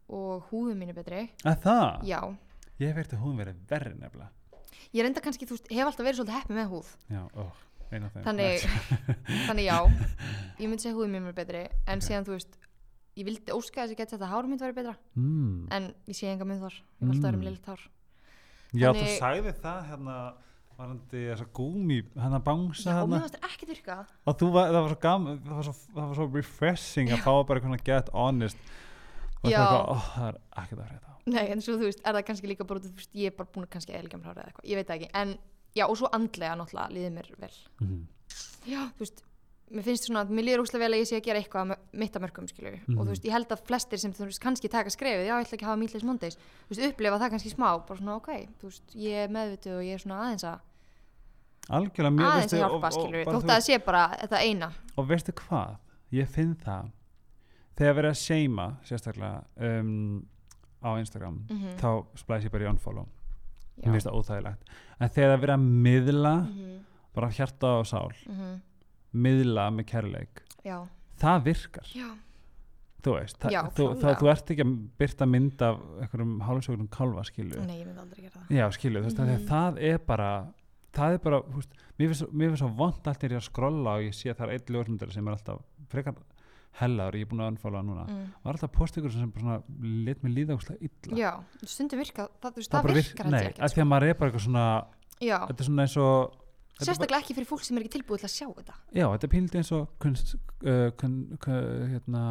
og 0.10 0.44
húðum 0.52 0.78
mín 0.78 0.90
er 0.90 0.94
betri. 0.94 1.30
Að 1.46 1.62
það? 1.64 2.04
já, 2.04 2.38
Ég 2.80 2.88
hef 2.94 2.96
veit 2.96 3.14
að 3.14 3.22
húðin 3.24 3.38
verið 3.42 3.56
verri 3.68 3.94
nefnilega. 3.96 4.30
ég 4.94 5.02
reynda 5.04 5.22
kannski, 5.22 5.46
þú 5.48 5.56
veist, 5.58 5.72
hef 5.72 5.86
alltaf 5.88 6.06
verið 6.06 6.20
svolítið 6.20 6.42
heppi 6.42 6.54
með 6.54 6.70
húð. 6.70 6.88
Já, 7.10 7.30
ó, 7.36 7.52
eina 7.92 8.06
af 8.06 8.14
þeim. 8.14 8.24
þannig, 8.24 8.60
þannig 9.48 9.66
já. 9.66 9.78
Ég 10.60 10.68
myndi 10.70 10.82
segja 10.84 10.94
húðum 10.96 11.12
mín 11.12 11.28
er 11.28 11.34
betri 11.34 11.68
en 11.88 12.00
síðan, 12.00 12.26
þú 12.26 12.36
veist, 12.38 12.58
ég 13.18 13.26
vildi 13.28 13.54
óska 13.56 13.84
þess 13.84 13.94
að 13.96 14.02
geta 14.02 14.16
þetta 14.18 14.32
hárum 14.32 14.52
mitt 14.54 14.62
verið 14.64 14.78
betra 14.82 14.96
Mm. 15.18 15.68
en 15.72 15.88
ég 16.08 16.16
sé 16.18 16.30
enga 16.32 16.46
mun 16.46 16.60
þar, 16.62 16.76
ég 16.78 17.08
var 17.08 17.16
alltaf 17.16 17.24
að 17.24 17.32
vera 17.32 17.38
um 17.38 17.48
lill 17.48 17.62
hár. 17.68 17.88
Já, 18.78 18.90
þú 18.94 19.08
sagði 19.18 19.54
það 19.64 19.80
hérna 19.92 20.18
varandi 20.78 21.22
þessa 21.32 21.48
gúmi, 21.58 21.98
hérna 22.14 22.40
bangsa 22.44 22.92
já, 22.92 23.02
og 23.02 23.10
mér 23.10 23.18
hérna 23.18 23.22
fannst 23.24 23.38
þetta 23.38 23.50
ekki 23.50 23.70
þurka 23.72 23.96
og 24.28 24.38
þú 24.38 24.50
var, 24.54 24.68
það 24.70 24.82
var 24.84 24.92
svo 24.92 25.00
gaman, 25.08 25.40
það 25.48 25.56
var 25.58 25.68
svo, 25.68 25.76
það 25.96 26.04
var 26.12 26.18
svo 26.20 26.28
refreshing 26.36 27.14
að 27.16 27.24
fá 27.26 27.32
bara 27.48 27.60
eitthvað 27.62 27.86
get 27.88 28.12
honest. 28.14 28.58
Og 29.42 29.50
það 29.50 29.58
var 29.58 29.68
eitthvað, 29.68 29.88
ó, 29.88 29.98
það 30.14 30.28
er 30.28 30.40
ekkert 30.62 30.82
að 30.82 30.90
frétta. 30.92 31.16
Nei, 31.28 31.46
en 31.52 31.62
svo 31.62 31.76
þú 31.78 31.88
veist, 31.90 32.02
er 32.06 32.16
það 32.16 32.26
kannski 32.30 32.52
líka 32.52 32.68
bara, 32.68 32.80
veist, 32.80 33.16
ég 33.18 33.32
er 33.32 33.36
bara 33.38 33.50
búin 33.54 33.66
að 33.68 33.72
kannski 33.74 33.94
mér 33.94 34.28
hárið 34.30 34.38
eða 34.38 34.46
eitthvað, 34.52 34.70
ég 34.70 34.80
veit 34.80 34.88
það 34.88 35.00
ekki 35.02 35.10
en, 35.22 35.34
já, 35.76 35.86
og 35.88 35.98
svo 36.00 36.12
andlega 36.16 36.56
náttúrulega 36.62 36.94
líður 36.96 37.16
mér 37.18 37.32
vel. 37.42 37.56
Mm. 37.82 38.04
já, 38.68 38.80
þú 38.94 39.04
veist, 39.04 39.24
mér 39.72 39.84
finnst 39.84 40.06
svona 40.08 40.22
að 40.24 40.30
mér 40.32 40.46
líður 40.48 40.62
úrslega 40.64 40.84
vel 40.86 40.94
að 40.96 41.02
ég 41.02 41.08
sé 41.10 41.18
að 41.20 41.26
gera 41.28 41.40
eitthvað 41.42 41.74
mitt 41.94 42.14
að 42.16 42.22
mörgum, 42.24 42.48
skilju 42.48 42.80
Mhm. 42.88 42.98
og 43.00 43.06
þú 43.06 43.10
veist, 43.12 43.26
ég 43.28 43.32
held 43.36 43.50
að 43.52 43.64
flestir 43.68 44.00
sem 44.00 44.14
þú 44.14 44.26
veist, 44.30 44.40
kannski 44.42 44.70
taka 44.72 44.90
skrefið, 44.90 45.26
já, 45.28 45.34
ég 45.36 45.44
ætla 45.46 45.58
ekki 45.58 45.66
að 45.66 45.72
hafa 45.72 45.80
Meatless 45.82 46.04
Mondays 46.08 46.38
þú 46.38 46.70
veist, 46.72 46.86
upplefa 46.94 47.20
það 47.20 47.30
kannski 47.34 47.52
smá, 47.56 47.70
bara 47.88 48.00
svona, 48.00 48.16
ok 48.16 48.30
þú 48.62 48.64
veist, 48.72 48.96
ég 48.96 49.14
er 49.26 49.28
meðvituð 49.30 49.78
og 49.78 49.84
ég 49.84 49.94
er 49.94 50.04
svona 50.06 50.22
aðeins 50.24 50.44
að 50.48 50.60
algjörlega 51.70 52.16
mér 52.16 52.30
aðeins 52.32 52.54
að 52.56 52.62
hjálpa, 52.64 52.92
skilju, 52.96 53.24
þótt 53.28 53.44
að 53.44 53.52
það 53.52 53.66
sé 53.68 53.78
bara 53.86 54.04
þetta 54.22 54.40
eina. 54.48 54.70
Og 54.98 55.08
veistu 55.10 55.34
hvað, 55.34 55.76
ég 56.16 56.28
finn 56.32 56.56
það. 56.56 56.92
Þegar 57.78 57.98
verið 58.00 58.10
að 58.14 58.22
seima 58.24 58.68
sérstaklega 58.88 59.44
um, 59.60 60.26
á 60.82 60.90
Instagram 60.98 61.42
mm 61.50 61.76
þá 61.82 62.06
splæs 62.16 62.46
ég 62.48 62.52
bara 62.54 62.64
í 62.64 62.70
unfollow. 62.72 63.06
Já, 63.78 63.84
ég 63.86 63.92
finnst 63.98 64.08
það 64.08 64.18
óþægilegt. 64.22 64.72
En 65.02 65.10
þegar 65.10 65.34
það 65.36 65.42
verið 65.44 65.56
að 65.58 65.68
miðla 65.86 66.36
Mhm, 66.48 66.80
bara 67.14 67.30
hjarta 67.30 67.68
og 67.82 67.86
sál 67.86 68.12
mhm, 68.26 68.62
miðla 69.26 69.68
með 69.76 69.88
kærleik. 69.92 70.44
Já, 70.68 70.78
það 71.22 71.44
virkar, 71.48 71.90
já, 71.96 72.08
þú 73.06 73.16
veist 73.16 73.40
það, 73.42 73.56
Já, 73.56 73.60
þú, 73.78 73.88
það, 74.02 74.16
þú 74.22 74.30
ert 74.34 74.54
ekki 74.54 74.66
að 74.66 74.72
byrta 75.02 75.28
mynd 75.30 75.66
af 75.68 75.82
einhverjum 76.04 76.38
hálfsögurum 76.48 76.88
kálfa 76.94 77.26
skilu 77.30 77.62
nei, 77.64 77.78
ég 77.80 77.88
myndi 77.88 78.04
aldrei 78.04 78.24
gera 78.26 78.40
það. 78.40 78.56
Já 78.58 78.66
skilu, 78.78 79.02
þú 79.04 79.10
veist, 79.10 79.20
mm. 79.22 79.34
Mhm. 79.34 79.46
það 79.52 79.82
er 79.92 80.00
bara 80.08 80.32
það 80.98 81.14
er 81.18 81.22
bara, 81.24 81.42
þú 81.46 81.62
veist, 81.62 81.78
mér 81.98 82.10
finnst 82.14 82.64
svo- 82.64 82.74
vond 82.78 83.08
allt 83.08 83.22
þegar 83.22 83.36
ég 83.36 83.38
er 83.38 83.44
að 83.44 83.50
skrolla 83.52 83.94
og 83.98 84.08
ég 84.08 84.18
sé 84.18 84.32
að 84.32 84.40
það 84.40 84.48
er 84.48 84.54
einn 84.58 84.74
ljósmyndari 84.76 85.14
sem 85.14 85.28
er 85.28 85.38
alltaf 85.38 85.62
frekar 85.92 86.16
hellaður, 86.78 87.18
ég 87.18 87.26
er 87.26 87.30
búin 87.32 87.42
að 87.44 87.52
unfollowa 87.54 87.84
núna. 87.86 88.06
Mm. 88.08 88.26
var 88.44 88.58
alltaf 88.58 88.72
ykkur 88.98 89.12
sem 89.12 89.32
bara 89.32 89.44
svona 89.44 89.64
lit 90.06 90.24
mér 90.24 90.34
líða 90.36 90.58
óslega 90.58 90.78
illa. 90.82 91.18
Já, 91.18 91.32
stundum 91.66 92.00
virka 92.00 92.28
það, 92.42 92.58
það, 92.58 92.68
það, 92.68 92.94
virkar 92.98 93.32
nei, 93.32 93.40
ég 93.40 93.48
að 93.48 93.54
ekkert, 93.54 93.74
því 93.74 93.82
að 93.82 93.90
maður 93.92 94.08
er 94.08 94.14
bara 94.14 94.32
eitthvað 94.32 94.46
svona 94.48 94.66
sko. 94.82 95.26
já, 95.26 95.38
þetta 95.48 95.64
er 95.64 95.70
svona 95.70 95.86
eins 95.88 95.98
og 95.98 96.12
er 96.34 96.47
sérstaklega 96.86 97.22
ekki 97.24 97.34
fyrir 97.38 97.48
fólk 97.50 97.64
sem 97.66 97.78
er 97.78 97.84
ekki 97.86 97.94
tilbúið 97.98 98.20
til 98.24 98.28
að 98.28 98.36
sjá 98.38 98.48
þetta 98.58 98.74
Já, 98.94 99.06
þetta 99.14 99.24
er 99.28 99.34
píldi 99.34 99.58
eins 99.58 99.72
og 99.72 99.88
kunst, 100.00 100.36
uh, 100.64 100.90
kun, 101.00 101.38
kun, 101.40 101.88
hérna, 101.94 102.24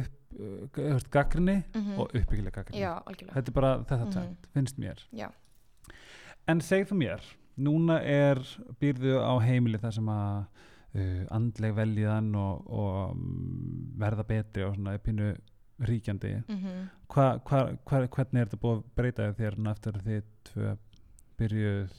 upp, 0.00 0.38
uh, 0.38 0.98
gaggrinni 1.10 1.58
Mhm. 1.74 1.98
og 1.98 2.10
uppbyggileg 2.14 2.52
gaggrinni. 2.52 2.82
já, 2.84 2.92
algjörlega 3.06 3.34
Þetta 3.34 3.48
er 3.48 3.52
bara 3.60 3.72
þetta 3.84 4.04
Mhm. 4.06 4.12
tvent, 4.12 4.46
finnst 4.54 4.78
mér. 4.78 4.98
já, 5.12 5.30
En 6.48 6.58
segð 6.60 6.88
þú 6.90 6.96
mér, 6.98 7.20
núna 7.58 8.00
er 8.02 8.36
býrðu 8.80 9.20
á 9.22 9.38
heimili 9.40 9.78
þar 9.78 9.92
sem 9.94 10.06
að 10.06 10.46
uh, 10.94 11.24
andleg 11.30 11.74
veljiðan 11.74 12.34
og, 12.36 12.66
og 12.70 13.10
um, 13.12 13.92
verða 13.96 14.26
betri 14.26 14.62
og 14.66 14.74
svona 14.76 14.98
pínu 14.98 15.36
ríkjandi. 15.80 16.44
mm 16.48 16.88
Hva, 17.08 17.38
hva, 17.44 17.76
hva, 17.86 18.06
hvernig 18.08 18.40
er 18.40 18.46
þetta 18.46 18.60
búið 18.60 18.76
að 18.78 18.84
breyta 18.96 19.32
þér 19.34 19.70
eftir 19.70 19.92
þið 19.92 20.22
tvö 20.44 20.76
byrjuð 21.38 21.90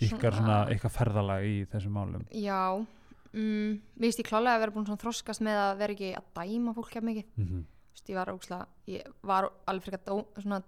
ykkar, 0.00 0.32
Svona- 0.34 0.70
ykkar 0.74 0.90
ferðalag 0.90 1.42
í 1.44 1.66
þessum 1.66 1.92
málum? 1.92 2.24
já 2.32 2.86
mm, 3.32 3.80
mér 3.98 4.08
finnst 4.10 4.18
ég 4.18 4.26
klálega 4.28 4.56
að 4.56 4.60
vera 4.60 4.72
búin 4.72 4.86
svona 4.86 4.98
að 4.98 5.04
þroskast 5.04 5.40
með 5.40 5.56
að 5.56 5.78
vera 5.78 5.92
ekki 5.92 6.14
að 6.16 6.24
dæma 6.34 6.74
fólk 6.74 6.90
hjá 6.92 7.00
mikið 7.02 7.24
Mm 7.36 7.46
-hmm. 7.48 7.64
Ég 8.08 8.16
var 8.16 8.26
óksla, 8.34 8.66
ég 8.88 9.02
var 9.22 9.50
alveg 9.66 9.82
frekar 9.84 10.00
dó, 10.06 10.24
svona, 10.42 10.62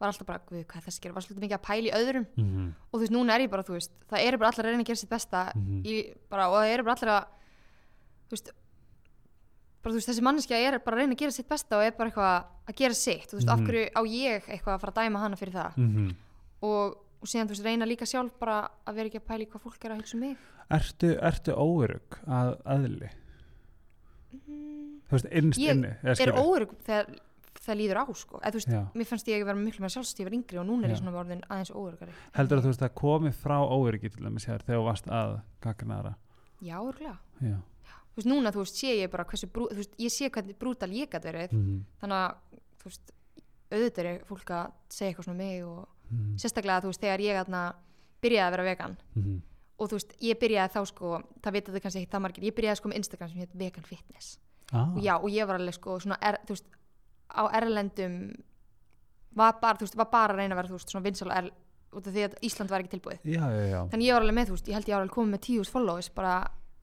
var 0.00 0.08
alltaf 0.08 0.26
bara, 0.26 0.40
guð, 0.48 0.64
hvað 0.66 0.82
þessi 0.86 1.00
gerir, 1.02 1.12
var 1.14 1.22
svolítið 1.22 1.40
mikið 1.44 1.58
að 1.58 1.66
pæla 1.68 1.88
í 1.88 1.96
öðrum 2.00 2.26
Mm 2.36 2.74
og 2.92 2.94
þú 2.98 3.00
veist, 3.02 3.12
núna 3.12 3.34
er 3.34 3.40
ég 3.42 3.50
bara, 3.50 3.62
þú 3.62 3.72
veist, 3.76 3.90
það 4.08 4.18
eru 4.26 4.38
bara 4.38 4.48
allir 4.50 4.64
að 4.64 4.68
reyna 4.70 4.82
að 4.82 4.86
gera 4.86 4.96
sitt 4.96 5.10
besta 5.10 5.52
-hmm. 5.54 5.82
í, 5.84 6.14
bara, 6.30 6.48
og 6.48 6.54
það 6.56 6.72
eru 6.74 6.82
bara 6.82 6.94
allir 6.94 7.10
að 7.12 7.24
þú 8.28 8.30
veist 8.30 8.50
bara 9.82 9.92
þú 9.92 9.98
veist, 9.98 10.08
þessi 10.08 10.22
manneskja 10.22 10.56
er 10.56 10.78
bara 10.78 10.96
að 10.96 11.00
reyna 11.00 11.12
að 11.14 11.18
gera 11.18 11.30
sitt 11.32 11.48
besta 11.48 11.76
og 11.76 11.82
er 11.84 11.90
bara 11.98 12.08
eitthvað 12.10 12.44
að 12.68 12.74
gera 12.76 12.94
sitt 12.94 13.28
þú 13.30 13.34
veist, 13.36 13.48
af 13.50 13.58
Mhm. 13.58 13.66
hverju 13.66 13.90
á 13.98 14.02
ég 14.06 14.42
eitthvað 14.48 14.74
að 14.74 14.80
fara 14.80 14.92
að 14.92 15.00
dæma 15.02 15.18
hana 15.18 15.36
fyrir 15.36 15.52
það 15.54 15.72
Mm 15.76 16.14
og, 16.62 16.96
og 17.22 17.30
síðan, 17.30 17.48
þú 17.48 17.54
veist, 17.56 17.64
reyna 17.66 17.86
líka 17.88 18.06
sjálf 18.10 18.34
bara 18.42 18.60
að 18.86 18.96
vera 18.98 19.10
ekki 19.12 19.20
að 19.22 19.28
pæla 19.30 19.44
í 19.46 19.50
hvað 19.52 19.64
fólk 19.68 19.84
er 19.86 19.94
að 19.94 20.00
hugsa 20.02 20.16
um 20.18 20.24
mig. 20.26 20.46
Ertu, 20.72 21.10
ertu 21.30 21.54
óörug 21.54 22.16
að 22.26 22.54
aðli? 22.76 23.10
mm, 24.32 24.88
Þú 25.08 25.16
veist, 25.18 25.28
innst 25.40 25.60
Ég 25.62 25.76
inni 25.76 25.92
eða 26.02 26.24
er 26.26 26.32
óörug 26.40 26.72
þegar 26.86 27.10
það 27.62 27.76
líður 27.78 28.00
á 28.00 28.04
sko. 28.16 28.38
eða 28.40 28.52
þú 28.52 28.58
veist, 28.58 28.70
Já. 28.72 28.80
mér 28.96 29.08
fannst 29.10 29.28
ég 29.30 29.42
að 29.42 29.48
vera 29.50 29.60
miklu 29.60 29.84
með 29.84 29.92
sjálfstíð 29.94 30.22
ég 30.22 30.28
var 30.28 30.36
yngri 30.38 30.58
og 30.62 30.66
núna 30.66 30.86
er 30.88 30.94
ég 30.94 30.98
svona 31.02 31.18
orðin 31.20 31.42
aðeins 31.46 31.70
óörgari 31.76 32.14
heldur 32.38 32.58
að 32.58 32.64
þú 32.64 32.70
veist 32.72 32.82
að 32.86 32.94
komi 32.98 33.32
frá 33.36 33.56
óöryggi 33.62 34.10
til 34.10 34.24
dæmis 34.24 34.46
hér 34.48 34.64
þegar 34.66 34.80
þú 34.80 34.86
varst 34.88 35.10
að 35.12 35.34
gagnaðara 35.62 36.14
já, 36.62 36.76
örgulega 36.80 37.18
já. 37.44 37.58
Þú 38.12 38.18
veist, 38.20 38.28
núna, 38.28 38.50
þú 38.52 38.60
veist, 38.64 38.76
sé 38.80 38.90
ég 38.98 39.10
bara 39.12 39.24
hversu 39.24 39.46
brú, 39.48 39.68
þú 39.70 39.78
veist, 39.78 39.94
ég 40.00 40.12
sé 40.12 40.28
hvernig 40.28 40.58
brútal 40.60 40.90
ég 40.92 41.08
gæti 41.12 41.30
verið. 41.30 41.52
Mm 41.56 41.78
þannig 42.02 42.18
að, 42.18 42.58
þú 42.82 42.90
veist, 42.90 43.12
auðvitað 43.72 44.08
er 44.10 44.18
fólk 44.28 44.50
að 44.52 44.72
segja 44.92 45.12
eitthvað 45.12 45.28
svona 45.28 45.36
um 45.38 45.44
mig 45.46 45.62
og 45.64 45.88
-hmm. 46.12 46.36
sérstaklega, 46.38 46.82
þú 46.84 46.92
veist, 46.92 47.00
þegar 47.00 47.20
ég 47.20 47.40
aðna 47.40 47.62
byrjaði 48.22 48.46
að 48.46 48.54
vera 48.56 48.68
vegan. 48.70 48.96
Mm 49.16 49.40
og 49.82 49.90
þú 49.90 49.98
veist, 49.98 50.14
ég 50.22 50.38
byrjaði 50.40 50.74
þá 50.76 50.80
sko, 50.90 51.10
það 51.42 51.56
vita 51.56 51.74
þau 51.74 51.82
kannski 51.84 52.02
ekki 52.02 52.12
það 52.12 52.24
margir, 52.26 52.46
ég 52.46 52.56
byrjaði 52.56 52.80
sko 52.80 52.90
með 52.90 53.00
Instagram 53.00 53.30
sem 53.32 53.42
heit 53.42 53.58
vegan 53.58 53.88
fitness. 53.88 54.38
Ah. 54.72 54.88
og 54.88 55.02
já, 55.04 55.12
og 55.18 55.28
ég 55.28 55.48
var 55.48 55.58
alveg 55.58 55.76
sko 55.76 55.98
svona, 56.00 56.16
er, 56.24 56.38
þú 56.48 56.54
veist, 56.54 56.78
á 57.28 57.42
erlendum 57.58 58.14
var 59.36 59.58
bara, 59.60 59.76
þú 59.76 59.84
veist, 59.84 59.98
var 60.00 60.08
bara 60.12 60.32
að 60.32 60.40
reyna 60.40 60.56
að 60.56 60.62
vera, 60.62 60.70
þú 60.70 60.78
veist, 60.78 60.94
svona 60.94 61.04
vinsal 61.04 61.28
er, 61.34 61.50
út 61.92 62.08
af 62.08 62.14
því 62.14 62.24
að 62.24 62.38
Ísland 62.48 62.72
var 62.72 62.84
ekki 62.84 62.94
tilbúið. 62.94 63.20
Já, 63.28 63.42
já, 63.52 63.62
já, 63.68 63.78
þannig 63.92 64.08
ég 64.08 64.16
var 64.16 64.24
alveg 64.24 64.38
með, 64.38 64.48
þú 64.48 64.56
veist, 64.56 64.70
ég 64.70 64.78
held 64.78 64.88
ég 64.88 64.96
var 64.96 65.04
alveg 65.04 65.16
komið 65.18 65.34
með 65.34 65.44
10.000 65.48 65.74
followers 65.74 66.10
bara 66.16 66.34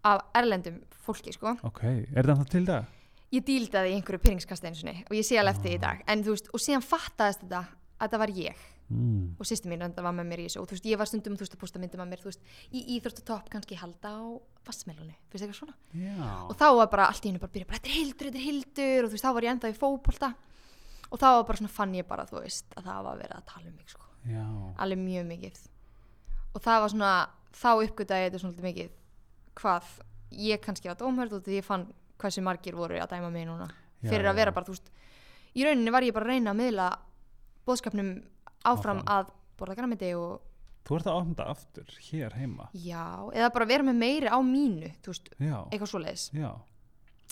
af 0.09 0.21
erlendum 0.38 0.80
fólki, 1.07 1.34
sko. 1.34 1.55
Ok 1.65 1.84
er 1.89 2.30
það 2.30 2.36
það 2.43 2.51
til 2.53 2.65
dag? 2.69 2.95
ég 3.30 3.43
díldaði 3.45 3.91
í 3.91 3.97
einhverju 3.97 4.21
pyrringskast 4.23 4.63
einu 4.65 4.77
sinni 4.77 5.03
og 5.05 5.13
ég 5.13 5.25
sé 5.25 5.38
alveg 5.38 5.57
eftir 5.57 5.75
í 5.75 5.82
dag, 5.82 5.99
en 6.09 6.23
þú 6.25 6.34
veist, 6.34 6.47
og 6.53 6.61
síðan 6.63 6.86
fattaðist 6.86 7.43
þetta 7.43 7.59
að 7.99 8.13
það 8.13 8.21
var 8.23 8.32
ég 8.38 8.63
Mm. 8.90 9.36
og 9.38 9.46
sýsti 9.46 9.70
mín 9.70 9.84
var 9.86 10.14
með 10.18 10.26
mér 10.26 10.42
í 10.42 10.46
þessu. 10.48 10.64
Og 10.64 10.70
þú 10.70 10.74
veist, 10.74 10.86
ég 10.90 10.98
var 10.98 11.06
stundum, 11.06 11.36
þú 11.38 11.46
veist, 11.46 11.54
að 11.54 11.62
posta 11.62 11.80
myndum 11.82 12.02
að 12.02 12.10
mér, 12.10 12.22
þú 12.24 12.30
veist, 12.32 12.48
í 12.74 12.80
íþróttatopp 12.96 13.50
kannski 13.54 13.78
halda 13.78 14.14
á 14.18 14.22
vassmelunni, 14.66 15.14
finnst 15.30 15.46
eitthvað 15.46 15.60
svona? 15.60 15.76
Já, 15.94 16.30
og 16.50 16.56
þá 16.58 16.66
var 16.80 16.90
bara 16.90 17.06
allt 17.12 17.22
í 17.22 17.30
hennu 17.30 17.42
bara 17.44 17.54
byrja 17.54 17.70
bara, 17.70 17.78
þetta 17.78 17.92
er 17.92 18.00
hildur, 18.00 18.30
þetta 18.30 18.40
er 18.40 18.48
hildur 18.48 19.06
og 19.06 19.12
þú 19.12 19.14
veist, 19.14 19.26
þá 19.28 19.34
var 19.38 19.46
ég 19.46 19.54
enda 19.54 19.70
í 19.70 19.78
fótbolta. 19.78 20.32
Og 21.10 21.22
þá 21.22 21.28
var 21.30 21.46
bara 21.52 21.62
svona, 21.62 21.74
fann 21.78 21.94
ég 22.00 22.08
bara, 22.10 22.26
þú 22.30 22.42
veist 22.42 22.74
að 22.78 22.90
það 22.90 23.06
var 23.10 23.22
verið 23.22 23.38
að 23.38 23.46
tala 23.54 23.70
um 23.70 23.76
mig, 23.78 23.94
sko. 23.94 24.10
Já. 24.30 24.46
alveg 24.84 25.00
mjög 25.00 25.28
mikið. 25.30 25.60
Og 26.50 26.64
það 26.66 26.82
var 26.84 26.94
svona, 26.94 27.14
þá 27.56 27.70
uppgötaði 27.76 28.26
þetta 28.26 28.42
svona 28.42 28.66
mikið 28.66 28.90
hvað 29.60 29.94
ég 30.50 30.62
kannski 30.64 30.90
var 30.90 30.98
dómhörð 31.00 31.38
og 31.38 31.46
því 31.46 31.60
ég 31.60 31.66
fann 31.66 31.86
hversu 32.20 32.44
margir 32.46 32.78
voru 32.78 33.00
að 33.00 33.14
dæma 33.14 33.30
mig 33.34 33.48
núna. 33.48 33.70
Já, 34.02 34.10
fyrir 34.12 34.30
að 34.30 34.42
vera 34.42 34.54
bara, 34.56 34.68
þú 34.68 34.76
veist 34.76 34.92
í 35.56 35.66
rauninni 35.66 35.94
var 35.94 36.06
ég 36.06 36.16
bara 36.16 36.28
að 36.28 36.36
reyna 36.36 36.54
að 36.54 36.60
miðla 36.62 36.90
bóðskapnum 37.68 38.12
áfram, 38.66 38.99
Áfram. 38.99 39.03
að 39.07 39.32
borða 39.60 39.76
græmiti 39.76 40.14
og 40.16 40.41
þú 40.88 40.95
ert 40.97 41.07
að 41.12 41.28
þetta 41.30 41.45
aftur 41.53 41.89
hér 42.10 42.34
heima 42.39 42.70
já, 42.74 43.03
eða 43.34 43.49
bara 43.53 43.66
vera 43.70 43.84
með 43.84 43.99
meiri 44.01 44.28
á 44.32 44.38
mínu 44.41 44.89
þú 45.03 45.12
veist, 45.14 45.30
já, 45.39 45.57
eitthvað 45.70 45.91
svoleiðis 45.93 46.30
já, 46.34 46.51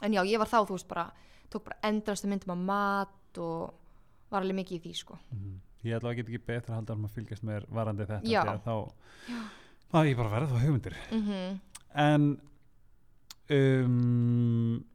en 0.04 0.14
já, 0.14 0.22
ég 0.28 0.38
var 0.40 0.48
þá, 0.52 0.60
þú 0.68 0.76
veist, 0.78 0.88
bara 0.88 1.08
tók 1.50 1.64
bara 1.66 1.80
endrastu 1.90 2.28
myndum 2.28 2.52
af 2.54 2.58
mat 2.68 3.38
og 3.38 3.74
var 4.30 4.42
alveg 4.44 4.56
mikið 4.62 4.78
í 4.78 4.82
því, 4.84 4.94
sko 4.96 5.18
Mhm. 5.32 5.56
ég 5.84 5.96
ætla 5.98 6.10
að 6.12 6.16
geta 6.18 6.32
ekki 6.32 6.46
betra 6.46 6.74
að 6.76 6.78
halda 6.82 6.94
um 6.94 7.06
að 7.06 7.16
fylgjast 7.16 7.44
með 7.44 7.66
varandi 7.72 8.06
þetta 8.06 8.22
Já. 8.28 8.42
því 8.44 8.54
að 8.54 8.64
þá 8.68 8.92
Já. 9.28 9.40
að 9.94 10.08
ég 10.10 10.18
bara 10.18 10.30
verði 10.30 10.52
þá 10.52 10.64
hugmyndir 10.66 10.96
mm 11.12 11.60
en 11.98 12.40
um, 13.50 14.86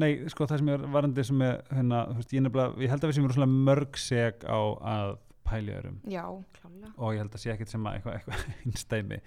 nei, 0.00 0.10
sko 0.32 0.46
það 0.48 0.62
sem 0.62 0.70
er 0.74 0.84
varandi 0.94 1.24
sem 1.26 1.42
er 1.44 1.58
hérna, 1.70 2.04
þú 2.10 2.16
veist, 2.20 2.32
ég, 2.36 2.44
nefnilega, 2.46 2.80
ég 2.84 2.92
held 2.92 3.04
að 3.04 3.10
við 3.10 3.18
sem 3.18 3.26
eru 3.28 3.36
svona 3.36 3.50
mörg 3.68 4.00
seg 4.00 4.46
á 4.48 4.58
að 4.94 5.12
pæli 5.50 5.72
öðrum. 5.76 5.98
Já, 6.08 6.24
klálega 6.56 6.90
og 6.96 7.14
ég 7.14 7.20
held 7.24 7.34
að 7.34 7.42
sé 7.42 7.48
ekkert 7.54 7.72
sem 7.72 7.86
að 7.86 7.94
eitthvað, 8.00 8.40
einstæmi 8.64 9.18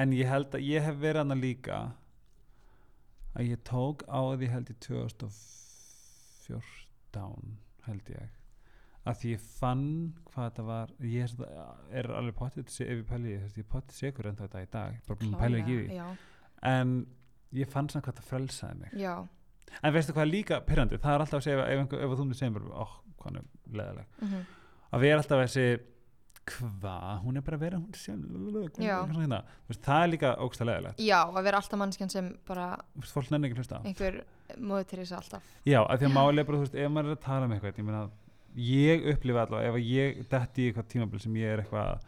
en 0.00 0.08
ég 0.16 0.26
held 0.30 0.50
að 0.56 0.66
ég 0.66 0.80
hef 0.86 0.96
verið 1.00 1.20
hana 1.22 1.36
líka 1.38 1.76
að 3.36 3.42
ég 3.48 3.58
tók 3.68 3.98
á 4.08 4.20
því 4.36 4.46
held 4.52 4.68
ég 4.72 4.78
2014 4.86 7.58
held 7.88 8.06
ég. 8.12 8.28
Að 9.02 9.14
því 9.18 9.28
ég 9.32 9.42
fann 9.58 9.86
hvað 10.30 10.44
þetta 10.46 10.64
var 10.68 10.88
ég 11.02 11.22
er, 11.26 11.32
er 12.00 12.06
alveg 12.14 12.36
pottið 12.38 12.64
ef 12.68 12.76
ég 12.86 13.08
pæli, 13.08 13.28
ég 13.34 13.42
ég 13.58 13.66
pottið 13.72 13.96
segur 13.98 14.26
en 14.30 14.38
þetta 14.38 14.62
í 14.62 14.68
dag 14.72 14.92
bara 15.08 15.18
pæla 15.40 15.56
ekki 15.62 15.74
í 15.74 15.76
því. 15.80 15.88
já, 15.96 16.08
en 16.70 16.88
ég 17.56 17.66
fann 17.72 17.88
svona 17.90 18.04
hvað 18.06 18.18
það 18.20 18.30
frelsaði 18.30 18.74
mig. 18.84 18.92
Já, 19.00 19.14
en 19.80 19.94
veistu 19.94 20.14
hvað 20.14 20.26
er 20.26 20.32
líka 20.32 20.58
pyrrandi 20.66 20.98
það 21.02 21.14
er 21.14 21.24
alltaf 21.24 21.40
að 21.40 21.46
segja 21.46 21.64
ef, 21.64 21.82
einhver, 21.82 22.04
ef 22.04 22.12
þú 22.12 22.26
myndir 22.26 22.40
segja 22.40 22.54
mér 22.54 22.68
oh, 22.84 22.92
hvað 23.22 23.40
er 23.40 23.46
leðileg 23.80 24.20
mm 24.20 24.34
að 24.92 25.08
erum 25.08 25.22
alltaf 25.22 25.42
þessi 25.46 25.66
hvað, 26.48 27.20
hún 27.22 27.38
er 27.38 27.44
bara 27.46 27.58
að 27.58 27.62
vera 27.62 27.78
hún 27.78 27.94
sjálf 27.94 29.18
hérna. 29.20 29.38
Það 29.70 29.98
er 29.98 30.10
líka 30.10 30.32
ógsta 30.42 30.66
leðilegt 30.66 31.02
já, 31.02 31.18
að 31.22 31.46
vera 31.46 31.60
alltaf 31.62 31.80
mannskjan 31.80 32.10
sem 32.12 32.32
bara 32.48 32.66
fólk 33.12 33.30
nenni 33.30 33.48
ekki 33.48 33.56
að 33.56 33.62
hlusta 33.62 33.80
einhver 33.86 34.18
móði 34.58 34.88
til 34.90 34.98
þess 35.02 35.14
alltaf. 35.20 35.52
Já, 35.68 35.78
af 35.84 36.00
því 36.00 36.08
að 36.08 36.16
máli 36.16 36.42
er 36.42 36.48
bara, 36.48 36.58
þú 36.58 36.66
veist, 36.66 36.76
ef 36.82 36.92
maður 36.92 37.12
er 37.12 37.18
að 37.18 37.24
tala 37.28 37.46
um 37.46 37.54
eitthvað 37.54 37.78
ég 37.78 37.88
meina, 37.88 38.02
ég 38.66 39.08
upplifa 39.14 39.46
allavega 39.46 39.70
ef 39.70 39.78
að 39.78 39.88
ég 39.92 40.20
detti 40.34 40.64
í 40.64 40.68
eitthvað 40.70 40.90
tímabil 40.96 41.22
sem 41.22 41.40
ég 41.40 41.54
er 41.54 41.62
eitthvað 41.62 42.06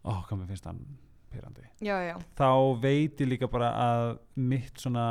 ó, 0.00 0.12
hvað 0.16 0.36
mér 0.40 0.52
finnst 0.54 0.70
hann 0.70 0.84
pyrrandi 1.30 1.66
já, 1.84 1.94
já, 2.08 2.14
þá 2.40 2.50
veit 2.82 3.20
ég 3.22 3.28
líka 3.28 3.50
bara 3.52 3.74
að 3.84 4.06
mitt 4.40 4.80
svona 4.80 5.04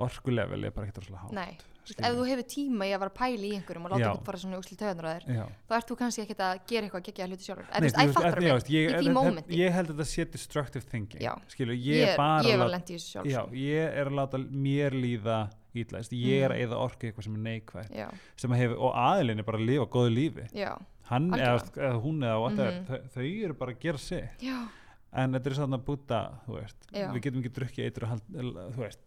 orkulevel 0.00 0.64
er 0.64 0.72
bara 0.72 0.88
ekkert 0.88 1.04
rosalega 1.04 1.26
hátt. 1.26 1.36
Nei 1.36 1.69
Skilurðu. 1.84 2.06
ef 2.06 2.16
þú 2.20 2.26
hefur 2.30 2.46
tíma 2.54 2.86
í 2.86 2.90
að 2.94 3.00
vera 3.00 3.10
að 3.10 3.18
pæla 3.20 3.44
í 3.46 3.52
einhverjum 3.56 3.84
og 3.86 3.90
láta 3.90 4.00
eitthvað 4.10 4.24
fara 4.30 4.38
svona 4.42 4.58
úsli 4.60 4.76
töðunar 4.80 5.06
að 5.10 5.14
þér 5.20 5.46
þá 5.70 5.74
ert 5.78 5.88
þú 5.90 5.96
kannski 6.00 6.22
ekkert 6.24 6.42
að 6.46 6.60
gera 6.70 6.86
eitthvað 6.86 7.04
geggja 7.08 7.26
hluti 7.30 7.44
sjálfur. 7.48 7.66
Nei, 7.70 7.78
þú 7.80 7.82
veist, 7.82 7.96
þú 7.96 8.00
æ, 8.00 8.04
veist, 8.04 8.18
fattar 8.20 8.40
já, 8.40 8.52
mig, 8.54 8.68
í 8.70 8.84
því 9.00 9.14
mómenti 9.16 9.58
ég 9.60 9.72
held 9.72 9.88
að 9.90 9.94
þetta 10.00 10.08
sé 10.10 10.24
destructive 10.30 10.84
thinking 10.90 11.22
Já. 11.22 11.32
Skilur, 11.48 11.74
ég, 11.74 12.04
ég, 12.04 12.16
bara 12.16 12.44
ég 12.44 13.00
sjálf 13.00 13.26
já, 13.26 13.40
ég 13.52 13.98
er 14.00 14.06
að 14.10 14.18
láta 14.20 14.38
mér 14.38 14.92
líða 14.94 15.50
ítlæst, 15.74 16.10
ég 16.12 16.42
er 16.42 16.50
Mm. 16.50 16.56
að 16.56 16.62
eða 16.66 16.76
orku 16.82 17.06
eitthvað 17.06 17.24
sem 17.24 17.34
er 17.34 17.44
neikvægt 17.46 17.92
sem 18.36 18.50
að 18.50 18.56
hefur, 18.58 18.78
og 18.80 18.94
aðilinn 18.94 19.38
er 19.38 19.44
bara 19.46 19.58
að 19.58 19.66
lifa 19.66 19.86
góðu 19.86 20.10
lífi. 20.14 20.46
Hann 21.10 21.30
eða, 21.30 22.00
hún 22.02 22.20
eða 22.22 22.50
Mhm. 22.70 23.08
þau 23.14 23.44
eru 23.44 23.54
bara 23.54 23.72
að 23.72 23.78
gera 23.80 23.98
sig 23.98 24.28
já, 24.40 24.68
en 25.12 25.34
þetta 25.34 25.50
er 25.50 25.56
svona 25.58 25.78
að 25.80 25.84
búta 25.88 26.20
við 26.46 27.20
getum 27.24 27.40
ekki 27.42 27.52
drukkið 27.56 27.84
eitur 27.88 28.06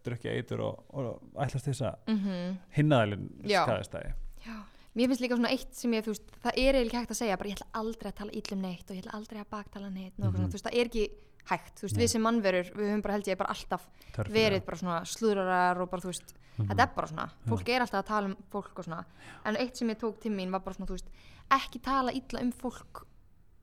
drukkið 0.04 0.30
eitur 0.36 0.62
og, 0.66 0.84
og 0.92 1.40
ætlast 1.40 1.70
þess 1.70 1.82
að 1.88 2.12
mhm. 2.12 2.54
hinnaðilinn 2.76 3.26
Já. 3.48 3.62
skæðistæði 3.64 4.12
Já, 4.44 4.56
mér 4.94 5.08
finnst 5.10 5.24
líka 5.24 5.38
svona 5.38 5.52
eitt 5.54 5.74
sem 5.78 5.94
ég, 5.96 6.04
þú 6.04 6.12
veist, 6.12 6.32
það 6.44 6.58
er 6.60 6.76
eiginlega 6.78 6.84
ekki 6.84 7.00
hægt 7.00 7.14
að 7.14 7.20
segja, 7.22 7.38
bara 7.40 7.48
ég 7.48 7.56
ætla 7.58 7.80
aldrei 7.80 8.10
að 8.10 8.18
tala 8.20 8.36
illum 8.40 8.64
neitt 8.66 8.90
og 8.90 8.96
ég 8.98 9.04
ætla 9.04 9.18
aldrei 9.18 9.40
að 9.40 9.52
baktala 9.56 9.90
neitt, 9.90 10.18
mm 10.18 10.24
Mhm. 10.24 10.34
svona, 10.34 10.48
þú 10.48 10.58
veist, 10.58 10.66
það 10.68 10.78
er 10.80 10.90
ekki 10.90 11.04
hægt, 11.44 11.74
þú 11.78 11.84
veist, 11.86 11.96
Nei. 11.96 12.02
við 12.04 12.10
sem 12.12 12.22
mannverur, 12.24 12.68
við 12.76 12.88
höfum 12.90 13.02
bara 13.02 13.14
held 13.16 13.26
ég 13.28 13.38
bara 13.40 13.52
alltaf 13.54 13.82
verið 14.32 14.64
bara 14.64 14.76
svona 14.80 14.98
slúðrarar 15.04 15.80
og 15.80 15.90
bara, 15.90 16.00
þú 16.04 16.12
veist, 16.12 16.34
Mhm. 16.56 16.68
þetta 16.68 16.82
er 16.82 16.94
bara 16.94 17.06
svona, 17.08 17.30
fólk 17.48 17.68
er 17.68 17.80
alltaf 17.80 18.04
að 18.04 18.06
tala 18.06 18.26
um 18.26 18.36
fólk 18.52 18.78
og 18.78 18.84
svona, 18.84 19.04
en 19.44 19.56
eitt 19.56 19.76
sem 19.76 19.88
ég 19.88 19.98
tók 19.98 20.20
til 20.20 20.32
mín 20.32 20.50
var 20.50 20.60
bara 20.60 20.74
svona, 20.76 20.86
þú 20.86 20.96
veist, 20.96 21.10
ekki 21.50 21.82
tala 21.82 22.12
illa 22.12 22.40
um 22.40 22.52
fólk, 22.52 23.04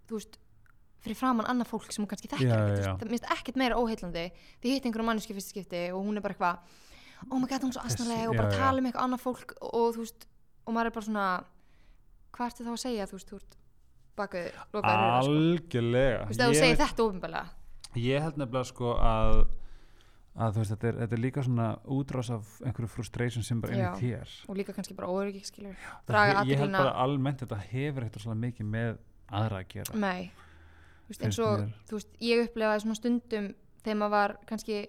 þú 0.10 0.18
veist, 0.18 0.38
fyrir 1.02 1.18
framann 1.18 1.50
annað 1.50 1.72
fólk 1.72 1.92
sem 1.92 2.04
hún 2.04 2.10
kannski 2.12 2.30
þekkir 2.32 2.52
ekkert, 2.56 3.02
það 3.02 3.14
minnst 3.14 3.30
ekkert 3.36 3.62
meira 3.62 3.78
óheillandi. 3.80 4.26
Því 4.62 4.76
hitt 4.76 4.86
einhverjum 4.86 5.10
manneski 5.12 5.38
fyrst 5.38 5.54
skipti 5.54 5.88
og 5.92 6.04
hún 6.06 6.20
er 6.20 6.26
bara 6.26 6.36
eitthvað 6.36 7.30
oh 7.30 7.40
my 7.40 7.48
god, 7.48 7.66
hún 7.66 7.74
er 7.74 7.78
svo 7.78 7.86
asnalega 7.86 8.30
og 8.30 8.38
bara 8.38 8.52
já. 8.52 8.60
tala 8.62 8.82
um 8.82 8.90
eitthvað 8.90 9.08
annað 9.08 9.24
fólk 9.26 9.56
og 9.62 9.96
þú 9.96 10.06
veist, 10.06 10.28
og 10.66 10.76
maður 10.76 10.92
er 10.92 10.96
bara 10.98 11.08
svona 11.08 11.26
hvað 12.32 12.52
ertu 12.52 12.68
þá 12.68 12.72
að 12.74 12.84
segja, 12.86 13.10
þú 13.10 13.18
veist, 13.18 13.32
þú 13.32 13.42
ert 13.42 13.58
bakaðu, 14.22 14.54
lokaður 14.76 15.02
hurðar, 15.02 15.26
sko. 15.26 15.34
algjörlega. 15.42 16.22
Þú 16.22 16.32
veist, 16.32 16.42
ef 16.42 16.52
þú 16.52 16.62
segir 16.62 16.80
þetta 16.82 17.10
ofinbælega 17.10 17.50
ég 18.00 18.24
held 18.24 18.38
nefnilega 18.40 18.70
sko 18.70 18.94
að 18.96 19.42
að 20.32 20.60
veist, 20.62 20.72
þetta 20.72 20.88
er, 20.88 21.00
þetta 21.02 21.16
er 21.18 21.22
líka 21.26 21.44
svona 21.44 21.68
útrás 21.92 22.30
af 22.32 22.52
einhverju 22.64 22.92
frustration 22.94 23.44
sem 23.44 23.60
bara 23.62 23.76
inn 23.76 23.84
í 23.84 24.12
þér. 24.14 24.36
Og 24.48 24.56
líka 24.56 24.76
kannski 24.76 24.96
bara 24.96 25.12
he- 25.12 26.52
ég 26.52 26.58
held 26.58 26.72
bara 26.72 26.94
almennt 27.04 27.44
þetta 27.44 27.60
hefur 27.60 28.06
eitthvað 28.06 28.38
mikið 28.40 28.66
með 28.66 28.98
aðra 29.28 29.60
að 29.60 29.68
gera. 29.68 29.98
Nei, 30.00 30.32
veist, 31.12 31.26
eins 31.28 31.40
og 31.44 31.66
veist, 31.92 32.12
ég 32.24 32.46
upplefaði 32.48 32.86
svona 32.86 33.00
stundum 33.00 33.52
þegar 33.82 34.00
maður 34.02 34.16
var 34.16 34.36
kannski 34.50 34.82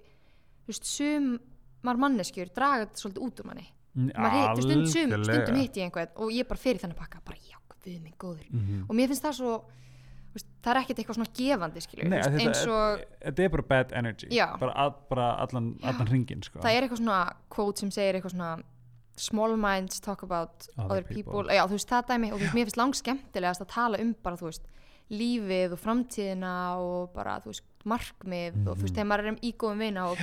veist, 0.68 0.88
sumar 0.88 2.00
manneskjur 2.06 2.52
draga 2.56 2.86
þetta 2.86 3.04
svolítið 3.04 3.26
út 3.28 3.42
úr 3.42 3.50
manni. 3.50 3.68
Maður 3.92 4.38
hitt, 4.38 4.64
stund, 4.64 4.88
sum, 4.88 5.16
stundum 5.26 5.60
hitt 5.60 5.76
ég 5.76 5.88
einhvern 5.88 6.16
og 6.16 6.32
ég 6.32 6.48
bara 6.48 6.62
fyrir 6.62 6.80
þannig 6.80 6.98
pakka, 6.98 7.20
bara 7.26 7.40
já, 7.44 7.58
við 7.82 8.00
minn 8.00 8.18
góður. 8.18 8.48
Mm 8.50 8.84
og 8.88 8.96
mér 8.96 9.10
finnst 9.10 9.24
það 9.26 9.38
svo 9.40 9.54
það 10.62 10.70
er 10.72 10.78
ekkert 10.80 11.00
eitthvað 11.02 11.16
svona 11.18 11.32
gefandi 11.36 11.80
skilur, 11.82 12.08
Nei, 12.08 12.20
þetta, 12.22 12.52
og 12.72 13.40
er 13.44 13.50
bara 13.52 13.64
bad 13.68 13.90
energy. 13.98 14.28
Já. 14.32 14.46
bara, 14.60 14.72
að, 14.72 14.94
bara 15.10 15.26
allan, 15.44 15.66
allan 15.82 16.08
ringin 16.08 16.42
sko. 16.42 16.60
það 16.62 16.76
er 16.76 16.86
eitthvað 16.86 17.02
svona 17.02 17.18
quote 17.52 17.82
sem 17.82 17.90
segir 17.90 18.16
eitthvað 18.16 18.36
svona 18.36 18.52
small 19.20 19.56
minds 19.60 20.00
talk 20.00 20.22
about 20.22 20.68
Other 20.78 20.86
other, 20.86 21.02
people. 21.02 21.42
people, 21.42 21.52
já 21.52 21.66
þú 21.66 21.76
veist 21.76 21.90
það 21.92 22.06
dæmi 22.08 22.32
og 22.32 22.40
mér 22.40 22.64
finnst 22.64 22.80
langt 22.80 22.96
skemmtilegast 22.96 23.64
að 23.66 23.72
tala 23.74 24.00
um 24.00 24.14
bara 24.22 24.40
þú 24.40 24.48
veist 24.48 24.70
lífið 25.12 25.74
og 25.76 25.80
framtíðina 25.82 26.52
og 26.80 27.12
bara 27.14 27.38
þú 27.44 27.52
veist 27.52 27.66
markmið 27.84 28.60
og 28.66 28.76
þú 28.78 28.82
veist 28.86 28.92
Mhm. 28.92 28.96
þegar 28.96 29.08
maður 29.12 29.30
er 29.32 29.40
í 29.42 29.52
góðum 29.60 29.78
vina 29.84 30.06
og 30.10 30.18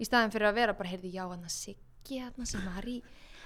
í 0.00 0.04
staðin 0.08 0.32
fyrir 0.34 0.48
að 0.50 0.54
vera 0.54 0.72
bara 0.74 0.88
heyrði 0.90 1.12
já 1.14 1.22
hann 1.28 1.44
að 1.44 1.50
Siggi 1.54 2.18
hann 2.20 2.46
sem 2.46 2.60
var 2.66 2.82
í 2.90 3.02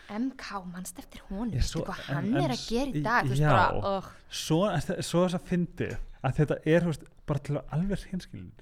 MK 0.09 0.63
mannst 0.73 0.99
eftir 1.03 1.21
honum, 1.29 1.51
veistu 1.53 1.81
svo- 1.81 1.85
hvað 1.85 2.15
hann 2.15 2.37
er 2.37 2.51
að 2.55 2.69
gera 2.71 2.91
í 2.95 3.03
dag? 3.03 3.25
Þú 3.25 3.29
veist 3.29 3.43
já. 3.43 3.51
bara, 3.51 3.97
oh, 3.97 4.05
svo, 4.31 4.61
svo 5.03 5.25
þess 5.27 5.35
að 5.35 5.49
fyndi 5.51 5.89
að 6.25 6.35
þetta 6.39 6.57
er 6.65 6.81
þú 6.81 6.87
veist, 6.93 7.05
bara 7.27 7.39
til 7.41 7.57
að 7.57 7.65
alveg 7.75 8.05
hinskilin 8.13 8.53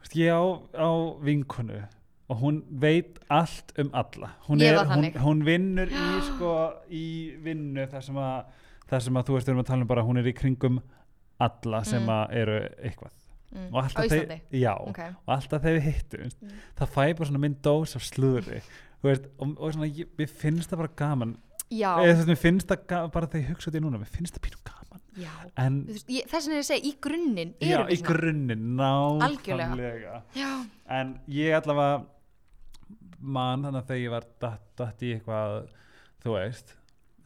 veist, 0.00 0.14
ég 0.14 0.30
á, 0.30 0.44
á 0.76 0.90
vinkonu 1.24 1.80
og 2.28 2.40
hún 2.42 2.62
veit 2.70 3.18
allt 3.30 3.72
um 3.78 3.90
alla. 3.94 4.32
Hún, 4.48 4.60
er, 4.60 4.76
hún, 4.84 5.12
hún 5.22 5.44
vinnur 5.46 5.88
í 5.88 6.20
sko 6.28 6.52
í 6.90 7.36
vinnu 7.42 7.86
þar 7.88 8.02
sem 8.02 8.16
að 8.16 8.44
þar 8.90 9.00
sem 9.02 9.14
að 9.18 9.24
þú 9.26 9.34
veist 9.36 9.46
við 9.46 9.52
erum 9.54 9.62
að 9.64 9.66
tala 9.72 9.82
um 9.82 9.90
bara 9.90 10.02
hún 10.06 10.18
er 10.20 10.26
í 10.30 10.34
kringum 10.36 10.80
alla 11.40 11.84
sem 11.84 12.02
Mm. 12.02 12.08
að 12.08 12.34
eru 12.42 12.58
eitthvað. 12.82 13.10
Mm. 13.56 13.68
og 13.74 13.84
alltaf 13.84 14.08
þeir, 14.10 14.40
já, 14.52 14.72
ok, 14.88 14.98
og 15.26 15.32
alltaf 15.36 15.62
þegar 15.62 15.76
við 15.78 15.84
hittum 15.86 16.20
Mm. 16.42 16.50
það 16.76 16.88
fæ 16.88 17.16
bara 17.16 17.28
svona 17.28 17.38
minn 17.38 17.54
dós 17.62 17.94
af 17.96 18.02
slúðri 18.02 18.62
veist, 19.02 19.26
og, 19.38 19.52
og 19.60 19.72
svona, 19.72 19.86
ég, 19.86 20.06
mér 20.18 20.28
finnst 20.28 20.70
það 20.70 20.76
bara 20.82 20.88
gaman. 20.96 21.36
Eða 21.70 21.94
þú 22.02 22.16
veist, 22.16 22.28
mér 22.28 22.36
finnst 22.42 22.66
það 22.68 22.86
ga- 22.88 23.08
bara 23.12 23.26
þegar 23.26 23.42
ég 23.44 23.48
hugsa 23.54 23.70
þetta 23.70 23.80
núna 23.84 23.98
mér 24.02 24.08
finnst 24.10 24.34
það 24.34 24.42
pínu 24.48 24.60
gaman. 24.64 25.00
En 25.56 25.86
ég, 25.86 26.26
þess 26.28 26.46
vegna 26.46 26.56
er 26.56 26.60
ég 26.60 26.64
að 26.64 26.70
segja, 26.70 26.84
í 26.90 26.92
grunninn 27.00 27.54
já, 27.60 27.78
í 27.88 28.02
grunninn, 28.02 28.76
nákvæmlega. 28.76 30.22
En 30.88 31.20
ég 31.28 31.54
allavega 31.62 32.04
man 33.20 33.62
þannig 33.62 33.80
að 33.82 33.86
þegar 33.86 34.02
ég 34.04 34.10
var 34.10 34.26
datt 34.76 35.02
í 35.02 35.12
eitthvað 35.16 35.68
þú 36.24 36.34
veist 36.36 36.74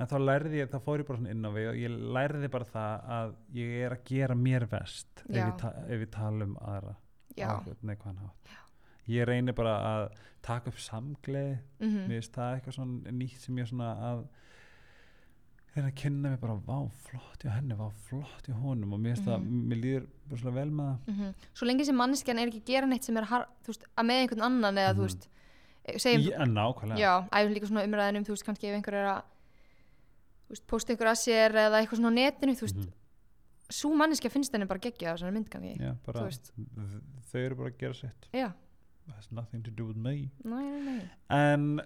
en 0.01 0.07
þá 0.11 0.17
lærði 0.25 0.61
ég, 0.63 0.71
þá 0.73 0.79
fór 0.87 1.03
ég 1.03 1.07
bara 1.11 1.19
svona 1.21 1.31
inn 1.35 1.45
á 1.45 1.51
við 1.53 1.69
og 1.71 1.79
ég 1.81 1.95
lærði 2.17 2.51
bara 2.51 2.65
það 2.65 3.07
að 3.19 3.35
ég 3.61 3.77
er 3.87 3.95
að 3.97 4.05
gera 4.11 4.35
mér 4.35 4.67
vest 4.73 5.25
ef 5.29 5.37
ég, 5.37 5.55
ta 5.61 5.73
ef 5.87 6.01
ég 6.07 6.11
tala 6.15 6.45
um 6.49 6.57
aðra 6.61 6.95
já, 7.37 7.47
á 7.47 7.53
einhvern 7.61 7.87
neikvæðan 7.91 8.21
hátt. 8.25 8.57
Ég 9.11 9.27
reynir 9.27 9.55
bara 9.59 9.75
að 9.91 10.05
taka 10.43 10.71
upp 10.71 10.79
samgleði. 10.79 11.59
Mhm, 11.81 12.05
mér 12.09 12.21
finnst 12.21 12.33
það 12.37 12.55
eitthvað 12.61 12.77
svona 12.79 13.13
nýtt 13.21 13.41
sem 13.45 13.57
ég 13.59 13.67
svona 13.69 13.89
að 14.11 14.21
reyna 15.75 15.89
að 15.91 15.97
kynna 16.01 16.31
mig 16.33 16.41
bara 16.43 16.55
vá 16.67 16.79
flott 17.07 17.45
hjá 17.45 17.51
henni, 17.55 17.77
vá 17.79 17.89
flott 18.09 18.47
hjá 18.49 18.55
honum. 18.59 18.93
Og 18.97 19.01
mér 19.01 19.17
það, 19.23 19.39
Mhm. 19.45 19.69
mér 19.71 19.81
líður 19.85 20.07
svona 20.39 20.55
vel 20.55 20.71
með 20.71 20.87
það. 20.87 21.15
Mhm. 21.15 21.35
svo 21.55 21.67
lengi 21.67 21.85
sem 21.87 21.97
manneskjan 21.97 22.39
er 22.39 22.47
ekki 22.49 22.61
að 22.63 22.65
gera 22.67 22.87
neitt 22.87 23.05
sem 23.05 23.17
er 23.17 23.25
har, 23.25 23.47
þú 23.65 23.67
veist, 23.67 23.85
að 23.97 24.07
með 24.07 24.21
einhvern 24.29 24.43
annan 24.43 24.75
eða 24.75 24.95
þú 24.95 24.97
Mhm. 24.97 25.07
veist, 25.07 25.29
eh, 25.85 25.95
segjum 25.99 26.23
Já, 26.33 26.45
nákvæmlega. 26.47 26.99
Já, 26.99 27.29
æfum 27.31 27.55
líka 27.55 27.67
svona 27.69 27.87
umræðinum, 27.87 28.25
þú 28.27 28.29
veist, 28.35 28.45
kannski 28.45 28.65
ef 28.69 28.75
einhver 28.83 28.95
er 28.95 29.07
að 29.07 29.23
veist, 29.23 29.27
posta 30.67 30.93
einhver 30.93 31.07
að 31.13 31.21
sér 31.23 31.51
eða 31.55 31.81
eitthvað 31.81 32.01
svona 32.01 32.11
á 32.11 32.19
netinu, 32.19 32.53
þú 32.59 32.61
veist, 32.67 32.77
Mhm. 32.77 32.93
svo 33.71 33.91
manneskja 33.95 34.31
finnst 34.31 34.53
henni 34.53 34.67
bara 34.67 34.79
geggja 34.81 35.13
á 35.13 35.15
þessari 35.17 35.33
mynd 35.33 35.49
kannski. 35.51 35.79
Já, 35.81 35.95
bara, 36.07 36.21
þau 37.31 37.39
eru 37.45 37.55
bara 37.55 37.71
að 37.71 37.79
gera 37.79 37.95
sitt 37.95 38.29
Já, 38.33 38.53
It 39.09 39.15
has 39.15 39.31
nothing 39.33 39.63
to 39.65 39.71
do 39.71 39.87
with 39.87 39.97
me 39.97 40.31
næ. 40.45 41.09
en 41.31 41.81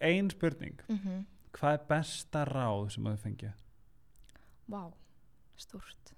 ein 0.00 0.30
spurning 0.30 0.80
Mm 0.88 1.26
hvað 1.52 1.72
er 1.74 1.86
besta 1.88 2.44
ráð 2.46 2.90
sem 2.92 3.04
þau 3.04 3.16
fengja 3.18 3.52
Vá, 4.70 4.92
stórt. 5.58 6.12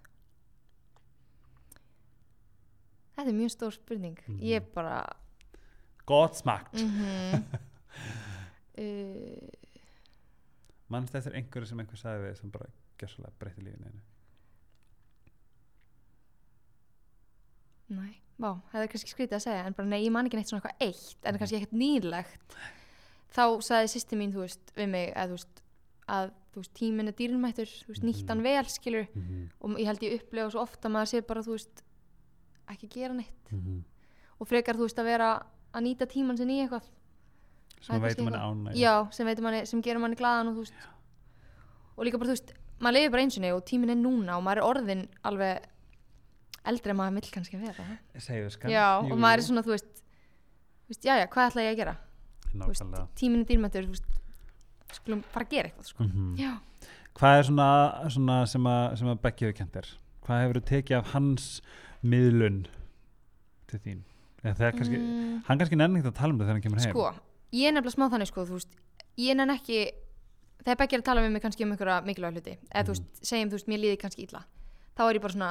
Þetta 3.17 3.29
er 3.31 3.35
mjög 3.39 3.51
stór 3.55 3.73
spurning. 3.73 4.19
Mhm. 4.29 4.41
Ég 4.43 4.57
er 4.57 4.67
bara, 4.75 5.05
gott 6.07 6.37
smakt 6.37 6.75
mm 6.75 6.91
-hmm. 6.91 7.43
uh, 8.79 9.49
mannst 10.93 11.15
eftir 11.17 11.37
einhverju 11.39 11.71
sem 11.71 11.81
einhver 11.81 12.01
sagði 12.01 12.29
við 12.29 12.37
sem 12.41 12.53
bara 12.55 12.69
gerðslega 13.01 13.39
breytti 13.41 13.65
lífinu 13.65 13.89
einu 13.89 14.03
næ, 17.95 18.07
vá, 18.41 18.51
það 18.73 18.81
er 18.83 18.91
kannski 18.93 19.13
skrítið 19.13 19.39
að 19.39 19.45
segja, 19.45 19.67
en 19.69 19.77
bara 19.77 19.91
nei, 19.91 20.01
ég 20.05 20.15
man 20.15 20.29
ekki 20.29 20.39
neitt 20.41 20.51
svona 20.51 20.63
eitthvað 20.63 20.87
eitt, 20.89 21.19
en 21.29 21.39
kannski 21.41 21.59
ekkert 21.59 21.77
nýlegt. 21.77 22.57
Þá 23.35 23.45
sagði 23.67 23.91
sýsti 23.93 24.19
mín, 24.19 24.33
þú 24.35 24.45
veist, 24.45 24.73
við 24.77 24.91
mig, 24.95 25.11
að 25.19 25.33
þú 25.33 25.39
veist, 25.39 25.63
að 26.17 26.31
þú 26.55 26.63
veist, 26.63 26.75
tíminn 26.79 27.11
er 27.11 27.17
dýrmættur, 27.19 27.73
þú 27.85 27.93
veist, 27.93 28.07
nýtt 28.09 28.31
hann 28.31 28.45
vel, 28.45 28.65
skilur, 28.71 29.09
og 29.61 29.79
ég 29.83 29.91
held 29.91 30.07
ég 30.07 30.17
upplega 30.21 30.53
svo 30.55 30.63
ofta 30.63 30.89
að 30.89 30.95
maður 30.97 31.11
sé 31.13 31.23
bara, 31.29 31.45
þú 31.45 31.57
veist, 31.59 31.85
ekki 32.75 32.91
gera 32.95 33.15
neitt. 33.19 33.53
Og 34.41 34.49
frekar, 34.49 34.79
þú 34.79 34.89
veist, 34.89 34.99
að 34.99 35.11
vera 35.11 35.31
að 35.75 35.85
nýta 35.89 36.07
tímann 36.11 36.39
sinni 36.39 36.61
í 36.61 36.65
eitthvað 36.65 36.89
sem 37.85 38.01
veitum 38.03 38.29
kannski 38.29 38.41
henni 38.41 38.71
ánæg 38.73 38.81
já, 38.81 38.95
sem, 39.15 39.27
veitir 39.29 39.45
manni, 39.47 39.63
sem 39.71 39.83
gerir 39.85 40.01
manni 40.03 40.17
glaðan 40.19 40.51
og 40.53 40.57
þú 40.59 40.65
veist. 40.65 40.87
Og 41.95 42.07
líka 42.09 42.19
bara, 42.21 42.31
þú 42.33 42.37
veist, 42.39 42.55
maður 42.81 42.97
lifir 42.99 43.13
bara 43.15 43.25
einsinni 43.27 43.53
og 43.55 43.63
tíminn 43.69 43.93
er 43.95 44.01
núna 44.01 44.39
og 44.39 44.43
maður 44.47 44.63
er 44.63 44.69
orðin 44.71 45.05
alveg 45.31 45.69
eldri 46.65 46.95
en 46.95 46.99
maður 46.99 47.19
vill 47.21 47.31
kannski 47.37 47.61
vera 47.61 47.85
segðu 48.19 48.51
skan 48.55 48.73
já, 48.73 48.87
og 49.05 49.15
maður 49.21 49.43
er 49.43 49.47
svona, 49.49 49.63
þú 49.67 49.75
veist 49.77 49.91
þú 49.95 50.95
veist, 50.95 51.05
já, 51.05 51.15
já, 51.21 51.27
hvað 51.33 51.51
ætla 51.51 51.65
ég 51.67 51.75
að 51.75 51.81
gera? 51.83 51.97
Veist, 52.55 52.87
tíminn 53.21 53.43
er 53.45 53.49
dýrmættur, 53.51 53.89
þú 53.89 53.97
veist 53.99 54.97
skulum 54.99 55.23
fara 55.35 55.45
að 55.47 55.51
gera 55.57 55.69
eitthvað, 55.71 55.91
sko. 55.91 56.05
Mhm. 56.07 56.33
já, 56.39 56.53
hvað 57.19 57.39
er 57.39 57.47
svona, 57.51 57.69
svona 58.17 58.39
sem 58.47 58.67
að, 58.71 58.97
sem 59.01 59.09
að 59.13 59.21
Becky 59.23 59.45
hefur 59.47 59.59
kent 59.61 59.73
þér? 59.77 59.93
Hvað 60.25 60.43
hefur 60.43 60.59
þú 60.61 60.65
tekið 60.73 60.99
af 60.99 61.13
hans 61.13 61.49
miðlun 62.03 62.67
til 63.69 63.79
þín? 63.85 64.03
Kannski, 64.45 64.99
Mm, 65.01 65.41
hann 65.47 65.59
kannski 65.59 65.77
nenni 65.77 66.01
ekki 66.01 66.11
að 66.11 66.19
tala 66.19 66.33
um 66.35 66.39
það 66.39 66.49
þegar 66.51 66.57
hann 66.59 66.65
kemur 66.67 66.81
heim. 66.85 66.93
Sko, 66.93 67.34
ég 67.55 67.69
er 67.71 67.75
nefnilega 67.77 67.95
smá 67.97 68.09
þannig, 68.13 68.31
sko, 68.33 68.45
þú 68.49 68.59
veist 68.59 68.75
ég 69.23 69.37
nenn 69.39 69.53
ekki, 69.55 69.79
þegar 70.65 70.79
Becky 70.81 70.97
er 70.99 71.03
að 71.05 71.09
tala 71.11 71.25
við 71.25 71.33
mig 71.35 71.43
kannski 71.45 71.65
um 71.67 71.73
einhverja 71.75 72.01
mikilvæg 72.09 72.37
hluti 72.39 72.55
eða 72.75 72.85
þú 72.85 72.93
Mhm. 72.95 72.95
veist, 72.95 73.25
segjum, 73.31 73.49
þú 73.53 73.59
veist, 73.59 73.69
mér 73.71 73.83
líði 73.85 74.01
kannski 74.03 74.27
illa 74.27 74.45
þá 74.97 75.03
er 75.09 75.15
ég 75.19 75.23
bara 75.25 75.33
svona, 75.35 75.51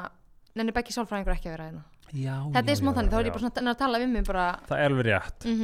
nenni 0.55 0.71
Becky 0.75 0.93
sálfræðingur 0.95 1.35
ekki 1.35 1.49
að 1.49 1.55
vera 1.57 1.67
hérna. 1.69 1.83
Já, 2.13 2.35
þetta 2.53 2.69
já, 2.69 2.71
er 2.71 2.79
smá 2.79 2.89
já, 2.91 2.95
þannig, 2.97 3.11
þá 3.11 3.17
er 3.17 3.23
já. 3.23 3.27
ég 3.27 3.33
bara 3.33 3.43
svona 3.43 3.71
að 3.73 3.77
tala 3.83 3.99
við 3.99 4.09
mig 4.13 4.25
bara, 4.27 4.47
það 4.69 4.77
er 4.79 4.91
alveg 4.91 5.05
rétt. 5.05 5.45
Mm 5.45 5.59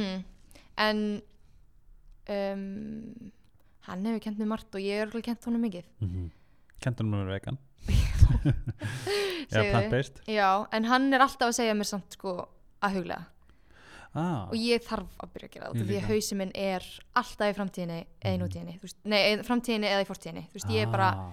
en 0.80 1.22
um, 2.28 3.32
hann 3.88 4.06
hefur 4.06 4.20
kent 4.20 4.38
mér 4.38 4.46
margt 4.50 4.74
og 4.74 4.80
ég 4.80 5.00
er 5.00 5.06
alveg 5.06 5.24
kent 5.24 5.44
honum 5.44 5.60
mikið. 5.60 5.84
Mm 6.00 6.08
-hmm. 6.08 6.30
hann 6.84 6.94
að 7.14 7.24
vera 7.24 7.32
vegan. 7.38 7.58
Eða 9.50 9.70
plant-based. 9.72 10.20
Já, 10.28 10.66
en 10.72 10.84
hann 10.84 11.12
er 11.14 11.20
alltaf 11.20 11.48
að 11.48 11.56
segja 11.58 11.74
mér 11.74 11.88
samt 11.88 12.12
sko 12.12 12.48
að 12.82 12.94
huglega 12.96 13.24
ah, 14.14 14.48
og 14.50 14.54
ég 14.58 14.82
þarf 14.82 15.06
að 15.22 15.32
byrja 15.34 15.48
að 15.48 15.52
gera 15.54 15.66
það 15.70 15.86
því 15.90 15.98
að 16.00 16.08
hausin 16.10 16.38
minn 16.38 16.52
er 16.54 16.82
alltaf 17.14 17.46
í 17.50 17.56
framtíðinni 17.58 18.00
eða 18.22 18.32
í 18.34 18.38
Mhm. 18.38 18.42
nútíðinni, 18.46 18.80
veist, 18.82 18.96
nei, 19.04 19.36
framtíðinni 19.46 19.86
eða 19.86 20.02
í 20.02 20.08
fortíðinni, 20.10 20.44
þú 20.50 20.54
veist, 20.58 20.70
ég 20.70 20.82
er 20.82 20.90
bara 20.90 21.08
ah, 21.10 21.30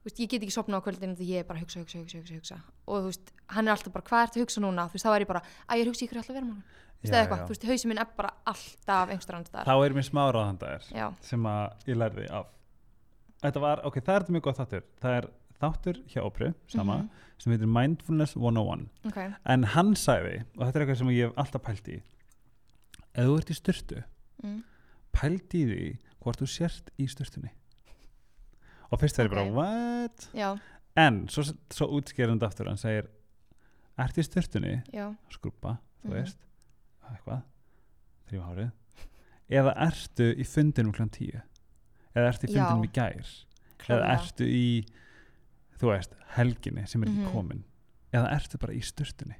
þú 0.00 0.04
veist, 0.10 0.18
ég 0.20 0.28
get 0.30 0.42
ekki 0.42 0.52
sopna 0.56 0.78
á 0.78 0.84
kvöldinu 0.86 1.16
því 1.16 1.26
ég 1.30 1.38
er 1.40 1.44
bara 1.44 1.58
að 1.58 1.62
hugsa, 1.66 1.80
hugsa, 1.80 1.98
hugsa, 1.98 2.18
hugsa, 2.18 2.34
hugsa. 2.34 2.58
Og 2.86 3.02
þú 3.02 3.06
veist, 3.10 3.32
hann 3.48 3.68
er 3.68 3.72
alltaf 3.76 3.92
bara, 3.92 4.04
hvað 4.06 4.26
ertu 4.26 4.38
að 4.40 4.44
hugsa 4.46 4.60
núna? 4.62 4.88
Þú 4.88 4.92
veist, 4.98 5.06
þá 5.06 5.14
er 5.16 5.20
ég 5.24 5.30
bara, 5.30 5.42
að 5.68 5.78
ég 5.78 5.86
hugsa 5.90 6.04
ykkur 6.06 6.18
alltaf 6.22 6.34
vera 6.36 6.46
mánu 6.46 6.62
þú 6.62 7.02
veist, 7.02 7.12
eða 7.12 7.22
eitthvað, 7.26 7.42
þú 7.46 7.52
veist, 7.54 7.64
hausin 7.70 7.88
minn 7.90 7.98
er 7.98 8.08
bara 8.16 8.30
alltaf 8.46 9.08
einhverstað 9.10 9.34
annars 9.36 9.50
staðar. 9.50 9.66
þá 9.66 9.74
er 9.86 9.92
mér 9.94 10.06
smá 10.10 10.22
ráðandaðir 10.32 10.84
já, 10.96 11.06
sem 11.20 11.42
að 11.42 11.72
ég 11.86 11.96
lærði 11.96 12.30
af. 12.30 12.46
Þetta 13.42 13.60
var, 13.60 13.80
ok, 13.86 13.94
það 14.00 14.14
er 14.16 14.20
þetta 14.24 14.34
mjög 14.36 14.42
gott 14.46 14.58
þáttur. 14.62 14.82
Það 15.02 15.16
er 15.20 15.26
þáttur 15.60 15.96
hjá 16.10 16.20
Opru 16.24 16.54
sama, 16.68 16.96
Mhm. 16.96 17.10
sem 17.38 17.52
heitir 17.52 17.68
Mindfulness 17.68 18.34
101 18.36 18.88
ok, 19.06 19.34
en 19.46 19.62
hann 19.62 19.94
sagði, 19.94 20.44
og 20.56 20.66
þetta 20.66 20.76
er 20.76 20.86
eitthvað 20.86 20.96
sem 20.98 21.08
ég 21.08 21.26
hef 21.28 21.34
alltaf 21.36 21.62
pælt 21.62 21.88
í 21.88 22.02
ef 23.16 23.24
þú 23.26 23.36
ert 23.40 23.50
í 23.52 23.56
styrtu 23.56 24.02
mm. 24.44 24.58
pælt 25.16 25.54
í 25.56 25.62
því 25.70 25.84
hvort 26.22 26.40
þú 26.42 26.48
sért 26.52 26.90
í 27.00 27.06
styrtunni 27.08 27.50
og 28.92 29.00
fyrst 29.02 29.18
það 29.18 29.24
er 29.24 29.30
Ok. 29.30 29.36
bara, 29.36 29.52
what? 29.56 30.28
já, 30.36 30.48
en 30.96 31.22
svo, 31.32 31.42
svo 31.74 31.88
útskýrandi 31.98 32.46
aftur 32.46 32.68
hann 32.70 32.78
segir, 32.80 33.08
ert 33.98 34.18
í 34.20 34.24
styrtunni 34.26 34.74
já 34.94 35.08
skrúpa, 35.32 35.78
þú 36.04 36.10
Mhm. 36.10 36.14
veist 36.18 36.38
eitthvað, 37.10 37.42
þrjú 38.28 38.42
hárið 38.46 38.70
eða 39.50 39.72
ertu 39.86 40.26
í 40.34 40.44
fundinum 40.46 40.92
kl. 40.92 41.06
10 41.08 41.42
eða 42.16 42.28
ertu 42.32 42.46
í 42.48 42.52
Já. 42.52 42.66
fundinum 42.66 42.84
í 42.84 42.92
gær 42.92 43.26
eða 43.86 44.06
ertu 44.16 44.44
í 44.44 44.86
þú 45.78 45.90
veist, 45.92 46.12
helginni 46.36 46.86
sem 46.88 47.02
er 47.02 47.08
ekki 47.08 47.24
Mhm. 47.26 47.32
komin 47.32 47.64
eða 48.12 48.32
ertu 48.34 48.58
bara 48.58 48.72
í 48.72 48.80
styrtunni 48.82 49.36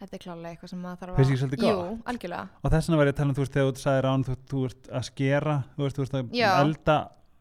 þetta 0.00 0.16
er 0.16 0.22
klálega 0.24 0.50
eitthvað 0.54 0.72
sem 0.72 0.80
maður 0.84 1.00
þarf 1.04 1.16
Finnst 1.20 1.30
ekki 1.34 1.40
svolítið 1.44 1.64
jú, 1.68 1.76
gott? 1.80 2.02
algjörlega. 2.12 2.48
Og 2.64 2.72
þess 2.74 2.88
vegna 2.90 3.00
var 3.00 3.10
ég 3.10 3.14
að 3.14 3.18
tala 3.20 3.30
um, 3.30 3.36
þú 3.36 3.44
veist, 3.44 3.54
þegar 3.56 3.70
þú 3.76 3.84
sagði 3.84 4.04
rán 4.06 4.26
þú, 4.26 4.36
þú 4.50 4.64
ert 4.70 4.90
að 5.00 5.06
skera, 5.10 5.56
þú 5.76 5.86
veist, 5.86 5.96
þú 6.00 6.06
ert 6.06 6.18
að 6.20 6.36
Já. 6.40 6.50
elda 6.64 6.98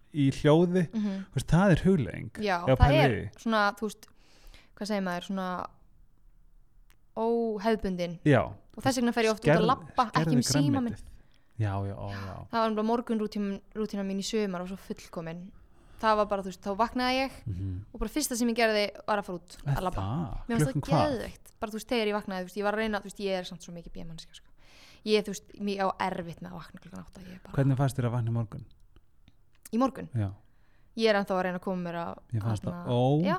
í 0.10 0.26
hljóði, 0.40 0.86
mm 0.90 1.10
þú 1.30 1.40
veist, 1.40 1.50
það 1.54 1.74
er 1.76 1.84
huglegging 1.86 2.40
já, 2.44 2.56
það 2.66 2.80
pæli 2.82 3.02
er 3.04 3.18
svona, 3.38 3.60
þú 3.80 3.90
veist 3.90 4.08
hvað 4.80 4.90
segir 4.90 5.06
maður, 5.06 5.28
svona 5.30 5.50
óhefbundin 7.20 8.18
já, 8.28 8.42
og 8.48 8.84
þess 8.86 9.00
vegna 9.02 9.14
fer 9.16 9.28
ég 9.28 9.34
oft 9.34 9.46
út 9.46 9.54
að 9.54 9.68
labba 9.68 10.06
ekki 10.22 10.38
um 10.38 10.44
síma 10.46 10.82
minn. 10.84 10.98
Já, 11.60 11.74
já, 11.84 11.92
ó, 12.00 12.08
já. 12.16 12.36
Það 12.54 12.62
var 12.64 12.76
bara 12.78 12.88
morgun 12.88 13.20
rútína 13.20 14.04
mín 14.08 14.22
í 14.22 14.24
sömar 14.24 14.64
og 14.64 14.70
svo 14.72 14.78
fullkomin. 14.80 15.42
Það 16.00 16.16
var 16.22 16.28
bara, 16.32 16.44
þú 16.46 16.52
veist, 16.54 16.62
þá 16.64 16.72
vaknaði 16.80 17.18
ég 17.18 17.34
mm 17.50 17.74
og 17.92 18.00
bara 18.00 18.14
fyrsta 18.14 18.38
sem 18.40 18.48
ég 18.54 18.56
gerði 18.62 18.86
var 19.04 19.20
að 19.20 19.28
fara 19.28 19.42
út 19.42 19.58
að 19.66 19.82
labba. 19.84 20.06
það? 20.06 20.38
mér 20.48 20.62
finnst 20.64 20.78
það 20.78 20.90
geðveikt 20.94 21.49
bara 21.60 21.72
þú 21.74 21.80
veist, 21.80 21.90
þegar 21.92 22.12
ég 22.12 22.18
vaknaði, 22.20 22.42
þú 22.44 22.50
veist, 22.50 22.60
ég 22.60 22.68
var 22.68 22.78
að 22.78 22.84
reyna 22.84 23.02
þú 23.04 23.10
veist, 23.10 23.22
ég 23.26 23.40
er 23.40 23.48
samt 23.50 23.66
svo 23.66 23.74
mikið 23.76 23.96
bímanniska 23.98 24.34
sko. 24.40 24.50
ég, 25.06 25.24
þú 25.26 25.34
veist, 25.36 25.50
mér 25.70 25.82
á 25.86 25.88
erfitt 26.10 26.42
með 26.44 26.52
að 26.54 26.60
vakna 26.60 26.84
klukkan 26.84 27.04
átta 27.06 27.24
ég 27.26 27.34
er 27.36 27.42
bara, 27.44 27.54
Hvernig 27.58 27.78
fannst 27.80 28.00
þér 28.00 28.10
að 28.10 28.16
vakna 28.18 28.30
í 28.30 28.38
morgun? 28.40 28.66
í 29.70 29.78
morgun, 29.82 30.10
Já, 30.18 30.30
ég 31.00 31.10
er 31.14 31.20
ennþá 31.20 31.36
að 31.38 31.44
reyna 31.48 31.60
að 31.62 31.66
koma 31.68 31.84
mér 31.86 32.00
að 32.02 32.14
ég 32.36 32.44
fannst 32.48 32.66
það 32.66 32.90
já, 33.30 33.38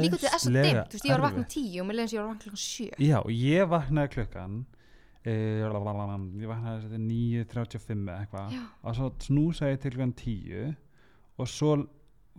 líka 0.00 0.16
til 0.18 0.26
þess 0.26 0.34
að 0.34 0.50
ógæðslega 0.50 0.66
dimm, 0.66 0.82
þú 0.90 0.96
veist, 0.96 1.06
ég 1.06 1.14
var 1.14 1.20
að 1.20 1.26
vakna 1.28 1.44
erfitt. 1.44 1.54
tíu 1.54 1.80
og 1.80 1.86
mér 1.90 1.98
leiðins 2.00 2.12
ég 2.14 2.20
var 2.20 2.26
að 2.26 2.32
vakna 2.32 2.42
klukkan 2.44 2.64
sjö 2.64 2.88
Já, 3.06 3.18
ég 3.30 3.70
vaknaði 3.70 4.12
klukkan 4.16 4.58
e, 5.20 5.34
ég 5.60 6.50
vaknaði 6.50 6.82
þetta 6.84 7.00
9.35 7.04 8.02
eða 8.10 8.18
eitthvað 8.24 8.58
og 8.90 8.96
svo 8.98 9.10
snúsaði 9.26 9.74
ég 9.76 9.82
til 9.84 9.92
klukkan 9.94 10.14
10 10.24 10.74
og 11.40 11.48
svo 11.50 11.76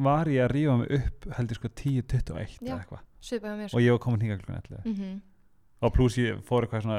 var 0.02 0.30
ég 0.32 0.46
að 0.46 0.54
rífa 0.56 0.76
mig 0.82 0.92
upp 0.98 1.28
heldur 1.38 1.60
sko 1.60 1.72
10.21 1.72 2.60
Já. 2.62 2.74
eða 2.74 2.80
eitthvað 2.82 3.08
svipaði 3.22 3.58
mér. 3.62 3.76
Og 3.78 3.82
ég 3.86 3.92
var 3.96 4.02
komin 4.04 4.22
hingað 4.26 4.42
klukkan 4.46 4.64
11 4.64 4.96
mm 4.96 5.20
og 5.82 5.90
pluss 5.96 6.14
ég 6.22 6.44
fór 6.46 6.62
eitthvað 6.68 6.84
svona 6.86 6.98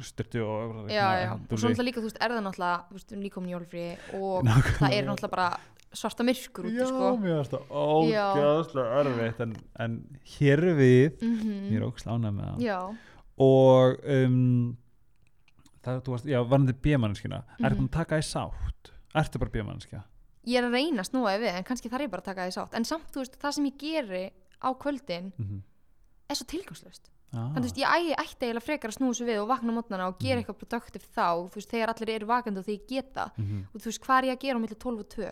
styrtu 0.00 0.40
og 0.40 0.86
já, 0.88 1.04
já, 1.20 1.32
og 1.36 1.50
svo 1.60 1.68
náttúrulega 1.68 1.84
líka, 1.84 2.00
þú 2.00 2.06
veist, 2.08 2.20
er 2.24 2.32
það 2.32 2.44
náttúrulega 2.46 2.78
þú 2.88 2.94
veist, 2.96 3.10
nýkomin 3.20 3.50
jólfrí 3.52 3.82
og 4.16 4.38
Nákvæmlega. 4.46 4.78
það 4.78 4.94
er 4.96 5.04
náttúrulega 5.04 5.32
bara 5.34 5.48
svarta 5.92 6.24
myrkur 6.24 6.64
úti, 6.70 6.78
já, 6.80 6.86
sko. 6.88 7.10
mér 7.20 7.34
varst 7.42 7.52
það 7.52 7.74
ógæðslega 7.82 9.02
örfitt 9.02 9.42
en, 9.44 9.52
en 9.84 9.98
hér 10.38 10.62
er 10.70 10.78
við. 10.80 11.18
Mm 11.20 11.66
ég 11.68 11.76
er 11.76 11.84
ógæðslega 11.90 12.16
ánægð 12.16 12.38
með 12.38 12.48
það. 12.48 12.64
Já, 12.64 12.78
og 13.44 14.08
um, 14.16 14.76
það, 15.84 16.00
þú 16.06 16.14
varst, 16.16 16.30
já, 16.32 16.40
varandi 16.54 16.78
bjömannskina 16.88 17.42
mm 17.42 17.52
Mhm. 17.58 17.66
ertu 17.68 17.84
að 17.84 17.92
taka 17.98 18.18
í 18.22 18.24
sátt? 18.32 18.92
Ertu 19.14 19.38
bara 19.44 19.50
bjömannskja 19.58 20.02
ég 20.48 20.56
er 20.58 20.64
að 20.66 20.72
reyna 20.74 21.04
að 21.04 21.06
snúa 21.12 21.36
þig 21.36 21.42
við 21.44 21.54
en 21.60 21.64
kannski 21.68 21.90
þarf 21.92 22.02
ég 22.02 22.10
bara 22.10 22.22
að 22.24 22.30
taka 22.32 22.46
því 22.48 22.54
sátt. 22.56 22.72
En 22.74 22.84
samt, 22.88 23.12
þú 23.14 23.20
veist, 23.20 23.36
það 23.38 23.52
sem 23.54 23.66
ég 23.68 23.76
geri 23.78 24.24
á 24.62 24.70
kvöldin 24.78 25.32
mm 25.36 25.44
-hmm. 25.44 25.60
er 26.30 26.34
svo 26.34 26.46
tilgangslöst 26.46 27.10
ah. 27.34 27.50
þannig, 27.52 27.58
þú 27.58 27.62
veist, 27.62 27.78
ég 27.78 28.16
ætti 28.18 28.46
eiginlega 28.46 28.60
frekar 28.66 28.90
að 28.90 28.96
snúa 28.98 29.14
svo 29.14 29.26
við 29.26 29.42
og 29.42 29.48
vakna 29.48 29.72
mótnana 29.72 30.06
og 30.08 30.18
gera 30.18 30.40
Mhm. 30.40 30.44
eitthvað 30.44 30.58
produktiv 30.62 31.02
þá, 31.16 31.28
þú 31.50 31.54
veist, 31.54 31.70
þegar 31.70 31.88
allir 31.94 32.10
eru 32.14 32.26
vakandi 32.26 32.58
og 32.58 32.66
ég 32.66 32.86
geta. 32.88 33.30
Mm 33.36 33.66
og 33.74 33.80
þú 33.80 33.84
veist, 33.90 34.00
hvað 34.04 34.18
er 34.18 34.24
ég 34.28 34.36
að 34.36 34.40
gera 34.40 34.58
milli 34.58 34.74
12 34.74 35.00
og 35.00 35.08
2 35.08 35.30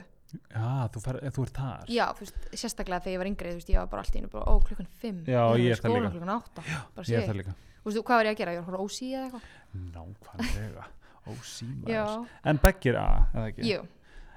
já, 0.54 0.88
þú, 0.92 1.00
fer, 1.00 1.14
þú 1.30 1.42
ert 1.42 1.52
þar. 1.56 1.84
Já, 1.88 2.06
þú 2.14 2.20
veist, 2.20 2.36
sérstaklega 2.52 3.00
þegar 3.02 3.12
ég 3.14 3.18
var 3.18 3.26
yngri 3.26 3.50
þú 3.50 3.54
veist, 3.58 3.68
ég 3.70 3.78
var 3.78 3.86
bara 3.86 4.02
allt 4.02 4.14
í 4.14 4.18
einu 4.18 4.28
bara, 4.28 4.44
ó, 4.44 4.54
klukkan 4.62 4.86
5 5.02 5.24
Já, 5.26 5.42
ég 5.58 5.70
er 5.70 5.76
það 5.82 5.90
líka. 5.94 6.10
klukkan 6.10 6.28
8 6.28 6.62
bara 6.94 7.06
ég 7.06 7.18
er 7.18 7.28
það 7.28 7.36
líka. 7.36 7.54
Þú 7.82 7.84
veist, 7.84 8.04
hvað 8.04 8.16
var 8.16 8.24
ég 8.24 8.34
að 8.34 8.38
gera, 8.38 8.52
ég 8.52 8.56
var 8.60 8.64
að 8.64 8.70
horfa 8.70 8.84
ósí 8.84 9.06
já, 9.14 9.24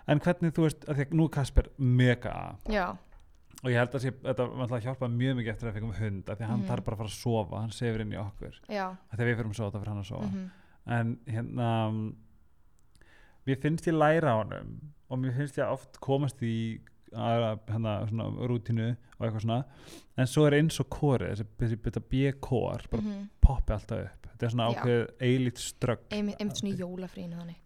en 0.08 0.20
hvernig 0.20 0.54
þú 0.54 0.62
veist, 0.68 0.86
að 0.89 0.96
því 0.96 1.06
að 1.06 1.14
nú 1.14 1.24
er 1.24 1.30
Kasper 1.30 1.70
mega 1.78 2.30
A. 2.32 2.56
Já, 2.70 2.98
og 3.64 3.72
ég 3.72 3.80
held 3.80 3.93
að 3.95 4.03
sé, 4.03 4.11
þetta 4.26 4.45
alltaf 4.45 4.84
hjálpað 4.84 5.14
mjög 5.16 5.38
mikið 5.39 5.53
eftir 5.53 5.68
að 5.68 5.72
við 5.72 5.78
fengum 5.78 5.95
hund 6.01 6.30
af 6.30 6.38
því 6.39 6.47
hann 6.49 6.59
Mhm. 6.59 6.68
þarf 6.68 6.84
bara 6.84 6.95
að 6.95 7.01
fara 7.01 7.09
að 7.09 7.22
sofa 7.24 7.59
hann 7.61 7.72
sefur 7.72 8.01
inn 8.01 8.14
í 8.14 8.20
okkur. 8.20 8.59
Að 8.70 9.24
við 9.24 9.38
fyrir 9.38 9.49
að 9.49 9.55
sofa, 9.55 9.72
það 9.72 9.84
fyrir 9.84 9.93
hann 9.93 10.03
að 10.03 10.11
sofa. 10.11 10.28
Mhm, 10.28 10.49
en 10.86 11.18
hérna 11.28 12.14
mér 13.47 13.61
finnst 13.61 13.88
ég 13.88 13.95
læra 13.95 14.36
á 14.36 14.38
honum 14.43 14.91
og 15.09 15.20
mér 15.20 15.38
finnst 15.38 15.57
ég 15.57 15.72
oft 15.72 15.99
komast 15.99 16.41
í 16.41 16.82
aðra 17.14 17.59
hérna, 17.68 18.09
svona, 18.09 18.47
rútínu 18.49 18.97
og 19.20 19.22
eitthvað 19.22 19.41
svona. 19.41 19.66
En 20.18 20.26
svo 20.26 20.45
er 20.47 20.59
eins 20.59 20.80
og 20.80 20.89
kórið, 20.89 21.45
þessi, 21.59 21.78
byrja 21.78 22.03
B-kór 22.09 22.89
bara 22.89 23.01
mhm. 23.01 23.30
poppi 23.39 23.74
alltaf 23.74 23.99
upp. 24.03 24.28
Þetta 24.34 24.45
er 24.45 24.49
svona 24.49 24.70
ákveð 24.74 25.03
eilít 25.22 25.57
strögg. 25.57 26.07
Einmitt 26.11 26.57
svona 26.57 26.74
í 26.74 26.80
jólafrínu 26.80 27.38
þannig. 27.38 27.59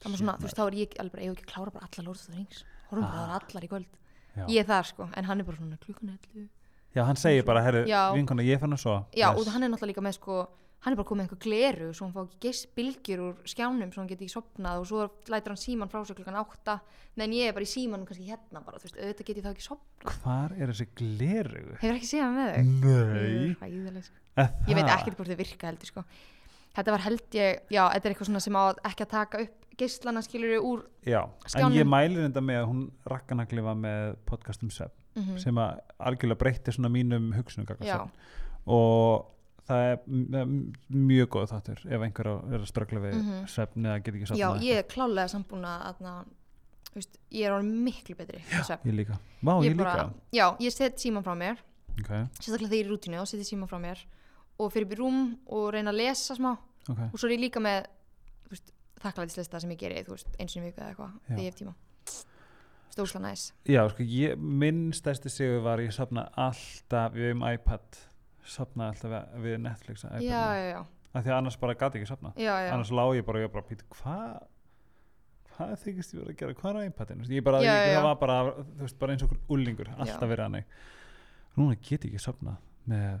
Þú 0.00 0.40
veist, 0.40 0.56
þá 0.56 0.66
er 0.66 0.76
ég 0.78 0.94
alveg 1.00 1.20
ég 1.20 1.28
hef 1.28 1.36
ekki 1.36 1.48
að 1.48 1.54
klára 1.54 1.72
bara 1.72 1.88
alla 1.90 2.04
Lord 2.06 2.16
of 2.16 2.26
the 2.26 2.36
Rings. 2.36 2.64
Horfum 2.90 3.02
bara 3.02 3.40
allar 3.40 3.64
í 3.64 3.68
kvöld 3.68 3.99
já. 4.36 4.44
ég 4.46 4.62
er 4.62 4.70
þar 4.70 4.88
sko, 4.92 5.10
en 5.16 5.28
hann 5.28 5.42
er 5.42 5.48
bara 5.48 5.60
svona 5.60 5.80
klukkan 5.82 6.14
11 6.14 6.48
já, 6.96 7.04
hann 7.04 7.20
segir 7.20 7.44
bara, 7.46 7.62
herru, 7.66 7.84
vinkona, 8.16 8.46
ég 8.46 8.62
fann 8.62 8.76
að 8.76 8.82
svo 8.84 8.96
já, 9.16 9.28
og 9.30 9.46
hann 9.52 9.62
er 9.66 9.72
náttúrulega 9.72 9.94
líka 9.94 10.06
með 10.06 10.18
sko 10.18 10.40
hann 10.80 10.94
er 10.94 10.96
bara 10.96 11.08
komið 11.10 11.20
með 11.20 11.26
einhver 11.26 11.42
gleru 11.44 11.90
svo 11.92 12.06
hann 12.06 12.14
fá 12.14 12.22
ekki 12.24 12.38
geist 12.46 12.70
bylgjur 12.76 13.22
úr 13.26 13.50
skjánum 13.52 13.90
svo 13.92 14.00
hann 14.00 14.08
geti 14.08 14.24
ekki 14.24 14.32
sopnað 14.32 14.80
og 14.80 14.88
svo 14.88 15.08
lætur 15.28 15.52
hann 15.52 15.60
síman 15.60 15.92
frá 15.92 16.00
sig 16.08 16.16
klukkan 16.16 16.38
8 16.40 16.76
meðan 17.20 17.36
ég 17.36 17.50
er 17.50 17.56
bara 17.56 17.66
í 17.66 17.72
símanum 17.74 18.08
kannski 18.08 18.30
hérna 18.30 18.62
bara, 18.64 18.80
þú 18.80 18.88
veist, 18.88 18.96
auðvitað 18.96 19.28
get 19.28 19.40
ég 19.40 19.44
þá 19.44 19.50
ekki 19.52 19.66
sopnað 19.66 20.20
hvar 20.24 20.54
er 20.56 20.72
þessi 20.72 20.88
gleru? 20.96 21.64
hefur 21.82 21.98
ekki 22.00 22.22
hann 22.24 22.38
með 22.38 22.50
þau? 22.54 22.70
Nei, 22.80 23.54
Hræðileg, 23.60 24.08
sko. 24.08 24.16
Ég 24.40 24.78
veit 24.78 24.86
það? 24.86 24.94
ekkert 24.96 25.20
hvort 25.20 25.32
þau 25.34 25.40
virka 25.42 25.68
heldur 25.68 25.92
sko 25.92 26.06
þetta 26.76 26.90
var 26.94 27.00
held 27.06 27.24
ég, 27.38 27.60
já, 27.70 27.82
þetta 27.94 28.04
er 28.08 28.14
eitthvað 28.14 28.30
svona 28.30 28.40
sem 28.44 28.54
á 28.56 28.62
að 28.70 28.80
ekki 28.90 29.02
að 29.06 29.10
taka 29.16 29.42
upp 29.46 29.56
geislana 29.80 30.20
skilur 30.22 30.60
úr 30.60 30.80
Já, 31.08 31.22
en 31.24 31.48
skjánum. 31.48 31.76
ég 31.78 31.86
mæli 31.88 32.20
þetta 32.28 32.40
með 32.44 32.58
að 32.62 32.68
hún 32.70 32.82
rakkanagli 33.08 33.62
var 33.64 33.74
með 33.80 34.16
podcast 34.28 34.62
um 34.66 34.70
svefn 34.70 34.96
mm 35.16 35.38
sem 35.42 35.54
að 35.58 35.78
algjörlega 35.98 36.38
breytti 36.38 36.72
svona 36.72 36.88
mínum 36.92 37.32
hugsunum 37.34 37.66
já, 37.82 37.96
og 38.66 39.26
það 39.66 39.86
er 39.90 40.46
mjög 40.90 41.28
góð 41.34 41.48
þáttur 41.50 41.80
ef 41.90 42.04
einhver 42.06 42.28
er 42.54 42.60
að 42.60 42.68
ströggla 42.70 43.00
við 43.02 43.16
Mhm. 43.18 43.46
svefn 43.50 43.86
eða 43.86 44.02
get 44.04 44.14
ekki 44.14 44.26
já, 44.38 44.46
sofnað 44.46 44.62
ég 44.62 44.76
er 44.78 44.82
klálega 44.84 45.28
sambúna 45.28 45.72
að 45.90 46.24
veist, 46.94 47.18
ég 47.30 47.46
er 47.46 47.52
orðin 47.52 47.82
miklu 47.84 48.16
betri 48.16 48.40
svefn. 48.62 48.84
ég 48.86 48.94
líka, 48.94 49.18
vá 49.42 49.52
ég, 49.62 49.70
Ég 49.70 49.76
bara- 49.76 49.94
líka. 49.94 50.14
Já, 50.32 50.56
ég 50.60 50.72
set 50.72 50.96
síman 50.98 51.22
frá 51.24 51.34
mér 51.36 51.56
ok, 51.98 52.08
sérstaklega 52.38 52.68
þegar 52.68 52.78
ég 52.78 52.84
er 52.84 52.86
í 52.86 52.90
rútinu 52.90 53.20
og 53.20 53.26
setja 53.26 53.44
síman 53.44 53.68
frá 53.68 53.78
mér 53.80 53.98
og 54.60 54.72
fyrir 54.74 54.92
í 54.92 55.00
rúm 55.00 55.22
og 55.48 55.70
reyna 55.74 55.94
að 55.94 56.02
lesa 56.02 56.36
smá. 56.36 56.52
Ok, 56.86 57.00
og 57.08 57.16
svo 57.16 57.28
er 57.28 57.36
ég 57.36 57.44
líka 57.46 57.62
með 57.64 57.88
þakklæðislista 59.00 59.60
sem 59.62 59.72
ég 59.72 59.80
geri 59.80 60.02
eins 60.02 60.56
og 60.56 60.66
viku 60.66 60.80
eða 60.80 60.90
eitthvað 60.90 61.16
þegar 61.28 61.40
ég 61.40 61.48
hef 61.48 61.60
tíma 61.60 61.76
stórsla 62.90 63.20
næs. 63.22 63.50
Já 63.70 63.84
sko 63.92 64.04
ég, 64.04 64.38
minn 64.38 64.90
stærsti 64.96 65.30
sigur 65.32 65.62
var 65.64 65.80
ég 65.82 65.92
sopna 65.94 66.26
alltaf 66.34 67.14
við 67.14 67.36
um 67.36 67.44
iPad 67.46 68.00
sopna 68.46 68.90
alltaf 68.90 69.28
við, 69.42 69.58
Netflix 69.62 70.04
já, 70.04 70.20
já, 70.24 70.64
já, 70.72 70.80
af 71.12 71.24
því 71.24 71.32
að 71.32 71.36
annars 71.36 71.58
bara 71.60 71.76
gati 71.78 72.00
ekki 72.00 72.16
já. 72.40 72.54
annars 72.72 72.90
lá 72.90 73.04
ég 73.16 73.26
bara 73.26 73.44
ég 73.44 73.52
bara 73.52 73.66
píti 73.66 73.86
hvað 73.94 74.40
hvað 75.54 75.74
þykist 75.84 76.14
ég 76.14 76.22
verið 76.22 76.32
að 76.32 76.38
gera, 76.40 76.56
hvað 76.60 76.80
er 76.80 76.88
iPadin 76.90 77.24
ég 77.28 77.44
bara, 77.44 77.60
ég, 77.64 77.90
það 77.94 78.06
var 78.08 78.18
bara 78.20 78.38
þú 78.54 78.86
veist, 78.86 78.98
bara 78.98 79.14
eins 79.14 79.24
og 79.24 79.30
okkur 79.30 79.54
úlingur, 79.56 79.92
alltaf 79.98 80.26
verið 80.30 80.46
hannig 80.46 80.80
núna 81.58 81.76
get 81.76 82.06
ég 82.06 82.10
ekki 82.10 82.22
sopna 82.22 82.56
með 82.90 83.20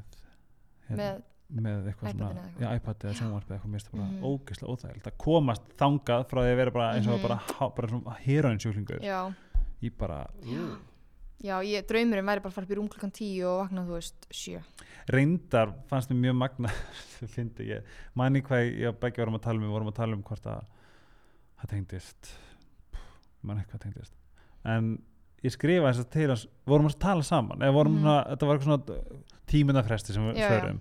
með, 0.96 1.22
með 1.50 1.86
eitthvað 1.90 2.10
svona 2.12 2.30
eða 2.30 2.44
eitthvað. 2.44 2.60
já, 2.60 2.74
iPad 2.80 3.04
eða 3.04 3.14
sjónvarp 3.20 3.46
eða 3.50 3.56
eitthvað 3.56 3.70
mér 3.70 3.80
finnst 3.80 3.90
það 3.90 3.98
bara 4.00 4.10
Mhm. 4.10 4.22
ógeðslega 4.30 4.72
óþægild 4.74 5.06
að 5.10 5.16
komast 5.18 5.62
þangað 5.78 6.26
frá 6.30 6.38
því 6.40 6.50
að 6.52 6.56
vera 6.56 6.70
bara 6.70 6.92
eins 6.94 7.06
og 7.08 7.18
Mhm. 7.18 7.22
bara, 7.22 7.36
há- 7.46 7.74
bara 7.76 7.88
svona 7.88 8.16
heroinsjúklingur 8.26 9.00
já, 9.02 9.34
ég 9.82 9.92
bara, 9.98 10.26
uh. 10.44 10.76
já, 11.42 11.54
ég, 11.64 11.86
draumurinn 11.86 12.26
væri 12.26 12.40
bara 12.42 12.50
að 12.50 12.52
fara 12.52 12.64
upp 12.66 12.70
í 12.70 12.76
rúm 12.76 12.88
klukkan 12.88 13.12
tíu 13.12 13.44
og 13.46 13.68
vakna, 13.68 13.84
þú 13.86 13.92
veist, 13.98 14.28
sjö 14.30 14.62
reyndar 15.08 15.72
fannst 15.88 16.10
mér 16.10 16.20
mjög 16.30 16.36
magna 16.36 16.68
sem 17.18 17.28
fyndi 17.34 17.66
ég, 17.68 17.82
manni 18.14 18.42
hvað 18.42 18.78
ég 18.78 18.88
og 18.88 19.00
Beggi 19.00 19.16
vorum 19.24 19.34
að 19.38 19.42
tala 19.42 19.56
um, 19.58 19.64
við 19.64 19.70
vorum 19.74 19.88
að 19.88 19.94
tala 19.94 20.12
um 20.14 20.22
hvort 20.22 20.46
að 20.46 20.64
það 21.60 21.68
tengdist 21.68 22.34
mann 23.42 23.58
eitthvað 23.58 23.80
tengdist 23.80 24.12
en 24.64 25.02
ég 25.44 25.52
skrifa 25.54 25.90
þess 25.92 26.04
að 26.04 26.10
til 26.10 26.28
hans 26.28 26.46
vorum 26.68 26.86
að 26.90 26.98
tala 27.00 27.22
saman, 27.22 27.58
eða 27.62 27.72
vorum 27.76 27.94
Mhm. 27.96 28.02
svona, 28.02 28.24
þetta 28.30 28.46
var 28.46 28.58
eitthvað 28.58 28.70
svona 28.70 29.26
tímunafresti 29.46 30.12
sem 30.14 30.22
við 30.30 30.40
förum. 30.48 30.80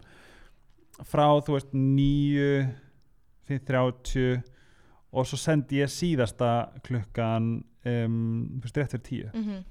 Frá 1.07 1.25
þú 1.41 1.55
veist 1.55 1.71
nýju 1.73 2.75
fyrir 3.47 3.65
þrjáttju 3.65 4.43
og 5.13 5.25
svo 5.25 5.37
sendi 5.39 5.79
ég 5.79 5.89
síðasta 5.89 6.69
klukkan 6.83 7.63
um, 7.85 8.59
veist 8.61 8.75
rétt 8.77 8.91
fyrir 8.91 9.03
tíu. 9.07 9.29
Mm 9.33 9.63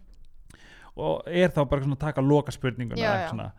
og 0.98 1.22
er 1.30 1.48
þá 1.54 1.60
bara 1.70 1.84
svona 1.84 1.94
að 1.94 2.00
taka 2.02 2.20
loka 2.26 2.50
spurninguna 2.50 2.98
Já, 2.98 3.12
já. 3.22 3.28
svona. 3.30 3.52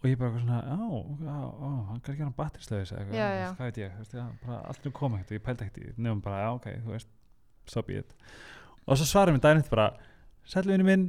og 0.00 0.06
ég 0.08 0.16
bara 0.16 0.30
eitthvað 0.30 0.40
svona 0.40 0.60
á, 0.64 0.80
á, 1.20 1.36
á, 1.52 1.68
hann 1.90 2.00
kann 2.00 2.14
ekki 2.14 2.28
batterislega 2.38 2.80
eða 2.80 3.02
eitthvað, 3.02 3.56
hvað 3.58 3.66
veit 3.66 3.76
ég, 3.76 3.92
bara 4.46 4.60
allt 4.70 4.86
er 4.86 4.90
komið 4.90 5.18
ekkert 5.20 5.30
og 5.30 5.36
ég 5.36 5.44
pældi 5.44 5.64
ekkert 5.66 5.78
í, 5.84 5.92
nefnum 5.98 6.22
bara, 6.24 6.38
já, 6.40 6.48
ok, 6.54 6.66
þú 6.86 6.94
veist 6.94 7.08
so 7.66 7.82
be 7.82 7.98
it 7.98 8.14
og 8.86 8.96
svo 8.98 9.06
svarum 9.08 9.36
við 9.38 9.42
daginn 9.46 9.62
eftir 9.62 9.70
bara, 9.76 9.90
sælvinni 10.46 10.84
minn 10.84 11.04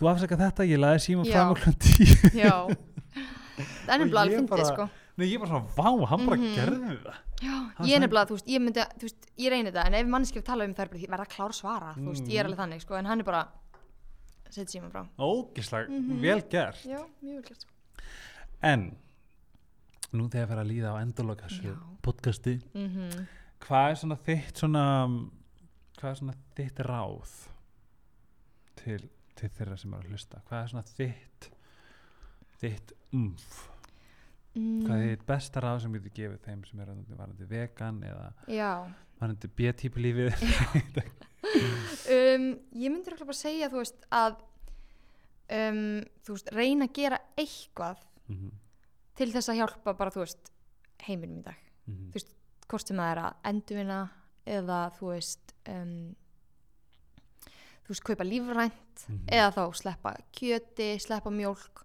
þú 0.00 0.08
afsaka 0.12 0.36
þetta, 0.36 0.64
ég 0.68 0.78
laði 0.80 1.00
síma 1.06 1.24
Já. 1.24 1.32
fram 1.32 1.54
okkur 1.54 1.74
tíu. 1.80 2.14
Já. 2.36 2.54
Það 3.60 3.92
er 3.92 4.00
Og 4.00 4.00
nefnilega 4.00 4.20
alveg 4.22 4.32
ég 4.32 4.38
fyndið 4.40 4.48
bara- 4.54 4.64
sko. 4.70 4.88
Nei, 5.20 5.26
ég 5.28 5.40
bara 5.42 5.50
svona, 5.50 5.66
vá, 5.76 6.06
hann 6.08 6.26
bara 6.26 6.36
Mhm. 6.36 6.54
gerði 6.56 6.78
það 6.80 7.16
Já, 7.40 7.56
ég 7.84 7.94
er 7.96 8.00
nefnilega, 8.00 8.26
þú 8.30 8.36
veist, 8.38 8.46
ég 8.48 8.60
myndi, 8.64 8.84
þú 8.96 9.04
veist, 9.08 9.26
ég 9.36 9.50
reynir 9.52 9.72
þetta 9.72 9.86
en 9.86 9.94
ef 9.94 10.06
mannskjöf 10.06 10.44
tala 10.44 10.64
um 10.64 10.74
það 10.74 10.80
er 10.84 10.88
bara, 10.88 11.00
ég 11.00 11.10
verða 11.10 11.26
að 11.26 11.34
klára 11.34 11.52
að 11.52 11.58
svara 11.60 11.90
þú 11.96 12.08
veist, 12.08 12.24
ég 12.28 12.38
er 12.40 12.44
alveg 12.48 12.58
þannig, 12.62 12.80
sko, 12.80 12.94
en 12.96 13.04
hann 13.10 13.20
er 13.20 13.24
bara 13.24 13.42
setja 14.50 14.80
síma 14.80 14.90
frá 14.90 15.02
ógislega 15.18 15.88
Mhm. 15.90 16.20
vel 16.20 16.40
gert. 16.48 16.80
Já, 16.86 17.00
mjög 17.22 17.34
vel 17.36 17.42
gert. 17.42 17.64
En, 18.62 18.96
nú 20.12 20.28
þegar 20.30 20.48
fyrir 20.48 20.64
að 20.64 20.70
líða 20.72 20.88
á 20.96 20.96
endurloka 21.04 21.46
þessu 21.48 21.76
podcasti 22.02 22.62
mm 22.74 23.26
hvað 23.60 23.90
er 23.90 23.96
svona 24.00 24.16
þitt 24.24 24.56
svona 24.56 24.84
hvað 26.00 26.10
er 26.14 26.20
svona 26.20 26.36
þitt 26.56 26.80
ráð 26.86 27.34
til, 28.80 29.00
til 29.36 29.50
þeirra 29.58 29.76
sem 29.80 29.92
er 29.94 30.00
að 30.06 30.14
hlusta? 30.14 30.40
Hvað 30.48 30.62
er 30.64 30.72
svona 30.72 30.86
þitt 30.96 31.50
þitt 32.60 32.94
umf? 33.16 33.50
Mm, 34.56 34.80
hvað 34.86 34.96
er 35.04 35.12
þitt 35.14 35.26
besta 35.28 35.62
ráð 35.62 35.82
sem 35.84 35.92
getur 35.94 36.14
gefið 36.16 36.40
þeim 36.48 36.62
sem 36.66 36.80
er 36.82 36.92
varandi 37.14 37.46
vegan 37.50 38.00
eða 38.08 38.24
Já, 38.50 38.70
varandi 39.20 39.50
B-típu 39.60 40.02
lífið? 40.02 40.38
Um, 42.10 42.44
ég 42.76 42.90
myndi 42.92 43.08
örugglega 43.10 43.26
bara 43.30 43.36
segja, 43.38 43.68
þú 43.72 43.78
veist, 43.80 44.02
að 44.14 44.36
um, 45.56 45.78
þú 46.26 46.34
veist, 46.36 46.50
reyna 46.54 46.86
að 46.88 46.96
gera 46.98 47.18
eitthvað 47.40 48.02
Mhm, 48.30 48.50
til 49.18 49.26
þess 49.32 49.50
að 49.50 49.56
hjálpa 49.58 49.94
bara, 49.98 50.12
þú 50.14 50.20
veist, 50.22 50.50
heiminum 51.06 51.40
í 51.40 51.44
dag. 51.48 51.62
Mhm, 51.90 52.10
Þú 52.14 52.20
hvort 52.70 52.86
sem 52.86 53.00
það 53.00 53.10
er 53.10 53.20
að 53.24 53.48
endurvinna 53.50 53.96
eða 54.50 54.80
þú 54.98 55.12
veist 55.14 55.54
um, 55.70 55.94
þú 57.84 57.94
veist 57.94 58.06
kaupa 58.06 58.26
lífrænt 58.26 59.06
mhm. 59.06 59.24
eða 59.30 59.54
þá 59.56 59.64
sleppa 59.82 60.14
kjöti, 60.36 60.92
sleppa 61.02 61.32
mjólk 61.34 61.84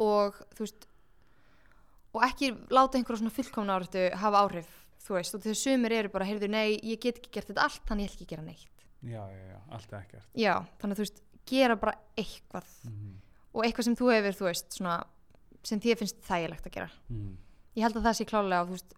og 0.00 0.38
þú 0.56 0.66
veist 0.66 0.86
og 2.10 2.22
ekki 2.26 2.52
láta 2.74 2.98
einhverja 2.98 3.22
svona 3.22 3.34
fullkomna 3.34 3.78
áratu 3.78 4.08
hafa 4.18 4.44
áhrif 4.44 4.70
þú 5.10 5.16
veist 5.16 5.36
og 5.36 5.44
þegar 5.44 5.58
sumir 5.58 5.94
eru 5.96 6.12
bara, 6.12 6.28
heyrðu 6.28 6.50
nei, 6.50 6.78
ég 6.86 7.00
get 7.02 7.18
ekki 7.20 7.32
gert 7.34 7.50
þetta 7.50 7.66
allt 7.66 7.82
þannig 7.88 8.06
ég 8.06 8.12
ætla 8.12 8.20
ekki 8.20 8.30
gera 8.34 8.46
neitt. 8.46 8.84
Já, 9.00 9.22
já, 9.32 9.42
já, 9.48 9.58
allt 9.76 9.92
er 9.92 9.98
ekkert. 10.04 10.26
Já, 10.36 10.54
þannig 10.80 10.94
að 10.94 11.00
þú 11.00 11.06
veist, 11.06 11.22
gera 11.50 11.76
bara 11.80 11.94
eitthvað. 12.20 12.74
Mhm, 12.86 13.14
og 13.50 13.66
eitthvað 13.66 13.88
sem 13.88 13.96
þú 13.98 14.10
hefur, 14.14 14.36
þú 14.38 14.48
veist, 14.50 14.76
svona 14.76 14.96
sem 15.66 15.82
þér 15.82 16.00
finnst 16.00 16.20
þægilegt 16.28 16.68
að 16.68 16.76
gera. 16.76 16.90
Mhm. 17.08 17.38
ég 17.76 17.84
held 17.86 17.96
að 17.96 18.06
það 18.06 18.16
sé 18.18 18.24
klálega 18.26 18.66
þú 18.66 18.74
veist, 18.74 18.94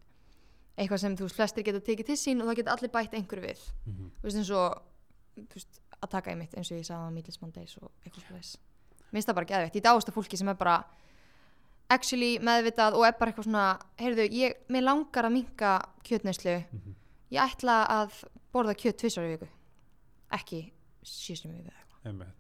eitthvað 0.78 1.00
sem 1.04 1.16
þú 1.16 1.26
veist, 1.28 1.36
flestir 1.36 1.64
geta 1.66 1.80
tekið 1.80 2.06
til 2.06 2.16
sín 2.16 2.42
og 2.42 2.48
það 2.48 2.56
geta 2.62 2.72
allir 2.76 2.92
bætt 2.94 3.14
einhverju 3.14 3.44
við. 3.46 3.62
Mhm. 3.86 4.10
þú 4.20 4.28
veist 4.28 4.36
eins 4.36 4.50
og 4.50 4.82
veist, 5.54 5.80
að 6.02 6.10
taka 6.10 6.30
einmitt 6.30 6.54
eins 6.54 6.70
og 6.70 6.78
ég 6.78 6.86
sagði 6.86 7.08
á 7.08 7.14
Meatles 7.14 7.40
Mondays 7.42 7.78
og 7.82 7.90
eitthvað 8.04 8.26
slúðis 8.26 8.56
minnst 9.12 9.28
það 9.28 9.38
bara 9.38 9.50
geðveitt, 9.50 9.76
ég 9.76 9.84
dáist 9.84 10.08
að 10.08 10.16
fólki 10.16 10.38
sem 10.40 10.48
er 10.48 10.58
bara 10.58 10.78
actually 11.92 12.38
meðvitað 12.40 12.96
og 12.96 13.04
er 13.06 13.16
bara 13.18 13.32
eitthvað 13.32 13.48
svona 13.48 13.66
heyrðu, 14.00 14.26
ég, 14.32 14.56
mér 14.72 14.86
langar 14.86 15.28
að 15.28 15.34
minka 15.36 15.72
kjötneyslu. 16.06 16.56
Mhm. 16.72 16.94
ég 17.32 17.40
ætla 17.40 17.76
að 17.88 18.24
borða 18.52 18.74
kjöt 18.76 18.98
tvisar 19.00 19.24
í 19.24 19.36
viku. 19.36 19.48
Ekki 20.32 20.72
sísnum 21.04 21.54
í 21.54 21.62
viku. 21.62 21.78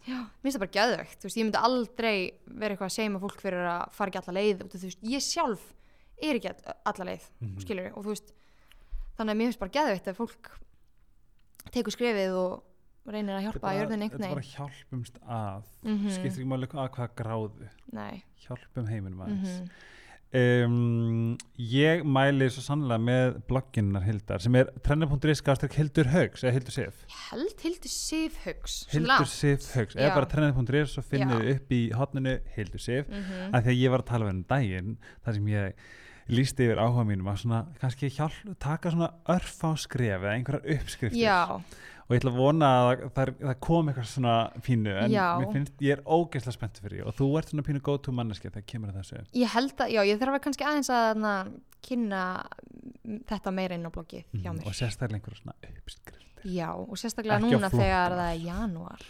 Já, 0.08 0.18
minnst 0.42 0.56
það 0.58 0.64
bara 0.64 0.76
geðveikt, 0.76 1.18
þú 1.20 1.28
veist, 1.28 1.36
ég 1.36 1.44
myndi 1.46 1.60
aldrei 1.60 2.16
vera 2.46 2.74
eitthvað 2.74 2.90
að 2.90 3.12
með 3.12 3.20
fólk 3.20 3.40
fyrir 3.40 3.68
að 3.68 3.92
fara 3.92 4.10
ekki 4.10 4.20
alla 4.22 4.40
leið. 4.40 4.64
Þú 4.72 4.80
veist, 4.82 5.02
ég 5.02 5.22
sjálf 5.22 5.62
er 6.22 6.38
ekki 6.38 6.48
all- 6.52 6.76
alla 6.92 7.04
leið, 7.12 7.28
Mhm. 7.40 7.56
skilur 7.64 7.92
og 7.96 8.04
þú 8.04 8.08
veist, 8.14 8.32
þannig 9.18 9.32
að 9.34 9.36
mér 9.40 9.46
finnst 9.50 9.58
bara 9.62 9.70
geðveikt 9.78 10.06
að 10.12 10.16
fólk 10.22 10.50
tekur 11.72 11.94
skrefið 11.94 12.36
og 12.36 12.62
reynir 13.12 13.34
að 13.36 13.42
Þetta 13.42 13.52
hjálpa 13.52 13.70
að 13.70 13.78
jörðin 13.80 13.88
Þetta 13.88 13.94
er 13.94 14.04
einhvern 14.08 14.34
bara 14.34 14.50
hjálpumst 14.52 15.16
að. 15.28 15.62
Mhm. 15.84 16.10
skiptir 16.10 16.38
ekki 16.42 16.50
máli 16.52 16.66
að 16.68 16.90
hvað 16.96 17.16
gráðu. 17.16 17.68
Nei, 17.92 18.22
hjálpum 18.46 18.86
heiminum 18.88 19.24
aðeins. 19.26 19.60
Mhm, 19.62 19.70
um, 20.64 21.38
ég 21.58 22.02
mæli 22.08 22.46
svo 22.48 22.62
sannlega 22.64 23.02
með 23.02 23.40
blogginnar 23.50 24.02
Hildar 24.06 24.40
sem 24.40 24.54
er 24.56 24.70
trendar.is 24.84 25.42
skástrík 25.42 25.74
Hildur 25.76 26.08
Haugs 26.12 26.42
eða 26.44 26.52
Hildur 26.56 26.72
Sif. 26.76 27.02
Held 27.30 27.60
Hildur 27.60 27.88
Sif 27.92 28.38
Hugs 28.46 28.86
Hildur 28.92 29.26
Sif 29.28 29.66
Haugs. 29.74 29.94
Eða 29.96 30.14
bara 30.14 30.26
trendar.is 30.26 30.96
og 30.98 31.04
finnir 31.04 31.42
Já. 31.42 31.56
upp 31.56 31.68
í 31.74 31.82
hotninu 31.92 32.38
Hildur 32.56 32.80
Sif. 32.80 33.08
Mm 33.08 33.52
að 33.52 33.64
því 33.66 33.74
að 33.74 33.80
ég 33.82 33.90
var 33.90 33.98
að 34.04 34.06
tala 34.06 34.24
við 34.24 34.32
henni 34.32 34.46
daginn 34.54 34.96
þar 35.26 35.34
sem 35.34 35.46
ég 35.46 35.74
lísti 36.28 36.66
yfir 36.68 36.78
áhuga 36.78 37.04
mínum 37.08 37.26
að 37.32 37.40
svona 37.42 37.62
kannski 37.80 38.10
hjálp, 38.14 38.36
taka 38.62 38.90
svona 38.94 39.08
örf 39.32 39.56
á 39.66 39.70
skref 39.76 40.20
eða 40.22 40.36
einhverjar 40.36 40.76
uppskriftir. 40.76 41.18
Já, 41.24 41.48
og 41.52 42.10
ég 42.14 42.20
ætla 42.20 42.30
að 42.32 42.38
vona 42.38 42.68
að 42.92 43.02
það, 43.16 43.32
það 43.40 43.58
kom 43.60 43.88
eitthvað 43.88 44.08
svona 44.12 44.34
pínu 44.62 44.94
en 45.02 45.46
finnst, 45.52 45.74
ég 45.80 45.96
er 45.98 46.02
ógeðslega 46.04 46.52
spennt 46.56 46.78
fyrir 46.82 46.98
því. 47.00 47.06
Og 47.08 47.14
þú 47.18 47.28
ert 47.38 47.48
svona 47.52 47.66
pínu 47.66 47.80
go 47.82 47.96
to 47.98 48.12
manneski 48.12 48.50
þegar 48.50 48.66
kemur 48.66 48.92
að 48.92 49.00
þessu. 49.02 49.22
Ég 49.40 49.48
held 49.56 49.74
að, 49.80 49.92
já, 49.96 50.02
ég 50.10 50.20
þarf 50.20 50.40
kannski 50.44 50.64
aðeins 50.68 50.90
að 50.92 51.16
na, 51.22 51.34
kynna 51.82 52.22
þetta 53.30 53.52
meira 53.54 53.74
inn 53.78 53.86
á 53.88 53.90
bloggið 53.94 54.24
hjá 54.36 54.50
Mhm, 54.52 54.58
mér. 54.60 54.66
og 54.66 54.74
sérstaklega 54.78 55.18
einhverjar 55.18 55.40
svona 55.42 55.56
uppskriftir. 55.62 56.18
Já, 56.44 56.68
og 56.74 56.96
sérstaklega 56.98 57.38
Ekki 57.38 57.54
núna 57.54 57.70
þegar 57.70 58.10
það 58.18 58.30
er 58.34 58.40
janúar. 58.46 59.02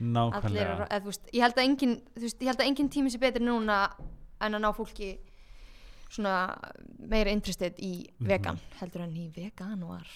Allir, 0.00 0.12
nákvæmlega 0.14 0.86
eða, 0.88 1.00
þú 1.02 1.10
veist, 1.10 1.26
ég 1.34 1.42
held 1.44 1.54
að 1.58 1.64
engin 1.68 2.00
veist, 2.16 2.38
ég 2.40 2.46
held 2.48 2.60
að 2.60 2.66
engin 2.70 2.88
tími 2.88 3.10
sé 3.12 3.18
betri 3.20 3.44
núna 3.44 3.90
en 4.40 4.54
að 4.56 4.60
ná 4.64 4.70
fólki 4.74 5.18
svona 6.10 6.34
meira 7.08 7.30
interested 7.30 7.78
í 7.78 8.06
Mhm. 8.18 8.26
vegan 8.28 8.58
heldur 8.80 9.02
en 9.06 9.14
í 9.16 9.28
veganuar 9.34 10.06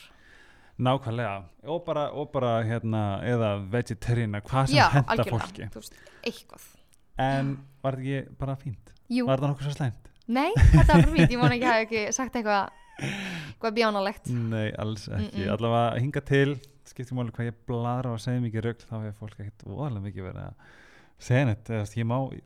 nákvæmlega. 0.79 1.45
Og 1.71 1.85
bara, 1.87 2.09
og 2.13 2.33
bara 2.33 2.63
hérna 2.67 3.21
eða 3.23 3.51
vegetarian 3.71 4.33
hvað 4.43 4.67
sem 4.69 4.91
henda 4.91 5.25
fólki. 5.25 5.69
veist, 5.75 5.95
eitthvað. 6.27 6.65
En 7.19 7.59
var 7.83 7.93
þetta 7.93 8.25
ekki 8.27 8.37
bara 8.39 8.57
fínt? 8.57 8.91
Jú, 9.09 9.27
var 9.27 9.39
þetta 9.39 9.53
nokkuð 9.53 9.69
svo 9.69 9.77
slæmt? 9.77 10.09
nei, 10.27 10.53
þetta 10.57 10.95
var 10.97 11.11
fínt 11.15 11.31
ég 11.31 11.39
vona 11.39 11.55
ekki 11.55 11.69
hafa 11.69 11.85
ekki 11.85 12.13
sagt 12.13 12.35
eitthvað 12.35 12.71
eitthvað 12.99 13.75
bjánalegt 13.77 14.31
Nei, 14.31 14.73
alls 14.79 15.09
ekki, 15.09 15.43
Mm-mm. 15.45 15.53
allavega 15.53 16.01
hinga 16.01 16.21
til 16.25 16.55
skiptir 16.85 17.15
máli 17.19 17.31
hvað 17.31 17.51
ég 17.51 17.55
bladra 17.69 18.13
og 18.15 18.19
segja 18.25 18.41
mikið 18.41 18.63
rögl 18.65 18.87
þá 18.89 18.95
hefur 19.05 19.19
fólk 19.29 19.39
ekkert 19.45 19.65
voðalega 19.69 20.03
mikið 20.09 20.27
verið 20.31 20.43
að 20.49 20.55
segja 21.19 21.45
neitt, 21.47 21.69
ég 21.97 22.07
má 22.07 22.41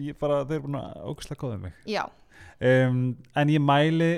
ég 0.00 0.18
bara, 0.18 0.44
þau 0.44 0.54
eru 0.56 0.62
búin 0.66 0.80
að 0.80 1.04
ógustlega 1.06 1.40
góða 1.44 1.60
mig. 1.60 1.72
Já, 1.86 2.04
um, 2.60 3.16
en 3.36 3.48
ég 3.52 3.60
mæli 3.62 4.10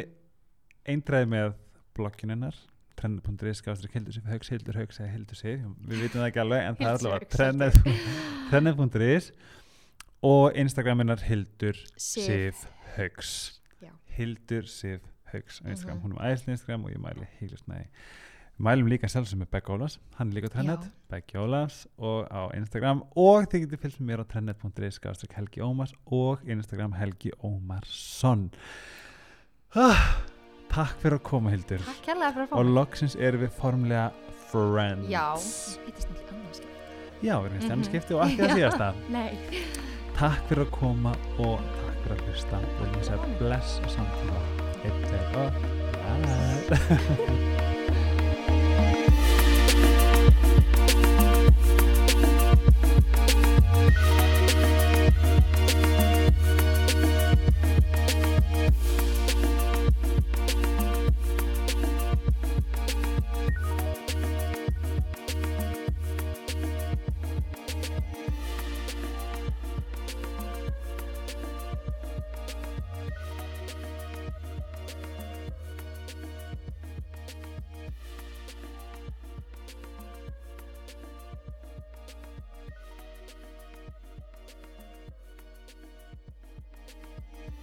eindræði 0.88 1.28
með 1.32 1.52
bloggininnar 1.96 2.56
trend.is 2.96 3.58
skástrík 3.62 3.94
hildur 3.96 4.12
hildur 4.52 4.76
haugs 4.78 5.00
eða 5.00 5.10
hildur 5.14 5.38
sig, 5.38 5.62
við 5.88 6.02
vitum 6.04 6.20
það 6.22 6.28
ekki 6.30 6.42
alveg 6.42 6.66
en 6.68 6.76
það 6.76 6.86
er 6.86 6.92
Hildur 6.92 7.08
allavega 7.08 7.28
trend.is 8.50 9.32
og 10.32 10.52
Instagraminnar 10.54 11.22
hildur 11.26 11.78
Sif. 11.96 12.66
Já. 13.82 13.90
hildur 14.18 14.68
Sif 14.70 15.00
Instagram, 15.66 15.96
Mhm. 15.98 16.04
hún 16.04 16.12
er 16.20 16.28
æðislega 16.34 16.52
Instagram 16.58 16.84
og 16.84 16.90
ég 16.92 17.00
mæli 17.00 17.26
heiklust 17.40 17.66
næði 17.68 17.86
mælum 18.62 18.86
líka 18.90 19.08
sjálf 19.10 19.26
sem 19.30 19.40
er 19.42 19.48
Begg 19.50 19.66
Ólafs. 19.74 19.98
Hann 20.18 20.30
er 20.30 20.34
líka 20.38 20.48
á 20.50 20.54
Trennet. 20.54 20.84
Begg 21.10 21.32
Ólafs 21.34 21.86
og 21.98 22.28
á 22.30 22.48
Instagram. 22.56 23.02
Og 23.18 23.46
þið 23.50 23.64
getur 23.66 23.80
fylgst 23.82 24.00
með 24.00 24.06
mér 24.12 24.22
á 24.22 24.26
trennet.is 24.30 24.98
skástrík 25.00 25.32
Helgi 25.36 25.60
Ómars 25.66 25.92
og 26.06 26.38
Instagram 26.46 26.92
Helgi 26.98 27.30
Ómarsson. 27.42 28.50
Ah, 29.74 30.04
Takk 30.72 30.94
fyrir 31.02 31.18
að 31.18 31.24
koma 31.28 31.50
Hildur. 31.52 31.82
Takk 31.84 31.98
kærlega 32.06 32.32
fyrir 32.32 32.46
að 32.46 32.48
fá 32.48 32.56
og 32.62 32.64
loksins 32.78 33.14
erum 33.20 33.42
við 33.44 33.50
formlega 33.58 34.06
friends. 34.48 35.08
Já, 35.12 35.26
hittast 35.84 36.08
náttúrulega 36.08 36.32
annars 36.38 36.56
skipti. 36.62 36.78
Já, 37.26 37.34
við 37.36 37.46
erum 37.50 37.58
mm 37.60 37.66
Mhm. 37.72 37.84
skipti 37.90 38.12
og 38.16 38.22
ekki 38.24 38.40
að 38.46 38.54
síðasta. 38.58 38.88
Nei, 39.12 39.32
Takk 40.16 40.42
fyrir 40.48 40.64
að 40.66 40.70
koma 40.76 41.12
og 41.38 41.58
takk 41.60 41.96
fyrir 42.04 42.16
að 42.16 42.24
hlusta. 42.28 42.56
Og 42.56 42.86
við 42.96 43.04
segja 43.10 43.20
bless 43.38 43.70
og 43.80 43.90
samtíma. 43.96 44.38
Eitt, 44.82 44.98
tveir 45.08 45.26
og 45.36 45.52